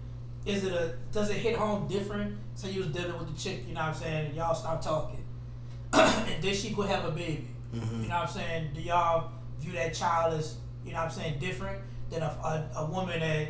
Is 0.45 0.63
it 0.63 0.73
a 0.73 0.95
does 1.12 1.30
it 1.30 1.38
hit 1.38 1.56
home 1.56 1.88
different? 1.88 2.38
Say 2.56 2.71
you 2.71 2.80
was 2.80 2.89
dealing 2.89 3.17
with 3.17 3.34
the 3.34 3.39
chick, 3.39 3.65
you 3.67 3.73
know 3.73 3.82
what 3.82 3.89
I'm 3.89 3.95
saying, 3.95 4.25
and 4.28 4.36
y'all 4.36 4.56
stop 4.56 4.82
talking. 4.82 5.23
and 5.93 6.43
then 6.43 6.54
she 6.54 6.73
could 6.73 6.88
have 6.88 7.06
a 7.06 7.12
baby. 7.12 7.47
Mm-hmm. 7.73 8.04
You 8.04 8.10
know 8.10 8.15
what 8.15 8.23
I'm 8.23 8.28
saying? 8.28 8.69
Do 8.73 8.82
y'all 8.82 9.32
view 9.60 9.73
that 9.73 9.93
child 9.93 10.34
as, 10.34 10.58
you 10.86 10.91
know 10.91 10.99
what 10.99 11.06
I'm 11.06 11.12
saying, 11.12 11.39
different 11.39 11.82
than 12.10 12.21
a, 12.21 12.25
a, 12.25 12.69
a 12.78 12.86
woman 12.86 13.19
that 13.19 13.49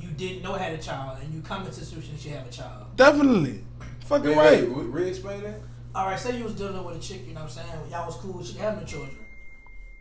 you 0.00 0.08
didn't 0.10 0.42
know 0.42 0.54
had 0.54 0.72
a 0.72 0.82
child 0.82 1.18
and 1.22 1.32
you 1.32 1.40
come 1.40 1.60
into 1.60 1.70
a 1.70 1.74
situation 1.74 2.14
that 2.14 2.20
she 2.20 2.30
have 2.30 2.46
a 2.46 2.50
child? 2.50 2.86
Definitely. 2.96 3.64
Fucking 4.06 4.30
Wait, 4.30 4.36
right. 4.36 4.70
wait, 4.70 4.86
re 4.86 5.08
explain 5.08 5.42
that? 5.42 5.60
Alright, 5.94 6.18
say 6.18 6.36
you 6.36 6.44
was 6.44 6.54
dealing 6.54 6.82
with 6.84 6.96
a 6.96 7.00
chick, 7.00 7.22
you 7.26 7.34
know 7.34 7.42
what 7.42 7.56
I'm 7.56 7.64
saying, 7.64 7.90
y'all 7.90 8.06
was 8.06 8.16
cool, 8.16 8.42
she 8.42 8.58
have 8.58 8.80
no 8.80 8.84
children. 8.84 9.16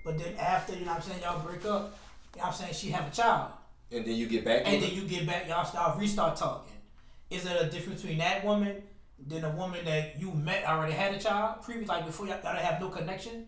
But 0.03 0.17
then 0.17 0.35
after, 0.37 0.73
you 0.73 0.81
know 0.81 0.93
what 0.93 1.03
I'm 1.03 1.09
saying, 1.09 1.21
y'all 1.21 1.45
break 1.45 1.65
up, 1.65 1.97
you 2.33 2.41
know 2.41 2.47
what 2.47 2.47
I'm 2.47 2.53
saying, 2.53 2.73
she 2.73 2.89
have 2.89 3.07
a 3.07 3.15
child. 3.15 3.51
And 3.93 4.05
then 4.05 4.15
you 4.15 4.27
get 4.27 4.43
back. 4.45 4.63
and 4.65 4.73
with 4.73 4.81
then 4.81 4.91
it? 4.91 4.95
you 4.95 5.07
get 5.07 5.27
back, 5.27 5.47
y'all 5.47 5.65
start 5.65 5.99
restart 5.99 6.35
talking. 6.35 6.73
Is 7.29 7.43
there 7.43 7.57
a 7.61 7.69
difference 7.69 8.01
between 8.01 8.19
that 8.19 8.43
woman 8.43 8.81
than 9.25 9.43
a 9.43 9.49
woman 9.51 9.85
that 9.85 10.19
you 10.19 10.31
met 10.31 10.65
already 10.65 10.93
had 10.93 11.13
a 11.13 11.19
child 11.19 11.61
previous, 11.61 11.87
like 11.87 12.05
before 12.05 12.27
y'all, 12.27 12.39
y'all 12.43 12.55
have 12.55 12.81
no 12.81 12.89
connection? 12.89 13.47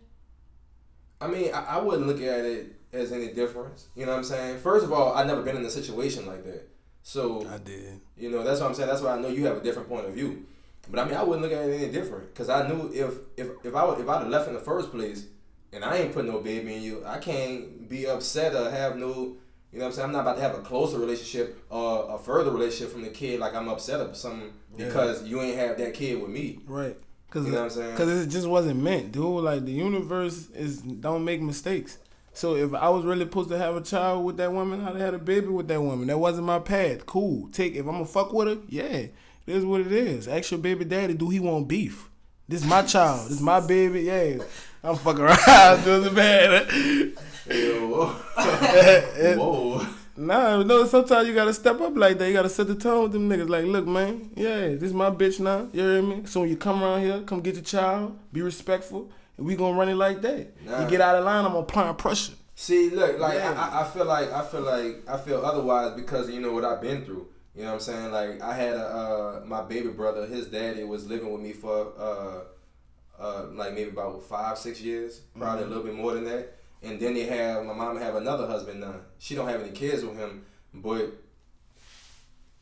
I 1.21 1.27
mean, 1.27 1.53
I, 1.53 1.77
I 1.77 1.81
wouldn't 1.81 2.07
look 2.07 2.21
at 2.21 2.45
it 2.45 2.75
as 2.93 3.11
any 3.11 3.33
difference. 3.33 3.87
You 3.95 4.05
know 4.05 4.11
what 4.11 4.19
I'm 4.19 4.23
saying? 4.23 4.59
First 4.59 4.85
of 4.85 4.93
all, 4.93 5.13
I've 5.13 5.27
never 5.27 5.41
been 5.41 5.57
in 5.57 5.65
a 5.65 5.69
situation 5.69 6.25
like 6.25 6.43
that. 6.45 6.69
So, 7.03 7.47
I 7.47 7.57
did. 7.59 8.01
you 8.17 8.31
know, 8.31 8.43
that's 8.43 8.59
what 8.59 8.69
I'm 8.69 8.75
saying. 8.75 8.89
That's 8.89 9.01
why 9.01 9.11
I 9.15 9.19
know 9.19 9.27
you 9.27 9.45
have 9.45 9.57
a 9.57 9.61
different 9.61 9.87
point 9.87 10.07
of 10.07 10.13
view. 10.13 10.45
But 10.89 10.99
I 10.99 11.05
mean, 11.05 11.15
I 11.15 11.23
wouldn't 11.23 11.41
look 11.43 11.51
at 11.51 11.67
it 11.67 11.81
any 11.81 11.91
different 11.91 12.33
because 12.33 12.49
I 12.49 12.67
knew 12.67 12.91
if 12.93 13.13
if 13.37 13.47
if 13.63 13.75
I 13.75 13.85
would, 13.85 13.99
if 13.99 14.07
I'd 14.07 14.21
have 14.21 14.29
left 14.29 14.47
in 14.47 14.53
the 14.53 14.59
first 14.59 14.91
place 14.91 15.25
and 15.73 15.83
I 15.83 15.97
ain't 15.97 16.13
put 16.13 16.25
no 16.25 16.39
baby 16.39 16.75
in 16.75 16.81
you, 16.83 17.03
I 17.05 17.17
can't 17.17 17.89
be 17.89 18.07
upset 18.07 18.53
or 18.55 18.69
have 18.69 18.97
no. 18.97 19.37
You 19.75 19.81
know 19.81 19.87
what 19.87 19.91
I'm 19.91 19.95
saying? 19.97 20.05
I'm 20.07 20.13
not 20.13 20.21
about 20.21 20.35
to 20.37 20.41
have 20.41 20.55
a 20.55 20.61
closer 20.61 20.97
relationship 20.97 21.61
or 21.69 22.15
a 22.15 22.17
further 22.17 22.49
relationship 22.49 22.93
from 22.93 23.01
the 23.01 23.09
kid 23.09 23.41
like 23.41 23.53
I'm 23.53 23.67
upset 23.67 23.99
or 23.99 24.13
something 24.13 24.53
Yeah. 24.77 24.85
because 24.85 25.23
you 25.23 25.41
ain't 25.41 25.57
have 25.57 25.77
that 25.79 25.93
kid 25.93 26.21
with 26.21 26.31
me. 26.31 26.59
Right. 26.65 26.97
Cause, 27.29 27.45
You 27.45 27.51
know 27.51 27.57
what 27.57 27.63
I'm 27.65 27.69
saying? 27.71 27.97
Cause 27.97 28.07
it 28.09 28.29
just 28.29 28.47
wasn't 28.47 28.81
meant, 28.81 29.11
dude. 29.11 29.43
Like 29.43 29.65
the 29.65 29.73
universe 29.73 30.49
is 30.51 30.77
don't 30.81 31.25
make 31.25 31.41
mistakes. 31.41 31.97
So 32.31 32.55
if 32.55 32.73
I 32.73 32.87
was 32.87 33.03
really 33.03 33.25
supposed 33.25 33.49
to 33.49 33.57
have 33.57 33.75
a 33.75 33.81
child 33.81 34.23
with 34.23 34.37
that 34.37 34.53
woman, 34.53 34.79
I'd 34.79 34.87
have 34.93 34.95
had 34.97 35.13
a 35.13 35.17
baby 35.17 35.47
with 35.47 35.67
that 35.67 35.81
woman. 35.81 36.07
That 36.07 36.19
wasn't 36.19 36.47
my 36.47 36.59
path. 36.59 37.05
Cool. 37.05 37.49
Take 37.49 37.73
if 37.75 37.81
I'm 37.85 37.91
gonna 37.93 38.05
fuck 38.05 38.31
with 38.31 38.47
her, 38.47 38.57
yeah. 38.69 38.83
It 38.85 39.11
is 39.45 39.65
what 39.65 39.81
it 39.81 39.91
is. 39.91 40.29
Ask 40.29 40.51
your 40.51 40.61
baby 40.61 40.85
daddy, 40.85 41.13
do 41.15 41.27
he 41.29 41.41
want 41.41 41.67
beef? 41.67 42.09
This 42.47 42.61
is 42.63 42.67
my 42.67 42.81
child. 42.83 43.25
This 43.25 43.37
is 43.37 43.41
my 43.41 43.59
baby. 43.59 44.03
Yeah. 44.03 44.37
I'm 44.83 44.95
fucking 44.95 45.21
around. 45.25 45.83
Doesn't 45.83 46.13
matter. 46.13 47.11
Yo, 47.49 48.15
Eh, 48.37 49.35
whoa. 49.37 49.85
Nah, 50.17 50.63
no, 50.63 50.85
sometimes 50.85 51.27
you 51.27 51.35
gotta 51.35 51.53
step 51.53 51.79
up 51.81 51.95
like 51.95 52.17
that. 52.17 52.27
You 52.27 52.33
gotta 52.33 52.49
set 52.49 52.67
the 52.67 52.75
tone 52.75 53.03
with 53.03 53.11
them 53.11 53.29
niggas. 53.29 53.49
Like, 53.49 53.65
look, 53.65 53.85
man, 53.85 54.31
yeah, 54.35 54.69
this 54.69 54.83
is 54.83 54.93
my 54.93 55.09
bitch 55.09 55.39
now. 55.39 55.67
You 55.73 55.81
hear 55.81 56.01
me? 56.01 56.25
So 56.25 56.41
when 56.41 56.49
you 56.49 56.57
come 56.57 56.81
around 56.83 57.01
here, 57.01 57.21
come 57.21 57.41
get 57.41 57.55
your 57.55 57.63
child, 57.63 58.17
be 58.31 58.41
respectful, 58.41 59.11
and 59.37 59.45
we 59.45 59.55
gonna 59.55 59.77
run 59.77 59.89
it 59.89 59.95
like 59.95 60.21
that. 60.21 60.65
Nah. 60.65 60.83
You 60.83 60.89
get 60.89 61.01
out 61.01 61.15
of 61.17 61.25
line, 61.25 61.45
I'm 61.45 61.55
applying 61.55 61.95
pressure. 61.95 62.33
See, 62.55 62.89
look, 62.89 63.19
like 63.19 63.35
Yeah. 63.35 63.51
I, 63.51 63.81
I- 63.81 63.83
feel 63.89 64.05
like 64.05 64.31
I 64.31 64.41
feel 64.45 64.61
like 64.61 65.03
I 65.07 65.17
feel 65.17 65.45
otherwise 65.45 65.91
because 65.95 66.29
you 66.29 66.39
know 66.39 66.53
what 66.53 66.63
I've 66.63 66.81
been 66.81 67.03
through. 67.03 67.27
You 67.53 67.61
know 67.63 67.67
what 67.67 67.73
I'm 67.75 67.79
saying? 67.81 68.11
Like 68.11 68.41
I 68.41 68.53
had 68.53 68.73
a 68.75 68.85
uh, 68.85 69.41
my 69.45 69.61
baby 69.63 69.89
brother, 69.89 70.25
his 70.25 70.47
daddy 70.47 70.83
was 70.85 71.05
living 71.07 71.31
with 71.31 71.41
me 71.41 71.51
for 71.53 71.91
uh, 71.99 73.21
uh, 73.21 73.45
like 73.53 73.73
maybe 73.73 73.89
about 73.89 74.23
five 74.23 74.57
six 74.57 74.79
years, 74.81 75.21
probably 75.37 75.65
a 75.65 75.67
little 75.67 75.83
bit 75.83 75.93
more 75.93 76.13
than 76.13 76.23
that. 76.25 76.53
And 76.85 76.99
then 76.99 77.13
they 77.13 77.23
have 77.23 77.65
my 77.65 77.73
mom 77.73 77.97
have 77.97 78.15
another 78.15 78.47
husband 78.47 78.79
now. 78.81 78.95
She 79.19 79.35
don't 79.35 79.47
have 79.47 79.61
any 79.61 79.71
kids 79.71 80.03
with 80.03 80.17
him, 80.17 80.45
but 80.73 81.13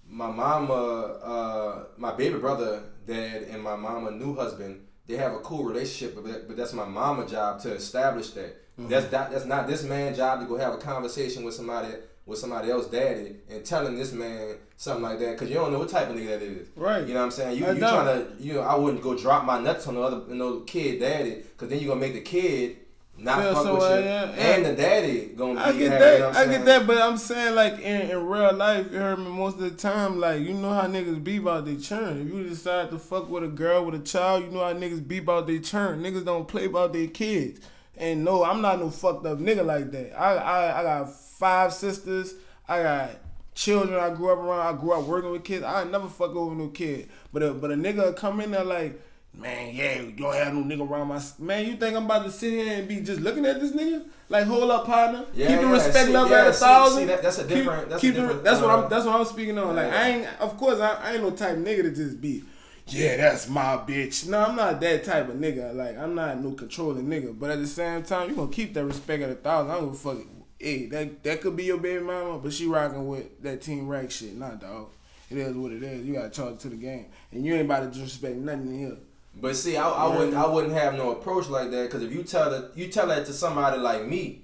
my 0.07 0.31
mama, 0.31 0.73
uh, 0.73 1.83
my 1.97 2.13
baby 2.13 2.37
brother, 2.39 2.83
dad, 3.05 3.43
and 3.43 3.61
my 3.61 3.75
mama 3.75 4.11
new 4.11 4.35
husband, 4.35 4.85
they 5.07 5.17
have 5.17 5.33
a 5.33 5.39
cool 5.39 5.63
relationship, 5.65 6.15
but 6.15 6.25
that, 6.25 6.47
but 6.47 6.55
that's 6.55 6.73
my 6.73 6.85
mama 6.85 7.27
job 7.27 7.59
to 7.61 7.73
establish 7.73 8.29
that. 8.31 8.55
That's 8.77 9.07
that, 9.07 9.31
that's 9.31 9.45
not 9.45 9.67
this 9.67 9.83
man's 9.83 10.17
job 10.17 10.39
to 10.39 10.45
go 10.45 10.57
have 10.57 10.73
a 10.73 10.77
conversation 10.77 11.43
with 11.43 11.53
somebody 11.53 11.89
with 12.25 12.39
somebody 12.39 12.71
else 12.71 12.87
daddy 12.87 13.35
and 13.49 13.65
telling 13.65 13.97
this 13.97 14.13
man 14.13 14.55
something 14.77 15.03
like 15.03 15.19
that 15.19 15.33
because 15.33 15.49
you 15.49 15.55
don't 15.55 15.71
know 15.73 15.79
what 15.79 15.89
type 15.89 16.09
of 16.09 16.15
nigga 16.15 16.27
that 16.27 16.41
is. 16.41 16.67
Right. 16.75 17.05
You 17.05 17.13
know 17.13 17.19
what 17.19 17.25
I'm 17.25 17.31
saying? 17.31 17.57
You 17.57 17.65
I 17.65 17.71
you 17.73 17.79
trying 17.79 18.05
to 18.05 18.43
you 18.43 18.53
know 18.53 18.61
I 18.61 18.75
wouldn't 18.75 19.03
go 19.03 19.17
drop 19.17 19.45
my 19.45 19.59
nuts 19.59 19.87
on 19.87 19.95
the 19.95 20.01
other 20.01 20.21
you 20.29 20.35
know 20.35 20.61
kid 20.61 20.99
daddy 20.99 21.35
because 21.35 21.69
then 21.69 21.79
you're 21.79 21.89
gonna 21.89 21.99
make 21.99 22.13
the 22.13 22.21
kid 22.21 22.77
not 23.17 23.41
Feel 23.41 23.53
fuck 23.53 23.73
with 23.73 23.83
uh, 23.83 23.95
you 23.95 24.41
and 24.41 24.65
the 24.65 24.73
daddy 24.73 25.27
gonna 25.35 25.53
be 25.53 25.59
I 25.59 25.71
get 25.73 25.89
that. 25.99 26.13
you 26.13 26.19
know 26.19 26.29
I'm 26.31 26.49
get 26.49 26.65
that, 26.65 26.87
but 26.87 26.97
I'm 26.97 27.17
saying 27.17 27.55
like 27.55 27.73
in, 27.79 28.09
in 28.09 28.25
real 28.27 28.53
life, 28.53 28.91
you 28.91 28.97
heard 28.97 29.19
me 29.19 29.25
most 29.29 29.55
of 29.55 29.61
the 29.61 29.71
time. 29.71 30.19
Like 30.19 30.41
you 30.41 30.53
know 30.53 30.73
how 30.73 30.87
niggas 30.87 31.23
be 31.23 31.37
about 31.37 31.65
their 31.65 31.77
churn. 31.77 32.21
If 32.27 32.33
you 32.33 32.43
decide 32.49 32.89
to 32.89 32.97
fuck 32.99 33.29
with 33.29 33.43
a 33.43 33.47
girl 33.47 33.85
with 33.85 33.95
a 33.95 34.03
child, 34.03 34.43
you 34.43 34.49
know 34.49 34.63
how 34.63 34.73
niggas 34.73 35.07
be 35.07 35.19
about 35.19 35.47
their 35.47 35.59
churn. 35.59 36.01
Niggas 36.01 36.25
don't 36.25 36.47
play 36.47 36.65
about 36.65 36.93
their 36.93 37.07
kids. 37.07 37.59
And 37.95 38.25
no, 38.25 38.43
I'm 38.43 38.61
not 38.61 38.79
no 38.79 38.89
fucked 38.89 39.25
up 39.27 39.37
nigga 39.37 39.63
like 39.63 39.91
that. 39.91 40.19
I 40.19 40.33
I, 40.35 40.79
I 40.79 40.83
got 40.83 41.13
five 41.13 41.71
sisters. 41.71 42.33
I 42.67 42.81
got 42.81 43.11
children 43.53 43.99
I 43.99 44.09
grew 44.15 44.31
up 44.31 44.39
around. 44.39 44.75
I 44.75 44.79
grew 44.79 44.93
up 44.93 45.05
working 45.05 45.31
with 45.31 45.43
kids. 45.43 45.63
I 45.63 45.83
never 45.83 46.07
fuck 46.07 46.35
over 46.35 46.55
no 46.55 46.69
kid. 46.69 47.09
But 47.31 47.43
a 47.43 47.53
but 47.53 47.69
a 47.71 47.75
nigga 47.75 48.15
come 48.15 48.41
in 48.41 48.51
there 48.51 48.63
like. 48.63 48.99
Man, 49.35 49.73
yeah, 49.73 49.99
you 50.01 50.11
don't 50.11 50.35
have 50.35 50.53
no 50.53 50.61
nigga 50.63 50.87
around 50.87 51.07
my 51.07 51.19
man. 51.39 51.65
You 51.65 51.75
think 51.75 51.95
I'm 51.97 52.05
about 52.05 52.23
to 52.25 52.31
sit 52.31 52.51
here 52.53 52.77
and 52.77 52.87
be 52.87 53.01
just 53.01 53.19
looking 53.19 53.45
at 53.47 53.59
this 53.59 53.71
nigga? 53.71 54.05
Like, 54.29 54.45
hold 54.45 54.69
up, 54.69 54.85
partner. 54.85 55.25
Yeah, 55.33 55.47
Keep 55.47 55.59
the 55.61 55.65
yeah, 55.65 55.71
respect 55.71 56.05
see- 56.07 56.13
level 56.13 56.29
yeah, 56.29 56.41
at 56.41 56.47
a 56.47 56.53
see- 56.53 56.59
thousand. 56.59 56.99
see, 56.99 57.05
that- 57.05 57.23
that's 57.23 57.37
a 57.39 57.41
Keep- 57.41 57.49
different- 57.57 57.89
that's 57.89 58.03
a 58.03 58.05
keep 58.05 58.13
the- 58.15 58.21
different, 58.21 58.43
that's 58.43 58.61
what 58.61 58.69
uh, 58.69 58.83
I'm. 58.83 58.89
That's 58.89 59.05
what 59.05 59.15
I'm 59.19 59.25
speaking 59.25 59.57
on. 59.57 59.75
Like, 59.75 59.91
I 59.91 60.09
ain't. 60.09 60.27
Of 60.39 60.55
course, 60.57 60.79
I, 60.79 60.93
I 60.93 61.13
ain't 61.13 61.23
no 61.23 61.31
type 61.31 61.57
nigga 61.57 61.81
to 61.83 61.91
just 61.91 62.21
be. 62.21 62.43
Yeah, 62.87 63.17
that's 63.17 63.49
my 63.49 63.77
bitch. 63.77 64.27
No, 64.27 64.39
I'm 64.43 64.55
not 64.55 64.79
that 64.81 65.03
type 65.03 65.29
of 65.29 65.35
nigga. 65.35 65.73
Like, 65.73 65.97
I'm 65.97 66.13
not 66.15 66.39
no 66.41 66.51
controlling 66.51 67.05
nigga. 67.07 67.37
But 67.37 67.49
at 67.49 67.59
the 67.59 67.67
same 67.67 68.03
time, 68.03 68.29
you 68.29 68.35
gonna 68.35 68.51
keep 68.51 68.73
that 68.75 68.85
respect 68.85 69.23
at 69.23 69.29
a 69.31 69.35
thousand. 69.35 69.71
I 69.71 69.75
don't 69.75 69.85
give 69.91 70.05
a 70.05 70.15
fuck. 70.15 70.17
Hey, 70.59 70.85
that 70.87 71.23
that 71.23 71.41
could 71.41 71.55
be 71.55 71.63
your 71.63 71.77
baby 71.77 72.03
mama, 72.03 72.37
but 72.39 72.53
she 72.53 72.67
rocking 72.67 73.07
with 73.07 73.41
that 73.41 73.61
team 73.61 73.87
rack 73.87 74.11
shit. 74.11 74.35
Nah, 74.37 74.51
dog. 74.51 74.89
It 75.29 75.37
is 75.37 75.55
what 75.55 75.71
it 75.71 75.81
is. 75.81 76.05
You 76.05 76.13
gotta 76.13 76.29
charge 76.29 76.53
it 76.55 76.59
to 76.61 76.69
the 76.69 76.75
game, 76.75 77.07
and 77.31 77.43
you 77.45 77.55
ain't 77.55 77.65
about 77.65 77.79
to 77.81 77.87
disrespect 77.87 78.35
nothing 78.35 78.67
in 78.67 78.77
here. 78.79 78.97
But 79.35 79.55
see, 79.55 79.77
I, 79.77 79.89
I 79.89 80.07
Yeah. 80.07 80.17
wouldn't 80.17 80.37
I 80.37 80.47
wouldn't 80.47 80.73
have 80.73 80.93
no 80.95 81.11
approach 81.11 81.49
like 81.49 81.71
that 81.71 81.83
because 81.83 82.03
if 82.03 82.11
you 82.13 82.23
tell 82.23 82.49
that 82.51 82.71
you 82.75 82.87
tell 82.87 83.07
that 83.07 83.25
to 83.25 83.33
somebody 83.33 83.79
like 83.79 84.05
me, 84.07 84.43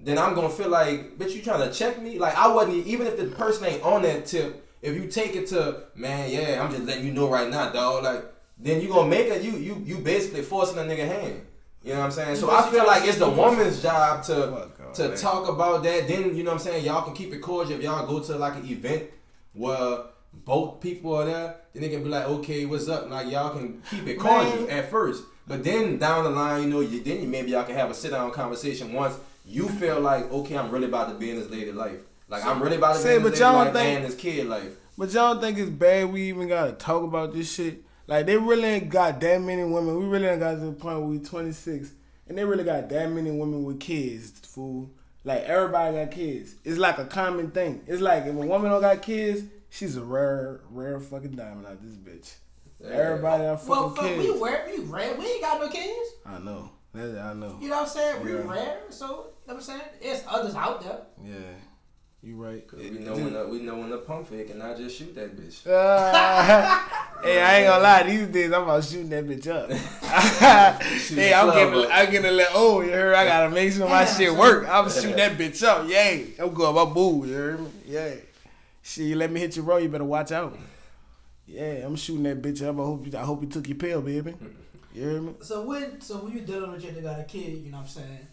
then 0.00 0.18
I'm 0.18 0.34
gonna 0.34 0.48
feel 0.50 0.68
like, 0.68 1.18
bitch, 1.18 1.34
you 1.34 1.42
trying 1.42 1.68
to 1.68 1.72
check 1.74 2.00
me? 2.02 2.18
Like 2.18 2.36
I 2.36 2.48
wasn't 2.52 2.86
even 2.86 3.06
if 3.06 3.16
the 3.16 3.26
person 3.26 3.66
ain't 3.66 3.82
on 3.82 4.02
that 4.02 4.26
tip. 4.26 4.66
If 4.80 4.96
you 4.96 5.06
take 5.08 5.36
it 5.36 5.46
to 5.48 5.84
man, 5.94 6.30
yeah, 6.30 6.60
I'm 6.62 6.70
just 6.72 6.84
letting 6.84 7.06
you 7.06 7.12
know 7.12 7.28
right 7.28 7.48
now, 7.48 7.70
dog. 7.70 8.04
Like 8.04 8.24
then 8.58 8.80
you 8.80 8.88
gonna 8.88 9.08
make 9.08 9.26
it. 9.26 9.42
You 9.42 9.52
you 9.52 9.82
you 9.84 9.98
basically 9.98 10.42
forcing 10.42 10.78
a 10.78 10.82
nigga 10.82 11.06
hand. 11.06 11.46
You 11.84 11.92
know 11.94 11.98
what 11.98 12.04
I'm 12.06 12.10
saying? 12.12 12.36
So 12.36 12.50
I 12.50 12.68
feel 12.70 12.86
like 12.86 13.04
it's 13.06 13.18
the 13.18 13.28
woman's 13.28 13.82
job 13.82 14.22
to 14.24 14.68
to 14.94 15.16
talk 15.16 15.48
about 15.48 15.82
that. 15.82 16.08
Then 16.08 16.34
you 16.36 16.42
know 16.44 16.52
what 16.52 16.60
I'm 16.60 16.66
saying. 16.66 16.84
Y'all 16.84 17.02
can 17.02 17.12
keep 17.14 17.32
it 17.32 17.38
cordial 17.40 17.76
if 17.78 17.82
y'all 17.84 18.06
go 18.06 18.20
to 18.20 18.36
like 18.38 18.54
an 18.56 18.66
event 18.66 19.04
where 19.52 19.98
both 20.32 20.80
people 20.80 21.14
are 21.14 21.24
there. 21.24 21.56
Then 21.72 21.82
they 21.82 21.88
can 21.88 22.02
be 22.02 22.08
like, 22.08 22.26
okay, 22.26 22.64
what's 22.66 22.88
up? 22.88 23.08
Like 23.10 23.30
y'all 23.30 23.50
can 23.50 23.82
keep 23.90 24.06
it 24.06 24.18
cordial 24.18 24.70
at 24.70 24.90
first. 24.90 25.24
But 25.46 25.64
then 25.64 25.98
down 25.98 26.24
the 26.24 26.30
line, 26.30 26.62
you 26.64 26.68
know, 26.68 26.80
you 26.80 27.02
then 27.02 27.22
you, 27.22 27.28
maybe 27.28 27.50
y'all 27.52 27.64
can 27.64 27.74
have 27.74 27.90
a 27.90 27.94
sit 27.94 28.10
down 28.10 28.30
conversation 28.30 28.92
once 28.92 29.16
you 29.44 29.68
feel 29.68 30.00
like, 30.00 30.30
okay, 30.32 30.56
I'm 30.56 30.70
really 30.70 30.86
about 30.86 31.08
to 31.08 31.14
be 31.14 31.30
in 31.30 31.36
this 31.36 31.50
lady 31.50 31.72
life. 31.72 32.00
Like 32.28 32.44
I'm 32.44 32.62
really 32.62 32.76
about 32.76 32.96
to 32.96 33.02
be 33.02 33.14
in 33.14 33.22
this 33.22 33.40
lady 33.40 33.44
life 33.44 33.72
think- 33.72 33.96
and 33.96 34.04
this 34.04 34.14
kid 34.14 34.46
life. 34.46 34.72
But 34.96 35.12
y'all 35.12 35.34
don't 35.34 35.42
think 35.42 35.58
it's 35.58 35.70
bad 35.70 36.12
we 36.12 36.28
even 36.28 36.48
gotta 36.48 36.72
talk 36.72 37.02
about 37.02 37.32
this 37.32 37.52
shit? 37.52 37.82
Like 38.06 38.26
they 38.26 38.36
really 38.36 38.64
ain't 38.64 38.88
got 38.90 39.20
that 39.20 39.40
many 39.40 39.64
women. 39.64 39.98
We 39.98 40.04
really 40.04 40.26
ain't 40.26 40.40
got 40.40 40.54
to 40.54 40.60
the 40.60 40.72
point 40.72 40.98
where 40.98 41.08
we 41.08 41.18
26, 41.18 41.92
and 42.28 42.36
they 42.36 42.44
really 42.44 42.64
got 42.64 42.88
that 42.90 43.10
many 43.10 43.30
women 43.30 43.64
with 43.64 43.80
kids. 43.80 44.30
Fool. 44.40 44.90
Like 45.24 45.42
everybody 45.44 45.96
got 45.96 46.10
kids. 46.10 46.56
It's 46.64 46.78
like 46.78 46.98
a 46.98 47.06
common 47.06 47.50
thing. 47.52 47.82
It's 47.86 48.02
like 48.02 48.24
if 48.24 48.34
a 48.34 48.38
woman 48.38 48.70
don't 48.70 48.80
got 48.80 49.02
kids, 49.02 49.44
she's 49.72 49.96
a 49.96 50.02
rare, 50.04 50.60
rare 50.70 51.00
fucking 51.00 51.32
diamond 51.32 51.66
out 51.66 51.78
this 51.82 51.96
bitch. 51.96 52.34
Everybody 52.84 53.44
got 53.44 53.66
Well, 53.66 53.90
fucking 53.90 54.16
fuck, 54.16 54.18
we 54.18 54.40
rare, 54.44 54.66
we 54.70 54.84
rare. 54.84 55.14
We 55.16 55.26
ain't 55.26 55.40
got 55.40 55.60
no 55.60 55.68
kids. 55.68 56.10
I 56.26 56.38
know. 56.38 56.70
That 56.92 57.18
I 57.18 57.32
know. 57.32 57.56
You 57.60 57.70
know 57.70 57.76
what 57.76 57.82
I'm 57.84 57.88
saying? 57.88 58.24
We 58.24 58.32
Yeah. 58.32 58.50
rare. 58.50 58.78
So, 58.90 59.06
you 59.06 59.12
know 59.14 59.24
what 59.44 59.56
I'm 59.56 59.60
saying? 59.62 59.80
There's 60.02 60.22
others 60.28 60.54
out 60.54 60.82
there. 60.82 60.98
Yeah, 61.24 61.54
you 62.22 62.36
right. 62.36 62.68
Cause 62.68 62.80
we 62.80 62.90
know 62.90 63.14
when 63.14 63.32
the, 63.32 63.46
we 63.46 63.60
know 63.60 63.76
when 63.76 63.88
the 63.88 63.98
pump 63.98 64.28
fake 64.28 64.50
and 64.50 64.62
I 64.62 64.74
just 64.74 64.98
shoot 64.98 65.14
that 65.14 65.34
bitch. 65.34 65.66
Uh, 65.66 66.12
hey, 67.22 67.40
I 67.40 67.58
ain't 67.58 67.68
gonna 67.68 67.82
lie. 67.82 68.02
These 68.02 68.26
days, 68.26 68.52
I'm 68.52 68.64
about 68.64 68.84
shooting 68.84 69.08
that 69.08 69.26
bitch 69.26 69.46
up. 69.46 69.70
hey, 71.16 71.32
I'm 71.32 71.44
club 71.46 71.54
getting, 71.54 71.84
up. 71.84 71.90
I'm 71.90 72.10
getting 72.10 72.28
a 72.28 72.32
little 72.32 72.58
old. 72.58 72.84
You 72.84 72.92
heard? 72.92 73.14
I 73.14 73.24
gotta 73.24 73.48
make 73.50 73.72
sure 73.72 73.88
my 73.88 74.04
Damn, 74.04 74.14
shit 74.18 74.34
work. 74.34 74.68
I'm 74.68 74.90
shooting 74.90 75.16
that 75.16 75.38
bitch 75.38 75.62
up. 75.62 75.88
Yay! 75.88 76.34
I'm 76.38 76.52
going 76.52 76.74
my 76.74 76.84
boo. 76.84 77.24
You 77.26 77.32
heard 77.32 77.60
me? 77.60 77.70
Yeah. 77.86 78.14
Shit, 78.82 79.06
you 79.06 79.16
let 79.16 79.30
me 79.30 79.40
hit 79.40 79.56
your 79.56 79.64
roll. 79.64 79.80
You 79.80 79.88
better 79.88 80.04
watch 80.04 80.32
out. 80.32 80.58
Yeah, 81.46 81.86
I'm 81.86 81.96
shooting 81.96 82.24
that 82.24 82.42
bitch 82.42 82.66
up. 82.66 82.76
I 82.76 82.82
hope 82.82 83.06
you. 83.06 83.18
I 83.18 83.22
hope 83.22 83.42
you 83.42 83.48
took 83.48 83.68
your 83.68 83.78
pill, 83.78 84.02
baby. 84.02 84.34
You 84.94 85.04
heard 85.04 85.22
me? 85.22 85.32
So 85.40 85.62
when 85.62 86.02
so 86.02 86.18
when 86.18 86.34
you 86.34 86.42
dealing 86.42 86.70
with 86.70 86.84
a 86.84 86.86
chick 86.86 86.94
that 86.96 87.02
got 87.02 87.18
a 87.18 87.24
kid, 87.24 87.64
you 87.64 87.70
know 87.70 87.78
what 87.78 87.84
I'm 87.84 87.88
saying? 87.88 88.26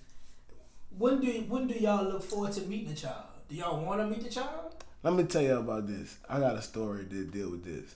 When 0.97 1.21
do 1.21 1.31
when 1.47 1.67
do 1.67 1.73
y'all 1.73 2.03
look 2.03 2.21
forward 2.21 2.51
to 2.51 2.61
meeting 2.63 2.89
the 2.89 2.95
child? 2.95 3.23
Do 3.47 3.55
y'all 3.55 3.81
want 3.85 4.01
to 4.01 4.07
meet 4.07 4.25
the 4.25 4.29
child? 4.29 4.75
Let 5.01 5.13
me 5.13 5.23
tell 5.23 5.41
you 5.41 5.57
about 5.57 5.87
this. 5.87 6.17
I 6.27 6.39
got 6.41 6.55
a 6.55 6.61
story 6.61 7.05
to 7.05 7.23
deal 7.23 7.51
with 7.51 7.63
this. 7.63 7.95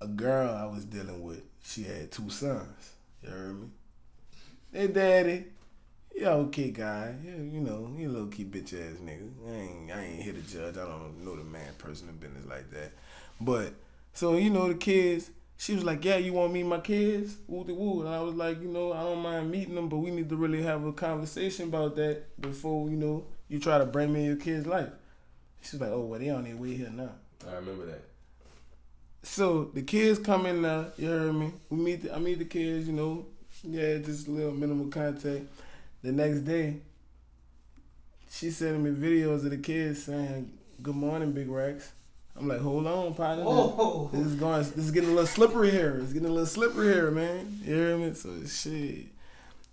A 0.00 0.08
girl 0.08 0.52
I 0.52 0.66
was 0.66 0.84
dealing 0.84 1.22
with, 1.22 1.42
she 1.62 1.84
had 1.84 2.10
two 2.10 2.28
sons. 2.28 2.94
You 3.22 3.30
heard 3.30 3.60
me? 3.60 3.68
Hey, 4.72 4.88
daddy. 4.88 5.44
Yeah, 6.20 6.32
okay, 6.32 6.70
guy. 6.70 7.14
Yeah, 7.24 7.36
you 7.36 7.60
know, 7.60 7.90
you 7.96 8.10
low 8.10 8.26
key 8.26 8.44
bitch 8.44 8.74
ass 8.74 8.98
nigga. 8.98 9.30
I 9.48 9.54
ain't, 9.54 9.90
I 9.90 10.04
ain't 10.04 10.22
here 10.22 10.34
to 10.34 10.42
judge. 10.42 10.76
I 10.76 10.86
don't 10.86 11.24
know 11.24 11.34
the 11.34 11.44
man 11.44 11.72
personal 11.78 12.12
business 12.12 12.44
like 12.46 12.70
that. 12.72 12.92
But 13.40 13.72
so 14.12 14.36
you 14.36 14.50
know 14.50 14.68
the 14.68 14.74
kids. 14.74 15.30
She 15.56 15.74
was 15.74 15.82
like, 15.82 16.04
"Yeah, 16.04 16.18
you 16.18 16.34
want 16.34 16.50
to 16.50 16.54
meet 16.54 16.64
my 16.64 16.80
kids?" 16.80 17.36
Woo 17.48 17.64
de 17.64 17.72
woo. 17.72 18.00
And 18.00 18.10
I 18.10 18.20
was 18.20 18.34
like, 18.34 18.60
"You 18.60 18.68
know, 18.68 18.92
I 18.92 19.00
don't 19.02 19.22
mind 19.22 19.50
meeting 19.50 19.74
them, 19.74 19.88
but 19.88 19.96
we 19.96 20.10
need 20.10 20.28
to 20.28 20.36
really 20.36 20.62
have 20.62 20.84
a 20.84 20.92
conversation 20.92 21.68
about 21.68 21.96
that 21.96 22.38
before 22.38 22.90
you 22.90 22.96
know 22.96 23.24
you 23.48 23.58
try 23.58 23.78
to 23.78 23.86
bring 23.86 24.12
me 24.12 24.26
your 24.26 24.36
kid's 24.36 24.66
life." 24.66 24.90
She's 25.62 25.80
like, 25.80 25.90
"Oh, 25.90 26.00
well, 26.00 26.20
they 26.20 26.28
on 26.28 26.44
their 26.44 26.56
way 26.56 26.74
here 26.74 26.90
now." 26.90 27.12
I 27.48 27.54
remember 27.54 27.86
that. 27.86 28.02
So 29.22 29.70
the 29.72 29.80
kids 29.80 30.18
come 30.18 30.44
in 30.44 30.60
now. 30.60 30.88
You 30.98 31.08
heard 31.08 31.34
me. 31.34 31.52
We 31.70 31.78
meet. 31.78 32.02
The, 32.02 32.14
I 32.14 32.18
meet 32.18 32.38
the 32.38 32.44
kids. 32.44 32.86
You 32.86 32.92
know, 32.92 33.26
yeah, 33.62 33.96
just 33.98 34.28
a 34.28 34.30
little 34.30 34.52
minimal 34.52 34.88
contact. 34.88 35.44
The 36.02 36.12
next 36.12 36.40
day, 36.40 36.76
she 38.30 38.50
sending 38.50 38.82
me 38.82 38.90
videos 38.90 39.44
of 39.44 39.50
the 39.50 39.58
kids 39.58 40.04
saying, 40.04 40.50
"Good 40.82 40.96
morning, 40.96 41.32
Big 41.32 41.48
Rex." 41.48 41.92
I'm 42.36 42.48
like, 42.48 42.60
"Hold 42.60 42.86
on, 42.86 43.14
partner. 43.14 43.44
Oh. 43.46 44.08
This 44.12 44.26
is 44.26 44.34
going. 44.34 44.62
This 44.62 44.78
is 44.78 44.90
getting 44.92 45.10
a 45.10 45.12
little 45.12 45.26
slippery 45.26 45.70
here. 45.70 45.98
It's 46.02 46.12
getting 46.12 46.28
a 46.28 46.32
little 46.32 46.46
slippery 46.46 46.92
here, 46.94 47.10
man. 47.10 47.60
You 47.62 47.74
hear 47.74 47.98
me? 47.98 48.14
So 48.14 48.30
shit. 48.46 49.06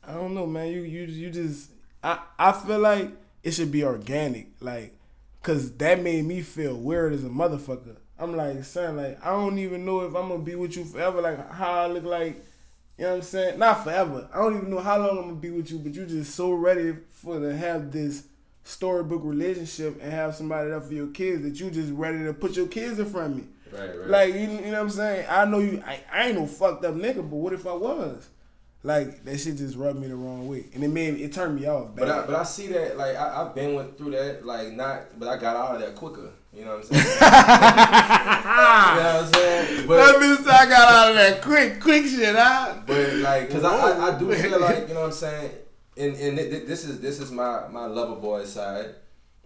I 0.06 0.14
don't 0.14 0.34
know, 0.34 0.46
man. 0.46 0.68
You 0.68 0.82
you 0.82 1.04
you 1.04 1.30
just. 1.30 1.70
I 2.04 2.20
I 2.38 2.52
feel 2.52 2.80
like 2.80 3.12
it 3.44 3.52
should 3.52 3.72
be 3.72 3.84
organic, 3.84 4.48
like, 4.60 4.94
cause 5.44 5.72
that 5.78 6.02
made 6.02 6.26
me 6.26 6.42
feel 6.42 6.76
weird 6.76 7.14
as 7.14 7.24
a 7.24 7.30
motherfucker. 7.30 7.96
I'm 8.20 8.36
like, 8.36 8.64
son, 8.66 8.98
like 8.98 9.24
I 9.26 9.30
don't 9.30 9.60
even 9.60 9.86
know 9.86 10.02
if 10.02 10.16
I'm 10.16 10.28
gonna 10.28 10.40
be 10.40 10.56
with 10.56 10.76
you 10.76 10.84
forever. 10.84 11.22
Like 11.22 11.52
how 11.52 11.72
I 11.72 11.88
look 11.88 12.04
like. 12.04 12.44
You 12.98 13.04
know 13.04 13.12
what 13.12 13.18
I'm 13.18 13.22
saying? 13.24 13.60
Not 13.60 13.84
forever. 13.84 14.28
I 14.34 14.38
don't 14.40 14.58
even 14.58 14.70
know 14.72 14.80
how 14.80 14.98
long 14.98 15.18
I'm 15.18 15.24
gonna 15.26 15.34
be 15.36 15.52
with 15.52 15.70
you, 15.70 15.78
but 15.78 15.94
you're 15.94 16.08
just 16.08 16.34
so 16.34 16.52
ready 16.52 16.96
for 17.12 17.40
to 17.40 17.56
have 17.56 17.92
this 17.92 18.24
storybook 18.64 19.22
relationship 19.24 20.02
and 20.02 20.12
have 20.12 20.36
somebody 20.36 20.70
there 20.70 20.82
for 20.82 20.94
your 20.94 21.08
kids 21.08 21.44
that 21.44 21.60
you 21.60 21.70
just 21.70 21.94
ready 21.94 22.24
to 22.24 22.34
put 22.34 22.56
your 22.56 22.68
kids 22.68 23.00
in 23.00 23.06
front 23.06 23.32
of 23.32 23.38
me. 23.38 23.44
Right, 23.72 24.00
right. 24.00 24.10
Like 24.10 24.34
you, 24.34 24.42
you 24.42 24.48
know 24.48 24.72
what 24.72 24.80
I'm 24.80 24.90
saying? 24.90 25.28
I 25.30 25.46
know 25.46 25.60
you. 25.60 25.84
I, 25.86 26.00
I 26.12 26.28
ain't 26.28 26.40
no 26.40 26.48
fucked 26.48 26.86
up 26.86 26.96
nigga, 26.96 27.18
but 27.18 27.38
what 27.38 27.54
if 27.54 27.68
I 27.68 27.74
was? 27.74 28.30
Like 28.84 29.24
that 29.26 29.38
shit 29.40 29.58
just 29.58 29.76
rubbed 29.76 30.00
me 30.00 30.08
the 30.08 30.16
wrong 30.16 30.48
way, 30.48 30.66
and 30.74 30.84
it 30.84 30.88
made 30.88 31.20
it 31.20 31.34
turned 31.34 31.60
me 31.60 31.68
off. 31.68 31.90
But 31.96 32.10
I, 32.10 32.26
but 32.26 32.36
I 32.36 32.44
see 32.44 32.68
that 32.68 32.98
like 32.98 33.16
I, 33.16 33.42
I've 33.42 33.54
been 33.54 33.76
with, 33.76 33.98
through 33.98 34.12
that 34.12 34.46
like 34.46 34.72
not 34.74 35.20
but 35.20 35.28
I 35.28 35.38
got 35.38 35.56
out 35.56 35.76
of 35.76 35.82
that 35.82 35.96
quicker. 35.96 36.32
You 36.58 36.66
know 36.66 36.78
what 36.78 36.86
I'm 36.92 36.96
saying? 36.96 37.06
you 37.06 37.20
know 37.20 37.30
what 38.10 39.24
I'm 39.24 39.34
saying? 39.34 39.88
But, 39.88 39.98
that 39.98 40.60
I 40.60 40.66
got 40.66 40.92
out 40.92 41.10
of 41.12 41.16
that 41.16 41.42
quick, 41.44 41.80
quick 41.80 42.06
shit. 42.06 42.36
Huh? 42.36 42.78
but 42.88 43.14
like, 43.18 43.52
cause 43.52 43.64
I, 43.64 43.76
I, 43.76 44.16
I 44.16 44.20
do 44.20 44.34
feel 44.34 44.60
like 44.60 44.88
you 44.88 44.96
know 44.96 45.02
what 45.02 45.08
I'm 45.08 45.12
saying. 45.12 45.52
And 45.98 46.16
and 46.16 46.38
th- 46.38 46.50
th- 46.50 46.66
this 46.66 46.84
is 46.84 47.00
this 47.00 47.20
is 47.20 47.32
my 47.32 47.68
my 47.68 47.86
lover 47.86 48.16
boy 48.16 48.46
side. 48.46 48.96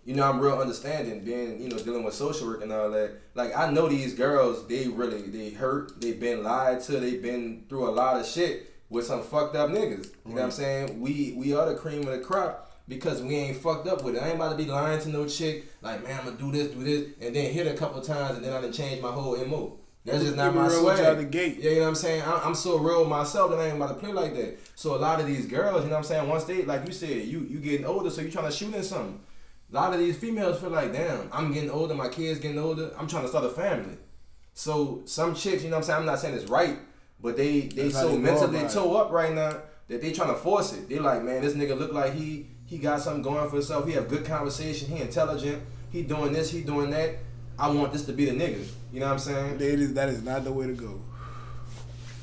You 0.06 0.16
know, 0.16 0.28
I'm 0.28 0.40
real 0.40 0.58
understanding, 0.58 1.26
being 1.26 1.62
you 1.62 1.68
know 1.68 1.78
dealing 1.80 2.04
with 2.04 2.14
social 2.14 2.48
work 2.48 2.64
and 2.64 2.72
all 2.72 2.90
that. 2.92 3.12
Like 3.36 3.58
I 3.58 3.70
know 3.70 3.90
these 3.90 4.14
girls, 4.14 4.66
they 4.68 4.88
really 4.88 5.24
they 5.24 5.50
hurt, 5.50 6.00
they've 6.00 6.20
been 6.20 6.44
lied 6.44 6.82
to, 6.84 6.94
they've 6.94 7.22
been 7.22 7.66
through 7.68 7.90
a 7.90 7.92
lot 7.92 8.22
of 8.22 8.26
shit 8.26 8.74
with 8.90 9.06
some 9.06 9.22
fucked 9.22 9.58
up 9.58 9.70
niggas. 9.70 10.14
You 10.26 10.34
know 10.34 10.36
what 10.36 10.44
I'm 10.44 10.52
saying? 10.52 11.02
We 11.02 11.34
we 11.36 11.54
are 11.54 11.68
the 11.68 11.76
cream 11.76 12.08
of 12.08 12.18
the 12.18 12.20
crop 12.20 12.71
because 12.92 13.22
we 13.24 13.36
ain't 13.36 13.58
fucked 13.58 13.88
up 13.88 14.04
with 14.04 14.16
it. 14.16 14.22
I 14.22 14.28
ain't 14.28 14.36
about 14.36 14.52
to 14.52 14.58
be 14.58 14.66
lying 14.70 15.00
to 15.02 15.10
no 15.10 15.26
chick 15.26 15.66
like, 15.82 16.04
man, 16.04 16.20
I'm 16.20 16.26
gonna 16.26 16.38
do 16.38 16.52
this, 16.52 16.68
do 16.68 16.84
this, 16.84 17.14
and 17.22 17.36
then 17.36 17.52
hit 17.52 17.66
a 17.66 17.74
couple 17.74 18.02
times 18.02 18.36
and 18.36 18.46
then 18.46 18.54
I 18.54 18.62
done 18.62 18.72
change 18.74 19.02
my 19.02 19.12
whole 19.12 19.36
mo. 19.46 19.78
That's 20.04 20.24
just 20.24 20.36
not 20.36 20.54
my 20.56 20.68
swag. 20.68 21.00
out 21.00 21.18
the 21.18 21.26
gate. 21.26 21.58
Yeah, 21.60 21.70
you 21.72 21.76
know 21.78 21.82
what 21.84 21.88
I'm 21.90 21.96
saying? 21.96 22.22
I- 22.24 22.42
I'm 22.44 22.56
so 22.56 22.78
real 22.80 23.06
myself 23.06 23.52
that 23.52 23.60
I 23.60 23.68
ain't 23.68 23.76
about 23.78 23.90
to 23.90 23.94
play 23.96 24.12
like 24.12 24.36
that. 24.36 24.58
So 24.76 24.96
a 24.96 24.98
lot 24.98 25.20
of 25.22 25.28
these 25.28 25.46
girls, 25.46 25.84
you 25.84 25.90
know 25.90 25.96
what 25.96 25.98
I'm 26.00 26.04
saying? 26.04 26.28
Once 26.28 26.44
they, 26.46 26.64
like 26.64 26.86
you 26.88 26.92
said, 26.94 27.26
you 27.26 27.40
you 27.50 27.60
getting 27.60 27.86
older, 27.86 28.10
so 28.10 28.22
you 28.22 28.30
trying 28.32 28.46
to 28.48 28.52
shoot 28.52 28.74
in 28.74 28.84
something. 28.84 29.20
A 29.72 29.76
lot 29.76 29.94
of 29.94 30.00
these 30.00 30.18
females 30.18 30.60
feel 30.60 30.72
like, 30.72 30.92
damn, 30.92 31.30
I'm 31.32 31.54
getting 31.54 31.70
older, 31.72 31.94
my 31.96 32.10
kids 32.10 32.40
getting 32.40 32.60
older, 32.60 32.92
I'm 32.98 33.08
trying 33.08 33.24
to 33.24 33.30
start 33.30 33.46
a 33.46 33.50
family. 33.50 33.96
So 34.54 35.02
some 35.06 35.34
chicks, 35.34 35.64
you 35.64 35.70
know 35.70 35.78
what 35.78 35.84
I'm 35.84 35.88
saying? 35.88 36.00
I'm 36.00 36.06
not 36.06 36.20
saying 36.20 36.36
it's 36.36 36.50
right, 36.50 36.78
but 37.22 37.38
they 37.38 37.62
they 37.62 37.84
That's 37.84 37.96
so 37.96 38.10
they 38.10 38.18
mentally 38.18 38.68
toe 38.68 38.96
up 38.98 39.12
right 39.12 39.34
now 39.34 39.54
that 39.88 40.02
they 40.02 40.12
trying 40.12 40.34
to 40.34 40.40
force 40.40 40.74
it. 40.74 40.90
They 40.90 41.00
like, 41.00 41.22
man, 41.24 41.42
this 41.42 41.54
nigga 41.54 41.78
look 41.78 41.94
like 41.94 42.14
he 42.14 42.48
he 42.72 42.78
got 42.78 43.02
something 43.02 43.22
going 43.22 43.50
for 43.50 43.58
himself. 43.58 43.86
He 43.86 43.92
have 43.96 44.08
good 44.08 44.24
conversation. 44.24 44.88
He 44.88 45.02
intelligent. 45.02 45.62
He 45.92 46.04
doing 46.04 46.32
this. 46.32 46.50
He 46.50 46.62
doing 46.62 46.90
that. 46.92 47.18
I 47.60 47.70
want 47.70 47.92
this 47.92 48.06
to 48.06 48.14
be 48.14 48.24
the 48.24 48.32
nigga. 48.32 48.66
You 48.94 49.02
know 49.02 49.08
what 49.08 49.12
I'm 49.12 49.20
saying? 49.20 49.58
That 49.58 49.68
is 49.68 49.94
that 49.94 50.08
is 50.08 50.24
not 50.24 50.46
the 50.46 50.54
way 50.54 50.68
to 50.68 50.74
go. 50.74 51.02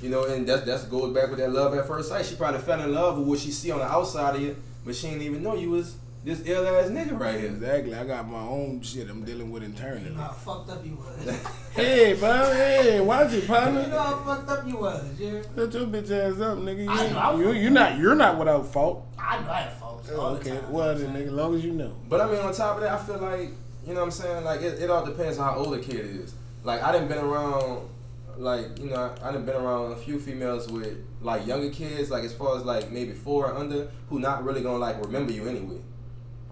You 0.01 0.09
know, 0.09 0.25
and 0.25 0.49
that's 0.49 0.63
that's 0.63 0.85
goes 0.85 1.15
back 1.15 1.29
with 1.29 1.39
that 1.41 1.53
love 1.53 1.75
at 1.75 1.87
first 1.87 2.09
sight. 2.09 2.25
She 2.25 2.35
probably 2.35 2.61
fell 2.61 2.81
in 2.81 2.95
love 2.95 3.19
with 3.19 3.29
what 3.29 3.39
she 3.41 3.51
see 3.51 3.71
on 3.73 3.81
the 3.81 3.85
outside 3.85 4.37
of 4.37 4.41
you, 4.41 4.57
but 4.87 4.97
she 4.97 5.09
didn't 5.09 5.25
even 5.25 5.43
know 5.43 5.55
you 5.55 5.69
was 5.69 5.97
this 6.25 6.43
ill 6.47 6.67
ass 6.67 6.89
nigga 6.89 7.21
right 7.21 7.39
here. 7.39 7.51
Exactly. 7.51 7.95
I 7.95 8.05
got 8.05 8.27
my 8.27 8.41
own 8.41 8.81
shit 8.81 9.11
I'm 9.11 9.27
dealing 9.27 9.51
with 9.51 9.63
internally. 9.63 10.09
You 10.09 10.17
know 10.17 10.23
how 10.23 10.29
fucked 10.33 10.71
up 10.71 10.85
you 10.85 10.95
was. 10.95 11.41
Hey, 11.75 12.15
bro. 12.15 12.53
Hey, 12.55 13.01
watch 13.01 13.33
it, 13.35 13.43
you 13.43 13.49
know 13.49 13.99
how 14.01 14.23
fucked 14.25 14.49
up 14.49 14.67
you 14.67 14.79
was, 14.79 15.21
yeah. 15.21 15.43
Shut 15.55 15.75
your 15.75 15.87
bitch 15.87 16.11
ass 16.11 16.41
up, 16.41 16.59
nigga. 16.59 16.85
You, 16.85 16.91
I 16.91 17.11
know 17.11 17.19
I'm 17.19 17.39
you, 17.39 17.47
fucked 17.47 17.59
you 17.59 17.71
not 17.71 17.99
you're 17.99 18.15
not 18.17 18.39
without 18.39 18.67
fault. 18.67 19.07
I 19.19 19.41
know 19.43 19.51
I 19.51 19.61
had 19.61 19.73
faults 19.75 19.88
Oh, 20.13 20.35
okay. 20.37 20.51
time. 20.51 20.73
Well, 20.73 20.95
then, 20.95 21.13
nigga, 21.15 21.27
as 21.27 21.33
long 21.33 21.55
as 21.55 21.65
you 21.65 21.73
know. 21.73 21.93
But 22.09 22.21
I 22.21 22.31
mean, 22.31 22.41
on 22.41 22.53
top 22.53 22.77
of 22.77 22.83
that, 22.83 22.93
I 22.93 22.99
feel 22.99 23.19
like 23.19 23.51
you 23.87 23.95
know 23.95 24.01
what 24.01 24.07
I'm 24.07 24.11
saying. 24.11 24.45
Like 24.45 24.61
it, 24.63 24.83
it 24.83 24.91
all 24.91 25.05
depends 25.05 25.39
on 25.39 25.53
how 25.53 25.61
old 25.61 25.75
the 25.75 25.79
kid 25.81 26.05
is. 26.05 26.35
Like 26.65 26.83
I 26.83 26.93
didn't 26.93 27.09
been 27.09 27.19
around, 27.19 27.89
like 28.37 28.79
you 28.79 28.91
know, 28.91 29.15
I 29.23 29.33
didn't 29.33 29.47
been 29.47 29.57
around 29.57 29.93
a 29.93 29.97
few 29.97 30.19
females 30.19 30.69
with 30.71 30.97
like 31.21 31.47
younger 31.47 31.71
kids, 31.71 32.11
like 32.11 32.25
as 32.25 32.35
far 32.35 32.57
as 32.57 32.65
like 32.65 32.91
maybe 32.91 33.13
four 33.13 33.47
or 33.51 33.57
under, 33.57 33.91
who 34.09 34.19
not 34.21 34.45
really 34.45 34.63
gonna 34.63 34.79
like 34.79 35.03
remember 35.05 35.33
you 35.33 35.47
anyway. 35.47 35.79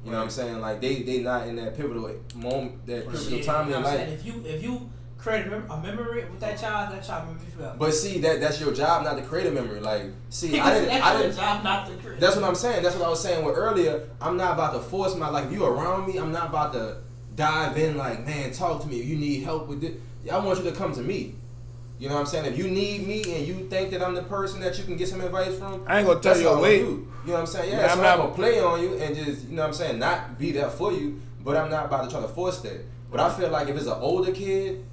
You 0.05 0.13
know 0.13 0.19
what 0.19 0.25
I'm 0.25 0.31
saying? 0.31 0.61
Like 0.61 0.81
they 0.81 1.03
they 1.03 1.19
not 1.19 1.49
in 1.49 1.57
that 1.57 1.77
pivotal 1.77 2.15
moment, 2.35 2.87
that 2.87 3.07
pivotal 3.07 3.39
Shit, 3.39 3.45
time 3.45 3.73
in 3.73 3.83
life. 3.83 3.97
saying? 3.97 4.13
If 4.13 4.25
you 4.25 4.43
if 4.45 4.63
you 4.63 4.89
create 5.27 5.47
a, 5.47 5.51
mem- 5.51 5.70
a 5.70 5.81
memory 5.83 6.24
with 6.24 6.41
that 6.41 6.59
child, 6.59 6.95
that 6.95 7.05
child 7.05 7.24
remember 7.27 7.45
you 7.45 7.51
forever. 7.57 7.77
But 7.79 7.93
see, 7.93 8.18
that 8.20 8.41
that's 8.41 8.61
your 8.61 8.72
job, 8.72 9.03
not 9.05 9.16
to 9.16 9.22
create 9.22 9.47
a 9.47 9.51
memory. 9.51 9.81
Like, 9.81 10.05
see, 10.31 10.59
I 10.61 10.72
didn't, 10.74 10.89
that's 10.89 11.05
I 11.05 11.22
didn't. 11.22 11.37
job 11.37 11.64
not 11.64 11.87
to 11.89 11.95
create. 11.97 12.20
That's 12.20 12.37
what 12.37 12.45
I'm 12.45 12.55
saying. 12.55 12.83
That's 12.83 12.95
what 12.97 13.05
I 13.07 13.09
was 13.11 13.22
saying 13.22 13.45
with 13.45 13.57
earlier. 13.57 14.09
I'm 14.20 14.37
not 14.37 14.55
about 14.55 14.72
to 14.74 14.81
force 14.81 15.16
my 15.16 15.29
like. 15.29 15.47
If 15.47 15.53
you 15.53 15.64
around 15.64 16.07
me, 16.07 16.18
I'm 16.18 16.33
not 16.33 16.49
about 16.51 16.72
to 16.74 16.99
dive 17.35 17.77
in. 17.77 17.97
Like, 17.97 18.24
man, 18.27 18.53
talk 18.53 18.83
to 18.83 18.89
me. 18.89 19.01
If 19.01 19.07
you 19.07 19.16
need 19.16 19.43
help 19.43 19.66
with 19.68 19.81
this, 19.81 19.93
I 20.33 20.39
want 20.39 20.59
you 20.62 20.70
to 20.70 20.77
come 20.77 20.95
to 20.95 21.03
me. 21.03 21.35
You 21.99 22.09
know 22.09 22.14
what 22.14 22.20
I'm 22.20 22.27
saying? 22.27 22.45
If 22.45 22.59
you 22.59 22.68
need 22.68 23.07
me 23.09 23.22
and 23.37 23.47
you 23.47 23.68
think 23.70 23.91
that 23.93 24.03
I'm 24.03 24.14
the 24.14 24.22
person 24.22 24.61
that 24.61 24.77
you 24.79 24.85
can 24.85 24.97
get 24.97 25.09
some 25.09 25.22
advice 25.22 25.59
from, 25.59 25.83
I 25.87 25.99
ain't 25.99 26.07
gonna 26.07 26.20
tell 26.20 26.39
you 26.39 26.47
all 26.49 26.57
I'm 26.57 26.62
wait. 26.62 26.83
gonna 26.83 26.91
do. 26.97 27.12
You 27.24 27.29
know 27.29 27.33
what 27.33 27.41
I'm 27.41 27.47
saying? 27.47 27.70
Yeah, 27.70 27.77
Man, 27.79 27.87
so 27.89 27.93
I'm 27.93 27.99
I'm 27.99 28.05
not- 28.05 28.16
not 28.18 28.22
gonna 28.24 28.35
play 28.35 28.61
on 28.61 28.83
you 28.83 28.95
and 28.99 29.16
just 29.16 29.49
you 29.49 29.57
know 29.57 29.62
what 29.62 29.68
I'm 29.68 29.74
saying, 29.74 29.99
not 29.99 30.39
be 30.39 30.53
there 30.53 30.68
for 30.70 30.93
you. 30.93 31.20
But 31.43 31.57
I'm 31.57 31.70
not 31.70 31.87
about 31.87 32.05
to 32.05 32.11
try 32.11 32.20
to 32.20 32.29
force 32.29 32.59
that. 32.61 32.85
But 33.11 33.20
I 33.20 33.31
feel 33.33 33.49
like 33.49 33.68
if 33.68 33.77
it's 33.77 33.87
an 33.87 33.93
older 33.99 34.31
kid, 34.33 34.85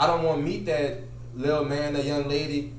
I 0.00 0.06
don't 0.06 0.22
want 0.24 0.38
to 0.40 0.44
meet 0.44 0.64
that 0.66 0.98
little 1.34 1.64
man, 1.64 1.92
that 1.92 2.04
young 2.04 2.26
lady, 2.28 2.72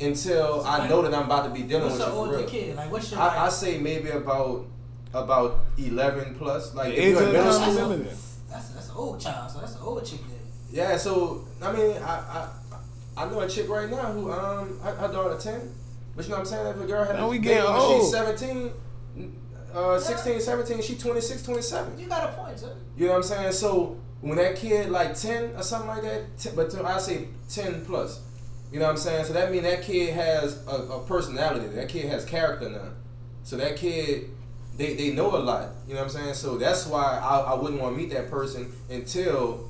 until 0.00 0.62
So, 0.62 0.66
I 0.66 0.78
like, 0.78 0.90
know 0.90 1.02
that 1.02 1.12
I'm 1.14 1.26
about 1.26 1.44
to 1.44 1.50
be 1.50 1.62
dealing 1.62 1.84
What's 1.84 1.98
with 1.98 2.06
the 2.06 2.06
you 2.06 2.12
for 2.12 2.18
older 2.26 2.36
real. 2.38 2.46
kid? 2.48 2.76
Like, 2.76 2.90
what's 2.90 3.10
your 3.10 3.20
I, 3.20 3.46
I 3.46 3.48
say 3.50 3.78
maybe 3.78 4.08
about 4.10 4.66
about 5.12 5.60
eleven 5.76 6.34
plus. 6.36 6.74
Like 6.74 6.94
The 6.94 7.02
if 7.02 7.08
you're 7.10 7.16
age 7.18 7.22
in 7.22 7.26
of 7.28 7.32
middle 7.34 7.44
the 7.58 7.72
school. 7.72 7.88
limited. 7.88 8.16
That's 8.50 8.68
that's 8.70 8.88
an 8.88 8.94
old 8.96 9.20
child, 9.20 9.50
so 9.50 9.58
that's 9.60 9.74
an 9.74 9.82
old 9.82 10.04
chick 10.06 10.20
Then. 10.26 10.38
Yeah, 10.70 10.96
so 10.96 11.44
I 11.60 11.72
mean, 11.72 11.96
I 12.02 12.14
I, 12.38 12.48
I 13.18 13.30
know 13.30 13.40
a 13.40 13.48
chick 13.48 13.68
right 13.68 13.90
now 13.90 14.10
who 14.12 14.32
um 14.32 14.80
her, 14.80 14.94
her 14.94 15.08
daughter 15.08 15.36
ten, 15.38 15.74
but 16.16 16.24
you 16.24 16.30
know 16.30 16.36
what 16.36 16.40
I'm 16.40 16.46
saying? 16.46 16.66
If 16.68 16.80
a 16.80 16.86
girl 16.86 17.04
had 17.04 17.16
Man, 17.16 17.24
a 17.24 17.28
we 17.28 17.38
baby 17.38 17.56
when 17.60 17.66
old. 17.66 18.00
she's 18.02 18.10
17, 18.10 18.72
uh, 19.74 19.98
16, 19.98 20.40
17, 20.40 20.82
she 20.82 20.96
26, 20.96 21.42
27. 21.42 21.98
You 21.98 22.06
got 22.06 22.30
a 22.30 22.32
point, 22.32 22.58
sir. 22.58 22.72
You 22.96 23.06
know 23.06 23.12
what 23.12 23.16
I'm 23.18 23.22
saying? 23.22 23.52
So 23.52 23.98
when 24.22 24.38
that 24.38 24.56
kid 24.56 24.88
like 24.88 25.14
10 25.14 25.56
or 25.56 25.62
something 25.62 25.88
like 25.88 26.02
that, 26.02 26.38
10, 26.38 26.54
but 26.54 26.74
I 26.84 26.98
say 26.98 27.28
10 27.50 27.84
plus. 27.84 28.22
You 28.72 28.78
know 28.78 28.86
what 28.86 28.92
I'm 28.92 28.96
saying? 28.96 29.26
So 29.26 29.32
that 29.34 29.50
means 29.50 29.64
that 29.64 29.82
kid 29.82 30.14
has 30.14 30.64
a, 30.66 30.76
a 30.76 31.04
personality. 31.04 31.66
That 31.66 31.88
kid 31.88 32.06
has 32.06 32.24
character 32.24 32.70
now. 32.70 32.92
So 33.42 33.56
that 33.56 33.76
kid, 33.76 34.30
they, 34.76 34.94
they 34.94 35.12
know 35.12 35.36
a 35.36 35.38
lot. 35.38 35.70
You 35.86 35.94
know 35.94 36.00
what 36.00 36.14
I'm 36.14 36.20
saying? 36.22 36.34
So 36.34 36.56
that's 36.56 36.86
why 36.86 37.18
I, 37.22 37.40
I 37.40 37.54
wouldn't 37.54 37.80
want 37.80 37.96
to 37.96 38.00
meet 38.00 38.10
that 38.10 38.30
person 38.30 38.72
until 38.88 39.68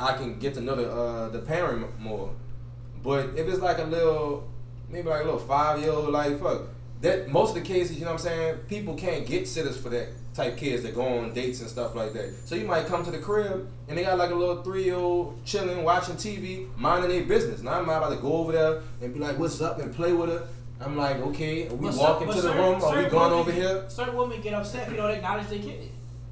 I 0.00 0.14
can 0.14 0.38
get 0.38 0.54
to 0.54 0.60
know 0.62 0.74
the, 0.74 0.90
uh, 0.90 1.28
the 1.28 1.38
parent 1.40 2.00
more. 2.00 2.32
But 3.04 3.36
if 3.36 3.46
it's 3.46 3.60
like 3.60 3.78
a 3.78 3.84
little, 3.84 4.48
maybe 4.88 5.08
like 5.08 5.20
a 5.20 5.24
little 5.24 5.38
five 5.38 5.80
year 5.80 5.92
old, 5.92 6.08
like 6.08 6.40
fuck, 6.40 6.62
that 7.02 7.28
most 7.28 7.50
of 7.50 7.54
the 7.56 7.60
cases, 7.62 7.98
you 7.98 8.04
know 8.04 8.12
what 8.12 8.20
I'm 8.20 8.26
saying, 8.26 8.54
people 8.68 8.94
can't 8.94 9.26
get 9.26 9.46
sitters 9.46 9.76
for 9.76 9.88
that 9.90 10.08
type 10.34 10.56
kids 10.56 10.82
that 10.82 10.94
go 10.94 11.02
on 11.02 11.32
dates 11.32 11.60
and 11.60 11.68
stuff 11.70 11.94
like 11.94 12.12
that. 12.14 12.34
So 12.46 12.54
you 12.54 12.64
might 12.66 12.86
come 12.86 13.04
to 13.04 13.10
the 13.10 13.18
crib 13.18 13.68
and 13.88 13.96
they 13.98 14.02
got 14.04 14.18
like 14.18 14.30
a 14.30 14.34
little 14.34 14.62
three 14.62 14.84
year 14.84 14.96
old 14.96 15.44
chilling, 15.44 15.82
watching 15.84 16.16
TV, 16.16 16.66
minding 16.76 17.10
their 17.10 17.24
business. 17.24 17.62
Now 17.62 17.72
I'm 17.74 17.84
about 17.84 18.10
to 18.10 18.16
go 18.16 18.32
over 18.34 18.52
there 18.52 18.82
and 19.02 19.12
be 19.14 19.20
like, 19.20 19.38
"What's 19.38 19.60
up?" 19.60 19.78
and 19.80 19.94
play 19.94 20.12
with 20.12 20.30
her. 20.30 20.46
I'm 20.80 20.96
like, 20.96 21.16
"Okay, 21.28 21.68
are 21.68 21.74
we 21.74 21.86
But 21.86 21.94
cer- 21.94 22.00
walking 22.02 22.28
to 22.28 22.34
the 22.34 22.40
certain- 22.42 22.58
room? 22.58 22.74
Are 22.82 22.88
we 22.90 22.94
certain 22.96 23.10
going 23.10 23.22
women 23.30 23.38
over 23.38 23.50
get- 23.52 23.60
here?" 23.60 23.84
Certain 23.88 24.16
women 24.16 24.40
get 24.42 24.54
upset 24.54 24.82
if 24.86 24.90
you 24.90 24.96
don't 24.98 25.10
acknowledge 25.10 25.48
their 25.48 25.58
kid. 25.58 25.90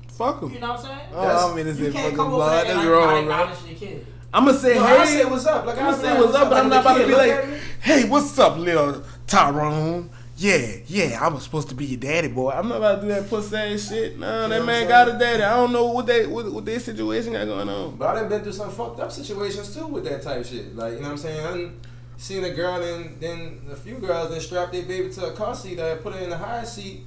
Fuck 0.09 0.43
You 0.43 0.61
know 0.61 0.69
what 0.69 0.79
I'm 0.81 0.85
saying? 0.85 0.99
Oh, 1.13 1.21
That's- 1.23 1.43
I 1.43 1.47
don't 1.47 1.57
mean 1.57 1.65
to 1.65 1.71
you 1.73 1.77
say 1.77 1.83
can't 1.93 1.95
fucking 2.05 2.17
come 2.17 2.27
over 2.29 2.37
blood. 2.37 2.51
there 2.51 2.59
and 2.61 2.69
That's 2.69 2.77
like, 2.77 2.85
not 2.87 2.93
wrong, 2.93 3.25
bro. 3.25 3.35
acknowledge 3.35 3.59
your 3.69 3.79
kid. 3.79 4.07
I'm 4.35 4.45
gonna 4.47 4.59
say 4.59 4.75
No, 4.75 4.87
hey. 4.87 4.97
I 4.99 5.05
say 5.07 5.25
what's 5.25 5.47
up. 5.47 5.67
Like 5.67 5.79
I'm 5.79 5.85
gonna 5.85 5.97
say 5.97 6.03
say 6.15 6.21
what's 6.21 6.35
up, 6.35 6.51
but 6.51 6.59
I'm 6.59 6.69
not 6.69 6.81
about 6.83 6.99
to 6.99 7.07
be 7.07 7.15
like, 7.15 7.45
hey, 7.81 8.09
what's 8.09 8.39
up, 8.39 8.59
little 8.59 9.03
Tyrone? 9.27 10.11
Yeah, 10.37 10.77
yeah, 10.87 11.19
I 11.21 11.29
was 11.29 11.45
supposed 11.45 11.69
to 11.69 11.77
be 11.77 11.87
your 11.87 12.01
daddy, 12.01 12.27
boy. 12.27 12.51
I'm 12.51 12.69
not 12.69 12.79
about 12.79 12.97
to 12.97 13.01
do 13.03 13.09
that 13.09 13.31
pussy 13.31 13.57
ass 13.57 13.89
shit. 13.89 14.19
Nah, 14.19 14.27
know 14.27 14.49
that 14.49 14.59
what 14.59 14.67
man 14.67 14.83
I'm 14.83 14.89
got 14.89 15.09
a 15.09 15.13
daddy. 15.19 15.43
I 15.45 15.57
don't 15.57 15.73
know 15.73 15.87
what 15.87 16.07
they 16.07 16.27
what, 16.27 16.51
what 16.53 16.65
their 16.65 16.81
situation 16.81 17.35
got 17.35 17.45
going 17.45 17.69
on. 17.69 17.97
But 17.97 18.09
I 18.09 18.21
done 18.21 18.29
been 18.29 18.43
through 18.43 18.53
some 18.53 18.71
fucked 18.71 18.99
up 18.99 19.13
situations 19.13 19.75
too 19.75 19.87
with 19.87 20.05
that 20.05 20.23
type 20.23 20.45
shit. 20.45 20.75
Like, 20.75 20.95
you 20.95 20.99
know 20.99 21.05
what 21.05 21.11
I'm 21.13 21.19
saying? 21.19 21.47
I 21.47 21.51
done 21.51 21.81
seen 22.17 22.43
a 22.43 22.51
girl 22.51 22.83
and 22.83 23.21
then 23.21 23.61
a 23.71 23.77
few 23.77 23.97
girls 23.97 24.31
then 24.31 24.41
strap 24.41 24.73
their 24.73 24.83
baby 24.83 25.11
to 25.11 25.27
a 25.27 25.33
car 25.33 25.55
seat 25.55 25.79
and 25.79 26.01
put 26.03 26.15
her 26.15 26.21
in 26.21 26.31
the 26.31 26.39
high 26.39 26.65
seat 26.65 27.03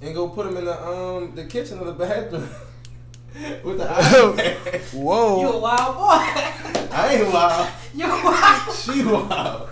and 0.00 0.14
go 0.14 0.28
put 0.28 0.46
them 0.46 0.56
in 0.56 0.64
the 0.64 0.86
um 0.86 1.34
the 1.34 1.44
kitchen 1.44 1.78
or 1.78 1.84
the 1.86 1.92
bathroom 1.92 2.48
with 3.62 3.76
the 3.76 3.84
iPad. 3.88 4.80
Whoa. 4.94 5.40
You 5.40 5.48
a 5.48 5.58
wild 5.60 5.96
boy. 5.96 6.90
I 6.92 7.18
ain't 7.20 7.32
wild. 7.32 7.68
you 7.94 8.06
wild. 8.06 8.74
She 8.74 9.04
wild. 9.04 9.68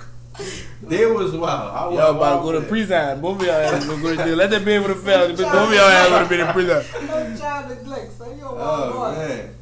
They 0.83 1.07
was 1.07 1.33
wild. 1.33 1.71
I 1.75 1.87
was 1.87 1.97
Y'all 1.97 2.17
about 2.17 2.39
to 2.39 2.43
go 2.43 2.53
to 2.53 2.61
that. 2.61 2.69
prison. 2.69 3.21
Both 3.21 3.41
of 3.41 3.47
y'all 3.47 3.55
ass 3.55 3.87
go 3.87 3.97
to 3.97 4.17
jail. 4.17 4.37
Let 4.37 4.51
that 4.51 4.65
be 4.65 4.73
able 4.73 4.89
to 4.89 4.95
fail. 4.97 5.29
Both 5.29 5.41
of 5.41 5.53
y'all 5.53 5.81
ass 5.81 6.11
would 6.11 6.19
have 6.19 6.29
been 6.29 6.41
in 6.41 6.47
prison. 6.49 6.85
No 7.07 7.37
child 7.37 7.69
neglect, 7.71 8.13
son. 8.19 8.37
You 8.39 8.45
a 8.47 8.55
wild 8.55 8.61
Oh 8.61 8.93
boy. 8.93 9.13
man. 9.17 9.55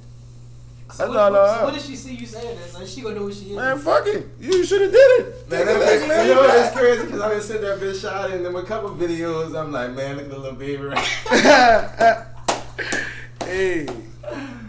So, 0.92 1.04
That's 1.04 1.08
what, 1.10 1.18
all 1.18 1.36
I 1.36 1.38
so 1.58 1.64
what 1.66 1.74
did 1.74 1.82
she 1.84 1.94
see 1.94 2.14
you 2.16 2.26
saying 2.26 2.56
that? 2.58 2.68
So 2.70 2.84
she 2.84 3.00
gonna 3.02 3.14
know 3.14 3.24
what 3.26 3.34
she 3.34 3.50
is. 3.50 3.56
Man, 3.56 3.78
fuck 3.78 4.04
it. 4.08 4.26
You 4.40 4.64
should 4.64 4.82
have 4.82 4.90
did 4.90 5.20
it. 5.20 5.48
Man, 5.50 5.66
that, 5.66 5.78
that, 6.08 6.26
you 6.26 6.34
know 6.34 6.40
what? 6.40 6.58
It's 6.66 6.76
crazy 6.76 7.04
because 7.04 7.20
I 7.20 7.28
done 7.28 7.40
sent 7.42 7.60
that 7.60 7.78
bitch 7.78 8.00
shot 8.02 8.30
in 8.32 8.42
them 8.42 8.56
a 8.56 8.62
couple 8.64 8.90
videos. 8.90 9.54
I'm 9.56 9.70
like, 9.70 9.92
man, 9.92 10.16
look 10.16 10.24
at 10.24 10.30
the 10.32 10.38
little 10.38 10.58
baby 10.58 10.82
right 10.82 10.98
hey, 13.44 13.86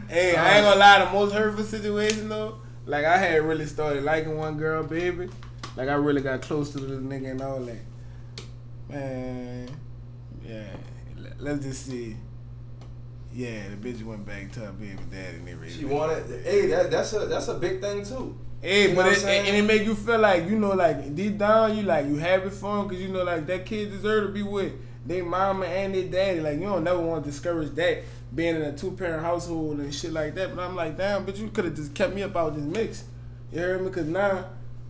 hey, 0.09 0.36
I 0.36 0.57
ain't 0.57 0.66
gonna 0.66 0.80
lie. 0.80 1.05
The 1.05 1.12
most 1.12 1.34
hurtful 1.34 1.64
situation 1.64 2.30
though, 2.30 2.55
like 2.86 3.05
I 3.05 3.18
had 3.18 3.43
really 3.43 3.66
started 3.66 4.03
liking 4.03 4.38
one 4.38 4.57
girl, 4.57 4.84
baby. 4.84 5.30
Like 5.76 5.89
I 5.89 5.93
really 5.93 6.22
got 6.22 6.41
close 6.41 6.72
to 6.72 6.80
this 6.80 6.99
nigga 6.99 7.32
and 7.32 7.41
all 7.41 7.59
that. 7.61 7.78
Man, 8.89 9.69
yeah. 10.45 10.63
let- 11.17 11.41
Let's 11.41 11.63
just 11.65 11.86
see. 11.86 12.15
Yeah, 13.34 13.61
the 13.69 13.78
bitch 13.78 14.03
went 14.03 14.26
back 14.26 14.51
to 14.53 14.59
her 14.61 14.72
baby 14.74 14.97
daddy 15.09 15.38
and 15.38 15.47
everything. 15.49 15.80
She 15.80 15.86
wanted. 15.86 16.43
Hey, 16.43 16.67
that, 16.67 16.91
that's 16.91 17.13
a 17.13 17.19
that's 17.28 17.47
a 17.47 17.53
big 17.55 17.80
thing 17.80 18.03
too. 18.03 18.38
Hey, 18.61 18.89
You 18.89 18.95
but 18.95 19.07
it, 19.13 19.24
and 19.24 19.55
it 19.55 19.61
make 19.63 19.84
you 19.84 19.95
feel 19.95 20.19
like 20.19 20.49
you 20.49 20.59
know, 20.59 20.74
like 20.74 21.15
deep 21.15 21.38
down, 21.38 21.76
you 21.78 21.84
like 21.84 22.05
you 22.07 22.17
happy 22.17 22.49
for 22.49 22.80
him 22.82 22.88
because 22.89 23.01
you 23.01 23.07
know, 23.07 23.24
like 23.24 23.47
that 23.47 23.65
kid 23.65 23.89
deserve 23.91 24.28
to 24.28 24.34
be 24.34 24.43
with 24.43 24.74
their 25.05 25.24
mama 25.24 25.65
and 25.65 25.95
their 25.95 26.07
daddy. 26.09 26.41
Like 26.41 26.55
you 26.55 26.65
don't 26.65 26.84
never 26.84 26.99
want 26.99 27.24
to 27.24 27.30
discourage 27.32 27.74
that 27.76 28.03
being 28.36 28.55
in 28.57 28.61
a 28.63 28.74
two 28.78 28.91
parent 28.91 29.24
household 29.24 29.80
and 29.80 29.93
shit 29.95 30.11
like 30.11 30.36
that. 30.36 30.53
But 30.53 30.63
I'm 30.63 30.76
like, 30.76 30.97
damn, 30.97 31.24
but 31.26 31.38
you 31.38 31.47
could 31.47 31.65
have 31.65 31.76
just 31.76 31.93
kept 31.95 32.13
me 32.13 32.24
up 32.24 32.36
out 32.36 32.53
this 32.55 32.65
mix. 32.65 33.05
You 33.53 33.59
heard 33.61 33.82
me? 33.82 33.88
Because 33.88 34.07
now 34.07 34.45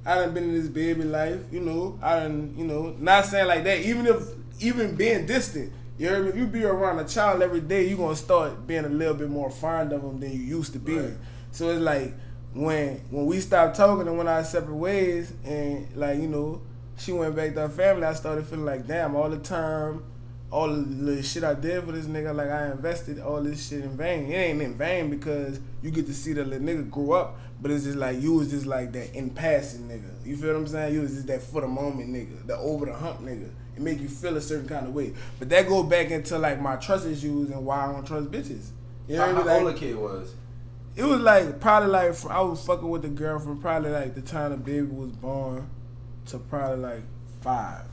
I 0.06 0.16
done 0.16 0.34
been 0.34 0.46
in 0.46 0.54
this 0.54 0.68
baby 0.68 1.04
life. 1.04 1.42
You 1.52 1.60
know, 1.60 2.00
I 2.02 2.20
done, 2.20 2.54
you 2.58 2.66
know, 2.66 2.96
not 3.00 3.26
saying 3.26 3.48
like 3.48 3.64
that. 3.66 3.80
Even 3.82 4.08
if 4.08 4.24
even 4.62 4.96
being 4.96 5.26
distant. 5.26 5.74
You 5.98 6.10
heard 6.10 6.24
me? 6.24 6.30
If 6.30 6.36
you 6.36 6.48
be 6.48 6.64
around 6.64 7.00
a 7.00 7.08
child 7.08 7.42
every 7.42 7.62
day, 7.62 7.88
you 7.88 7.98
gonna 7.98 8.16
start 8.16 8.66
being 8.66 8.86
a 8.86 8.90
little 8.90 9.14
bit 9.14 9.30
more 9.30 9.52
fond 9.52 9.94
of 9.94 10.02
them 10.02 10.20
than 10.20 10.32
you 10.32 10.40
used 10.40 10.74
to 10.74 10.80
be. 10.80 10.98
Right. 10.98 11.14
So 11.52 11.70
it's 11.70 11.82
like 11.82 12.14
when 12.54 12.98
when 13.10 13.26
we 13.26 13.40
stopped 13.40 13.76
talking 13.76 14.08
and 14.08 14.18
went 14.18 14.30
our 14.30 14.44
separate 14.44 14.76
ways, 14.76 15.32
and 15.46 15.88
like 15.96 16.20
you 16.20 16.28
know, 16.28 16.62
she 16.98 17.12
went 17.12 17.36
back 17.36 17.54
to 17.54 17.62
her 17.62 17.70
family. 17.70 18.06
I 18.06 18.14
started 18.14 18.46
feeling 18.46 18.66
like, 18.66 18.88
damn, 18.88 19.16
all 19.16 19.30
the 19.30 19.38
time, 19.38 20.04
all 20.50 20.68
the 20.68 20.74
little 20.74 21.24
shit 21.24 21.44
I 21.44 21.54
did 21.54 21.84
for 21.84 21.92
this 21.92 22.06
nigga, 22.06 22.36
like 22.36 22.50
I 22.50 22.72
invested 22.72 23.20
all 23.20 23.42
this 23.42 23.70
shit 23.70 23.84
in 23.84 23.96
vain. 23.96 24.32
It 24.32 24.36
ain't 24.36 24.62
in 24.62 24.76
vain 24.76 25.10
because 25.10 25.60
you 25.82 25.92
get 25.92 26.08
to 26.08 26.14
see 26.14 26.34
the 26.34 26.44
little 26.44 26.66
nigga 26.66 26.90
grow 26.90 27.12
up, 27.12 27.38
but 27.62 27.72
it's 27.72 27.84
just 27.86 27.98
like 27.98 28.20
you 28.22 28.34
was 28.34 28.50
just 28.50 28.66
like 28.66 28.92
that 28.94 29.14
in 29.16 29.30
passing 29.30 29.88
nigga. 29.88 30.26
You 30.26 30.36
feel 30.38 30.50
what 30.54 30.58
I'm 30.58 30.68
saying? 30.68 30.94
You 30.94 31.02
was 31.02 31.14
just 31.14 31.28
that 31.28 31.42
for 31.42 31.62
the 31.62 31.68
moment 31.68 32.10
nigga, 32.10 32.46
the 32.48 32.58
over 32.58 32.86
the 32.86 32.94
hump 32.94 33.22
nigga. 33.22 33.50
It 33.76 33.82
make 33.82 34.00
you 34.02 34.10
feel 34.10 34.36
a 34.36 34.42
certain 34.42 34.68
kind 34.68 34.88
of 34.88 34.94
way. 34.94 35.14
But 35.40 35.50
that 35.50 35.68
go 35.68 35.84
back 35.84 36.12
into 36.12 36.38
like 36.38 36.60
my 36.62 36.76
trust 36.76 37.06
issues 37.06 37.50
and 37.52 37.66
why 37.66 37.86
I 37.88 37.92
don't 37.94 38.06
trust 38.06 38.30
bitches. 38.32 38.70
You 39.08 39.18
know 39.18 39.26
How, 39.26 39.34
what 39.34 39.48
I 39.48 39.54
how 39.54 39.58
mean? 39.58 39.64
old 39.64 39.66
Like, 39.66 39.76
kid 39.78 39.96
was? 39.96 40.34
it 40.96 41.04
was 41.04 41.20
like 41.22 41.60
probably 41.60 41.90
like 41.90 42.14
fr- 42.16 42.32
I 42.32 42.42
was 42.42 42.66
fucking 42.66 42.90
with 42.90 43.04
the 43.04 43.10
girl 43.10 43.40
from 43.40 43.62
probably 43.62 43.92
like 43.92 44.14
the 44.16 44.22
time 44.22 44.52
the 44.52 44.58
baby 44.58 44.88
was 44.88 45.12
born 45.12 45.70
to 46.28 46.40
probably 46.40 46.78
like 46.80 47.04
five. 47.42 47.86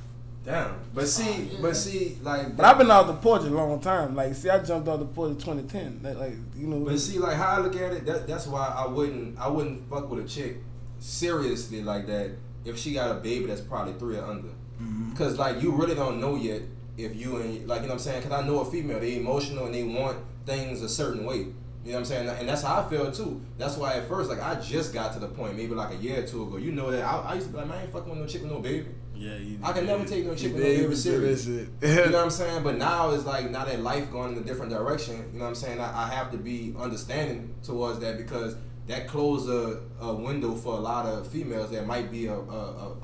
Damn. 0.48 0.80
But 0.94 1.08
see, 1.08 1.42
yeah. 1.42 1.58
but 1.60 1.76
see, 1.76 2.16
like. 2.22 2.56
But 2.56 2.64
I've 2.64 2.78
been 2.78 2.90
out 2.90 3.06
the 3.06 3.12
porch 3.12 3.42
a 3.42 3.50
long 3.50 3.80
time. 3.80 4.16
Like, 4.16 4.34
see, 4.34 4.48
I 4.48 4.58
jumped 4.64 4.88
out 4.88 4.98
the 4.98 5.04
porch 5.04 5.32
in 5.32 5.36
2010. 5.36 6.02
That, 6.02 6.18
like, 6.18 6.32
you 6.56 6.66
know. 6.66 6.86
But 6.86 6.98
see, 6.98 7.18
like 7.18 7.36
how 7.36 7.56
I 7.56 7.58
look 7.58 7.76
at 7.76 7.92
it, 7.92 8.06
that, 8.06 8.26
that's 8.26 8.46
why 8.46 8.74
I 8.74 8.86
wouldn't 8.86 9.38
I 9.38 9.48
wouldn't 9.48 9.90
fuck 9.90 10.10
with 10.10 10.24
a 10.24 10.28
chick 10.28 10.56
seriously 11.00 11.82
like 11.82 12.06
that 12.06 12.30
if 12.64 12.78
she 12.78 12.94
got 12.94 13.10
a 13.10 13.20
baby 13.20 13.44
that's 13.44 13.60
probably 13.60 13.92
three 13.94 14.16
or 14.16 14.24
under. 14.24 14.48
Mm-hmm. 14.48 15.12
Cause 15.16 15.38
like 15.38 15.60
you 15.60 15.72
really 15.72 15.94
don't 15.94 16.18
know 16.18 16.36
yet 16.36 16.62
if 16.96 17.14
you 17.14 17.36
and 17.36 17.68
like 17.68 17.82
you 17.82 17.88
know 17.88 17.92
what 17.92 17.92
I'm 17.94 17.98
saying. 17.98 18.22
Cause 18.22 18.32
I 18.32 18.46
know 18.46 18.60
a 18.60 18.64
female, 18.64 19.00
they 19.00 19.16
emotional 19.16 19.66
and 19.66 19.74
they 19.74 19.82
want 19.82 20.16
things 20.46 20.80
a 20.80 20.88
certain 20.88 21.26
way. 21.26 21.36
You 21.84 21.92
know 21.92 21.92
what 21.92 21.98
I'm 21.98 22.04
saying? 22.06 22.28
And 22.28 22.48
that's 22.48 22.62
how 22.62 22.80
I 22.80 22.88
feel 22.88 23.12
too. 23.12 23.42
That's 23.58 23.76
why 23.76 23.94
at 23.94 24.08
first, 24.08 24.30
like 24.30 24.40
I 24.42 24.58
just 24.60 24.94
got 24.94 25.12
to 25.12 25.18
the 25.18 25.28
point, 25.28 25.56
maybe 25.56 25.74
like 25.74 25.92
a 25.92 25.96
year 25.96 26.22
or 26.22 26.26
two 26.26 26.44
ago. 26.44 26.56
You 26.56 26.72
know 26.72 26.90
that 26.90 27.04
I, 27.04 27.18
I 27.20 27.34
used 27.34 27.48
to 27.48 27.52
be 27.52 27.58
like, 27.58 27.68
man, 27.68 27.78
I 27.78 27.82
ain't 27.82 27.92
fucking 27.92 28.08
with 28.08 28.18
no 28.18 28.26
chick 28.26 28.42
with 28.42 28.50
no 28.50 28.60
baby. 28.60 28.86
Yeah, 29.18 29.36
you, 29.36 29.58
I 29.62 29.72
can 29.72 29.84
never 29.86 30.04
take 30.04 30.24
no 30.24 30.34
chick 30.34 30.48
you 30.48 30.54
with 30.54 30.62
no 30.62 30.68
baby 30.68 30.88
did 30.88 30.96
say 30.96 31.10
that 31.18 31.38
serious. 31.38 31.46
You 31.82 31.94
know 32.10 32.12
what 32.12 32.24
I'm 32.24 32.30
saying? 32.30 32.62
But 32.62 32.78
now 32.78 33.10
it's 33.10 33.24
like 33.26 33.50
now 33.50 33.64
that 33.64 33.80
life 33.82 34.10
going 34.12 34.32
in 34.36 34.38
a 34.38 34.44
different 34.46 34.70
direction. 34.72 35.16
You 35.32 35.38
know 35.38 35.44
what 35.44 35.48
I'm 35.50 35.54
saying? 35.56 35.80
I, 35.80 36.04
I 36.04 36.08
have 36.08 36.30
to 36.32 36.38
be 36.38 36.74
understanding 36.78 37.54
towards 37.62 37.98
that 38.00 38.16
because 38.16 38.54
that 38.86 39.06
closed 39.08 39.48
a, 39.50 39.80
a 40.00 40.14
window 40.14 40.54
for 40.54 40.74
a 40.74 40.80
lot 40.80 41.04
of 41.06 41.26
females 41.28 41.70
that 41.72 41.86
might 41.86 42.10
be 42.10 42.26
a, 42.26 42.34
a, 42.34 42.36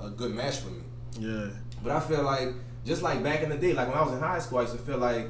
a, 0.00 0.06
a 0.06 0.10
good 0.10 0.34
match 0.34 0.58
for 0.58 0.70
me. 0.70 0.82
yeah. 1.18 1.48
But 1.82 1.92
I 1.92 2.00
feel 2.00 2.22
like 2.22 2.50
just 2.86 3.02
like 3.02 3.22
back 3.22 3.42
in 3.42 3.50
the 3.50 3.58
day, 3.58 3.72
like 3.74 3.88
when 3.88 3.98
I 3.98 4.02
was 4.02 4.12
in 4.12 4.20
high 4.20 4.38
school, 4.38 4.58
I 4.58 4.62
used 4.62 4.74
to 4.74 4.80
feel 4.80 4.98
like, 4.98 5.28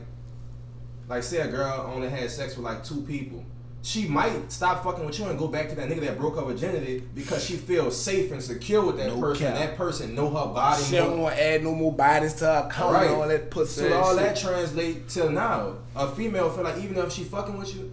like 1.08 1.22
say 1.22 1.40
a 1.40 1.48
girl 1.48 1.90
only 1.92 2.08
had 2.08 2.30
sex 2.30 2.56
with 2.56 2.64
like 2.64 2.84
two 2.84 3.00
people. 3.02 3.44
She 3.86 4.08
might 4.08 4.50
stop 4.50 4.82
fucking 4.82 5.04
with 5.04 5.18
you 5.18 5.26
and 5.26 5.38
go 5.38 5.46
back 5.46 5.68
to 5.68 5.74
that 5.74 5.90
nigga 5.90 6.00
that 6.06 6.18
broke 6.18 6.36
her 6.36 6.42
virginity 6.42 7.02
because 7.14 7.44
she 7.44 7.56
feels 7.56 7.94
safe 8.00 8.32
and 8.32 8.42
secure 8.42 8.82
with 8.82 8.96
that 8.96 9.08
No 9.08 9.20
person. 9.20 9.46
cap. 9.46 9.56
That 9.58 9.76
person 9.76 10.14
know 10.14 10.30
her 10.30 10.46
body. 10.54 10.82
She 10.82 10.96
don't 10.96 11.20
want 11.20 11.36
to 11.36 11.42
add 11.44 11.62
no 11.62 11.74
more 11.74 11.92
bodies 11.92 12.32
to 12.36 12.46
her 12.46 12.66
account 12.66 12.94
Right. 12.94 13.06
and 13.08 13.14
all 13.20 13.28
that 13.28 13.50
pussy. 13.50 13.82
So 13.82 13.92
all 14.00 14.16
shit. 14.16 14.24
that 14.24 14.36
translate 14.40 15.06
till 15.10 15.28
now. 15.28 15.74
A 15.94 16.08
female 16.08 16.48
feel 16.48 16.64
like 16.64 16.78
even 16.82 16.96
if 16.96 17.12
she 17.12 17.24
fucking 17.24 17.58
with 17.58 17.76
you, 17.76 17.92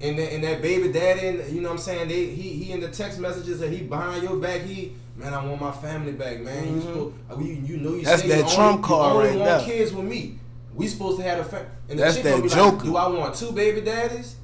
and 0.00 0.16
that, 0.20 0.32
and 0.34 0.44
that 0.44 0.62
baby 0.62 0.92
daddy, 0.92 1.26
and 1.26 1.52
you 1.52 1.60
know 1.62 1.70
what 1.70 1.78
I'm 1.78 1.82
saying, 1.82 2.06
they 2.08 2.26
he 2.26 2.50
he 2.50 2.70
in 2.70 2.78
the 2.78 2.88
text 2.88 3.18
messages 3.18 3.58
that 3.58 3.70
he 3.72 3.78
behind 3.82 4.22
your 4.22 4.36
back, 4.36 4.60
he 4.62 4.92
man, 5.16 5.34
I 5.34 5.44
want 5.44 5.60
my 5.60 5.72
family 5.72 6.12
back, 6.12 6.42
man. 6.42 6.64
You 6.64 6.72
Mhm. 6.74 6.82
supposed, 6.82 7.14
uh, 7.32 7.38
you, 7.40 7.54
you 7.66 7.76
know 7.78 7.94
you 7.94 8.02
That's 8.04 8.22
that 8.22 8.28
you 8.28 8.34
only, 8.44 8.54
trump 8.54 8.80
you 8.82 8.86
card 8.86 9.16
only 9.16 9.28
right 9.30 9.38
want 9.38 9.66
there. 9.66 9.76
kids 9.78 9.92
with 9.92 10.04
me. 10.04 10.38
We 10.76 10.86
supposed 10.86 11.18
to 11.18 11.24
have 11.24 11.40
a 11.40 11.44
family. 11.44 11.66
And 11.88 11.98
the 11.98 12.04
That's 12.04 12.16
that 12.18 12.22
gonna 12.30 12.42
be 12.44 12.48
joker. 12.50 12.76
like, 12.76 12.84
do 12.84 12.96
I 12.96 13.08
want 13.08 13.34
two 13.34 13.50
baby 13.50 13.80
daddies? 13.80 14.36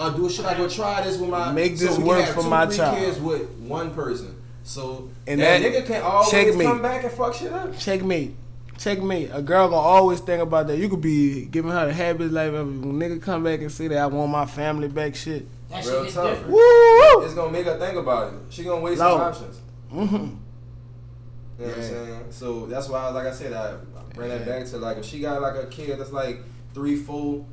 Or 0.00 0.10
do 0.10 0.28
should 0.30 0.46
I 0.46 0.56
go 0.56 0.68
try 0.68 1.02
this 1.02 1.18
with 1.18 1.30
my 1.30 1.52
Make 1.52 1.76
so 1.76 1.86
this 1.86 1.98
we 1.98 2.04
work 2.04 2.24
have 2.24 2.34
for 2.34 2.42
two, 2.42 2.48
my 2.48 2.66
three 2.66 2.76
child. 2.76 2.98
kids 2.98 3.20
with 3.20 3.48
one 3.58 3.92
person. 3.94 4.34
So 4.64 5.08
And 5.26 5.40
that, 5.40 5.60
that- 5.62 5.72
nigga 5.72 5.86
can 5.86 6.02
always 6.02 6.30
checkmate. 6.30 6.66
come 6.66 6.82
back 6.82 7.02
and 7.04 7.12
fuck 7.12 7.34
shit 7.34 7.52
up. 7.52 7.76
Checkmate. 7.78 8.34
Checkmate. 8.78 9.30
A 9.32 9.42
girl 9.42 9.68
gonna 9.68 9.80
always 9.80 10.20
think 10.20 10.42
about 10.42 10.66
that. 10.68 10.78
You 10.78 10.88
could 10.88 11.02
be 11.02 11.44
giving 11.46 11.70
her 11.70 11.86
the 11.86 11.92
happiest 11.92 12.32
life 12.32 12.48
ever. 12.48 12.64
When 12.64 12.94
nigga 12.98 13.20
come 13.20 13.44
back 13.44 13.60
and 13.60 13.70
say 13.70 13.88
that 13.88 13.98
I 13.98 14.06
want 14.06 14.32
my 14.32 14.46
family 14.46 14.88
back, 14.88 15.14
shit. 15.14 15.46
That 15.68 15.84
Real 15.84 15.98
shit 16.00 16.08
is 16.08 16.14
tough. 16.14 16.30
different. 16.30 16.52
Woo! 16.52 17.22
It's 17.24 17.34
gonna 17.34 17.52
make 17.52 17.66
her 17.66 17.78
think 17.78 17.96
about 17.98 18.32
it. 18.32 18.38
She 18.48 18.64
gonna 18.64 18.80
waste 18.80 19.00
Low. 19.00 19.18
some 19.18 19.20
options. 19.20 19.60
Mm-hmm. 19.92 20.14
You 20.14 21.66
know 21.66 21.72
what 21.72 21.76
I'm 21.76 21.82
saying? 21.82 22.24
So 22.30 22.66
that's 22.66 22.88
why, 22.88 23.08
like 23.10 23.26
I 23.26 23.32
said, 23.32 23.52
I 23.52 23.74
bring 24.14 24.28
that 24.30 24.46
Yeah. 24.46 24.58
back 24.60 24.66
to 24.70 24.78
like 24.78 24.96
if 24.96 25.04
she 25.04 25.20
got 25.20 25.42
like 25.42 25.56
a 25.62 25.66
kid 25.66 25.98
that's 26.00 26.12
like 26.12 26.40
three, 26.72 26.96
four, 26.96 27.44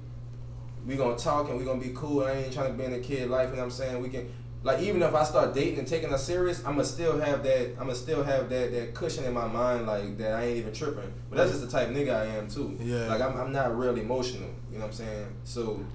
we 0.87 0.95
gonna 0.95 1.17
talk 1.17 1.49
and 1.49 1.59
we 1.59 1.65
gonna 1.65 1.81
be 1.81 1.91
cool. 1.93 2.23
I 2.23 2.31
ain't 2.31 2.53
trying 2.53 2.71
to 2.71 2.77
be 2.77 2.85
in 2.85 2.93
a 2.93 2.99
kid 2.99 3.29
life. 3.29 3.49
You 3.49 3.57
know 3.57 3.63
what 3.63 3.65
I'm 3.65 3.71
saying? 3.71 4.01
We 4.01 4.09
can 4.09 4.31
like 4.63 4.81
even 4.81 5.01
if 5.03 5.13
I 5.13 5.23
start 5.23 5.53
dating 5.53 5.79
and 5.79 5.87
taking 5.87 6.09
her 6.09 6.17
serious, 6.17 6.65
I'ma 6.65 6.83
still 6.83 7.19
have 7.19 7.43
that. 7.43 7.75
I'ma 7.79 7.93
still 7.93 8.23
have 8.23 8.49
that 8.49 8.71
that 8.71 8.93
cushion 8.93 9.25
in 9.25 9.33
my 9.33 9.47
mind 9.47 9.85
like 9.85 10.17
that. 10.17 10.33
I 10.33 10.45
ain't 10.45 10.57
even 10.57 10.73
tripping. 10.73 11.11
But 11.29 11.37
that's 11.37 11.51
just 11.51 11.61
the 11.63 11.69
type 11.69 11.89
of 11.89 11.95
nigga 11.95 12.15
I 12.15 12.25
am 12.37 12.47
too. 12.49 12.77
Yeah. 12.79 13.07
Like 13.07 13.21
I'm, 13.21 13.37
I'm 13.37 13.51
not 13.51 13.77
real 13.77 13.95
emotional. 13.97 14.49
You 14.71 14.79
know 14.79 14.85
what 14.85 14.87
I'm 14.87 14.93
saying? 14.93 15.27
So 15.43 15.85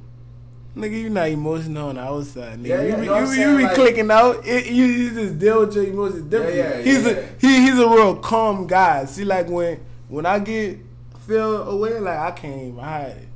Nigga, 0.77 1.03
you 1.03 1.11
not 1.11 1.29
emotional 1.29 1.89
on 1.91 1.97
the 1.97 2.01
outside, 2.01 2.59
nigga. 2.59 2.67
Yeah, 2.67 2.83
yeah, 2.83 2.89
you 2.89 2.97
be, 2.97 3.05
you, 3.05 3.27
saying? 3.27 3.51
you 3.51 3.57
be 3.59 3.63
Like- 3.65 3.75
clicking 3.75 4.11
out. 4.11 4.47
It, 4.47 4.67
you, 4.69 4.85
you 4.87 5.11
just 5.11 5.39
deal 5.39 5.61
with 5.61 5.75
your 5.75 5.85
emotions 5.85 6.23
differently. 6.23 6.59
Yeah, 6.59 6.77
yeah, 6.79 6.83
he's 6.83 7.05
yeah. 7.05 7.13
a 7.13 7.27
he, 7.41 7.61
he's 7.63 7.79
a 7.79 7.89
real 7.89 8.17
calm 8.17 8.67
guy. 8.67 9.05
See, 9.05 9.25
like 9.25 9.49
when 9.49 9.81
when 10.09 10.25
I 10.25 10.39
get 10.39 10.79
feel 11.27 11.63
away, 11.69 11.99
like 12.01 12.19
I 12.19 12.31
can't 12.31 12.63
even 12.63 12.79
hide 12.79 13.17
it. 13.19 13.29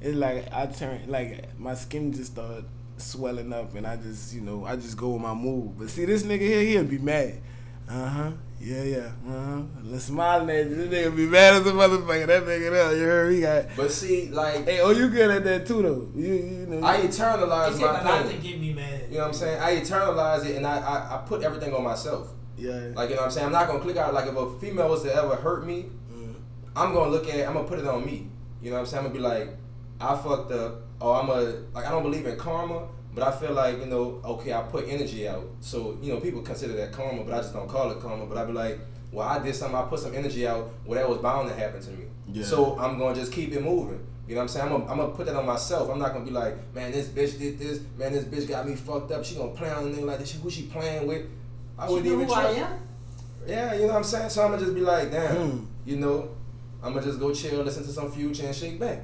It's 0.00 0.16
like 0.16 0.52
I 0.52 0.66
turn 0.66 1.00
like 1.08 1.58
my 1.58 1.74
skin 1.74 2.12
just 2.12 2.32
start 2.32 2.64
swelling 2.96 3.52
up, 3.52 3.74
and 3.74 3.86
I 3.86 3.96
just 3.96 4.32
you 4.34 4.40
know 4.40 4.64
I 4.64 4.76
just 4.76 4.96
go 4.96 5.10
with 5.10 5.22
my 5.22 5.34
move. 5.34 5.78
But 5.78 5.90
see, 5.90 6.04
this 6.04 6.22
nigga 6.22 6.40
here, 6.40 6.62
he'll 6.62 6.84
be 6.84 6.98
mad. 6.98 7.40
Uh 7.88 8.06
huh. 8.08 8.30
Yeah, 8.60 8.82
yeah. 8.82 9.10
Uh 9.26 9.44
huh. 9.44 9.62
Let's 9.84 10.04
smiling 10.04 10.50
at 10.50 10.68
you. 10.68 10.74
This 10.76 10.88
nigga 11.06 11.16
be 11.16 11.26
mad 11.26 11.54
as 11.54 11.66
a 11.66 11.72
motherfucker. 11.72 12.26
That 12.26 12.42
nigga 12.44 12.70
there, 12.70 12.96
you 12.96 13.02
heard? 13.04 13.32
He 13.34 13.40
got. 13.40 13.64
but 13.76 13.90
see 13.90 14.28
like 14.28 14.64
Hey, 14.64 14.80
oh, 14.80 14.90
you 14.90 15.08
good 15.08 15.30
at 15.30 15.44
that 15.44 15.66
too, 15.66 15.82
though. 15.82 16.08
You, 16.14 16.34
you 16.34 16.66
know. 16.66 16.86
I 16.86 16.98
internalize 16.98 17.68
It 17.70 17.72
take 17.72 17.80
my 17.80 18.00
a 18.00 18.04
lot 18.04 18.30
to 18.30 18.36
get 18.36 18.60
me 18.60 18.72
mad. 18.74 19.06
You 19.08 19.14
know 19.14 19.20
what 19.20 19.26
I'm 19.28 19.32
saying? 19.34 19.60
I 19.60 19.76
internalize 19.80 20.44
it 20.46 20.56
and 20.56 20.66
I, 20.66 20.78
I, 20.78 21.14
I 21.16 21.22
put 21.26 21.42
everything 21.42 21.74
on 21.74 21.82
myself. 21.82 22.28
yeah. 22.56 22.92
Like 22.94 23.08
you 23.10 23.16
know 23.16 23.22
what 23.22 23.24
I'm 23.26 23.30
saying? 23.32 23.46
I'm 23.46 23.52
not 23.52 23.66
gonna 23.66 23.80
click 23.80 23.96
out 23.96 24.14
like 24.14 24.28
if 24.28 24.36
a 24.36 24.58
female 24.60 24.88
was 24.90 25.02
to 25.02 25.14
ever 25.14 25.36
hurt 25.36 25.66
me, 25.66 25.86
Mm. 26.12 26.34
I'm 26.76 26.92
gonna 26.94 27.10
look 27.10 27.28
at 27.28 27.36
it, 27.36 27.46
I'm 27.48 27.54
gonna 27.54 27.66
put 27.68 27.78
it 27.78 27.86
on 27.86 28.04
me. 28.04 28.28
You 28.62 28.70
know 28.70 28.76
what 28.76 28.80
I'm 28.80 28.86
saying? 28.86 29.06
I'm 29.06 29.12
gonna 29.12 29.14
be 29.14 29.20
like, 29.26 29.56
I 30.00 30.16
fucked 30.16 30.52
up 30.52 30.82
or 31.00 31.20
I'm 31.20 31.28
a 31.28 31.40
like 31.74 31.86
I 31.86 31.90
don't 31.90 32.02
believe 32.02 32.26
in 32.26 32.36
karma, 32.36 32.88
but 33.14 33.22
I 33.22 33.30
feel 33.32 33.52
like, 33.52 33.78
you 33.80 33.86
know, 33.86 34.20
okay, 34.24 34.52
I 34.52 34.62
put 34.62 34.88
energy 34.88 35.26
out. 35.28 35.46
So, 35.60 35.98
you 36.00 36.12
know, 36.12 36.20
people 36.20 36.42
consider 36.42 36.72
that 36.74 36.92
karma, 36.92 37.24
but 37.24 37.34
I 37.34 37.38
just 37.38 37.52
don't 37.52 37.68
call 37.68 37.90
it 37.90 38.00
karma. 38.00 38.26
But 38.26 38.38
I'd 38.38 38.46
be 38.46 38.52
like, 38.52 38.78
well, 39.12 39.26
I 39.28 39.38
did 39.42 39.54
something, 39.54 39.76
I 39.76 39.82
put 39.82 39.98
some 40.00 40.14
energy 40.14 40.46
out, 40.46 40.70
well 40.84 40.98
that 40.98 41.08
was 41.08 41.18
bound 41.18 41.48
to 41.48 41.54
happen 41.54 41.80
to 41.82 41.90
me. 41.90 42.04
Yeah. 42.32 42.44
So 42.44 42.78
I'm 42.78 42.98
gonna 42.98 43.14
just 43.14 43.32
keep 43.32 43.52
it 43.52 43.62
moving. 43.62 44.06
You 44.28 44.36
know 44.36 44.42
what 44.42 44.42
I'm 44.42 44.48
saying? 44.48 44.66
I'm 44.66 44.72
gonna, 44.72 44.90
I'm 44.92 44.98
gonna 44.98 45.12
put 45.12 45.26
that 45.26 45.34
on 45.34 45.44
myself. 45.44 45.90
I'm 45.90 45.98
not 45.98 46.12
gonna 46.12 46.24
be 46.24 46.30
like, 46.30 46.54
man, 46.72 46.92
this 46.92 47.08
bitch 47.08 47.36
did 47.38 47.58
this, 47.58 47.80
man, 47.98 48.12
this 48.12 48.24
bitch 48.24 48.48
got 48.48 48.68
me 48.68 48.76
fucked 48.76 49.10
up. 49.10 49.24
She 49.24 49.34
gonna 49.34 49.50
play 49.50 49.68
on 49.70 49.86
a 49.88 49.90
nigga 49.90 50.04
like 50.04 50.18
this. 50.20 50.32
Who 50.40 50.48
she 50.48 50.62
playing 50.66 51.08
with? 51.08 51.26
I 51.76 51.86
You 51.88 51.94
wouldn't 51.94 52.12
even 52.12 52.26
who 52.28 52.32
I 52.34 52.50
am? 52.52 52.78
Yeah, 53.46 53.74
you 53.74 53.80
know 53.82 53.86
what 53.88 53.96
I'm 53.96 54.04
saying? 54.04 54.30
So 54.30 54.44
I'm 54.44 54.52
gonna 54.52 54.62
just 54.62 54.74
be 54.76 54.82
like, 54.82 55.10
damn, 55.10 55.34
Mm. 55.36 55.66
you 55.84 55.96
know, 55.96 56.28
I'm 56.80 56.92
gonna 56.94 57.04
just 57.04 57.18
go 57.18 57.34
chill, 57.34 57.62
listen 57.62 57.82
to 57.84 57.90
some 57.90 58.12
future 58.12 58.46
and 58.46 58.54
shake 58.54 58.78
back. 58.78 59.02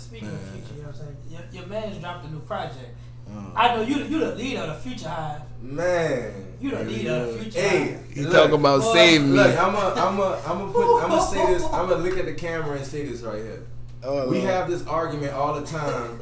Speaking 0.00 0.28
of 0.28 0.40
future, 0.40 0.74
you 0.74 0.82
know 0.82 0.88
what 0.88 0.96
I'm 0.96 1.00
saying? 1.02 1.16
Your, 1.30 1.40
your 1.60 1.66
man's 1.66 1.98
dropped 1.98 2.24
a 2.26 2.30
new 2.30 2.40
project. 2.40 2.96
Uh, 3.30 3.32
I 3.54 3.76
know 3.76 3.82
you 3.82 3.94
the- 4.02 4.08
you 4.08 4.18
the 4.18 4.34
leader 4.34 4.60
of 4.62 4.68
the 4.82 4.88
Future 4.90 5.08
Hive. 5.08 5.42
Man. 5.62 6.32
You 6.60 6.70
the 6.70 6.84
leader 6.84 7.14
of 7.14 7.32
the 7.34 7.38
Future 7.44 7.60
Hey, 7.60 7.92
Hive. 7.92 8.10
he 8.12 8.22
look, 8.22 8.32
talking 8.32 8.54
about 8.54 8.80
boy, 8.80 8.92
save 8.92 9.22
me. 9.22 9.28
Look, 9.36 9.56
I'm 9.58 9.72
gonna, 9.72 10.00
I'm 10.00 10.16
gonna, 10.16 10.36
I'm 10.46 10.58
gonna 10.58 10.72
put, 10.72 11.02
I'm 11.04 11.10
gonna 11.10 11.22
say 11.22 11.46
this. 11.54 11.62
I'm 11.72 11.88
gonna 11.88 11.96
look 12.02 12.18
at 12.18 12.24
the 12.24 12.34
camera 12.34 12.76
and 12.76 12.84
say 12.86 13.04
this 13.06 13.20
right 13.22 13.36
here. 13.42 13.66
Oh, 14.02 14.28
we 14.28 14.38
Lord. 14.38 14.50
have 14.50 14.70
this 14.70 14.84
argument 14.86 15.32
all 15.34 15.60
the 15.60 15.66
time. 15.66 16.20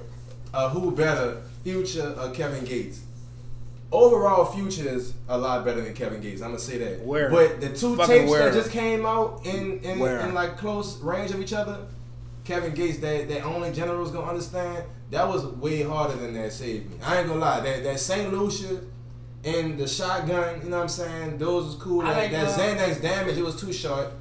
Uh, 0.53 0.69
who 0.71 0.91
better, 0.91 1.41
Future 1.63 2.15
or 2.21 2.31
Kevin 2.31 2.65
Gates? 2.65 3.01
Overall, 3.91 4.45
Future 4.45 4.87
is 4.89 5.15
a 5.29 5.39
lot 5.39 5.65
better 5.65 5.81
than 5.81 5.95
Kevin 5.95 6.21
Gates. 6.21 6.43
I'm 6.43 6.49
gonna 6.49 6.59
say 6.59 6.77
that. 6.79 7.01
Where? 7.07 7.31
But 7.31 7.61
the 7.63 7.71
two 7.71 7.97
Fucking 7.97 8.15
tapes 8.15 8.31
where? 8.31 8.45
that 8.51 8.53
just 8.55 8.71
came 8.71 9.07
out 9.07 9.47
in 9.47 9.79
in, 9.81 9.99
Where? 9.99 10.19
in 10.21 10.35
like 10.35 10.59
close 10.59 10.99
range 10.99 11.31
of 11.31 11.41
each 11.41 11.55
other, 11.55 11.79
Kevin 12.49 12.73
Gates, 12.73 12.97
that 12.99 13.29
that 13.29 13.45
only 13.45 13.71
generals 13.73 14.11
gonna 14.11 14.27
understand. 14.27 14.85
That 15.11 15.29
was 15.29 15.45
way 15.45 15.83
harder 15.83 16.17
than 16.17 16.33
that 16.33 16.51
Save 16.51 16.91
Me. 16.91 16.97
I 17.05 17.19
ain't 17.19 17.29
gonna 17.29 17.41
lie. 17.41 17.61
That 17.61 17.85
that 17.85 18.01
Saint 18.01 18.33
Lucia 18.33 18.81
and 19.45 19.79
the 19.79 19.87
shotgun, 19.87 20.63
you 20.63 20.71
know 20.71 20.77
what 20.79 20.83
I'm 20.85 20.89
saying? 20.89 21.37
Those 21.39 21.67
was 21.67 21.75
cool. 21.75 22.01
I 22.01 22.15
That, 22.15 22.17
like, 22.17 22.31
that 22.33 22.47
uh, 22.47 22.59
Xanax 22.59 23.03
damage, 23.03 23.37
it 23.37 23.45
was 23.45 23.61
too 23.61 23.71
short. 23.73 24.13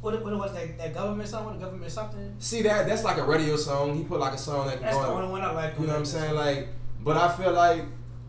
What, 0.00 0.22
what 0.22 0.38
was 0.38 0.52
that, 0.52 0.78
that 0.78 0.94
government 0.94 1.28
song? 1.28 1.58
The 1.58 1.64
government 1.64 1.90
something? 1.90 2.36
See 2.38 2.62
that 2.62 2.86
that's 2.86 3.02
like 3.02 3.18
a 3.18 3.24
radio 3.24 3.56
song. 3.56 3.96
He 3.96 4.04
put 4.04 4.20
like 4.20 4.34
a 4.34 4.38
song 4.38 4.68
that 4.68 4.80
That's 4.80 4.96
the 4.96 5.06
only 5.08 5.28
one 5.28 5.42
I 5.42 5.50
like. 5.50 5.74
You 5.80 5.86
know 5.86 5.94
what 5.94 5.98
I'm 5.98 6.04
saying? 6.04 6.34
Like, 6.36 6.68
but 7.00 7.16
I 7.16 7.36
feel 7.36 7.52
like 7.52 7.82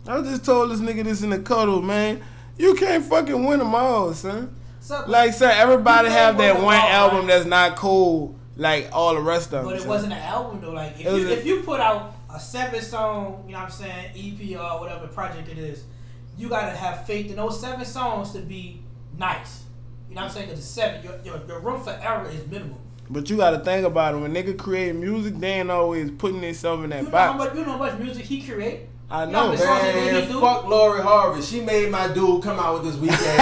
I 0.08 0.22
just 0.22 0.44
told 0.44 0.72
this 0.72 0.80
nigga 0.80 1.04
this 1.04 1.22
in 1.22 1.30
the 1.30 1.40
cuddle, 1.40 1.84
man. 1.84 2.24
You 2.58 2.74
can't 2.74 3.04
fucking 3.06 3.46
win 3.46 3.60
them 3.60 3.76
all, 3.76 4.12
son. 4.16 4.56
So, 4.80 5.04
Like, 5.08 5.34
son, 5.34 5.52
everybody 5.56 6.10
have 6.10 6.38
that 6.40 6.56
one 6.64 6.76
all, 6.76 6.88
album 6.88 7.20
right? 7.20 7.28
that's 7.28 7.46
not 7.46 7.76
cool, 7.76 8.39
like 8.60 8.90
all 8.92 9.16
the 9.16 9.22
rest 9.22 9.46
of 9.48 9.52
them. 9.52 9.66
But 9.66 9.76
it 9.78 9.80
son. 9.82 9.88
wasn't 9.88 10.14
an 10.14 10.20
album 10.20 10.62
though. 10.62 10.72
Like 10.72 10.94
if 11.00 11.06
you 11.06 11.28
a- 11.28 11.32
if 11.32 11.46
you 11.46 11.62
put 11.64 11.80
out 11.80 12.14
a 12.34 12.40
seven 12.40 12.82
song, 12.82 13.44
you 13.48 13.54
know 13.54 13.60
what 13.60 13.66
I'm 13.66 13.72
saying, 13.72 14.12
EP 14.16 14.56
or 14.60 14.80
whatever 14.80 15.08
project 15.08 15.50
it 15.50 15.58
is, 15.58 15.84
you 16.38 16.50
gotta 16.50 16.76
have 16.78 17.06
faith 17.08 17.30
in 17.30 17.38
those 17.38 17.60
seven 17.60 17.84
songs 17.86 18.32
to 18.34 18.40
be 18.40 18.82
nice. 19.18 19.64
You 20.10 20.16
know 20.16 20.22
what 20.22 20.28
I'm 20.28 20.34
saying? 20.34 20.46
Because 20.48 20.60
it's 20.60 20.68
seven. 20.70 21.04
Your, 21.04 21.20
your, 21.24 21.48
your 21.48 21.60
room 21.60 21.82
for 21.84 21.92
error 21.92 22.28
is 22.30 22.46
minimal. 22.48 22.80
But 23.12 23.30
you 23.30 23.38
got 23.38 23.52
to 23.52 23.60
think 23.60 23.86
about 23.88 24.14
it. 24.14 24.18
When 24.20 24.32
nigga 24.34 24.56
create 24.58 24.94
music, 24.96 25.40
they 25.40 25.54
ain't 25.54 25.72
always 25.72 26.12
putting 26.12 26.42
themselves 26.42 26.84
in 26.84 26.92
that 26.92 27.00
You 27.00 27.06
know 27.06 27.12
box. 27.12 27.38
much 27.40 27.56
you 27.56 27.66
know 27.66 27.72
how 27.74 27.78
much 27.80 27.98
music 28.00 28.24
he 28.26 28.42
create. 28.42 28.82
I 29.10 29.26
know, 29.26 29.30
You 29.30 29.34
know 29.34 29.46
know, 29.46 29.52
the 29.52 29.58
songs 29.58 29.82
that 29.82 29.96
man, 29.96 30.24
he 30.28 30.32
do? 30.34 30.40
fuck 30.40 30.66
Lori 30.68 31.02
Harvey. 31.02 31.42
She 31.42 31.62
made 31.62 31.90
my 31.92 32.08
dude 32.14 32.44
come 32.44 32.60
out 32.60 32.76
with 32.82 32.92
this 32.92 32.96
weekend. 33.02 33.38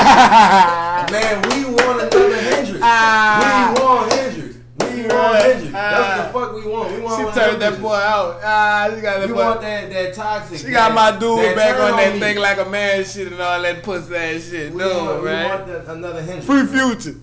man, 1.12 1.42
we 1.50 1.66
want 1.74 2.02
another 2.02 2.36
Hendrix. 2.42 2.80
Ah. 2.82 3.74
we 3.76 3.84
want 3.84 4.14
Hendrix. 4.14 4.57
We 4.98 5.04
Yeah. 5.08 5.14
want 5.32 5.44
Hendrix. 5.44 5.72
That's 5.74 6.20
Ah. 6.20 6.24
the 6.28 6.34
fuck 6.40 6.54
we 6.54 6.62
want. 6.72 6.92
We 6.92 7.00
want 7.02 7.18
she 7.20 7.26
one 7.26 7.34
turned 7.34 7.62
that 7.62 7.82
boy 7.82 7.94
out. 7.96 8.40
Ah, 8.44 8.90
she 8.94 9.02
got 9.02 9.20
that 9.20 9.28
We 9.28 9.34
boy. 9.34 9.44
want 9.44 9.62
that 9.62 9.90
that 9.92 10.14
toxic. 10.14 10.58
She 10.60 10.64
that- 10.66 10.72
got 10.72 10.94
my 10.94 11.12
dude 11.18 11.56
back 11.56 11.76
turn 11.78 11.92
on 11.92 11.98
that 11.98 12.14
me. 12.14 12.20
thing 12.20 12.38
like 12.38 12.58
a 12.60 12.66
man 12.70 13.04
shit 13.06 13.32
and 13.32 13.42
all 13.42 13.62
that 13.62 13.84
pussy 13.84 14.16
ass 14.16 14.50
shit. 14.50 14.72
We 14.72 14.78
no, 14.80 15.04
want, 15.06 15.20
we 15.24 15.26
man. 15.30 15.50
want 15.50 15.68
that, 15.68 15.92
another 15.96 16.22
Hendrix. 16.22 16.46
Free 16.46 16.66
future. 16.66 17.16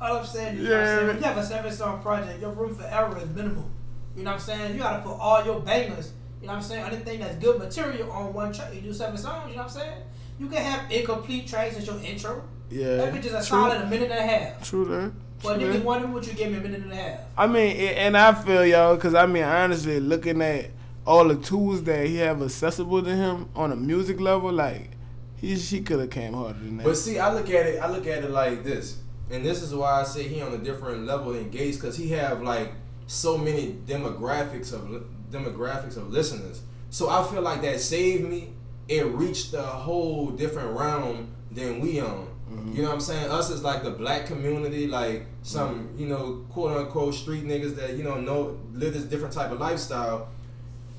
All 0.00 0.16
I'm 0.16 0.24
saying 0.26 0.56
is, 0.58 0.62
Yeah, 0.62 0.70
you, 0.70 0.76
know 0.78 1.06
saying, 1.08 1.16
you 1.18 1.24
have 1.24 1.36
a 1.36 1.44
seven 1.44 1.72
song 1.72 2.00
project, 2.00 2.40
your 2.40 2.50
room 2.52 2.74
for 2.74 2.84
error 2.84 3.18
is 3.22 3.28
minimal. 3.36 3.68
You 4.16 4.24
know 4.24 4.30
what 4.30 4.34
I'm 4.40 4.40
saying? 4.40 4.74
You 4.74 4.80
gotta 4.80 5.00
put 5.02 5.18
all 5.20 5.44
your 5.44 5.60
bangers, 5.60 6.12
you 6.40 6.46
know 6.46 6.54
what 6.54 6.58
I'm 6.60 6.62
saying, 6.62 6.84
anything 6.84 7.20
that's 7.20 7.34
good 7.36 7.58
material 7.58 8.10
on 8.10 8.32
one 8.32 8.52
track. 8.52 8.68
You 8.74 8.80
do 8.80 8.92
seven 8.94 9.16
songs, 9.18 9.50
you 9.50 9.56
know 9.56 9.62
what 9.64 9.72
I'm 9.72 9.78
saying? 9.78 9.92
You 10.38 10.46
can 10.48 10.62
have 10.64 10.90
incomplete 10.90 11.46
tracks 11.48 11.76
as 11.76 11.86
your 11.86 11.96
intro. 12.02 12.42
Yeah. 12.70 12.96
That 12.96 13.12
bitch 13.12 13.26
is 13.26 13.32
a 13.32 13.36
True. 13.36 13.42
solid 13.42 13.82
a 13.82 13.86
minute 13.86 14.10
and 14.10 14.18
a 14.20 14.22
half. 14.32 14.62
True 14.66 14.84
that. 14.86 15.12
But 15.42 15.58
True 15.58 15.68
niggas 15.68 15.72
that. 15.72 15.84
wondering 15.84 16.12
what 16.12 16.26
you 16.26 16.34
gave 16.34 16.52
me 16.52 16.58
a 16.58 16.60
minute 16.60 16.82
and 16.82 16.92
a 16.92 16.96
half. 16.96 17.20
I 17.36 17.46
mean, 17.46 17.76
and 17.76 18.16
I 18.16 18.34
feel 18.34 18.64
y'all, 18.66 18.96
cause 18.96 19.14
I 19.14 19.26
mean, 19.26 19.44
honestly, 19.44 19.98
looking 20.00 20.42
at 20.42 20.70
all 21.06 21.26
the 21.26 21.36
tools 21.36 21.82
that 21.84 22.06
he 22.06 22.16
have 22.16 22.42
accessible 22.42 23.02
to 23.02 23.10
him 23.10 23.48
on 23.56 23.72
a 23.72 23.76
music 23.76 24.20
level, 24.20 24.52
like 24.52 24.90
he 25.36 25.54
he 25.54 25.80
could 25.80 26.00
have 26.00 26.10
came 26.10 26.34
harder 26.34 26.58
than 26.58 26.76
that. 26.78 26.84
But 26.84 26.96
see, 26.96 27.18
I 27.18 27.32
look 27.32 27.48
at 27.48 27.66
it. 27.66 27.82
I 27.82 27.90
look 27.90 28.06
at 28.06 28.22
it 28.22 28.30
like 28.30 28.64
this, 28.64 28.98
and 29.30 29.44
this 29.44 29.62
is 29.62 29.74
why 29.74 30.00
I 30.00 30.04
say 30.04 30.28
he 30.28 30.42
on 30.42 30.52
a 30.52 30.58
different 30.58 31.06
level 31.06 31.32
than 31.32 31.50
Gates, 31.50 31.76
because 31.78 31.96
he 31.96 32.08
have 32.10 32.42
like 32.42 32.72
so 33.06 33.38
many 33.38 33.78
demographics 33.86 34.72
of 34.72 35.04
demographics 35.30 35.96
of 35.96 36.10
listeners. 36.10 36.62
So 36.90 37.08
I 37.08 37.26
feel 37.26 37.42
like 37.42 37.62
that 37.62 37.80
Save 37.80 38.28
Me. 38.28 38.52
It 38.88 39.06
reached 39.06 39.54
a 39.54 39.62
whole 39.62 40.30
different 40.30 40.76
realm 40.76 41.28
than 41.52 41.78
we 41.78 42.00
on. 42.00 42.26
You 42.50 42.82
know 42.82 42.88
what 42.88 42.94
I'm 42.94 43.00
saying? 43.00 43.30
Us 43.30 43.50
is 43.50 43.62
like 43.62 43.82
the 43.84 43.90
black 43.90 44.26
community, 44.26 44.86
like 44.88 45.26
some 45.42 45.90
you 45.96 46.06
know 46.06 46.44
quote 46.50 46.76
unquote 46.76 47.14
street 47.14 47.44
niggas 47.46 47.76
that 47.76 47.94
you 47.96 48.02
know 48.02 48.20
know 48.20 48.58
live 48.72 48.92
this 48.94 49.04
different 49.04 49.32
type 49.32 49.50
of 49.52 49.60
lifestyle 49.60 50.28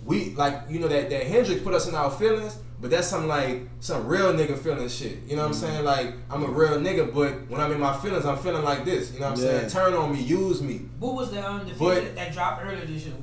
we 0.05 0.33
like 0.35 0.55
you 0.69 0.79
know 0.79 0.87
that 0.87 1.09
that 1.09 1.27
Hendrix 1.27 1.61
put 1.61 1.73
us 1.73 1.87
in 1.87 1.93
our 1.95 2.09
feelings, 2.09 2.57
but 2.79 2.89
that's 2.89 3.07
some 3.07 3.27
like 3.27 3.61
some 3.81 4.07
real 4.07 4.33
nigga 4.33 4.57
feeling 4.57 4.87
shit. 4.89 5.19
You 5.27 5.35
know 5.35 5.43
what 5.43 5.49
I'm 5.49 5.53
saying? 5.53 5.85
Like 5.85 6.13
I'm 6.29 6.43
a 6.43 6.47
real 6.47 6.79
nigga, 6.79 7.13
but 7.13 7.47
when 7.49 7.61
I'm 7.61 7.71
in 7.71 7.79
my 7.79 7.95
feelings, 7.97 8.25
I'm 8.25 8.37
feeling 8.37 8.63
like 8.63 8.83
this. 8.83 9.13
You 9.13 9.19
know 9.19 9.29
what 9.29 9.37
I'm 9.39 9.43
Yeah. 9.45 9.59
saying? 9.59 9.69
Turn 9.69 9.93
on 9.93 10.11
me, 10.13 10.21
use 10.21 10.61
me. 10.61 10.81
What 10.99 11.13
was 11.15 11.31
the 11.31 11.47
um 11.47 11.67
the 11.67 11.73
But- 11.75 12.15
that 12.15 12.33
dropped 12.33 12.63
earlier 12.65 12.85
this 12.85 13.05
year? 13.05 13.15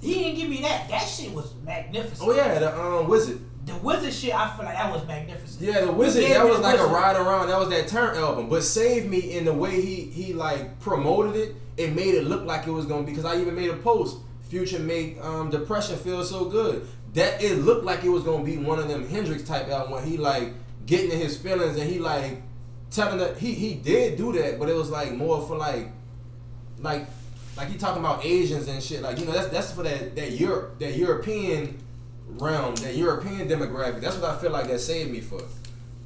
He 0.00 0.14
didn't 0.14 0.36
give 0.38 0.48
me 0.50 0.60
that. 0.62 0.88
That 0.88 1.02
shit 1.02 1.32
was 1.32 1.52
magnificent. 1.64 2.28
Oh 2.28 2.32
yeah, 2.34 2.58
the 2.60 2.78
um 2.80 3.08
wizard. 3.08 3.40
Wizard 3.86 4.12
shit, 4.12 4.34
I 4.34 4.48
feel 4.56 4.64
like 4.64 4.74
that 4.74 4.92
was 4.92 5.06
magnificent. 5.06 5.62
Yeah, 5.62 5.82
the 5.84 5.92
wizard. 5.92 6.24
That 6.24 6.44
was 6.44 6.58
like 6.58 6.80
a 6.80 6.86
ride 6.86 7.14
around. 7.14 7.46
That 7.46 7.58
was 7.60 7.68
that 7.68 7.86
turn 7.86 8.16
album. 8.16 8.48
But 8.48 8.64
save 8.64 9.08
me 9.08 9.36
in 9.36 9.44
the 9.44 9.52
way 9.52 9.80
he 9.80 9.94
he 10.02 10.32
like 10.32 10.80
promoted 10.80 11.36
it. 11.36 11.54
It 11.76 11.94
made 11.94 12.16
it 12.16 12.24
look 12.24 12.44
like 12.44 12.66
it 12.66 12.72
was 12.72 12.84
gonna 12.86 13.04
be. 13.04 13.12
Because 13.12 13.24
I 13.24 13.40
even 13.40 13.54
made 13.54 13.70
a 13.70 13.76
post. 13.76 14.18
Future 14.48 14.80
make 14.80 15.22
um 15.24 15.50
depression 15.50 15.96
feel 15.98 16.24
so 16.24 16.46
good. 16.46 16.88
That 17.14 17.40
it 17.40 17.58
looked 17.58 17.84
like 17.84 18.02
it 18.02 18.08
was 18.08 18.24
gonna 18.24 18.42
be 18.42 18.56
one 18.56 18.80
of 18.80 18.88
them 18.88 19.08
Hendrix 19.08 19.44
type 19.44 19.68
album 19.68 19.92
when 19.92 20.04
he 20.04 20.16
like 20.16 20.52
getting 20.86 21.12
in 21.12 21.18
his 21.20 21.36
feelings 21.36 21.78
and 21.78 21.88
he 21.88 22.00
like 22.00 22.42
telling 22.90 23.18
that 23.18 23.38
he 23.38 23.52
he 23.54 23.74
did 23.74 24.16
do 24.16 24.32
that, 24.32 24.58
but 24.58 24.68
it 24.68 24.74
was 24.74 24.90
like 24.90 25.12
more 25.12 25.46
for 25.46 25.56
like 25.56 25.92
like 26.80 27.06
like 27.56 27.68
he 27.68 27.78
talking 27.78 28.00
about 28.00 28.24
Asians 28.24 28.66
and 28.66 28.82
shit. 28.82 29.00
Like 29.02 29.20
you 29.20 29.26
know 29.26 29.32
that's 29.32 29.48
that's 29.48 29.70
for 29.70 29.84
that 29.84 30.16
that 30.16 30.32
Europe 30.32 30.80
that 30.80 30.96
European 30.96 31.78
realm, 32.38 32.74
that 32.76 32.96
European 32.96 33.48
demographic. 33.48 34.00
That's 34.00 34.16
what 34.16 34.30
I 34.30 34.36
feel 34.38 34.50
like 34.50 34.68
that 34.68 34.80
Save 34.80 35.10
Me 35.10 35.20
for. 35.20 35.40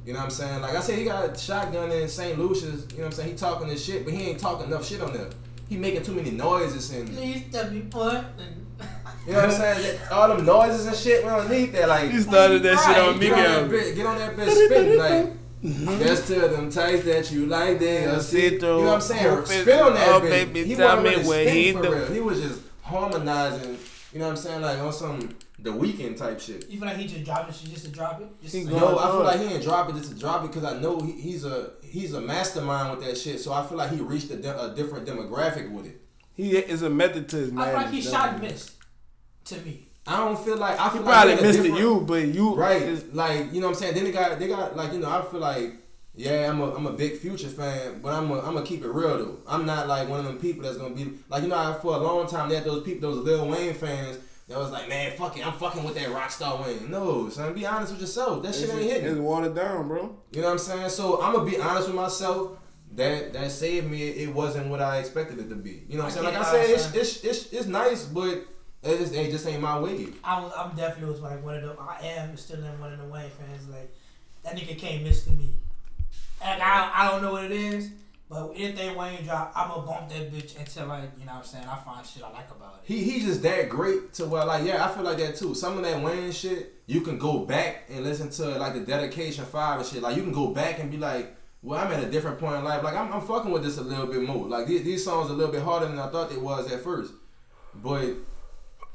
You 0.05 0.13
know 0.13 0.19
what 0.19 0.25
I'm 0.25 0.31
saying? 0.31 0.61
Like 0.61 0.75
I 0.75 0.79
said, 0.79 0.97
he 0.97 1.05
got 1.05 1.29
a 1.29 1.37
shotgun 1.37 1.91
in 1.91 2.07
St. 2.07 2.37
Lucia's. 2.39 2.87
You 2.91 2.97
know 2.97 3.03
what 3.03 3.05
I'm 3.07 3.11
saying? 3.11 3.29
He 3.29 3.35
talking 3.35 3.67
this 3.67 3.85
shit, 3.85 4.03
but 4.03 4.13
he 4.13 4.23
ain't 4.23 4.39
talking 4.39 4.67
enough 4.67 4.85
shit 4.85 5.01
on 5.01 5.13
there. 5.13 5.29
He 5.69 5.77
making 5.77 6.03
too 6.03 6.13
many 6.13 6.31
noises 6.31 6.91
and 6.91 7.07
Please 7.09 7.43
tell 7.51 7.69
me 7.71 7.81
put. 7.81 8.13
you 9.25 9.33
know 9.33 9.41
what 9.41 9.45
I'm 9.45 9.51
saying? 9.51 9.99
All 10.11 10.27
them 10.35 10.45
noises 10.45 10.87
and 10.87 10.95
shit 10.95 11.23
underneath 11.23 11.71
there, 11.71 11.87
like 11.87 12.09
He 12.11 12.19
started 12.19 12.63
that 12.63 12.79
shit 12.79 12.97
on 12.97 13.19
me, 13.19 13.27
get 13.27 13.37
on 13.37 13.69
that 13.69 13.79
bitch, 13.79 13.95
get 13.95 14.05
on 14.05 14.17
that 14.17 14.35
bitch 14.35 14.65
spitting 14.65 14.97
like. 14.97 15.33
Let's 15.63 16.27
tell 16.27 16.49
them 16.49 16.71
tights 16.71 17.05
that 17.05 17.31
you 17.31 17.45
like 17.45 17.77
they 17.77 18.01
Yeah, 18.01 18.15
a 18.15 18.19
see. 18.19 18.53
You 18.53 18.59
know 18.59 18.81
what 18.81 18.93
I'm 18.95 19.01
saying? 19.01 19.29
Hope 19.29 19.45
Spit 19.45 19.67
it's- 19.67 19.81
on 19.81 19.93
that 19.93 20.09
oh, 20.09 20.21
bitch. 20.21 20.29
baby, 20.29 20.63
he 20.65 20.75
tell 20.75 20.97
wasn't 21.03 21.27
really 21.27 21.43
spitting 21.71 21.83
for 21.83 21.95
real. 21.95 22.05
He 22.13 22.19
was 22.19 22.41
just 22.41 22.61
harmonizing. 22.81 23.77
You 24.11 24.19
know 24.19 24.25
what 24.25 24.31
I'm 24.31 24.37
saying? 24.37 24.61
Like 24.61 24.79
on 24.79 24.91
some 24.91 25.29
the 25.61 25.69
Weeknd 25.71 26.17
type 26.17 26.39
shit. 26.39 26.69
You 26.69 26.79
feel 26.79 26.87
like 26.87 26.97
he 26.97 27.07
just 27.07 27.23
dropped 27.23 27.49
it 27.49 27.55
shit 27.55 27.69
just 27.71 27.85
to 27.85 27.91
drop 27.91 28.19
it? 28.21 28.27
Just 28.41 28.55
He 28.55 28.63
going 28.63 28.77
No, 28.79 28.97
I 28.97 29.05
on. 29.09 29.11
feel 29.11 29.23
like 29.23 29.39
he 29.39 29.47
didn't 29.49 29.63
drop 29.63 29.89
it 29.89 29.95
just 29.95 30.11
to 30.11 30.17
drop 30.19 30.43
it 30.43 30.47
because 30.47 30.63
I 30.63 30.79
know 30.79 30.99
he, 30.99 31.11
he's 31.13 31.45
a 31.45 31.71
he's 31.83 32.13
a 32.13 32.21
mastermind 32.21 32.97
with 32.97 33.05
that 33.07 33.17
shit. 33.17 33.39
So 33.39 33.53
I 33.53 33.65
feel 33.65 33.77
like 33.77 33.91
he 33.91 34.01
reached 34.01 34.31
a, 34.31 34.37
de- 34.37 34.63
a 34.71 34.73
different 34.75 35.05
demographic 35.07 35.71
with 35.71 35.85
it. 35.85 36.01
He 36.35 36.57
is 36.57 36.81
a 36.81 36.89
method 36.89 37.29
to 37.29 37.35
his 37.37 37.55
I 37.55 37.65
feel 37.65 37.73
like 37.75 37.89
he 37.91 38.01
shot 38.01 38.33
and 38.33 38.41
missed. 38.41 38.71
To 39.45 39.57
me. 39.61 39.87
I 40.07 40.17
don't 40.17 40.39
feel 40.43 40.57
like 40.57 40.79
I 40.79 40.85
He 40.89 40.97
feel 40.97 41.03
probably 41.03 41.31
like 41.33 41.39
he 41.41 41.45
had 41.45 41.55
a 41.55 41.57
missed 41.59 41.69
it 41.75 41.79
you, 41.79 42.01
but 42.07 42.25
you 42.27 42.55
Right, 42.55 42.81
is- 42.81 43.05
like 43.13 43.53
you 43.53 43.61
know 43.61 43.67
what 43.67 43.73
I'm 43.75 43.79
saying. 43.81 43.93
Then 43.95 44.03
they 44.05 44.11
got 44.11 44.39
they 44.39 44.47
got 44.47 44.75
like 44.75 44.93
you 44.93 44.99
know 44.99 45.09
I 45.09 45.21
feel 45.23 45.39
like 45.41 45.73
yeah 46.15 46.49
I'm 46.49 46.59
a 46.59 46.73
I'm 46.73 46.85
a 46.87 46.93
big 46.93 47.17
Future 47.17 47.49
fan, 47.49 48.01
but 48.01 48.13
I'm 48.13 48.29
a, 48.31 48.39
I'm 48.39 48.53
gonna 48.53 48.65
keep 48.65 48.83
it 48.83 48.89
real 48.89 49.17
though. 49.17 49.37
I'm 49.47 49.65
not 49.65 49.87
like 49.87 50.09
one 50.09 50.19
of 50.19 50.25
them 50.25 50.39
people 50.39 50.63
that's 50.63 50.77
gonna 50.77 50.95
be 50.95 51.11
like 51.29 51.43
you 51.43 51.49
know 51.49 51.55
I, 51.57 51.73
for 51.81 51.93
a 51.93 51.97
long 51.99 52.27
time 52.27 52.49
they 52.49 52.55
had 52.55 52.63
those 52.65 52.83
people 52.83 53.11
those 53.11 53.23
Lil 53.23 53.47
Wayne 53.47 53.73
fans 53.75 54.17
that 54.51 54.59
was 54.59 54.71
like 54.71 54.89
man 54.89 55.11
fuck 55.13 55.37
it 55.37 55.47
I'm 55.47 55.53
fucking 55.53 55.83
with 55.83 55.95
that 55.95 56.09
Rockstar 56.09 56.63
Wayne. 56.63 56.91
No, 56.91 57.29
son, 57.29 57.53
be 57.53 57.65
honest 57.65 57.93
with 57.93 58.01
yourself. 58.01 58.43
That 58.43 58.53
shit 58.53 58.69
ain't 58.69 58.81
hitting. 58.81 59.09
it's 59.09 59.19
watered 59.19 59.55
down, 59.55 59.87
bro. 59.87 60.15
You 60.31 60.41
know 60.41 60.47
what 60.47 60.53
I'm 60.53 60.59
saying? 60.59 60.89
So 60.89 61.21
I'm 61.21 61.33
gonna 61.33 61.49
be 61.49 61.57
honest 61.57 61.87
with 61.87 61.95
myself. 61.95 62.57
That 62.93 63.31
that 63.31 63.49
Save 63.49 63.89
Me. 63.89 64.03
It 64.09 64.33
wasn't 64.33 64.67
what 64.67 64.81
I 64.81 64.97
expected 64.97 65.39
it 65.39 65.47
to 65.47 65.55
be. 65.55 65.83
You 65.87 65.97
know 65.97 66.03
what 66.03 66.17
I'm 66.17 66.23
saying? 66.23 66.25
Like 66.25 66.35
I 66.35 66.39
get 66.39 66.47
said, 66.47 66.69
it's, 66.69 66.95
it's 66.95 67.23
it's 67.23 67.53
it's 67.53 67.67
nice, 67.67 68.03
but 68.03 68.45
it 68.83 68.97
just, 68.97 69.13
it 69.13 69.31
just 69.31 69.47
ain't 69.47 69.61
my 69.61 69.79
wave. 69.79 70.19
I 70.23 70.41
was, 70.41 70.51
I'm 70.57 70.75
definitely 70.75 71.13
was 71.13 71.21
like 71.21 71.41
one 71.41 71.55
of 71.55 71.61
the. 71.63 71.81
I 71.81 71.99
am 72.01 72.35
still 72.35 72.61
in 72.61 72.79
one 72.81 72.91
of 72.91 72.99
the 72.99 73.05
Wayne 73.05 73.29
fans. 73.29 73.69
Like 73.69 73.95
that 74.43 74.57
nigga 74.57 74.77
can't 74.77 75.03
miss 75.03 75.23
to 75.23 75.31
me. 75.31 75.53
And 76.43 76.61
I, 76.61 76.91
I 76.93 77.11
don't 77.11 77.21
know 77.21 77.31
what 77.31 77.45
it 77.45 77.51
is, 77.51 77.91
but 78.31 78.53
anything 78.55 78.95
Wayne 78.95 79.25
drop, 79.25 79.51
I'm 79.53 79.67
gonna 79.67 79.85
bump 79.85 80.07
that 80.07 80.31
bitch 80.31 80.57
until 80.57 80.87
like 80.87 81.11
you 81.19 81.25
know 81.25 81.33
what 81.33 81.39
I'm 81.39 81.43
saying. 81.43 81.65
I 81.65 81.75
find 81.75 82.07
shit 82.07 82.23
I 82.23 82.31
like 82.31 82.49
about 82.49 82.79
it. 82.81 82.87
He 82.87 83.03
he's 83.03 83.25
just 83.25 83.43
that 83.43 83.67
great 83.67 84.13
to 84.13 84.25
where 84.25 84.45
like 84.45 84.65
yeah 84.65 84.85
I 84.85 84.87
feel 84.87 85.03
like 85.03 85.17
that 85.17 85.35
too. 85.35 85.53
Some 85.53 85.75
of 85.77 85.83
that 85.83 86.01
Wayne 86.01 86.31
shit 86.31 86.75
you 86.85 87.01
can 87.01 87.17
go 87.17 87.39
back 87.39 87.83
and 87.89 88.05
listen 88.05 88.29
to 88.29 88.57
like 88.57 88.73
the 88.73 88.79
Dedication 88.79 89.43
Five 89.43 89.81
and 89.81 89.89
shit. 89.89 90.01
Like 90.01 90.15
you 90.15 90.23
can 90.23 90.31
go 90.31 90.47
back 90.47 90.79
and 90.79 90.89
be 90.89 90.95
like, 90.95 91.35
well 91.61 91.77
I'm 91.77 91.91
at 91.91 92.01
a 92.01 92.09
different 92.09 92.39
point 92.39 92.55
in 92.55 92.63
life. 92.63 92.81
Like 92.83 92.95
I'm, 92.95 93.11
I'm 93.11 93.19
fucking 93.19 93.51
with 93.51 93.63
this 93.63 93.77
a 93.77 93.81
little 93.81 94.07
bit 94.07 94.21
more. 94.21 94.47
Like 94.47 94.65
these, 94.65 94.83
these 94.83 95.03
songs 95.03 95.29
a 95.29 95.33
little 95.33 95.51
bit 95.51 95.63
harder 95.63 95.87
than 95.87 95.99
I 95.99 96.07
thought 96.07 96.29
they 96.29 96.37
was 96.37 96.71
at 96.71 96.79
first. 96.79 97.11
But 97.75 97.99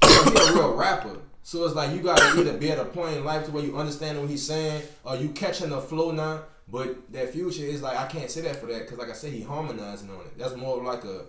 he's 0.03 0.49
a 0.49 0.53
real 0.55 0.73
rapper. 0.73 1.15
So 1.43 1.63
it's 1.63 1.75
like 1.75 1.95
you 1.95 2.01
gotta 2.01 2.39
either 2.39 2.57
be 2.57 2.71
at 2.71 2.79
a 2.79 2.85
point 2.85 3.17
in 3.17 3.23
life 3.23 3.45
to 3.45 3.51
where 3.51 3.63
you 3.63 3.77
understand 3.77 4.19
what 4.19 4.31
he's 4.31 4.47
saying, 4.47 4.81
or 5.03 5.15
you 5.15 5.29
catching 5.29 5.69
the 5.69 5.79
flow 5.79 6.09
now. 6.09 6.41
But 6.69 7.11
that 7.13 7.31
future 7.31 7.63
is 7.63 7.81
like 7.81 7.97
I 7.97 8.07
can't 8.07 8.29
say 8.29 8.41
that 8.41 8.57
for 8.57 8.65
that 8.67 8.79
because 8.83 8.97
like 8.97 9.09
I 9.09 9.13
said, 9.13 9.31
he 9.33 9.41
harmonizing 9.41 10.09
on 10.09 10.17
it. 10.21 10.37
That's 10.37 10.55
more 10.55 10.83
like 10.83 11.03
a 11.05 11.25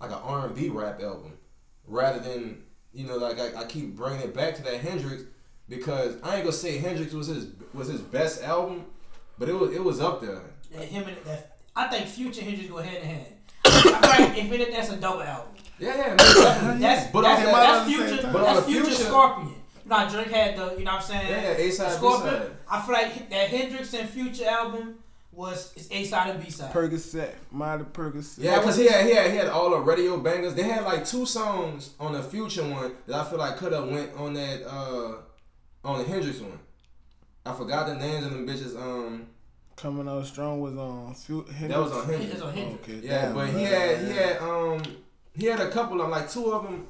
like 0.00 0.10
an 0.10 0.18
R 0.22 0.46
and 0.46 0.54
B 0.54 0.68
rap 0.68 1.00
album, 1.00 1.32
rather 1.86 2.18
than 2.20 2.62
you 2.92 3.06
know 3.06 3.16
like 3.16 3.38
I, 3.40 3.62
I 3.62 3.64
keep 3.64 3.96
bringing 3.96 4.20
it 4.20 4.34
back 4.34 4.54
to 4.56 4.62
that 4.64 4.80
Hendrix 4.80 5.22
because 5.68 6.16
I 6.22 6.34
ain't 6.36 6.44
gonna 6.44 6.52
say 6.52 6.78
Hendrix 6.78 7.12
was 7.14 7.28
his 7.28 7.46
was 7.72 7.88
his 7.88 8.02
best 8.02 8.42
album, 8.42 8.84
but 9.38 9.48
it 9.48 9.54
was 9.54 9.72
it 9.74 9.82
was 9.82 10.00
up 10.00 10.20
there. 10.20 10.42
That 10.72 10.84
him 10.84 11.08
and 11.08 11.16
that. 11.24 11.56
I 11.76 11.88
think 11.88 12.06
Future 12.06 12.40
and 12.42 12.50
Hendrix 12.50 12.70
go 12.70 12.78
hand 12.78 12.96
in 12.98 13.04
hand. 13.04 13.26
I 13.64 13.70
feel 13.80 13.92
like 14.26 14.38
if 14.44 14.52
it 14.52 14.72
that's 14.72 14.90
a 14.90 14.96
double 14.96 15.22
album. 15.22 15.54
Yeah, 15.78 15.96
yeah, 15.96 16.10
most 16.10 16.34
definitely. 16.36 16.80
That's 16.82 17.10
But 17.10 17.22
that's, 17.22 17.38
on 17.40 17.44
that- 17.46 17.52
that's 17.52 17.80
at 17.80 17.84
the 17.86 17.90
same 17.90 18.08
future. 18.18 18.22
But 18.32 18.36
on 18.36 18.42
That's 18.54 18.66
the 18.66 18.72
future 18.72 18.84
Future- 18.90 19.02
Scorpion. 19.04 19.54
You 19.84 19.90
know, 19.90 19.96
how 19.96 20.08
Drake 20.08 20.28
had 20.30 20.56
the. 20.56 20.74
You 20.78 20.84
know 20.84 20.92
what 20.92 21.02
I'm 21.02 21.02
saying? 21.02 21.28
Yeah, 21.28 21.50
A 21.52 21.70
side, 21.70 21.88
B 21.90 21.94
Scorpion. 21.96 22.34
side. 22.34 22.50
I 22.70 22.80
feel 22.82 22.92
like 22.94 23.30
that 23.30 23.48
Hendrix 23.48 23.92
and 23.94 24.08
Future 24.08 24.46
album 24.46 24.96
was 25.32 25.72
it's 25.76 25.90
A 25.90 26.04
side 26.04 26.30
and 26.30 26.42
B 26.44 26.50
side. 26.50 26.72
Percocet, 26.72 27.30
Miley 27.50 27.84
Percocet. 27.84 28.42
Yeah, 28.44 28.62
cause 28.62 28.76
he 28.76 28.86
had 28.86 29.04
he 29.06 29.14
had 29.14 29.30
he 29.30 29.36
had 29.36 29.48
all 29.48 29.70
the 29.70 29.78
radio 29.80 30.16
bangers. 30.18 30.54
They 30.54 30.62
had 30.62 30.84
like 30.84 31.04
two 31.04 31.26
songs 31.26 31.90
on 32.00 32.12
the 32.12 32.22
Future 32.22 32.62
one 32.66 32.92
that 33.06 33.16
I 33.16 33.24
feel 33.28 33.38
like 33.38 33.56
could 33.56 33.72
have 33.72 33.88
went 33.88 34.12
on 34.16 34.34
that 34.34 34.62
uh 34.66 35.16
on 35.84 35.98
the 35.98 36.04
Hendrix 36.04 36.40
one. 36.40 36.58
I 37.44 37.52
forgot 37.52 37.86
the 37.88 37.94
names 37.96 38.24
of 38.24 38.32
them 38.32 38.46
bitches. 38.46 38.74
Um, 38.80 39.26
Coming 39.76 40.06
out 40.08 40.24
strong 40.24 40.60
was 40.60 40.76
on. 40.76 41.12
Fu- 41.14 41.44
that 41.68 41.78
was 41.80 41.90
on 41.92 42.06
Hendrix. 42.06 42.32
It's 42.34 42.42
on 42.42 42.54
Hendrix. 42.54 42.84
Okay, 42.88 43.00
Yeah, 43.06 43.22
damn, 43.22 43.34
but 43.34 43.46
he 43.48 43.52
bro. 43.54 43.64
had 43.64 43.98
he 44.06 44.12
had 44.12 44.36
um 44.38 44.82
he 45.36 45.46
had 45.46 45.60
a 45.60 45.68
couple 45.70 46.00
of 46.00 46.08
like 46.10 46.30
two 46.30 46.52
of 46.52 46.62
them 46.62 46.86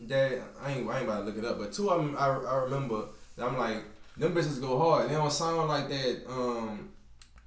that 0.00 0.40
I 0.62 0.72
ain't 0.72 0.88
I 0.88 0.98
ain't 1.00 1.08
about 1.08 1.20
to 1.20 1.24
look 1.24 1.38
it 1.38 1.44
up, 1.44 1.58
but 1.58 1.72
two 1.72 1.90
of 1.90 2.00
them 2.04 2.16
I, 2.18 2.26
I 2.28 2.56
remember 2.64 3.06
that 3.36 3.46
I'm 3.46 3.58
like 3.58 3.82
them 4.16 4.34
bitches 4.34 4.60
go 4.60 4.78
hard. 4.78 5.08
They 5.10 5.14
don't 5.14 5.32
sound 5.32 5.68
like 5.68 5.88
that 5.88 6.22
um 6.28 6.90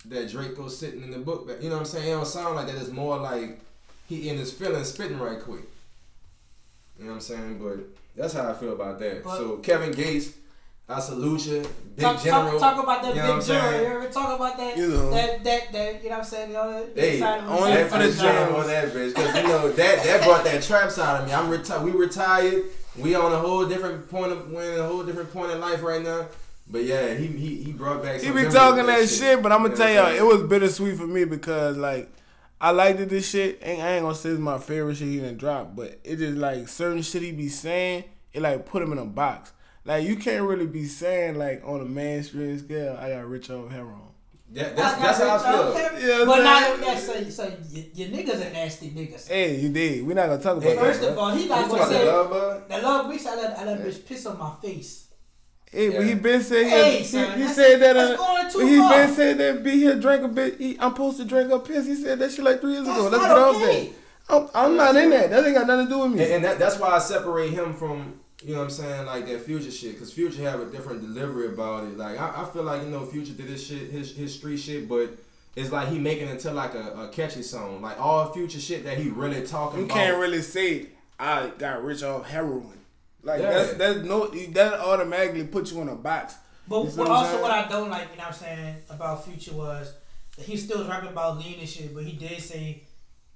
that 0.06 0.30
Draco 0.32 0.68
sitting 0.68 1.04
in 1.04 1.12
the 1.12 1.20
book. 1.20 1.50
You 1.62 1.70
know 1.70 1.76
what 1.76 1.82
I'm 1.82 1.86
saying? 1.86 2.08
It 2.08 2.12
don't 2.12 2.26
sound 2.26 2.56
like 2.56 2.68
that. 2.68 2.76
It's 2.76 2.90
more 2.90 3.18
like 3.18 3.60
he 4.08 4.30
in 4.30 4.38
his 4.38 4.52
feelings 4.52 4.88
spitting 4.90 5.20
right 5.20 5.40
quick. 5.40 5.64
You 6.98 7.06
know 7.06 7.12
what 7.12 7.16
I'm 7.16 7.22
saying? 7.22 7.60
But 7.62 7.80
that's 8.16 8.34
how 8.34 8.50
I 8.50 8.54
feel 8.54 8.74
about 8.74 9.00
that. 9.00 9.24
But- 9.24 9.38
so 9.38 9.58
Kevin 9.58 9.92
Gates, 9.92 10.32
I 10.92 11.00
salute 11.00 11.46
you, 11.46 11.62
big 11.96 12.04
talk, 12.04 12.22
general. 12.24 12.60
talk, 12.60 12.76
talk 12.76 12.84
about 12.84 13.02
that 13.04 13.16
you 13.16 13.22
know 13.22 13.28
what 13.28 13.34
I'm 13.34 13.38
big 13.40 13.48
general. 13.48 13.72
saying? 13.72 13.82
You 13.92 13.98
ever 13.98 14.10
talk 14.10 14.36
about 14.36 14.58
that? 14.58 14.78
You 14.78 14.88
know. 14.90 15.12
That 15.12 15.44
that 15.44 15.72
that. 15.74 16.04
You 16.04 16.10
know 16.10 16.16
what 16.16 16.18
I'm 16.20 16.24
saying? 16.26 16.48
You 16.50 16.54
know, 16.56 16.86
that 16.86 16.98
Hey, 17.00 17.20
side 17.20 17.40
of 17.40 17.46
the- 17.46 17.52
only 17.52 17.72
that 17.74 17.92
for 17.92 17.98
the 17.98 18.04
bitch 18.06 18.56
on 18.60 18.68
that 18.68 18.94
bitch, 18.94 19.16
cause 19.16 19.36
you 19.36 19.44
know 19.44 19.72
that 19.72 20.04
that 20.04 20.24
brought 20.24 20.44
that 20.44 20.64
trap 20.64 20.92
side 20.92 21.22
of 21.22 21.28
me. 21.28 21.34
I'm 21.34 21.50
retired. 21.50 21.84
We 21.84 21.92
retired. 21.92 22.64
We 22.98 23.16
on 23.16 23.32
a 23.32 23.38
whole 23.38 23.66
different 23.66 24.10
point 24.10 24.32
of 24.34 24.52
we're 24.52 24.74
in 24.74 24.80
a 24.80 24.88
whole 24.88 25.04
different 25.04 25.32
point 25.32 25.52
in 25.52 25.60
life 25.62 25.82
right 25.82 26.02
now. 26.04 26.28
But 26.68 26.84
yeah, 26.84 27.14
he 27.14 27.28
he, 27.28 27.56
he 27.64 27.72
brought 27.72 28.02
back. 28.04 28.22
He 28.22 28.32
be 28.32 28.44
talking 28.44 28.82
of 28.82 28.88
that 28.88 29.08
shit, 29.10 29.42
but 29.42 29.52
I'm 29.52 29.60
gonna 29.64 29.70
know 29.70 29.76
tell 29.76 29.92
y'all, 29.94 30.16
it 30.16 30.26
was 30.26 30.44
bittersweet 30.44 30.98
for 30.98 31.08
me 31.08 31.26
because 31.26 31.78
like 31.78 32.10
I 32.60 32.72
liked 32.72 33.00
it, 33.00 33.10
this 33.10 33.30
shit. 33.30 33.60
Ain't, 33.62 33.82
I 33.82 33.94
ain't 33.94 34.04
gonna 34.04 34.14
say 34.16 34.30
it's 34.30 34.40
my 34.40 34.58
favorite 34.60 34.96
shit 34.96 35.08
he 35.08 35.20
done 35.20 35.36
dropped, 35.38 35.76
but 35.76 36.00
it 36.04 36.18
just 36.18 36.38
like 36.38 36.68
certain 36.68 37.02
shit 37.02 37.24
he 37.24 37.32
be 37.32 37.50
saying, 37.50 38.04
it 38.34 38.42
like 38.42 38.66
put 38.66 38.84
him 38.84 38.92
in 38.92 38.98
a 39.00 39.06
box. 39.06 39.52
Like 39.84 40.06
you 40.06 40.16
can't 40.16 40.44
really 40.48 40.68
be 40.68 40.86
saying 40.86 41.36
like 41.38 41.64
on 41.66 41.82
a 41.82 41.86
mainstream 41.86 42.58
scale, 42.60 42.98
I 43.00 43.10
got 43.10 43.28
rich 43.28 43.50
off 43.50 43.72
heroin. 43.72 43.98
That, 44.54 44.76
that's 44.76 44.96
that's 45.02 45.20
how 45.20 45.38
I 45.38 45.72
feel. 45.72 46.10
Yeah, 46.10 46.26
But 46.26 46.36
man. 46.36 46.44
not 46.44 46.80
that. 46.82 47.00
So, 47.00 47.24
so 47.30 47.54
your, 47.70 47.86
your 47.94 48.08
niggas 48.10 48.36
are 48.50 48.52
nasty 48.54 48.90
niggas. 48.90 49.28
Hey, 49.30 49.56
you 49.56 49.70
did. 49.70 50.06
We're 50.06 50.14
not 50.14 50.28
gonna 50.28 50.42
talk 50.44 50.58
about 50.58 50.64
Hey, 50.64 50.76
that. 50.76 50.82
First 50.82 51.00
bro. 51.02 51.10
of 51.14 51.18
all, 51.18 51.30
he 51.32 51.44
You 51.44 51.50
not 51.50 51.56
talking 51.56 51.70
gonna 51.70 51.82
about 51.84 51.90
the 51.90 51.96
say 52.00 52.06
love 52.12 52.30
bud? 52.30 52.70
that 52.70 52.84
love 52.84 53.06
bitch. 53.12 53.26
I 53.28 53.36
let 53.36 53.58
I 53.60 53.64
let 53.66 53.80
bitch 53.82 54.06
piss 54.06 54.26
on 54.26 54.38
my 54.38 54.52
face. 54.62 55.08
Hey, 55.72 55.90
but 55.90 56.06
he 56.06 56.16
been 56.16 56.42
saying 56.42 56.70
Hey, 56.70 56.98
he, 56.98 57.04
son, 57.06 57.38
he, 57.40 57.44
he 57.44 57.50
said 57.50 57.80
that 57.80 57.96
uh, 57.96 58.18
going 58.18 58.52
too 58.52 58.58
but 58.60 58.68
he 58.68 58.78
far. 58.78 58.90
been 59.08 59.16
saying 59.16 59.38
that 59.38 59.64
be 59.64 59.72
here 59.72 59.96
drink 59.96 60.24
a 60.24 60.28
bit. 60.28 60.58
He, 60.60 60.78
I'm 60.80 60.92
supposed 60.92 61.18
to 61.20 61.26
drink 61.26 61.50
a 61.50 61.60
piss. 61.60 61.88
He 61.88 61.96
said 61.96 62.20
that 62.20 62.32
shit 62.32 62.44
like 62.44 62.60
three 62.60 62.74
years 62.74 62.84
ago. 62.88 63.10
That's 63.10 63.24
Let's 63.24 63.24
not 63.24 63.30
get 63.30 63.38
off 63.38 63.62
that. 63.62 63.90
I'm, 64.30 64.50
I'm 64.72 64.76
not 64.78 64.96
in 64.98 65.10
that. 65.12 65.30
That 65.30 65.46
ain't 65.46 65.56
got 65.56 65.66
nothing 65.68 65.86
to 65.88 65.92
do 65.92 66.00
with 66.00 66.12
me. 66.12 66.24
And, 66.26 66.34
and 66.34 66.44
that, 66.44 66.60
that's 66.60 66.78
why 66.78 66.90
I 66.90 67.00
separate 67.00 67.52
him 67.52 67.74
from 67.74 68.20
you 68.44 68.54
know 68.54 68.60
what 68.60 68.66
I'm 68.66 68.70
saying 68.72 69.06
like 69.06 69.28
that 69.28 69.42
Future 69.42 69.72
shit, 69.72 69.98
cause 70.00 70.12
Future 70.12 70.42
have 70.44 70.60
a 70.62 70.66
different 70.66 71.02
delivery 71.02 71.48
about 71.48 71.84
it. 71.86 71.98
Like 71.98 72.20
I, 72.20 72.44
I 72.44 72.46
feel 72.52 72.64
like 72.64 72.82
you 72.84 72.90
know 72.90 73.06
Future 73.06 73.34
did 73.34 73.48
his 73.48 73.66
shit, 73.66 73.90
his 73.92 74.16
his 74.16 74.34
street 74.34 74.58
shit, 74.58 74.88
but. 74.90 75.12
It's 75.54 75.70
like 75.70 75.90
he 75.90 76.00
making 76.00 76.30
it 76.30 76.32
into 76.32 76.50
like 76.54 76.76
a, 76.76 76.94
a 76.94 77.10
catchy 77.10 77.42
song, 77.44 77.82
like 77.82 78.00
all 78.00 78.32
future 78.32 78.58
shit 78.58 78.86
that 78.86 78.98
he 78.98 79.10
really 79.10 79.46
talking 79.46 79.80
about. 79.80 79.80
You 79.80 79.84
about. 79.84 79.96
can't 79.98 80.18
really 80.18 80.42
say 80.42 80.86
I 81.20 81.52
got 81.58 81.84
rich 81.84 82.04
off 82.04 82.26
heroin. 82.26 82.80
Like 83.22 83.42
Yeah. 83.42 83.52
that's 83.52 83.74
that's 83.74 84.00
no 84.00 84.28
that 84.28 84.76
automatically 84.80 85.44
puts 85.44 85.74
you 85.74 85.82
in 85.82 85.90
a 85.90 85.96
box. 85.96 86.36
But 86.70 86.78
You 86.78 86.90
what 86.92 86.98
what 87.00 87.10
also 87.10 87.32
saying? 87.32 87.42
what 87.42 87.52
I 87.52 87.68
don't 87.68 87.90
like, 87.90 88.12
you 88.12 88.18
know 88.18 88.24
what 88.24 88.28
I'm 88.28 88.34
saying, 88.34 88.76
about 88.90 89.26
Future 89.26 89.54
was 89.54 89.94
that 90.38 90.46
he 90.46 90.56
still 90.56 90.78
was 90.80 90.88
rapping 90.88 91.10
about 91.10 91.38
lean 91.38 91.60
and 91.60 91.68
shit, 91.68 91.94
but 91.94 92.06
he 92.06 92.14
did 92.14 92.40
say 92.40 92.84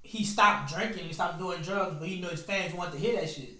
he 0.00 0.24
stopped 0.24 0.72
drinking, 0.72 1.04
he 1.04 1.12
stopped 1.12 1.38
doing 1.38 1.60
drugs, 1.60 1.96
but 1.98 2.08
he 2.08 2.18
knew 2.18 2.28
his 2.28 2.42
fans 2.42 2.72
wanted 2.72 2.92
to 2.92 2.98
hear 2.98 3.20
that 3.20 3.28
shit. 3.28 3.50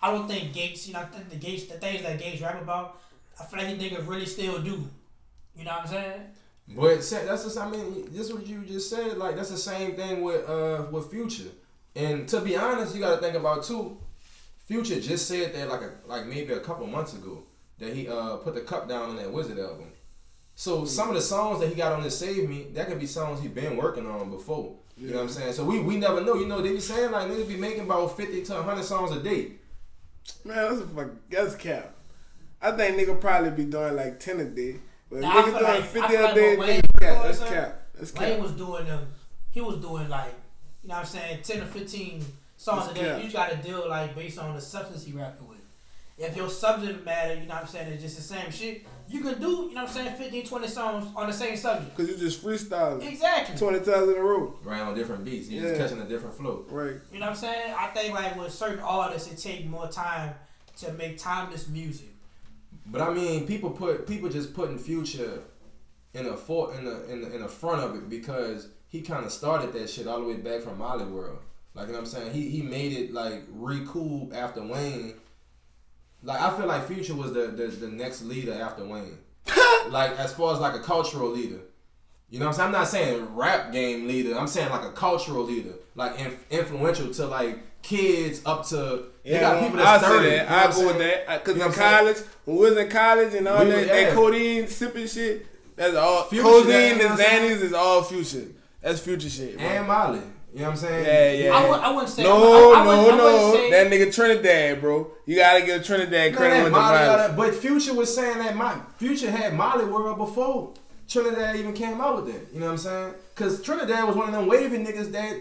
I 0.00 0.10
don't 0.12 0.28
think 0.28 0.52
Gates, 0.52 0.86
you 0.86 0.94
know, 0.94 1.00
I 1.00 1.04
think 1.04 1.30
the 1.30 1.36
Gates, 1.36 1.64
the 1.64 1.74
things 1.74 2.02
that 2.02 2.18
Gates 2.18 2.42
rap 2.42 2.60
about, 2.60 3.00
I 3.40 3.44
feel 3.44 3.58
like 3.60 3.68
he 3.68 3.90
niggas 3.90 4.06
really 4.06 4.26
still 4.26 4.60
do. 4.60 4.88
You 5.56 5.64
know 5.64 5.72
what 5.72 5.82
I'm 5.82 5.86
saying? 5.88 6.20
But 6.68 6.96
that's 6.96 7.44
just, 7.44 7.58
I 7.58 7.70
mean, 7.70 8.08
this 8.10 8.32
what 8.32 8.46
you 8.46 8.62
just 8.64 8.90
said. 8.90 9.18
Like 9.18 9.36
that's 9.36 9.50
the 9.50 9.56
same 9.56 9.94
thing 9.94 10.22
with 10.22 10.48
uh 10.48 10.86
with 10.90 11.10
Future. 11.10 11.50
And 11.94 12.28
to 12.28 12.40
be 12.40 12.56
honest, 12.56 12.94
you 12.94 13.00
got 13.00 13.16
to 13.16 13.20
think 13.22 13.36
about 13.36 13.64
too. 13.64 13.96
Future 14.66 15.00
just 15.00 15.28
said 15.28 15.54
that 15.54 15.68
like 15.68 15.80
a 15.80 15.92
like 16.06 16.26
maybe 16.26 16.52
a 16.52 16.60
couple 16.60 16.86
months 16.86 17.14
ago 17.14 17.44
that 17.78 17.94
he 17.94 18.08
uh 18.08 18.36
put 18.36 18.54
the 18.54 18.62
cup 18.62 18.88
down 18.88 19.10
on 19.10 19.16
that 19.16 19.30
Wizard 19.30 19.58
album. 19.58 19.86
So 20.56 20.84
some 20.84 21.08
of 21.08 21.14
the 21.14 21.20
songs 21.20 21.60
that 21.60 21.68
he 21.68 21.74
got 21.74 21.92
on 21.92 22.02
this 22.02 22.18
Save 22.18 22.48
Me, 22.48 22.66
that 22.72 22.88
could 22.88 22.98
be 22.98 23.06
songs 23.06 23.40
he 23.40 23.48
been 23.48 23.76
working 23.76 24.06
on 24.06 24.30
before. 24.30 24.74
You 24.96 25.10
know 25.10 25.16
what 25.16 25.22
I'm 25.24 25.28
saying? 25.28 25.52
So 25.52 25.64
we, 25.64 25.80
we 25.80 25.98
never 25.98 26.22
know. 26.22 26.34
You 26.34 26.46
know, 26.46 26.62
they 26.62 26.72
be 26.72 26.80
saying 26.80 27.12
like 27.12 27.30
niggas 27.30 27.48
be 27.48 27.56
making 27.56 27.82
about 27.82 28.16
50 28.16 28.42
to 28.42 28.54
100 28.54 28.82
songs 28.82 29.12
a 29.12 29.20
day. 29.22 29.52
Man, 30.44 30.56
that's 30.56 30.80
a 30.80 30.86
fuck. 30.86 31.08
That's 31.30 31.54
cap. 31.56 31.92
I 32.62 32.72
think 32.72 32.96
nigga 32.98 33.20
probably 33.20 33.50
be 33.50 33.64
doing 33.64 33.96
like 33.96 34.18
ten 34.20 34.40
a 34.40 34.44
day, 34.44 34.76
but 35.10 35.20
Nah, 35.20 35.32
nigga 35.32 35.50
doing 35.52 35.62
like- 35.62 35.84
fifty 35.84 36.14
a 36.14 36.22
like 36.22 36.34
day. 36.34 36.56
Wayne 36.56 36.80
nigga 36.80 37.00
cap. 37.00 37.22
That's 37.24 37.38
cap. 37.40 37.82
That's 37.94 38.14
Wayne 38.14 38.42
was 38.42 38.52
doing 38.52 38.86
them. 38.86 39.08
He 39.50 39.60
was 39.60 39.76
doing 39.76 40.08
like, 40.08 40.34
you 40.82 40.88
know 40.88 40.94
what 40.94 41.00
I'm 41.00 41.06
saying, 41.06 41.42
ten 41.42 41.62
or 41.62 41.66
fifteen 41.66 42.24
songs 42.56 42.86
That's 42.88 42.98
a 42.98 43.02
day. 43.02 43.08
cap. 43.10 43.24
You 43.24 43.30
got 43.32 43.50
to 43.50 43.56
deal 43.56 43.88
like 43.88 44.14
based 44.14 44.38
on 44.38 44.54
the 44.54 44.60
substance 44.60 45.04
he 45.04 45.12
rapping 45.12 45.46
with. 45.48 45.58
If 46.18 46.34
your 46.36 46.48
subject 46.48 47.04
matter, 47.04 47.34
you 47.34 47.46
know 47.46 47.54
what 47.54 47.62
I'm 47.64 47.68
saying, 47.68 47.92
is 47.92 48.02
just 48.02 48.16
the 48.16 48.22
same 48.22 48.50
shit, 48.50 48.86
you 49.08 49.20
can 49.20 49.40
do, 49.40 49.46
you 49.48 49.74
know 49.74 49.82
what 49.82 49.88
I'm 49.90 49.94
saying, 49.94 50.16
15, 50.16 50.46
20 50.46 50.68
songs 50.68 51.06
on 51.16 51.26
the 51.26 51.32
same 51.32 51.56
subject. 51.56 51.96
Cause 51.96 52.08
you 52.08 52.16
just 52.16 52.42
freestyling 52.44 53.06
Exactly. 53.06 53.56
twenty 53.56 53.78
times 53.78 54.08
in 54.08 54.16
a 54.16 54.20
row. 54.22 54.54
Right 54.64 54.80
on 54.80 54.94
different 54.94 55.24
beats. 55.24 55.48
You 55.48 55.60
Yeah. 55.62 55.68
just 55.68 55.80
catching 55.80 56.00
a 56.00 56.08
different 56.08 56.36
flow. 56.36 56.64
Right. 56.68 56.94
You 57.12 57.18
know 57.20 57.26
what 57.26 57.30
I'm 57.30 57.36
saying? 57.36 57.74
I 57.78 57.86
think 57.88 58.14
like 58.14 58.36
with 58.36 58.52
certain 58.52 58.80
artists, 58.80 59.30
it 59.32 59.38
take 59.38 59.66
more 59.66 59.88
time 59.88 60.34
to 60.78 60.92
make 60.94 61.18
timeless 61.18 61.68
music. 61.68 62.08
But 62.86 63.00
I 63.00 63.12
mean, 63.12 63.46
people 63.46 63.70
put 63.70 64.06
people 64.06 64.28
just 64.28 64.54
putting 64.54 64.78
Future 64.78 65.42
in 66.14 66.26
a 66.26 66.36
for 66.36 66.74
in 66.74 66.84
the 66.84 67.04
in 67.12 67.22
the, 67.22 67.34
in 67.34 67.42
the 67.42 67.48
front 67.48 67.82
of 67.82 67.94
it 67.96 68.08
because 68.08 68.68
he 68.88 69.02
kind 69.02 69.24
of 69.24 69.32
started 69.32 69.72
that 69.72 69.90
shit 69.90 70.06
all 70.06 70.20
the 70.20 70.26
way 70.26 70.36
back 70.36 70.62
from 70.62 70.78
Molly 70.78 71.04
World. 71.04 71.38
Like 71.74 71.86
you 71.88 71.92
know 71.92 71.98
what 72.00 72.06
I'm 72.06 72.10
saying, 72.12 72.32
he 72.32 72.48
he 72.48 72.62
made 72.62 72.92
it 72.92 73.12
like 73.12 73.44
re 73.50 73.84
cool 73.86 74.30
after 74.34 74.62
Wayne. 74.62 75.14
Like 76.26 76.40
I 76.40 76.56
feel 76.56 76.66
like 76.66 76.86
Future 76.88 77.14
was 77.14 77.32
the 77.32 77.46
the, 77.48 77.68
the 77.68 77.88
next 77.88 78.22
leader 78.22 78.52
after 78.52 78.84
Wayne. 78.84 79.16
like 79.88 80.10
as 80.18 80.32
far 80.34 80.52
as 80.54 80.60
like 80.60 80.74
a 80.74 80.80
cultural 80.80 81.30
leader. 81.30 81.60
You 82.28 82.40
know 82.40 82.46
what 82.46 82.50
I'm 82.50 82.56
saying? 82.56 82.66
I'm 82.66 82.72
not 82.72 82.88
saying 82.88 83.36
rap 83.36 83.72
game 83.72 84.08
leader. 84.08 84.36
I'm 84.36 84.48
saying 84.48 84.68
like 84.70 84.82
a 84.84 84.90
cultural 84.90 85.44
leader, 85.44 85.74
like 85.94 86.18
inf- 86.18 86.44
influential 86.50 87.14
to 87.14 87.26
like 87.26 87.60
kids 87.82 88.42
up 88.44 88.66
to. 88.66 89.04
you 89.22 89.34
Yeah, 89.34 89.40
got 89.42 89.62
people 89.62 89.78
I 89.80 89.98
that's 89.98 90.04
say 90.04 90.08
30. 90.10 90.28
that. 90.30 90.32
you 90.42 90.50
know 90.50 90.56
I 90.56 90.72
go 90.72 90.86
with 90.88 90.98
that. 90.98 91.44
Cause 91.44 91.54
You 91.54 91.60
know 91.60 91.66
in 91.66 91.70
I'm 91.70 91.74
saying? 91.76 91.96
college, 91.98 92.16
when 92.44 92.56
we 92.56 92.62
was 92.70 92.76
in 92.78 92.88
college 92.90 93.34
and 93.34 93.46
all 93.48 93.64
We 93.64 93.70
that, 93.70 93.76
was- 93.78 93.86
that 93.86 94.00
yeah. 94.02 94.14
codeine 94.14 94.66
sipping 94.66 95.06
shit, 95.06 95.46
that's 95.76 95.94
all. 95.94 96.24
Future, 96.24 96.42
codeine 96.42 96.66
you 96.68 96.74
and 96.74 96.98
know 96.98 97.04
what 97.04 97.10
I'm 97.12 97.16
saying? 97.18 97.50
Xannies 97.58 97.62
is 97.62 97.72
all 97.72 98.02
future. 98.02 98.48
That's 98.82 98.98
future 99.00 99.30
shit. 99.30 99.56
Bro. 99.58 99.66
And 99.66 99.86
Molly. 99.86 100.22
You 100.56 100.62
know 100.62 100.68
what 100.68 100.72
I'm 100.72 100.76
saying? 100.78 101.04
Yeah, 101.04 101.44
yeah. 101.48 101.54
I, 101.54 101.68
would, 101.68 101.80
I 101.80 101.90
wouldn't 101.90 102.08
say. 102.08 102.22
No, 102.22 102.72
I, 102.72 102.80
I, 102.80 102.84
no, 102.84 103.02
wouldn't, 103.02 103.20
I 103.20 103.24
no. 103.26 103.52
Say, 103.52 103.70
That 103.72 103.92
nigga 103.92 104.14
Trinidad, 104.14 104.80
bro. 104.80 105.10
You 105.26 105.36
gotta 105.36 105.66
give 105.66 105.84
Trinidad 105.84 106.34
credit 106.34 106.54
Man, 106.54 106.64
with 106.64 106.72
the 106.72 106.78
Molly, 106.78 106.96
all 106.98 107.04
violence. 107.06 107.22
that- 107.26 107.30
uh, 107.30 107.36
but 107.36 107.54
Future 107.54 107.92
was 107.92 108.14
saying 108.14 108.38
that 108.38 108.56
my 108.56 108.74
Future 108.96 109.30
had 109.30 109.52
Molly 109.52 109.84
World 109.84 110.16
before 110.16 110.72
Trinidad 111.08 111.56
even 111.56 111.74
came 111.74 112.00
out 112.00 112.24
with 112.24 112.34
it. 112.34 112.48
You 112.54 112.60
know 112.60 112.66
what 112.66 112.72
I'm 112.72 112.78
saying? 112.78 113.14
Because 113.34 113.60
Trinidad 113.60 114.06
was 114.06 114.16
one 114.16 114.28
of 114.28 114.32
them 114.34 114.46
wavy 114.46 114.78
niggas 114.78 115.12
that 115.12 115.36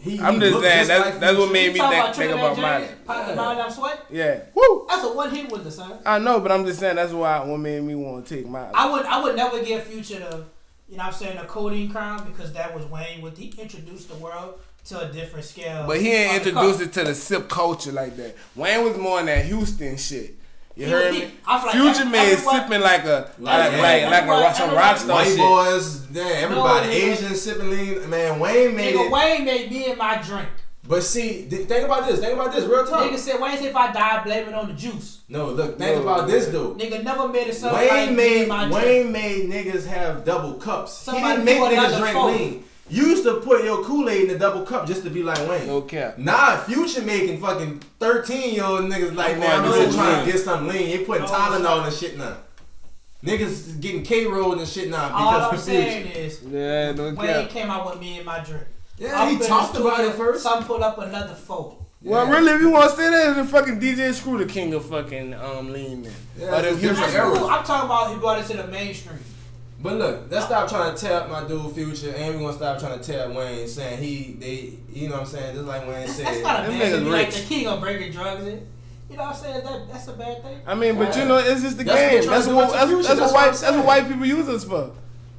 he. 0.00 0.18
I'm 0.18 0.34
he 0.34 0.40
just 0.40 0.60
saying, 0.62 0.88
that's- 0.88 1.10
like 1.12 1.20
that's 1.20 1.36
what 1.36 1.52
made 1.52 1.74
me 1.74 1.78
talking 1.80 1.98
think- 1.98 2.02
about 2.04 2.16
think 2.16 2.32
about 2.32 2.56
James, 2.56 2.62
Miley. 2.62 2.88
Pop 3.04 3.26
the 3.26 3.30
Yeah. 3.32 3.36
Miley, 3.36 3.60
I'm 3.60 3.70
sweat. 3.70 4.04
Yeah. 4.10 4.40
Woo. 4.54 4.86
That's 4.88 5.04
a 5.04 5.12
one 5.12 5.30
hit 5.34 5.52
wonder, 5.52 5.70
son. 5.70 5.98
I 6.06 6.18
know, 6.18 6.40
but 6.40 6.52
I'm 6.52 6.64
just 6.64 6.80
saying 6.80 6.96
that's 6.96 7.12
why 7.12 7.44
what 7.44 7.58
made 7.58 7.82
me 7.82 7.94
want 7.96 8.24
to 8.26 8.34
take 8.36 8.48
my. 8.48 8.70
I 8.72 8.90
would 8.90 9.04
I 9.04 9.22
would 9.22 9.36
never 9.36 9.62
give 9.62 9.84
Future 9.84 10.20
the, 10.20 10.44
you 10.88 10.96
know 10.96 11.04
what 11.04 11.12
I'm 11.12 11.18
saying, 11.18 11.36
the 11.38 11.44
codeine 11.44 11.90
crown 11.90 12.26
because 12.26 12.52
that 12.54 12.74
was 12.74 12.84
Wayne. 12.86 13.20
With 13.22 13.36
he 13.38 13.52
introduced 13.60 14.08
the 14.08 14.14
world 14.16 14.58
to 14.86 15.08
a 15.08 15.12
different 15.12 15.44
scale. 15.44 15.86
But 15.86 16.00
he 16.00 16.10
ain't 16.12 16.40
of 16.40 16.46
introduced 16.46 16.80
it 16.80 16.92
to 16.94 17.04
the 17.04 17.14
sip 17.14 17.48
culture 17.48 17.92
like 17.92 18.16
that. 18.16 18.36
Wayne 18.56 18.84
was 18.84 18.96
more 18.96 19.20
in 19.20 19.26
that 19.26 19.44
Houston 19.44 19.96
shit. 19.96 20.34
You 20.76 20.86
He- 20.86 20.90
heard 20.92 21.12
he- 21.14 21.20
me? 21.22 21.30
I 21.46 21.58
feel 21.58 21.66
like 21.66 21.74
Future 21.76 22.00
every- 22.06 22.12
made 22.12 22.38
sipping 22.38 22.80
like 22.80 23.04
a 23.04 23.30
like 23.38 23.72
Like, 23.72 23.72
like 23.72 24.26
like, 24.28 24.52
a, 24.52 24.54
some 24.54 24.74
rock 24.74 24.96
star 24.96 25.16
White 25.16 25.26
shit. 25.26 25.38
boys, 25.38 26.06
yeah, 26.12 26.22
everybody, 26.24 26.86
No. 26.86 26.92
Asian 26.92 27.34
sipping 27.34 27.68
lean. 27.70 28.08
Man, 28.08 28.38
Wayne 28.38 28.76
made 28.76 28.94
Nigga, 28.94 29.06
it. 29.06 29.10
Wayne 29.10 29.44
made 29.44 29.70
me 29.72 29.90
and 29.90 29.98
my 29.98 30.22
drink. 30.22 30.48
But 30.88 31.02
see, 31.04 31.46
th- 31.48 31.68
think 31.68 31.84
about 31.84 32.08
this. 32.08 32.18
Think 32.18 32.32
about 32.32 32.50
this. 32.54 32.64
Real 32.64 32.86
talk. 32.86 33.10
Nigga 33.10 33.18
said, 33.18 33.38
Wayne 33.40 33.58
said 33.58 33.66
if 33.66 33.76
I 33.76 33.92
die, 33.92 34.24
blame 34.24 34.48
it 34.48 34.54
on 34.54 34.68
the 34.68 34.72
juice. 34.72 35.20
No, 35.28 35.50
look. 35.50 35.78
Think 35.78 35.96
No, 35.96 36.02
about 36.02 36.26
this 36.26 36.44
man. 36.46 36.52
though. 36.54 36.74
Nigga 36.74 37.04
never 37.04 37.28
made 37.28 37.48
a 37.48 37.52
something 37.52 37.78
Wayne 37.78 38.16
made 38.16 38.38
and 38.40 38.48
my 38.48 38.64
drink. 38.68 38.74
Wayne 38.82 39.12
made 39.12 39.50
niggas 39.50 39.86
have 39.86 40.24
double 40.24 40.54
cups. 40.54 40.94
Somebody 40.94 41.40
he 41.40 41.44
didn't 41.44 41.44
make 41.44 41.78
niggas 41.78 41.98
drink 41.98 42.16
Coke. 42.16 42.34
lean. 42.40 42.64
You 42.90 43.02
used 43.08 43.24
to 43.24 43.34
put 43.40 43.64
your 43.64 43.84
Kool 43.84 44.08
Aid 44.08 44.22
in 44.22 44.28
the 44.28 44.38
double 44.38 44.64
cup 44.64 44.86
just 44.86 45.02
to 45.02 45.10
be 45.10 45.22
like 45.22 45.46
Wayne. 45.46 45.66
No 45.66 45.82
cap. 45.82 46.16
Nah, 46.16 46.56
Future 46.56 47.02
making 47.02 47.38
fucking 47.38 47.80
thirteen 48.00 48.54
year 48.54 48.64
old 48.64 48.80
niggas 48.90 49.14
like 49.14 49.34
I'm 49.34 49.40
now. 49.40 49.56
I'm 49.58 49.64
going 49.68 49.82
just 49.82 49.94
trying 49.98 50.16
lean. 50.16 50.26
to 50.26 50.32
get 50.32 50.40
something 50.40 50.68
lean. 50.68 50.96
They 50.96 51.04
putting 51.04 51.24
No, 51.24 51.28
Tylenol 51.30 51.84
and 51.84 51.92
shit 51.94 52.16
now. 52.16 52.38
Niggas 53.22 53.78
getting 53.82 54.02
K 54.04 54.24
rolled 54.26 54.58
and 54.58 54.66
shit 54.66 54.88
now 54.88 55.10
All 55.12 55.32
because 55.32 55.52
I'm 55.52 55.58
saying 55.58 56.06
is, 56.12 56.42
Yeah, 56.44 56.92
no 56.92 57.04
Wayne 57.12 57.16
cap. 57.16 57.50
came 57.50 57.68
out 57.68 57.84
with 57.90 58.00
me 58.00 58.16
and 58.16 58.24
my 58.24 58.38
drink. 58.42 58.64
Yeah, 58.98 59.20
I'm 59.22 59.36
he 59.36 59.46
talked 59.46 59.76
about 59.76 60.00
it 60.00 60.12
first. 60.14 60.42
Some 60.42 60.64
pull 60.64 60.82
up 60.82 60.98
another 60.98 61.34
four. 61.34 61.76
Well, 62.02 62.26
Yeah. 62.26 62.32
really, 62.32 62.52
if 62.52 62.60
you 62.60 62.70
want 62.70 62.90
to 62.90 62.96
say 62.96 63.10
that, 63.10 63.34
then 63.36 63.46
fucking 63.46 63.80
DJ 63.80 64.12
Screw 64.12 64.38
the 64.38 64.46
king 64.46 64.72
of 64.74 64.84
fucking 64.86 65.34
um 65.34 65.72
lean 65.72 66.02
then. 66.02 66.12
Yeah, 66.38 66.50
But 66.50 66.64
it's 66.64 66.76
if 66.76 66.80
different 66.82 67.10
Future- 67.10 67.24
That's 67.28 67.38
cool. 67.38 67.48
I'm 67.50 67.64
talking 67.64 67.86
about 67.86 68.10
he 68.12 68.16
brought 68.16 68.38
it 68.38 68.46
to 68.46 68.56
the 68.56 68.66
mainstream. 68.68 69.18
But 69.80 69.94
look, 69.94 70.22
let's 70.30 70.46
stop 70.46 70.68
trying 70.68 70.94
to 70.96 71.00
tap 71.06 71.28
my 71.30 71.46
dude 71.46 71.72
Future, 71.72 72.12
and 72.16 72.34
we 72.34 72.40
gonna 72.40 72.52
stop 72.56 72.78
trying 72.80 72.98
to 72.98 73.12
tap 73.12 73.30
Wayne 73.34 73.68
saying 73.68 74.02
he 74.02 74.36
they, 74.40 74.72
you 74.92 75.08
know 75.08 75.14
what 75.14 75.20
I'm 75.22 75.26
saying? 75.26 75.54
Just 75.54 75.66
like 75.66 75.82
Wayne 75.86 76.00
That's, 76.06 76.14
said. 76.16 76.26
that's 76.26 76.40
not 76.42 76.64
a 76.66 76.68
bad 76.68 76.92
thing. 76.92 77.10
Like 77.10 77.32
the 77.32 77.40
king 77.42 77.66
of 77.68 77.80
breaking 77.80 78.12
drugs 78.12 78.44
in. 78.46 78.66
You 79.10 79.16
know 79.16 79.22
what 79.24 79.36
I'm 79.36 79.40
saying? 79.42 79.64
That 79.64 79.88
that's 79.92 80.08
a 80.08 80.12
bad 80.12 80.42
thing. 80.42 80.58
I 80.66 80.74
mean, 80.74 80.96
but 80.98 81.16
you 81.16 81.24
know, 81.24 81.38
it's 81.38 81.62
just 81.62 81.78
the 81.78 81.84
That's 81.84 82.00
game. 82.12 82.20
they 82.22 82.26
That's 82.26 82.46
what 82.48 82.66
do 82.66 82.72
that's, 82.72 82.72
that's 82.72 82.90
what 82.92 83.02
That's 83.06 83.20
what 83.20 83.32
white 83.32 83.54
that's 83.54 83.76
what 83.76 83.86
white 83.86 84.08
people 84.08 84.26
use 84.26 84.48
us 84.48 84.64
for. 84.64 84.90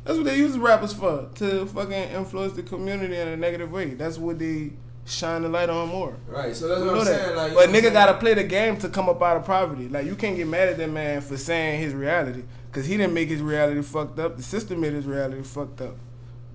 That's 0.09 0.17
what 0.17 0.25
they 0.25 0.37
use 0.37 0.57
rappers 0.57 0.91
for 0.91 1.29
to 1.35 1.67
fucking 1.67 1.91
influence 1.93 2.53
the 2.53 2.63
community 2.63 3.15
in 3.15 3.27
a 3.27 3.37
negative 3.37 3.71
way. 3.71 3.93
That's 3.93 4.17
what 4.17 4.39
they 4.39 4.71
shine 5.05 5.43
the 5.43 5.49
light 5.49 5.69
on 5.69 5.87
more. 5.89 6.15
Right, 6.27 6.55
so 6.55 6.67
that's 6.67 6.81
You 6.81 6.87
what 6.87 6.97
I'm 7.01 7.05
that. 7.05 7.25
saying. 7.25 7.35
Like, 7.35 7.53
but 7.53 7.69
nigga 7.69 7.93
gotta 7.93 8.15
play 8.15 8.33
the 8.33 8.43
game 8.43 8.77
to 8.77 8.89
come 8.89 9.07
up 9.07 9.21
out 9.21 9.37
of 9.37 9.45
poverty. 9.45 9.87
Like 9.87 10.07
you 10.07 10.15
can't 10.15 10.35
get 10.35 10.47
mad 10.47 10.67
at 10.69 10.77
that 10.77 10.89
man 10.89 11.21
for 11.21 11.37
saying 11.37 11.79
his 11.81 11.93
reality, 11.93 12.41
cause 12.71 12.87
he 12.87 12.97
didn't 12.97 13.13
make 13.13 13.29
his 13.29 13.39
reality 13.43 13.83
fucked 13.83 14.17
up. 14.17 14.35
The 14.35 14.41
system 14.41 14.81
made 14.81 14.93
his 14.93 15.05
reality 15.05 15.43
fucked 15.43 15.81
up. 15.81 15.95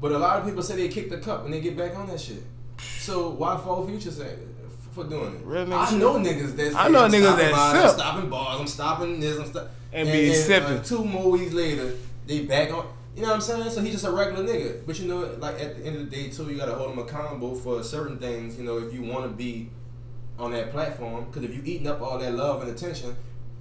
But 0.00 0.10
a 0.10 0.18
lot 0.18 0.40
of 0.40 0.46
people 0.46 0.64
say 0.64 0.74
they 0.74 0.88
kick 0.88 1.08
the 1.08 1.18
cup 1.18 1.44
and 1.44 1.54
they 1.54 1.60
get 1.60 1.76
back 1.76 1.94
on 1.96 2.08
that 2.08 2.20
shit. 2.20 2.42
So 2.78 3.30
why 3.30 3.56
fall 3.56 3.86
Future 3.86 4.10
say 4.10 4.36
for 4.92 5.04
doing 5.04 5.36
it? 5.36 5.42
Real 5.44 5.72
I 5.72 5.88
shit. 5.90 6.00
know 6.00 6.14
niggas 6.14 6.56
that. 6.56 6.74
I 6.74 6.88
know 6.88 7.06
niggas 7.06 7.36
that 7.38 7.52
bars, 7.52 7.84
I'm 7.84 7.98
stopping 8.00 8.30
bars. 8.30 8.60
I'm 8.60 8.66
stopping 8.66 9.20
this. 9.20 9.38
I'm 9.38 9.46
stopping. 9.46 9.70
And 9.92 10.10
be 10.10 10.34
sipping. 10.34 10.78
uh, 10.78 10.82
two 10.82 11.04
more 11.04 11.30
weeks 11.30 11.52
later, 11.52 11.94
they 12.26 12.40
back 12.46 12.72
on. 12.72 12.88
You 13.14 13.22
know 13.22 13.28
what 13.28 13.34
I'm 13.36 13.40
saying? 13.40 13.70
So 13.70 13.80
he's 13.80 13.92
just 13.92 14.04
a 14.04 14.10
regular 14.10 14.44
nigga. 14.44 14.84
But 14.86 14.98
you 14.98 15.06
know, 15.06 15.20
like 15.38 15.60
at 15.60 15.76
the 15.78 15.86
end 15.86 15.96
of 15.96 16.10
the 16.10 16.16
day, 16.16 16.30
too, 16.30 16.50
you 16.50 16.56
gotta 16.56 16.74
hold 16.74 16.92
him 16.92 16.98
accountable 16.98 17.54
for 17.54 17.82
certain 17.82 18.18
things. 18.18 18.58
You 18.58 18.64
know, 18.64 18.78
if 18.78 18.92
you 18.92 19.02
want 19.02 19.24
to 19.24 19.28
be 19.30 19.70
on 20.38 20.50
that 20.52 20.72
platform, 20.72 21.26
because 21.26 21.44
if 21.44 21.54
you 21.54 21.62
eating 21.64 21.86
up 21.86 22.00
all 22.02 22.18
that 22.18 22.34
love 22.34 22.62
and 22.62 22.70
attention, 22.70 23.16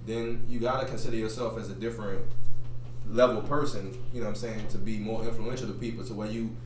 then 0.06 0.44
you 0.48 0.58
gotta 0.58 0.86
consider 0.86 1.16
yourself 1.16 1.56
as 1.56 1.70
a 1.70 1.74
different 1.74 2.22
level 3.08 3.42
person. 3.42 3.96
You 4.12 4.20
know 4.20 4.26
what 4.26 4.30
I'm 4.30 4.34
saying? 4.36 4.68
To 4.68 4.78
be 4.78 4.98
more 4.98 5.24
influential 5.24 5.68
to 5.68 5.74
people, 5.74 6.04
to 6.04 6.14
where 6.14 6.28
you 6.28 6.56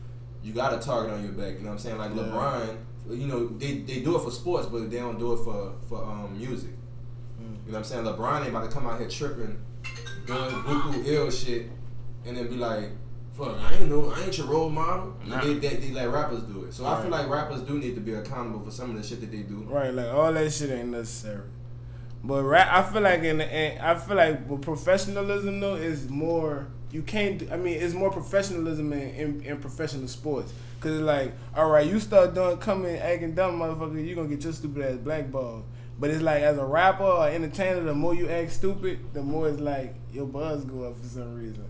you 0.43 0.53
got 0.55 0.73
a 0.73 0.79
target 0.79 1.13
on 1.13 1.23
your 1.23 1.33
back. 1.33 1.55
You 1.55 1.61
know 1.61 1.67
what 1.67 1.73
I'm 1.73 1.79
saying? 1.79 1.99
Like 1.99 2.15
Yeah. 2.15 2.23
LeBron, 2.23 2.77
you 3.11 3.27
know, 3.27 3.49
they, 3.49 3.79
they 3.79 4.01
do 4.01 4.17
it 4.17 4.23
for 4.23 4.31
sports, 4.31 4.67
but 4.67 4.91
they 4.91 4.99
don't 4.99 5.19
do 5.19 5.35
it 5.35 5.45
for 5.45 5.73
for 5.89 6.03
um, 6.03 6.39
music. 6.39 6.71
You 7.67 7.73
know 7.73 7.79
what 7.79 7.79
I'm 7.79 7.85
saying? 7.85 8.05
LeBron 8.05 8.41
ain't 8.41 8.49
about 8.49 8.65
to 8.65 8.71
come 8.71 8.87
out 8.87 8.99
here 8.99 9.09
tripping, 9.09 9.63
doing 10.27 10.51
buku 10.51 11.07
ill 11.07 11.31
shit, 11.31 11.69
and 12.25 12.37
then 12.37 12.49
be 12.49 12.57
like, 12.57 12.91
"Fuck, 13.33 13.57
I 13.61 13.75
ain't 13.75 13.89
know, 13.89 14.13
I 14.15 14.25
ain't 14.25 14.37
your 14.39 14.47
role 14.47 14.69
model." 14.71 15.17
Nah. 15.27 15.41
They, 15.43 15.55
they, 15.55 15.77
they 15.77 15.91
let 15.93 16.09
rappers 16.11 16.43
do 16.43 16.65
it. 16.65 16.75
So 16.75 16.87
I 16.87 17.01
feel 17.01 17.11
like 17.11 17.29
rappers 17.29 17.63
do 17.63 17.79
need 17.79 17.95
to 17.95 18.01
be 18.01 18.15
accountable 18.15 18.61
for 18.61 18.71
some 18.71 18.91
of 18.91 18.97
the 18.97 19.07
shit 19.07 19.21
that 19.21 19.31
they 19.31 19.43
do. 19.43 19.65
Right, 19.69 19.93
like 19.93 20.13
all 20.13 20.33
that 20.33 20.53
shit 20.53 20.71
ain't 20.71 20.89
necessary. 20.89 21.43
But 22.25 22.43
rap, 22.43 22.69
I 22.71 22.83
feel 22.93 23.03
like 23.03 23.23
in, 23.23 23.39
the, 23.39 23.49
in 23.49 23.81
I 23.81 23.95
feel 23.95 24.17
like 24.17 24.49
with 24.49 24.63
professionalism 24.63 25.61
though 25.61 25.77
is 25.77 26.09
more. 26.09 26.67
You 26.91 27.03
can't. 27.03 27.39
do- 27.39 27.49
I 27.53 27.57
mean, 27.57 27.81
it's 27.81 27.93
more 27.95 28.11
professionalism 28.11 28.93
in, 28.95 29.11
in, 29.11 29.41
in 29.43 29.59
professional 29.59 30.09
sports. 30.09 30.53
Cause 30.81 30.93
it's 30.93 31.03
like, 31.03 31.33
all 31.57 31.69
right, 31.71 31.87
you 31.87 31.99
start 31.99 32.35
doing 32.35 32.57
coming 32.59 32.97
acting 32.97 33.35
dumb, 33.35 33.59
motherfucker, 33.59 34.07
you 34.07 34.15
gonna 34.15 34.29
get 34.29 34.45
your 34.45 34.53
stupid 34.53 34.85
ass 34.85 34.97
blackballed. 34.97 35.65
But 35.99 36.11
it's 36.11 36.23
like 36.23 36.43
as 36.43 36.57
a 36.57 36.65
rapper 36.65 37.03
or 37.03 37.29
entertainer, 37.29 37.81
the 37.81 37.95
more 37.95 38.15
you 38.15 38.29
act 38.29 38.53
stupid, 38.53 39.13
the 39.13 39.23
more 39.23 39.49
it's 39.49 39.59
like 39.59 39.97
your 40.13 40.27
buzz 40.27 40.65
go 40.65 40.85
up 40.85 40.97
for 40.97 41.07
some 41.07 41.35
reason. 41.35 41.65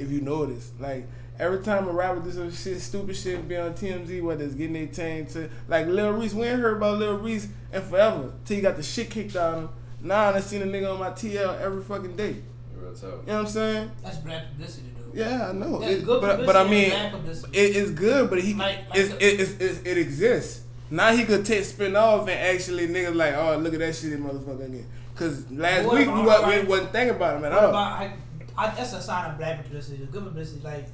If 0.00 0.10
you 0.10 0.20
notice, 0.20 0.72
like 0.80 1.06
every 1.38 1.62
time 1.62 1.86
a 1.88 1.92
rapper 1.92 2.20
do 2.20 2.30
some 2.32 2.52
shit, 2.52 2.80
stupid 2.80 3.16
shit, 3.16 3.46
be 3.48 3.56
on 3.56 3.74
TMZ, 3.74 4.22
whether 4.22 4.44
it's 4.44 4.54
getting 4.54 4.72
their 4.74 4.86
chain 4.88 5.26
to 5.26 5.48
like 5.68 5.86
Lil 5.86 6.10
Reese. 6.12 6.34
We 6.34 6.46
ain't 6.46 6.60
heard 6.60 6.76
about 6.78 6.98
Lil 6.98 7.18
Reese 7.18 7.48
and 7.72 7.82
forever 7.84 8.32
till 8.44 8.56
he 8.56 8.62
got 8.62 8.76
the 8.76 8.82
shit 8.82 9.10
kicked 9.10 9.36
out 9.36 9.54
of 9.54 9.60
him. 9.64 9.68
Now 10.02 10.30
I 10.30 10.40
seen 10.40 10.62
a 10.62 10.66
nigga 10.66 10.92
on 10.92 10.98
my 10.98 11.10
TL 11.10 11.60
every 11.60 11.82
fucking 11.82 12.16
day. 12.16 12.36
Real 12.74 12.94
talk. 12.94 13.02
You 13.02 13.08
know 13.08 13.18
what 13.26 13.34
I'm 13.40 13.46
saying? 13.46 13.90
That's 14.02 14.16
bad 14.18 14.48
publicity, 14.50 14.88
dude. 14.96 15.14
Yeah, 15.14 15.48
I 15.50 15.52
know. 15.52 15.78
That's 15.80 15.92
It- 15.92 16.04
good 16.06 16.20
but 16.22 16.46
but 16.46 16.56
I 16.56 16.64
mean, 16.64 16.84
and 16.84 16.92
bad 16.92 17.12
publicity. 17.12 17.58
it, 17.58 17.76
it's 17.76 17.90
good, 17.90 18.30
but 18.30 18.40
he 18.40 18.54
Like- 18.54 18.88
like 18.90 18.98
it's, 18.98 19.10
the- 19.10 19.26
it, 19.26 19.40
it's, 19.40 19.50
it's, 19.60 19.80
it 19.86 19.98
exists. 19.98 20.62
Now 20.92 21.12
he 21.14 21.24
could 21.24 21.44
take 21.44 21.64
spin 21.64 21.94
off 21.94 22.22
and 22.22 22.30
actually 22.30 22.88
niggas 22.88 23.14
like, 23.14 23.34
oh 23.34 23.56
look 23.58 23.74
at 23.74 23.80
that 23.80 23.94
shit, 23.94 24.18
motherfucker 24.20 24.64
again. 24.66 24.86
Cause 25.14 25.44
last 25.50 25.84
What 25.86 25.98
week 25.98 26.06
we, 26.08 26.14
we, 26.14 26.62
we 26.62 26.66
wasn't 26.68 26.92
thinking 26.92 27.14
about 27.16 27.36
him 27.36 27.44
at 27.44 27.52
What 27.52 27.62
all. 27.64 27.68
about 27.70 27.92
I, 28.00 28.12
I, 28.60 28.70
that's 28.74 28.92
a 28.92 29.00
sign 29.02 29.30
of 29.30 29.38
black 29.38 29.62
publicity. 29.62 29.96
The 29.98 30.06
good 30.06 30.24
publicity, 30.24 30.60
like 30.62 30.86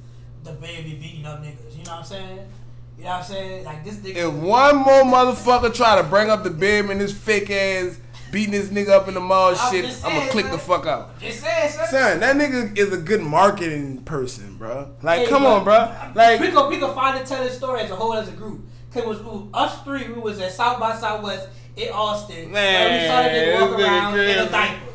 the 0.43 0.53
baby 0.53 0.95
beating 0.95 1.25
up 1.25 1.41
niggas. 1.43 1.77
You 1.77 1.83
know 1.83 1.91
what 1.91 1.99
I'm 1.99 2.05
saying? 2.05 2.39
You 2.97 3.03
know 3.03 3.09
what 3.11 3.17
I'm 3.19 3.23
saying? 3.25 3.65
Like 3.65 3.83
this 3.83 3.95
nigga. 3.97 4.15
If 4.15 4.33
one 4.33 4.77
more 4.77 5.03
motherfucker 5.03 5.73
try 5.73 6.01
to 6.01 6.07
bring 6.07 6.29
up 6.29 6.43
the 6.43 6.49
bib 6.49 6.89
and 6.89 6.99
his 7.01 7.15
fake 7.15 7.49
ass 7.51 7.99
beating 8.31 8.51
this 8.51 8.69
nigga 8.69 8.89
up 8.89 9.07
in 9.07 9.13
the 9.13 9.19
mall 9.19 9.49
I'm 9.55 9.71
shit, 9.71 9.85
just 9.85 10.03
I'm 10.03 10.11
gonna 10.11 10.21
saying, 10.21 10.31
click 10.31 10.51
the 10.51 10.57
fuck 10.57 10.85
out. 10.85 11.19
Just 11.19 11.41
saying, 11.41 11.71
son. 11.71 11.87
Son, 11.87 12.19
that 12.21 12.35
nigga 12.35 12.77
is 12.77 12.91
a 12.93 12.97
good 12.97 13.21
marketing 13.21 14.03
person, 14.03 14.55
bro. 14.57 14.93
Like, 15.01 15.21
Hey, 15.21 15.27
come 15.27 15.43
bro, 15.43 15.51
on, 15.51 15.63
bro. 15.63 15.77
Like, 16.15 16.39
we 16.39 16.47
Like, 16.47 16.55
could 16.55 16.69
we 16.69 16.77
could 16.79 16.93
find 16.95 17.17
and 17.17 17.27
tell 17.27 17.43
this 17.43 17.55
story 17.57 17.81
as 17.81 17.91
a 17.91 17.95
whole 17.95 18.13
as 18.13 18.27
a 18.29 18.31
group. 18.31 18.61
Cause 18.93 19.03
it 19.03 19.07
was, 19.07 19.19
it 19.19 19.25
was 19.25 19.47
us 19.53 19.83
three. 19.83 20.07
We 20.07 20.19
was 20.19 20.39
at 20.39 20.51
South 20.53 20.79
by 20.79 20.95
Southwest 20.95 21.49
in 21.75 21.89
Austin. 21.93 22.51
Man, 22.51 23.01
we 23.01 23.07
saw 23.07 23.21
that 23.21 23.31
nigga 23.31 23.61
walk 23.61 23.77
this 23.77 23.87
nigga 23.87 23.89
around 23.89 24.19
in 24.19 24.37
a 24.39 24.49
diaper. 24.49 24.85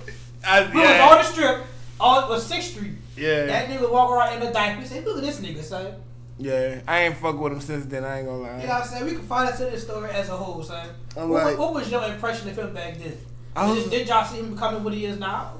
I, 0.44 0.60
We 0.74 0.80
was 0.80 1.00
on 1.00 1.18
the 1.18 1.22
strip. 1.24 1.66
Oh, 2.03 2.22
on 2.24 2.28
was 2.28 2.46
Sixth 2.46 2.72
Street. 2.72 2.92
yeah, 3.16 3.46
That 3.46 3.68
nigga 3.68 3.90
walk 3.90 4.11
around 4.11 4.40
in 4.42 4.48
a 4.48 4.53
diaper. 4.53 4.80
We 4.80 4.86
say, 4.86 5.05
look 5.05 5.18
at 5.18 5.22
this 5.24 5.40
nigga, 5.40 5.62
son. 5.62 5.94
yeah. 6.38 6.80
I 6.88 7.05
ain't 7.05 7.16
fuck 7.16 7.38
with 7.38 7.53
him 7.53 7.61
since 7.61 7.84
then. 7.86 8.05
I 8.05 8.18
ain't 8.18 8.26
gonna 8.26 8.38
lie. 8.42 8.61
You 8.61 8.66
know 8.66 8.74
what 8.74 8.82
I'm 8.82 8.88
saying? 8.88 9.05
We 9.05 9.12
can 9.12 9.22
find 9.22 9.48
and 9.48 9.57
tell 9.59 9.70
this 9.70 9.82
story 9.84 10.11
as 10.11 10.28
a 10.28 10.36
whole, 10.36 10.62
son. 10.62 10.88
What, 11.14 11.28
like- 11.28 11.59
what 11.59 11.74
was 11.74 11.90
your 11.90 12.05
impression 12.05 12.48
of 12.48 12.59
him 12.59 12.74
back 12.74 12.98
then? 12.98 13.16
I 13.55 13.70
was- 13.70 13.84
did, 13.84 13.90
did 13.90 14.09
y'all 14.09 14.24
see 14.24 14.38
him 14.38 14.53
becoming 14.55 14.82
what 14.82 14.94
he 14.94 15.05
is 15.07 15.18
now? 15.18 15.55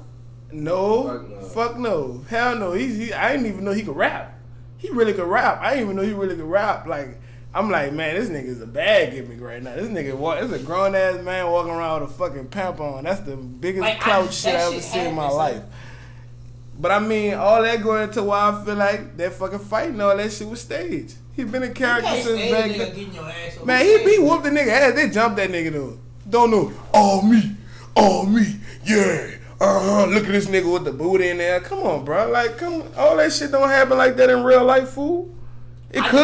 No, 0.51 1.03
Fuck 1.07 1.29
no. 1.29 1.41
fuck 1.41 1.77
no, 1.77 2.25
hell 2.29 2.55
no. 2.57 2.73
He's, 2.73 2.95
he, 2.97 3.13
I 3.13 3.31
didn't 3.31 3.47
even 3.47 3.63
know 3.65 3.71
he 3.71 3.81
could 3.83 3.95
rap. 3.95 4.37
He 4.77 4.89
really 4.89 5.13
could 5.13 5.27
rap. 5.27 5.59
I 5.61 5.71
didn't 5.71 5.85
even 5.85 5.95
know 5.95 6.03
he 6.03 6.13
really 6.13 6.35
could 6.35 6.45
rap. 6.45 6.85
Like, 6.85 7.19
I'm 7.55 7.71
like, 7.71 7.93
man, 7.93 8.15
this 8.15 8.29
nigga 8.29 8.45
is 8.49 8.61
a 8.61 8.67
bad 8.67 9.13
gimmick 9.13 9.41
right 9.41 9.61
now. 9.63 9.75
This 9.75 9.87
nigga, 9.87 10.15
walk, 10.15 10.39
this 10.41 10.51
a 10.51 10.63
grown 10.63 10.93
ass 10.93 11.23
man 11.23 11.49
walking 11.49 11.71
around 11.71 12.01
with 12.01 12.11
a 12.11 12.13
fucking 12.13 12.47
pamp 12.49 12.79
on. 12.81 13.03
That's 13.05 13.21
the 13.21 13.35
biggest 13.35 13.81
Like, 13.81 13.95
I 14.01 14.03
clout 14.03 14.25
just- 14.25 14.43
shit 14.43 14.55
I 14.55 14.59
ever 14.59 14.81
seen 14.81 15.05
in 15.07 15.15
my 15.15 15.29
life. 15.29 15.55
son. 15.55 15.69
But 16.79 16.91
I 16.91 16.99
mean, 16.99 17.35
all 17.35 17.61
that 17.61 17.81
going 17.83 18.03
into 18.03 18.23
why 18.23 18.49
I 18.49 18.65
feel 18.65 18.75
like 18.75 19.15
that 19.17 19.33
fucking 19.33 19.59
fight 19.59 19.89
and 19.89 20.01
all 20.01 20.15
that 20.17 20.31
shit 20.31 20.47
was 20.47 20.61
staged. 20.61 21.15
He 21.33 21.43
been 21.43 21.63
a 21.63 21.69
character 21.69 22.09
since 22.21 22.51
back 22.51 22.69
then. 22.69 22.77
getting 22.77 23.13
your 23.13 23.25
ass 23.25 23.57
over. 23.57 23.65
Man, 23.65 23.85
he 23.85 24.05
be 24.05 24.17
whooped 24.19 24.43
the 24.43 24.49
nigga 24.49 24.67
ass. 24.69 24.93
They 24.93 25.09
jumped 25.09 25.37
that 25.37 25.49
nigga 25.49 25.71
though. 25.71 25.97
Don't 26.29 26.51
know. 26.51 26.71
All 26.93 27.21
me. 27.21 27.55
All 27.95 28.25
me. 28.25 28.59
Yeah. 28.85 29.31
Uh-huh. 29.59 30.05
Look 30.07 30.25
at 30.25 30.31
this 30.31 30.47
nigga 30.47 30.71
with 30.71 30.83
the 30.83 30.91
booty 30.91 31.29
in 31.29 31.37
there. 31.37 31.61
Come 31.61 31.79
on, 31.79 32.03
bro. 32.03 32.29
Like, 32.29 32.57
come 32.57 32.81
on. 32.81 32.91
All 32.97 33.17
that 33.17 33.31
shit 33.31 33.51
don't 33.51 33.69
happen 33.69 33.97
like 33.97 34.15
that 34.17 34.29
in 34.29 34.43
real 34.43 34.63
life, 34.63 34.89
fool. 34.89 35.33
It 35.89 36.01
I 36.03 36.09
could. 36.09 36.19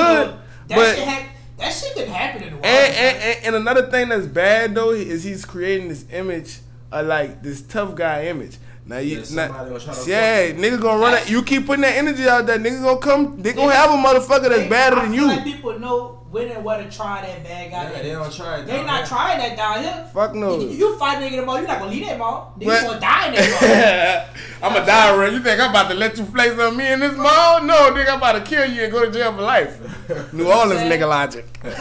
That 0.67 0.75
but 0.75 0.95
shit 0.95 1.07
hap- 1.07 1.35
that 1.57 1.73
shit 1.73 1.95
can 1.95 2.07
happen 2.07 2.43
in 2.43 2.49
the 2.49 2.55
world. 2.55 2.65
and, 2.65 2.95
and, 2.95 3.17
and, 3.17 3.45
and 3.45 3.55
another 3.55 3.89
thing 3.89 4.09
that's 4.09 4.25
bad 4.25 4.75
though 4.75 4.91
is 4.91 5.23
he's 5.23 5.45
creating 5.45 5.89
this 5.89 6.05
image 6.11 6.59
of 6.91 7.05
like 7.05 7.41
this 7.43 7.61
tough 7.61 7.95
guy 7.95 8.25
image. 8.25 8.57
Now 8.89 8.97
you, 8.97 9.17
Yeah, 9.17 9.23
somebody 9.23 9.53
now, 9.53 9.63
gonna 9.65 9.79
try 9.79 9.93
to 9.93 10.09
yeah, 10.09 10.47
fuck 10.47 10.55
nigga 10.57 10.81
gonna 10.81 10.99
run. 10.99 11.13
It. 11.13 11.29
You 11.29 11.43
keep 11.43 11.67
putting 11.67 11.83
that 11.83 11.95
energy 11.95 12.27
out 12.27 12.47
there, 12.47 12.57
nigga 12.57 12.81
gonna 12.81 12.99
come. 12.99 13.39
They 13.39 13.53
gonna 13.53 13.71
have 13.71 13.91
a 13.91 13.93
motherfucker 13.93 14.49
that's 14.49 14.61
They- 14.63 14.67
better 14.69 14.95
I 14.95 15.01
than 15.03 15.11
feel 15.13 15.21
you. 15.21 15.27
Like 15.27 15.43
people 15.43 15.77
know 15.77 16.15
when 16.31 16.47
and 16.49 16.63
where 16.65 16.83
to 16.83 16.89
try 16.89 17.21
that 17.21 17.43
bad 17.43 17.69
guy. 17.71 17.91
Yeah, 17.91 18.01
they 18.01 18.11
don't 18.13 18.33
try 18.33 18.57
it. 18.59 18.65
They 18.65 18.77
down 18.77 18.87
not 18.87 18.97
here. 18.97 19.05
trying 19.07 19.37
that 19.37 19.55
down 19.57 19.83
here. 19.83 20.07
Fuck 20.11 20.33
no. 20.33 20.59
You, 20.59 20.69
you 20.69 20.97
fight 20.97 21.19
nigga 21.19 21.33
in 21.33 21.37
the 21.41 21.45
mall, 21.45 21.59
you're 21.59 21.67
not 21.67 21.79
gonna 21.79 21.91
leave 21.91 22.07
that 22.07 22.17
mall. 22.17 22.55
Nigga, 22.57 22.61
you 22.61 22.67
But- 22.67 22.81
gonna 22.83 22.99
die 22.99 23.27
in 23.27 23.33
that 23.35 24.27
mall. 24.61 24.71
I'm 24.71 24.83
a 24.83 24.85
die 24.85 25.15
run. 25.17 25.33
You 25.33 25.39
think 25.43 25.61
I'm 25.61 25.69
about 25.69 25.87
to 25.89 25.93
let 25.95 26.17
you 26.17 26.25
flex 26.25 26.59
on 26.59 26.75
me 26.75 26.91
in 26.91 26.99
this 26.99 27.15
mall? 27.15 27.61
No, 27.61 27.91
nigga, 27.93 28.09
I'm 28.09 28.17
about 28.17 28.31
to 28.33 28.41
kill 28.41 28.65
you 28.65 28.83
and 28.85 28.91
go 28.91 29.05
to 29.05 29.11
jail 29.11 29.31
for 29.33 29.41
life. 29.43 29.79
New 30.33 30.51
Orleans 30.51 30.81
nigga 30.81 31.07
logic. 31.07 31.45
but 31.63 31.73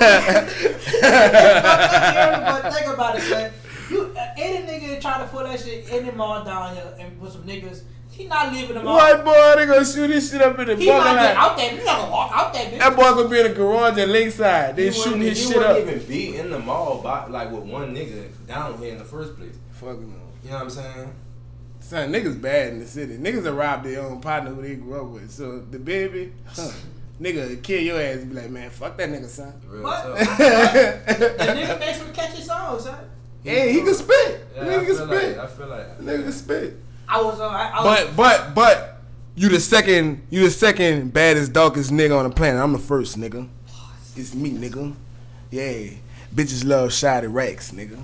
think 2.75 2.87
about 2.93 3.17
it, 3.17 3.23
son. 3.23 3.51
You 3.91 4.13
uh, 4.17 4.27
any 4.37 4.67
nigga 4.67 4.89
that 4.91 5.01
try 5.03 5.19
to 5.19 5.27
pull 5.29 5.45
that 5.45 5.59
shit 5.61 5.89
in 5.89 6.07
the 6.07 6.13
mall 6.13 6.45
down 6.45 6.75
here 6.75 6.95
and 6.99 7.19
put 7.21 7.33
some 7.33 7.43
niggas, 7.45 7.83
he 8.11 8.27
not 8.27 8.53
leaving 8.53 8.75
the 8.75 8.83
mall. 8.83 8.97
White 8.97 9.25
boy, 9.25 9.55
they 9.57 9.67
gonna 9.67 9.85
shoot 9.85 10.09
this 10.09 10.31
shit 10.31 10.43
up 10.43 10.59
in 10.59 10.67
the 10.67 10.77
He 10.77 10.87
parking 10.89 11.05
not 11.15 11.21
get 11.23 11.37
out 11.37 11.57
there. 11.57 11.73
You 11.75 11.85
not 11.85 11.99
gonna 11.99 12.11
walk 12.11 12.31
out 12.35 12.53
there, 12.53 12.67
bitch. 12.71 12.79
That 12.79 12.97
boy 12.97 13.03
gonna 13.03 13.29
be 13.29 13.41
in 13.41 13.49
the 13.49 13.55
garage 13.55 13.99
at 13.99 14.09
Lakeside. 14.09 14.77
They 14.77 14.91
shooting 14.91 15.21
his 15.23 15.39
shit 15.41 15.57
up. 15.57 15.77
He 15.77 15.85
wouldn't 15.85 16.03
even 16.03 16.09
be 16.09 16.37
in 16.37 16.51
the 16.51 16.59
mall 16.59 17.01
by, 17.03 17.27
like 17.29 17.51
with 17.51 17.63
one 17.63 17.95
nigga 17.95 18.29
down 18.47 18.79
here 18.79 18.93
in 18.93 18.99
the 18.99 19.05
first 19.05 19.37
place. 19.37 19.57
Fucking 19.73 20.09
no. 20.11 20.17
You 20.45 20.51
know 20.51 20.57
what 20.57 20.63
I'm 20.65 20.71
saying? 20.71 21.15
Son, 21.81 22.13
niggas 22.13 22.41
bad 22.41 22.75
in 22.75 22.79
the 22.81 22.87
city. 22.87 23.17
Niggas 23.17 23.45
that 23.45 23.53
rob 23.55 23.83
their 23.85 24.03
own 24.03 24.21
partner 24.21 24.51
who 24.53 24.61
they 24.63 24.75
grew 24.75 25.01
up 25.01 25.07
with. 25.09 25.31
So 25.31 25.61
the 25.61 25.79
baby, 25.79 26.33
huh, 26.47 26.71
nigga 27.21 27.63
kill 27.63 27.81
your 27.81 28.01
ass 28.01 28.17
and 28.17 28.31
be 28.31 28.37
like, 28.37 28.51
man, 28.51 28.69
fuck 28.69 28.99
that 28.99 29.09
nigga, 29.09 29.27
son. 29.29 29.55
Real 29.67 29.83
What? 29.85 30.03
talk. 30.03 30.19
The 30.39 31.45
nigga 31.55 31.79
makes 31.81 31.99
some 31.99 32.13
catchy 32.13 32.43
songs, 32.43 32.85
son. 32.85 32.99
Hey, 33.49 33.73
he 33.73 33.83
can 33.83 33.95
spit. 33.95 34.47
Yeah, 34.57 34.65
nigga 34.65 34.77
can 34.77 34.87
feel 34.87 35.07
spit. 35.07 35.37
like 35.39 35.39
I 35.39 35.47
feel 35.53 35.67
like 35.69 35.99
nigga 36.01 36.23
can 36.25 36.33
spit. 36.33 36.77
I 37.09 37.23
was, 37.23 37.41
uh, 37.41 37.49
I, 37.49 37.69
I 37.69 37.85
was 37.85 38.05
But 38.05 38.17
but 38.17 38.55
but 38.55 39.01
you 39.35 39.49
the 39.49 39.61
second 39.61 40.23
you 40.31 40.45
the 40.45 40.51
second 40.51 41.13
baddest 41.13 41.53
darkest 41.53 41.91
nigga 41.91 42.19
on 42.19 42.29
the 42.29 42.35
planet. 42.35 42.61
I'm 42.63 42.73
the 42.73 42.79
first 42.79 43.19
nigga. 43.19 43.49
It's 44.17 44.35
me, 44.35 44.51
nigga. 44.51 44.95
Yeah. 45.51 45.91
Bitches 46.35 46.65
love 46.67 46.91
shotty 46.91 47.33
racks, 47.33 47.71
nigga. 47.71 47.99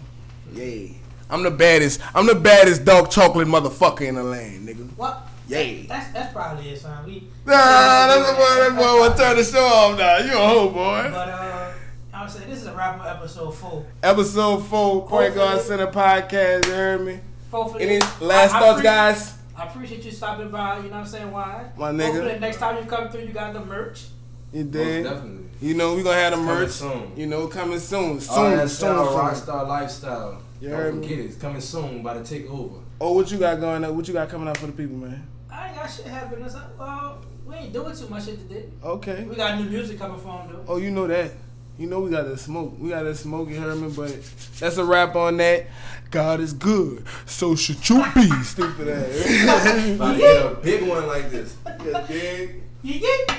Yeah. 0.53 0.89
I'm 1.29 1.43
the 1.43 1.51
baddest. 1.51 2.01
I'm 2.15 2.27
the 2.27 2.35
baddest 2.35 2.85
dark 2.85 3.11
chocolate 3.11 3.49
motherfucker 3.49 4.03
in 4.03 4.15
the 4.15 4.23
land, 4.23 4.69
nigga. 4.69 4.89
what? 4.97 5.29
Yeah. 5.49 5.83
That's 5.89 6.13
that's 6.13 6.33
probably 6.33 6.71
it, 6.71 6.81
son. 6.81 7.05
We. 7.05 7.29
Nah, 7.45 8.07
that's 8.07 8.31
the 8.31 8.37
boy. 8.37 8.41
That 8.41 8.77
boy 8.77 9.01
will 9.01 9.15
turn 9.15 9.37
the 9.37 9.45
show 9.45 9.59
off 9.65 9.99
now. 9.99 10.19
You 10.19 10.33
a 10.33 10.49
hoe, 10.49 10.71
boy. 10.71 11.11
But 11.11 11.29
uh, 11.29 11.73
I 12.15 12.23
was 12.23 12.33
saying 12.35 12.49
this 12.49 12.61
is 12.61 12.67
a 12.67 12.75
wrap 12.75 13.01
up 13.01 13.07
episode 13.17 13.51
four. 13.53 13.85
Episode 14.03 14.61
four, 14.67 15.07
Point 15.07 15.35
Guard 15.35 15.61
Center 15.61 15.89
podcast. 15.89 16.67
You 16.67 16.73
heard 16.73 17.01
me. 17.05 17.19
Hopefully, 17.51 17.85
Any 17.85 17.99
last 18.21 18.53
I- 18.55 18.57
I 18.57 18.61
thoughts, 18.61 18.81
appre- 18.81 18.85
guys? 18.85 19.35
I 19.57 19.65
appreciate 19.67 20.05
you 20.05 20.11
stopping 20.13 20.49
by. 20.51 20.77
You 20.79 20.85
know 20.85 20.91
what 20.91 20.97
I'm 20.99 21.07
saying? 21.07 21.31
Why? 21.33 21.65
My 21.77 21.91
nigga. 21.93 22.07
Hopefully, 22.13 22.39
next 22.39 22.59
time 22.59 22.77
you 22.83 22.89
come 22.89 23.09
through, 23.09 23.23
you 23.23 23.33
got 23.33 23.53
the 23.53 23.65
merch. 23.65 24.05
You 24.53 24.65
did. 24.65 25.05
definitely. 25.05 25.45
You 25.61 25.75
know 25.75 25.95
we 25.95 26.03
gonna 26.03 26.17
have 26.17 26.33
the 26.33 26.37
Coming 26.37 26.55
merch. 26.55 26.71
soon. 26.71 27.13
You 27.17 27.27
know 27.27 27.47
coming 27.49 27.79
soon. 27.81 28.21
Soon, 28.21 28.59
RSL 28.59 28.69
soon, 28.69 28.97
soon. 28.97 29.07
Rockstar 29.07 29.67
Lifestyle. 29.69 30.43
You 30.61 30.69
heard 30.69 30.91
Don't 30.93 31.01
me? 31.01 31.07
forget 31.09 31.19
it. 31.25 31.27
It's 31.29 31.37
coming 31.37 31.61
soon. 31.61 32.01
About 32.01 32.25
to 32.25 32.31
take 32.39 32.49
over. 32.51 32.77
Oh, 33.01 33.13
what 33.13 33.31
you 33.33 33.39
got 33.39 33.61
going 33.61 33.83
up? 33.85 33.93
What 33.93 34.07
you 34.07 34.15
got 34.15 34.29
coming 34.29 34.47
up 34.49 34.57
for 34.57 34.67
the 34.67 34.73
people, 34.73 34.97
man? 34.97 35.27
I 35.51 35.69
ain't 35.69 35.77
got 35.77 35.87
shit 35.91 36.07
happening. 36.07 36.49
So, 36.49 36.61
well, 36.79 37.19
we 37.47 37.55
ain't 37.57 37.73
doing 37.73 37.97
too 37.97 38.09
much 38.09 38.27
shit 38.27 38.39
today. 38.49 38.67
Okay. 38.85 39.25
We 39.25 39.35
got 39.37 39.59
new 39.61 39.69
music 39.69 39.99
coming 39.99 40.21
from 40.21 40.49
though. 40.53 40.65
Oh, 40.69 40.77
you 40.77 40.91
know 40.91 41.07
that. 41.09 41.33
You 41.77 41.89
know 41.89 42.01
we 42.01 42.11
got 42.11 42.23
to 42.23 42.37
smoke. 42.37 42.77
We 42.79 42.91
got 42.91 43.03
to 43.03 43.15
smoke. 43.17 43.49
You 43.49 43.61
heard 43.61 43.81
me? 43.81 43.93
But 43.95 44.17
that's 44.61 44.77
a 44.77 44.85
wrap 44.85 45.17
on 45.17 45.39
that. 45.39 45.67
God 46.11 46.39
is 46.39 46.53
good. 46.53 47.05
So 47.27 47.57
should 47.57 47.89
you 47.89 48.05
be, 48.15 48.31
stupid 48.45 48.89
ass. 48.89 49.95
About 49.97 50.13
to 50.13 50.19
get 50.19 50.47
a 50.47 50.55
big 50.63 50.89
one 50.89 51.07
like 51.09 51.31
this. 51.31 51.57
yeah, 51.85 52.07
big. 52.07 52.63
You 52.83 53.01
get? 53.01 53.39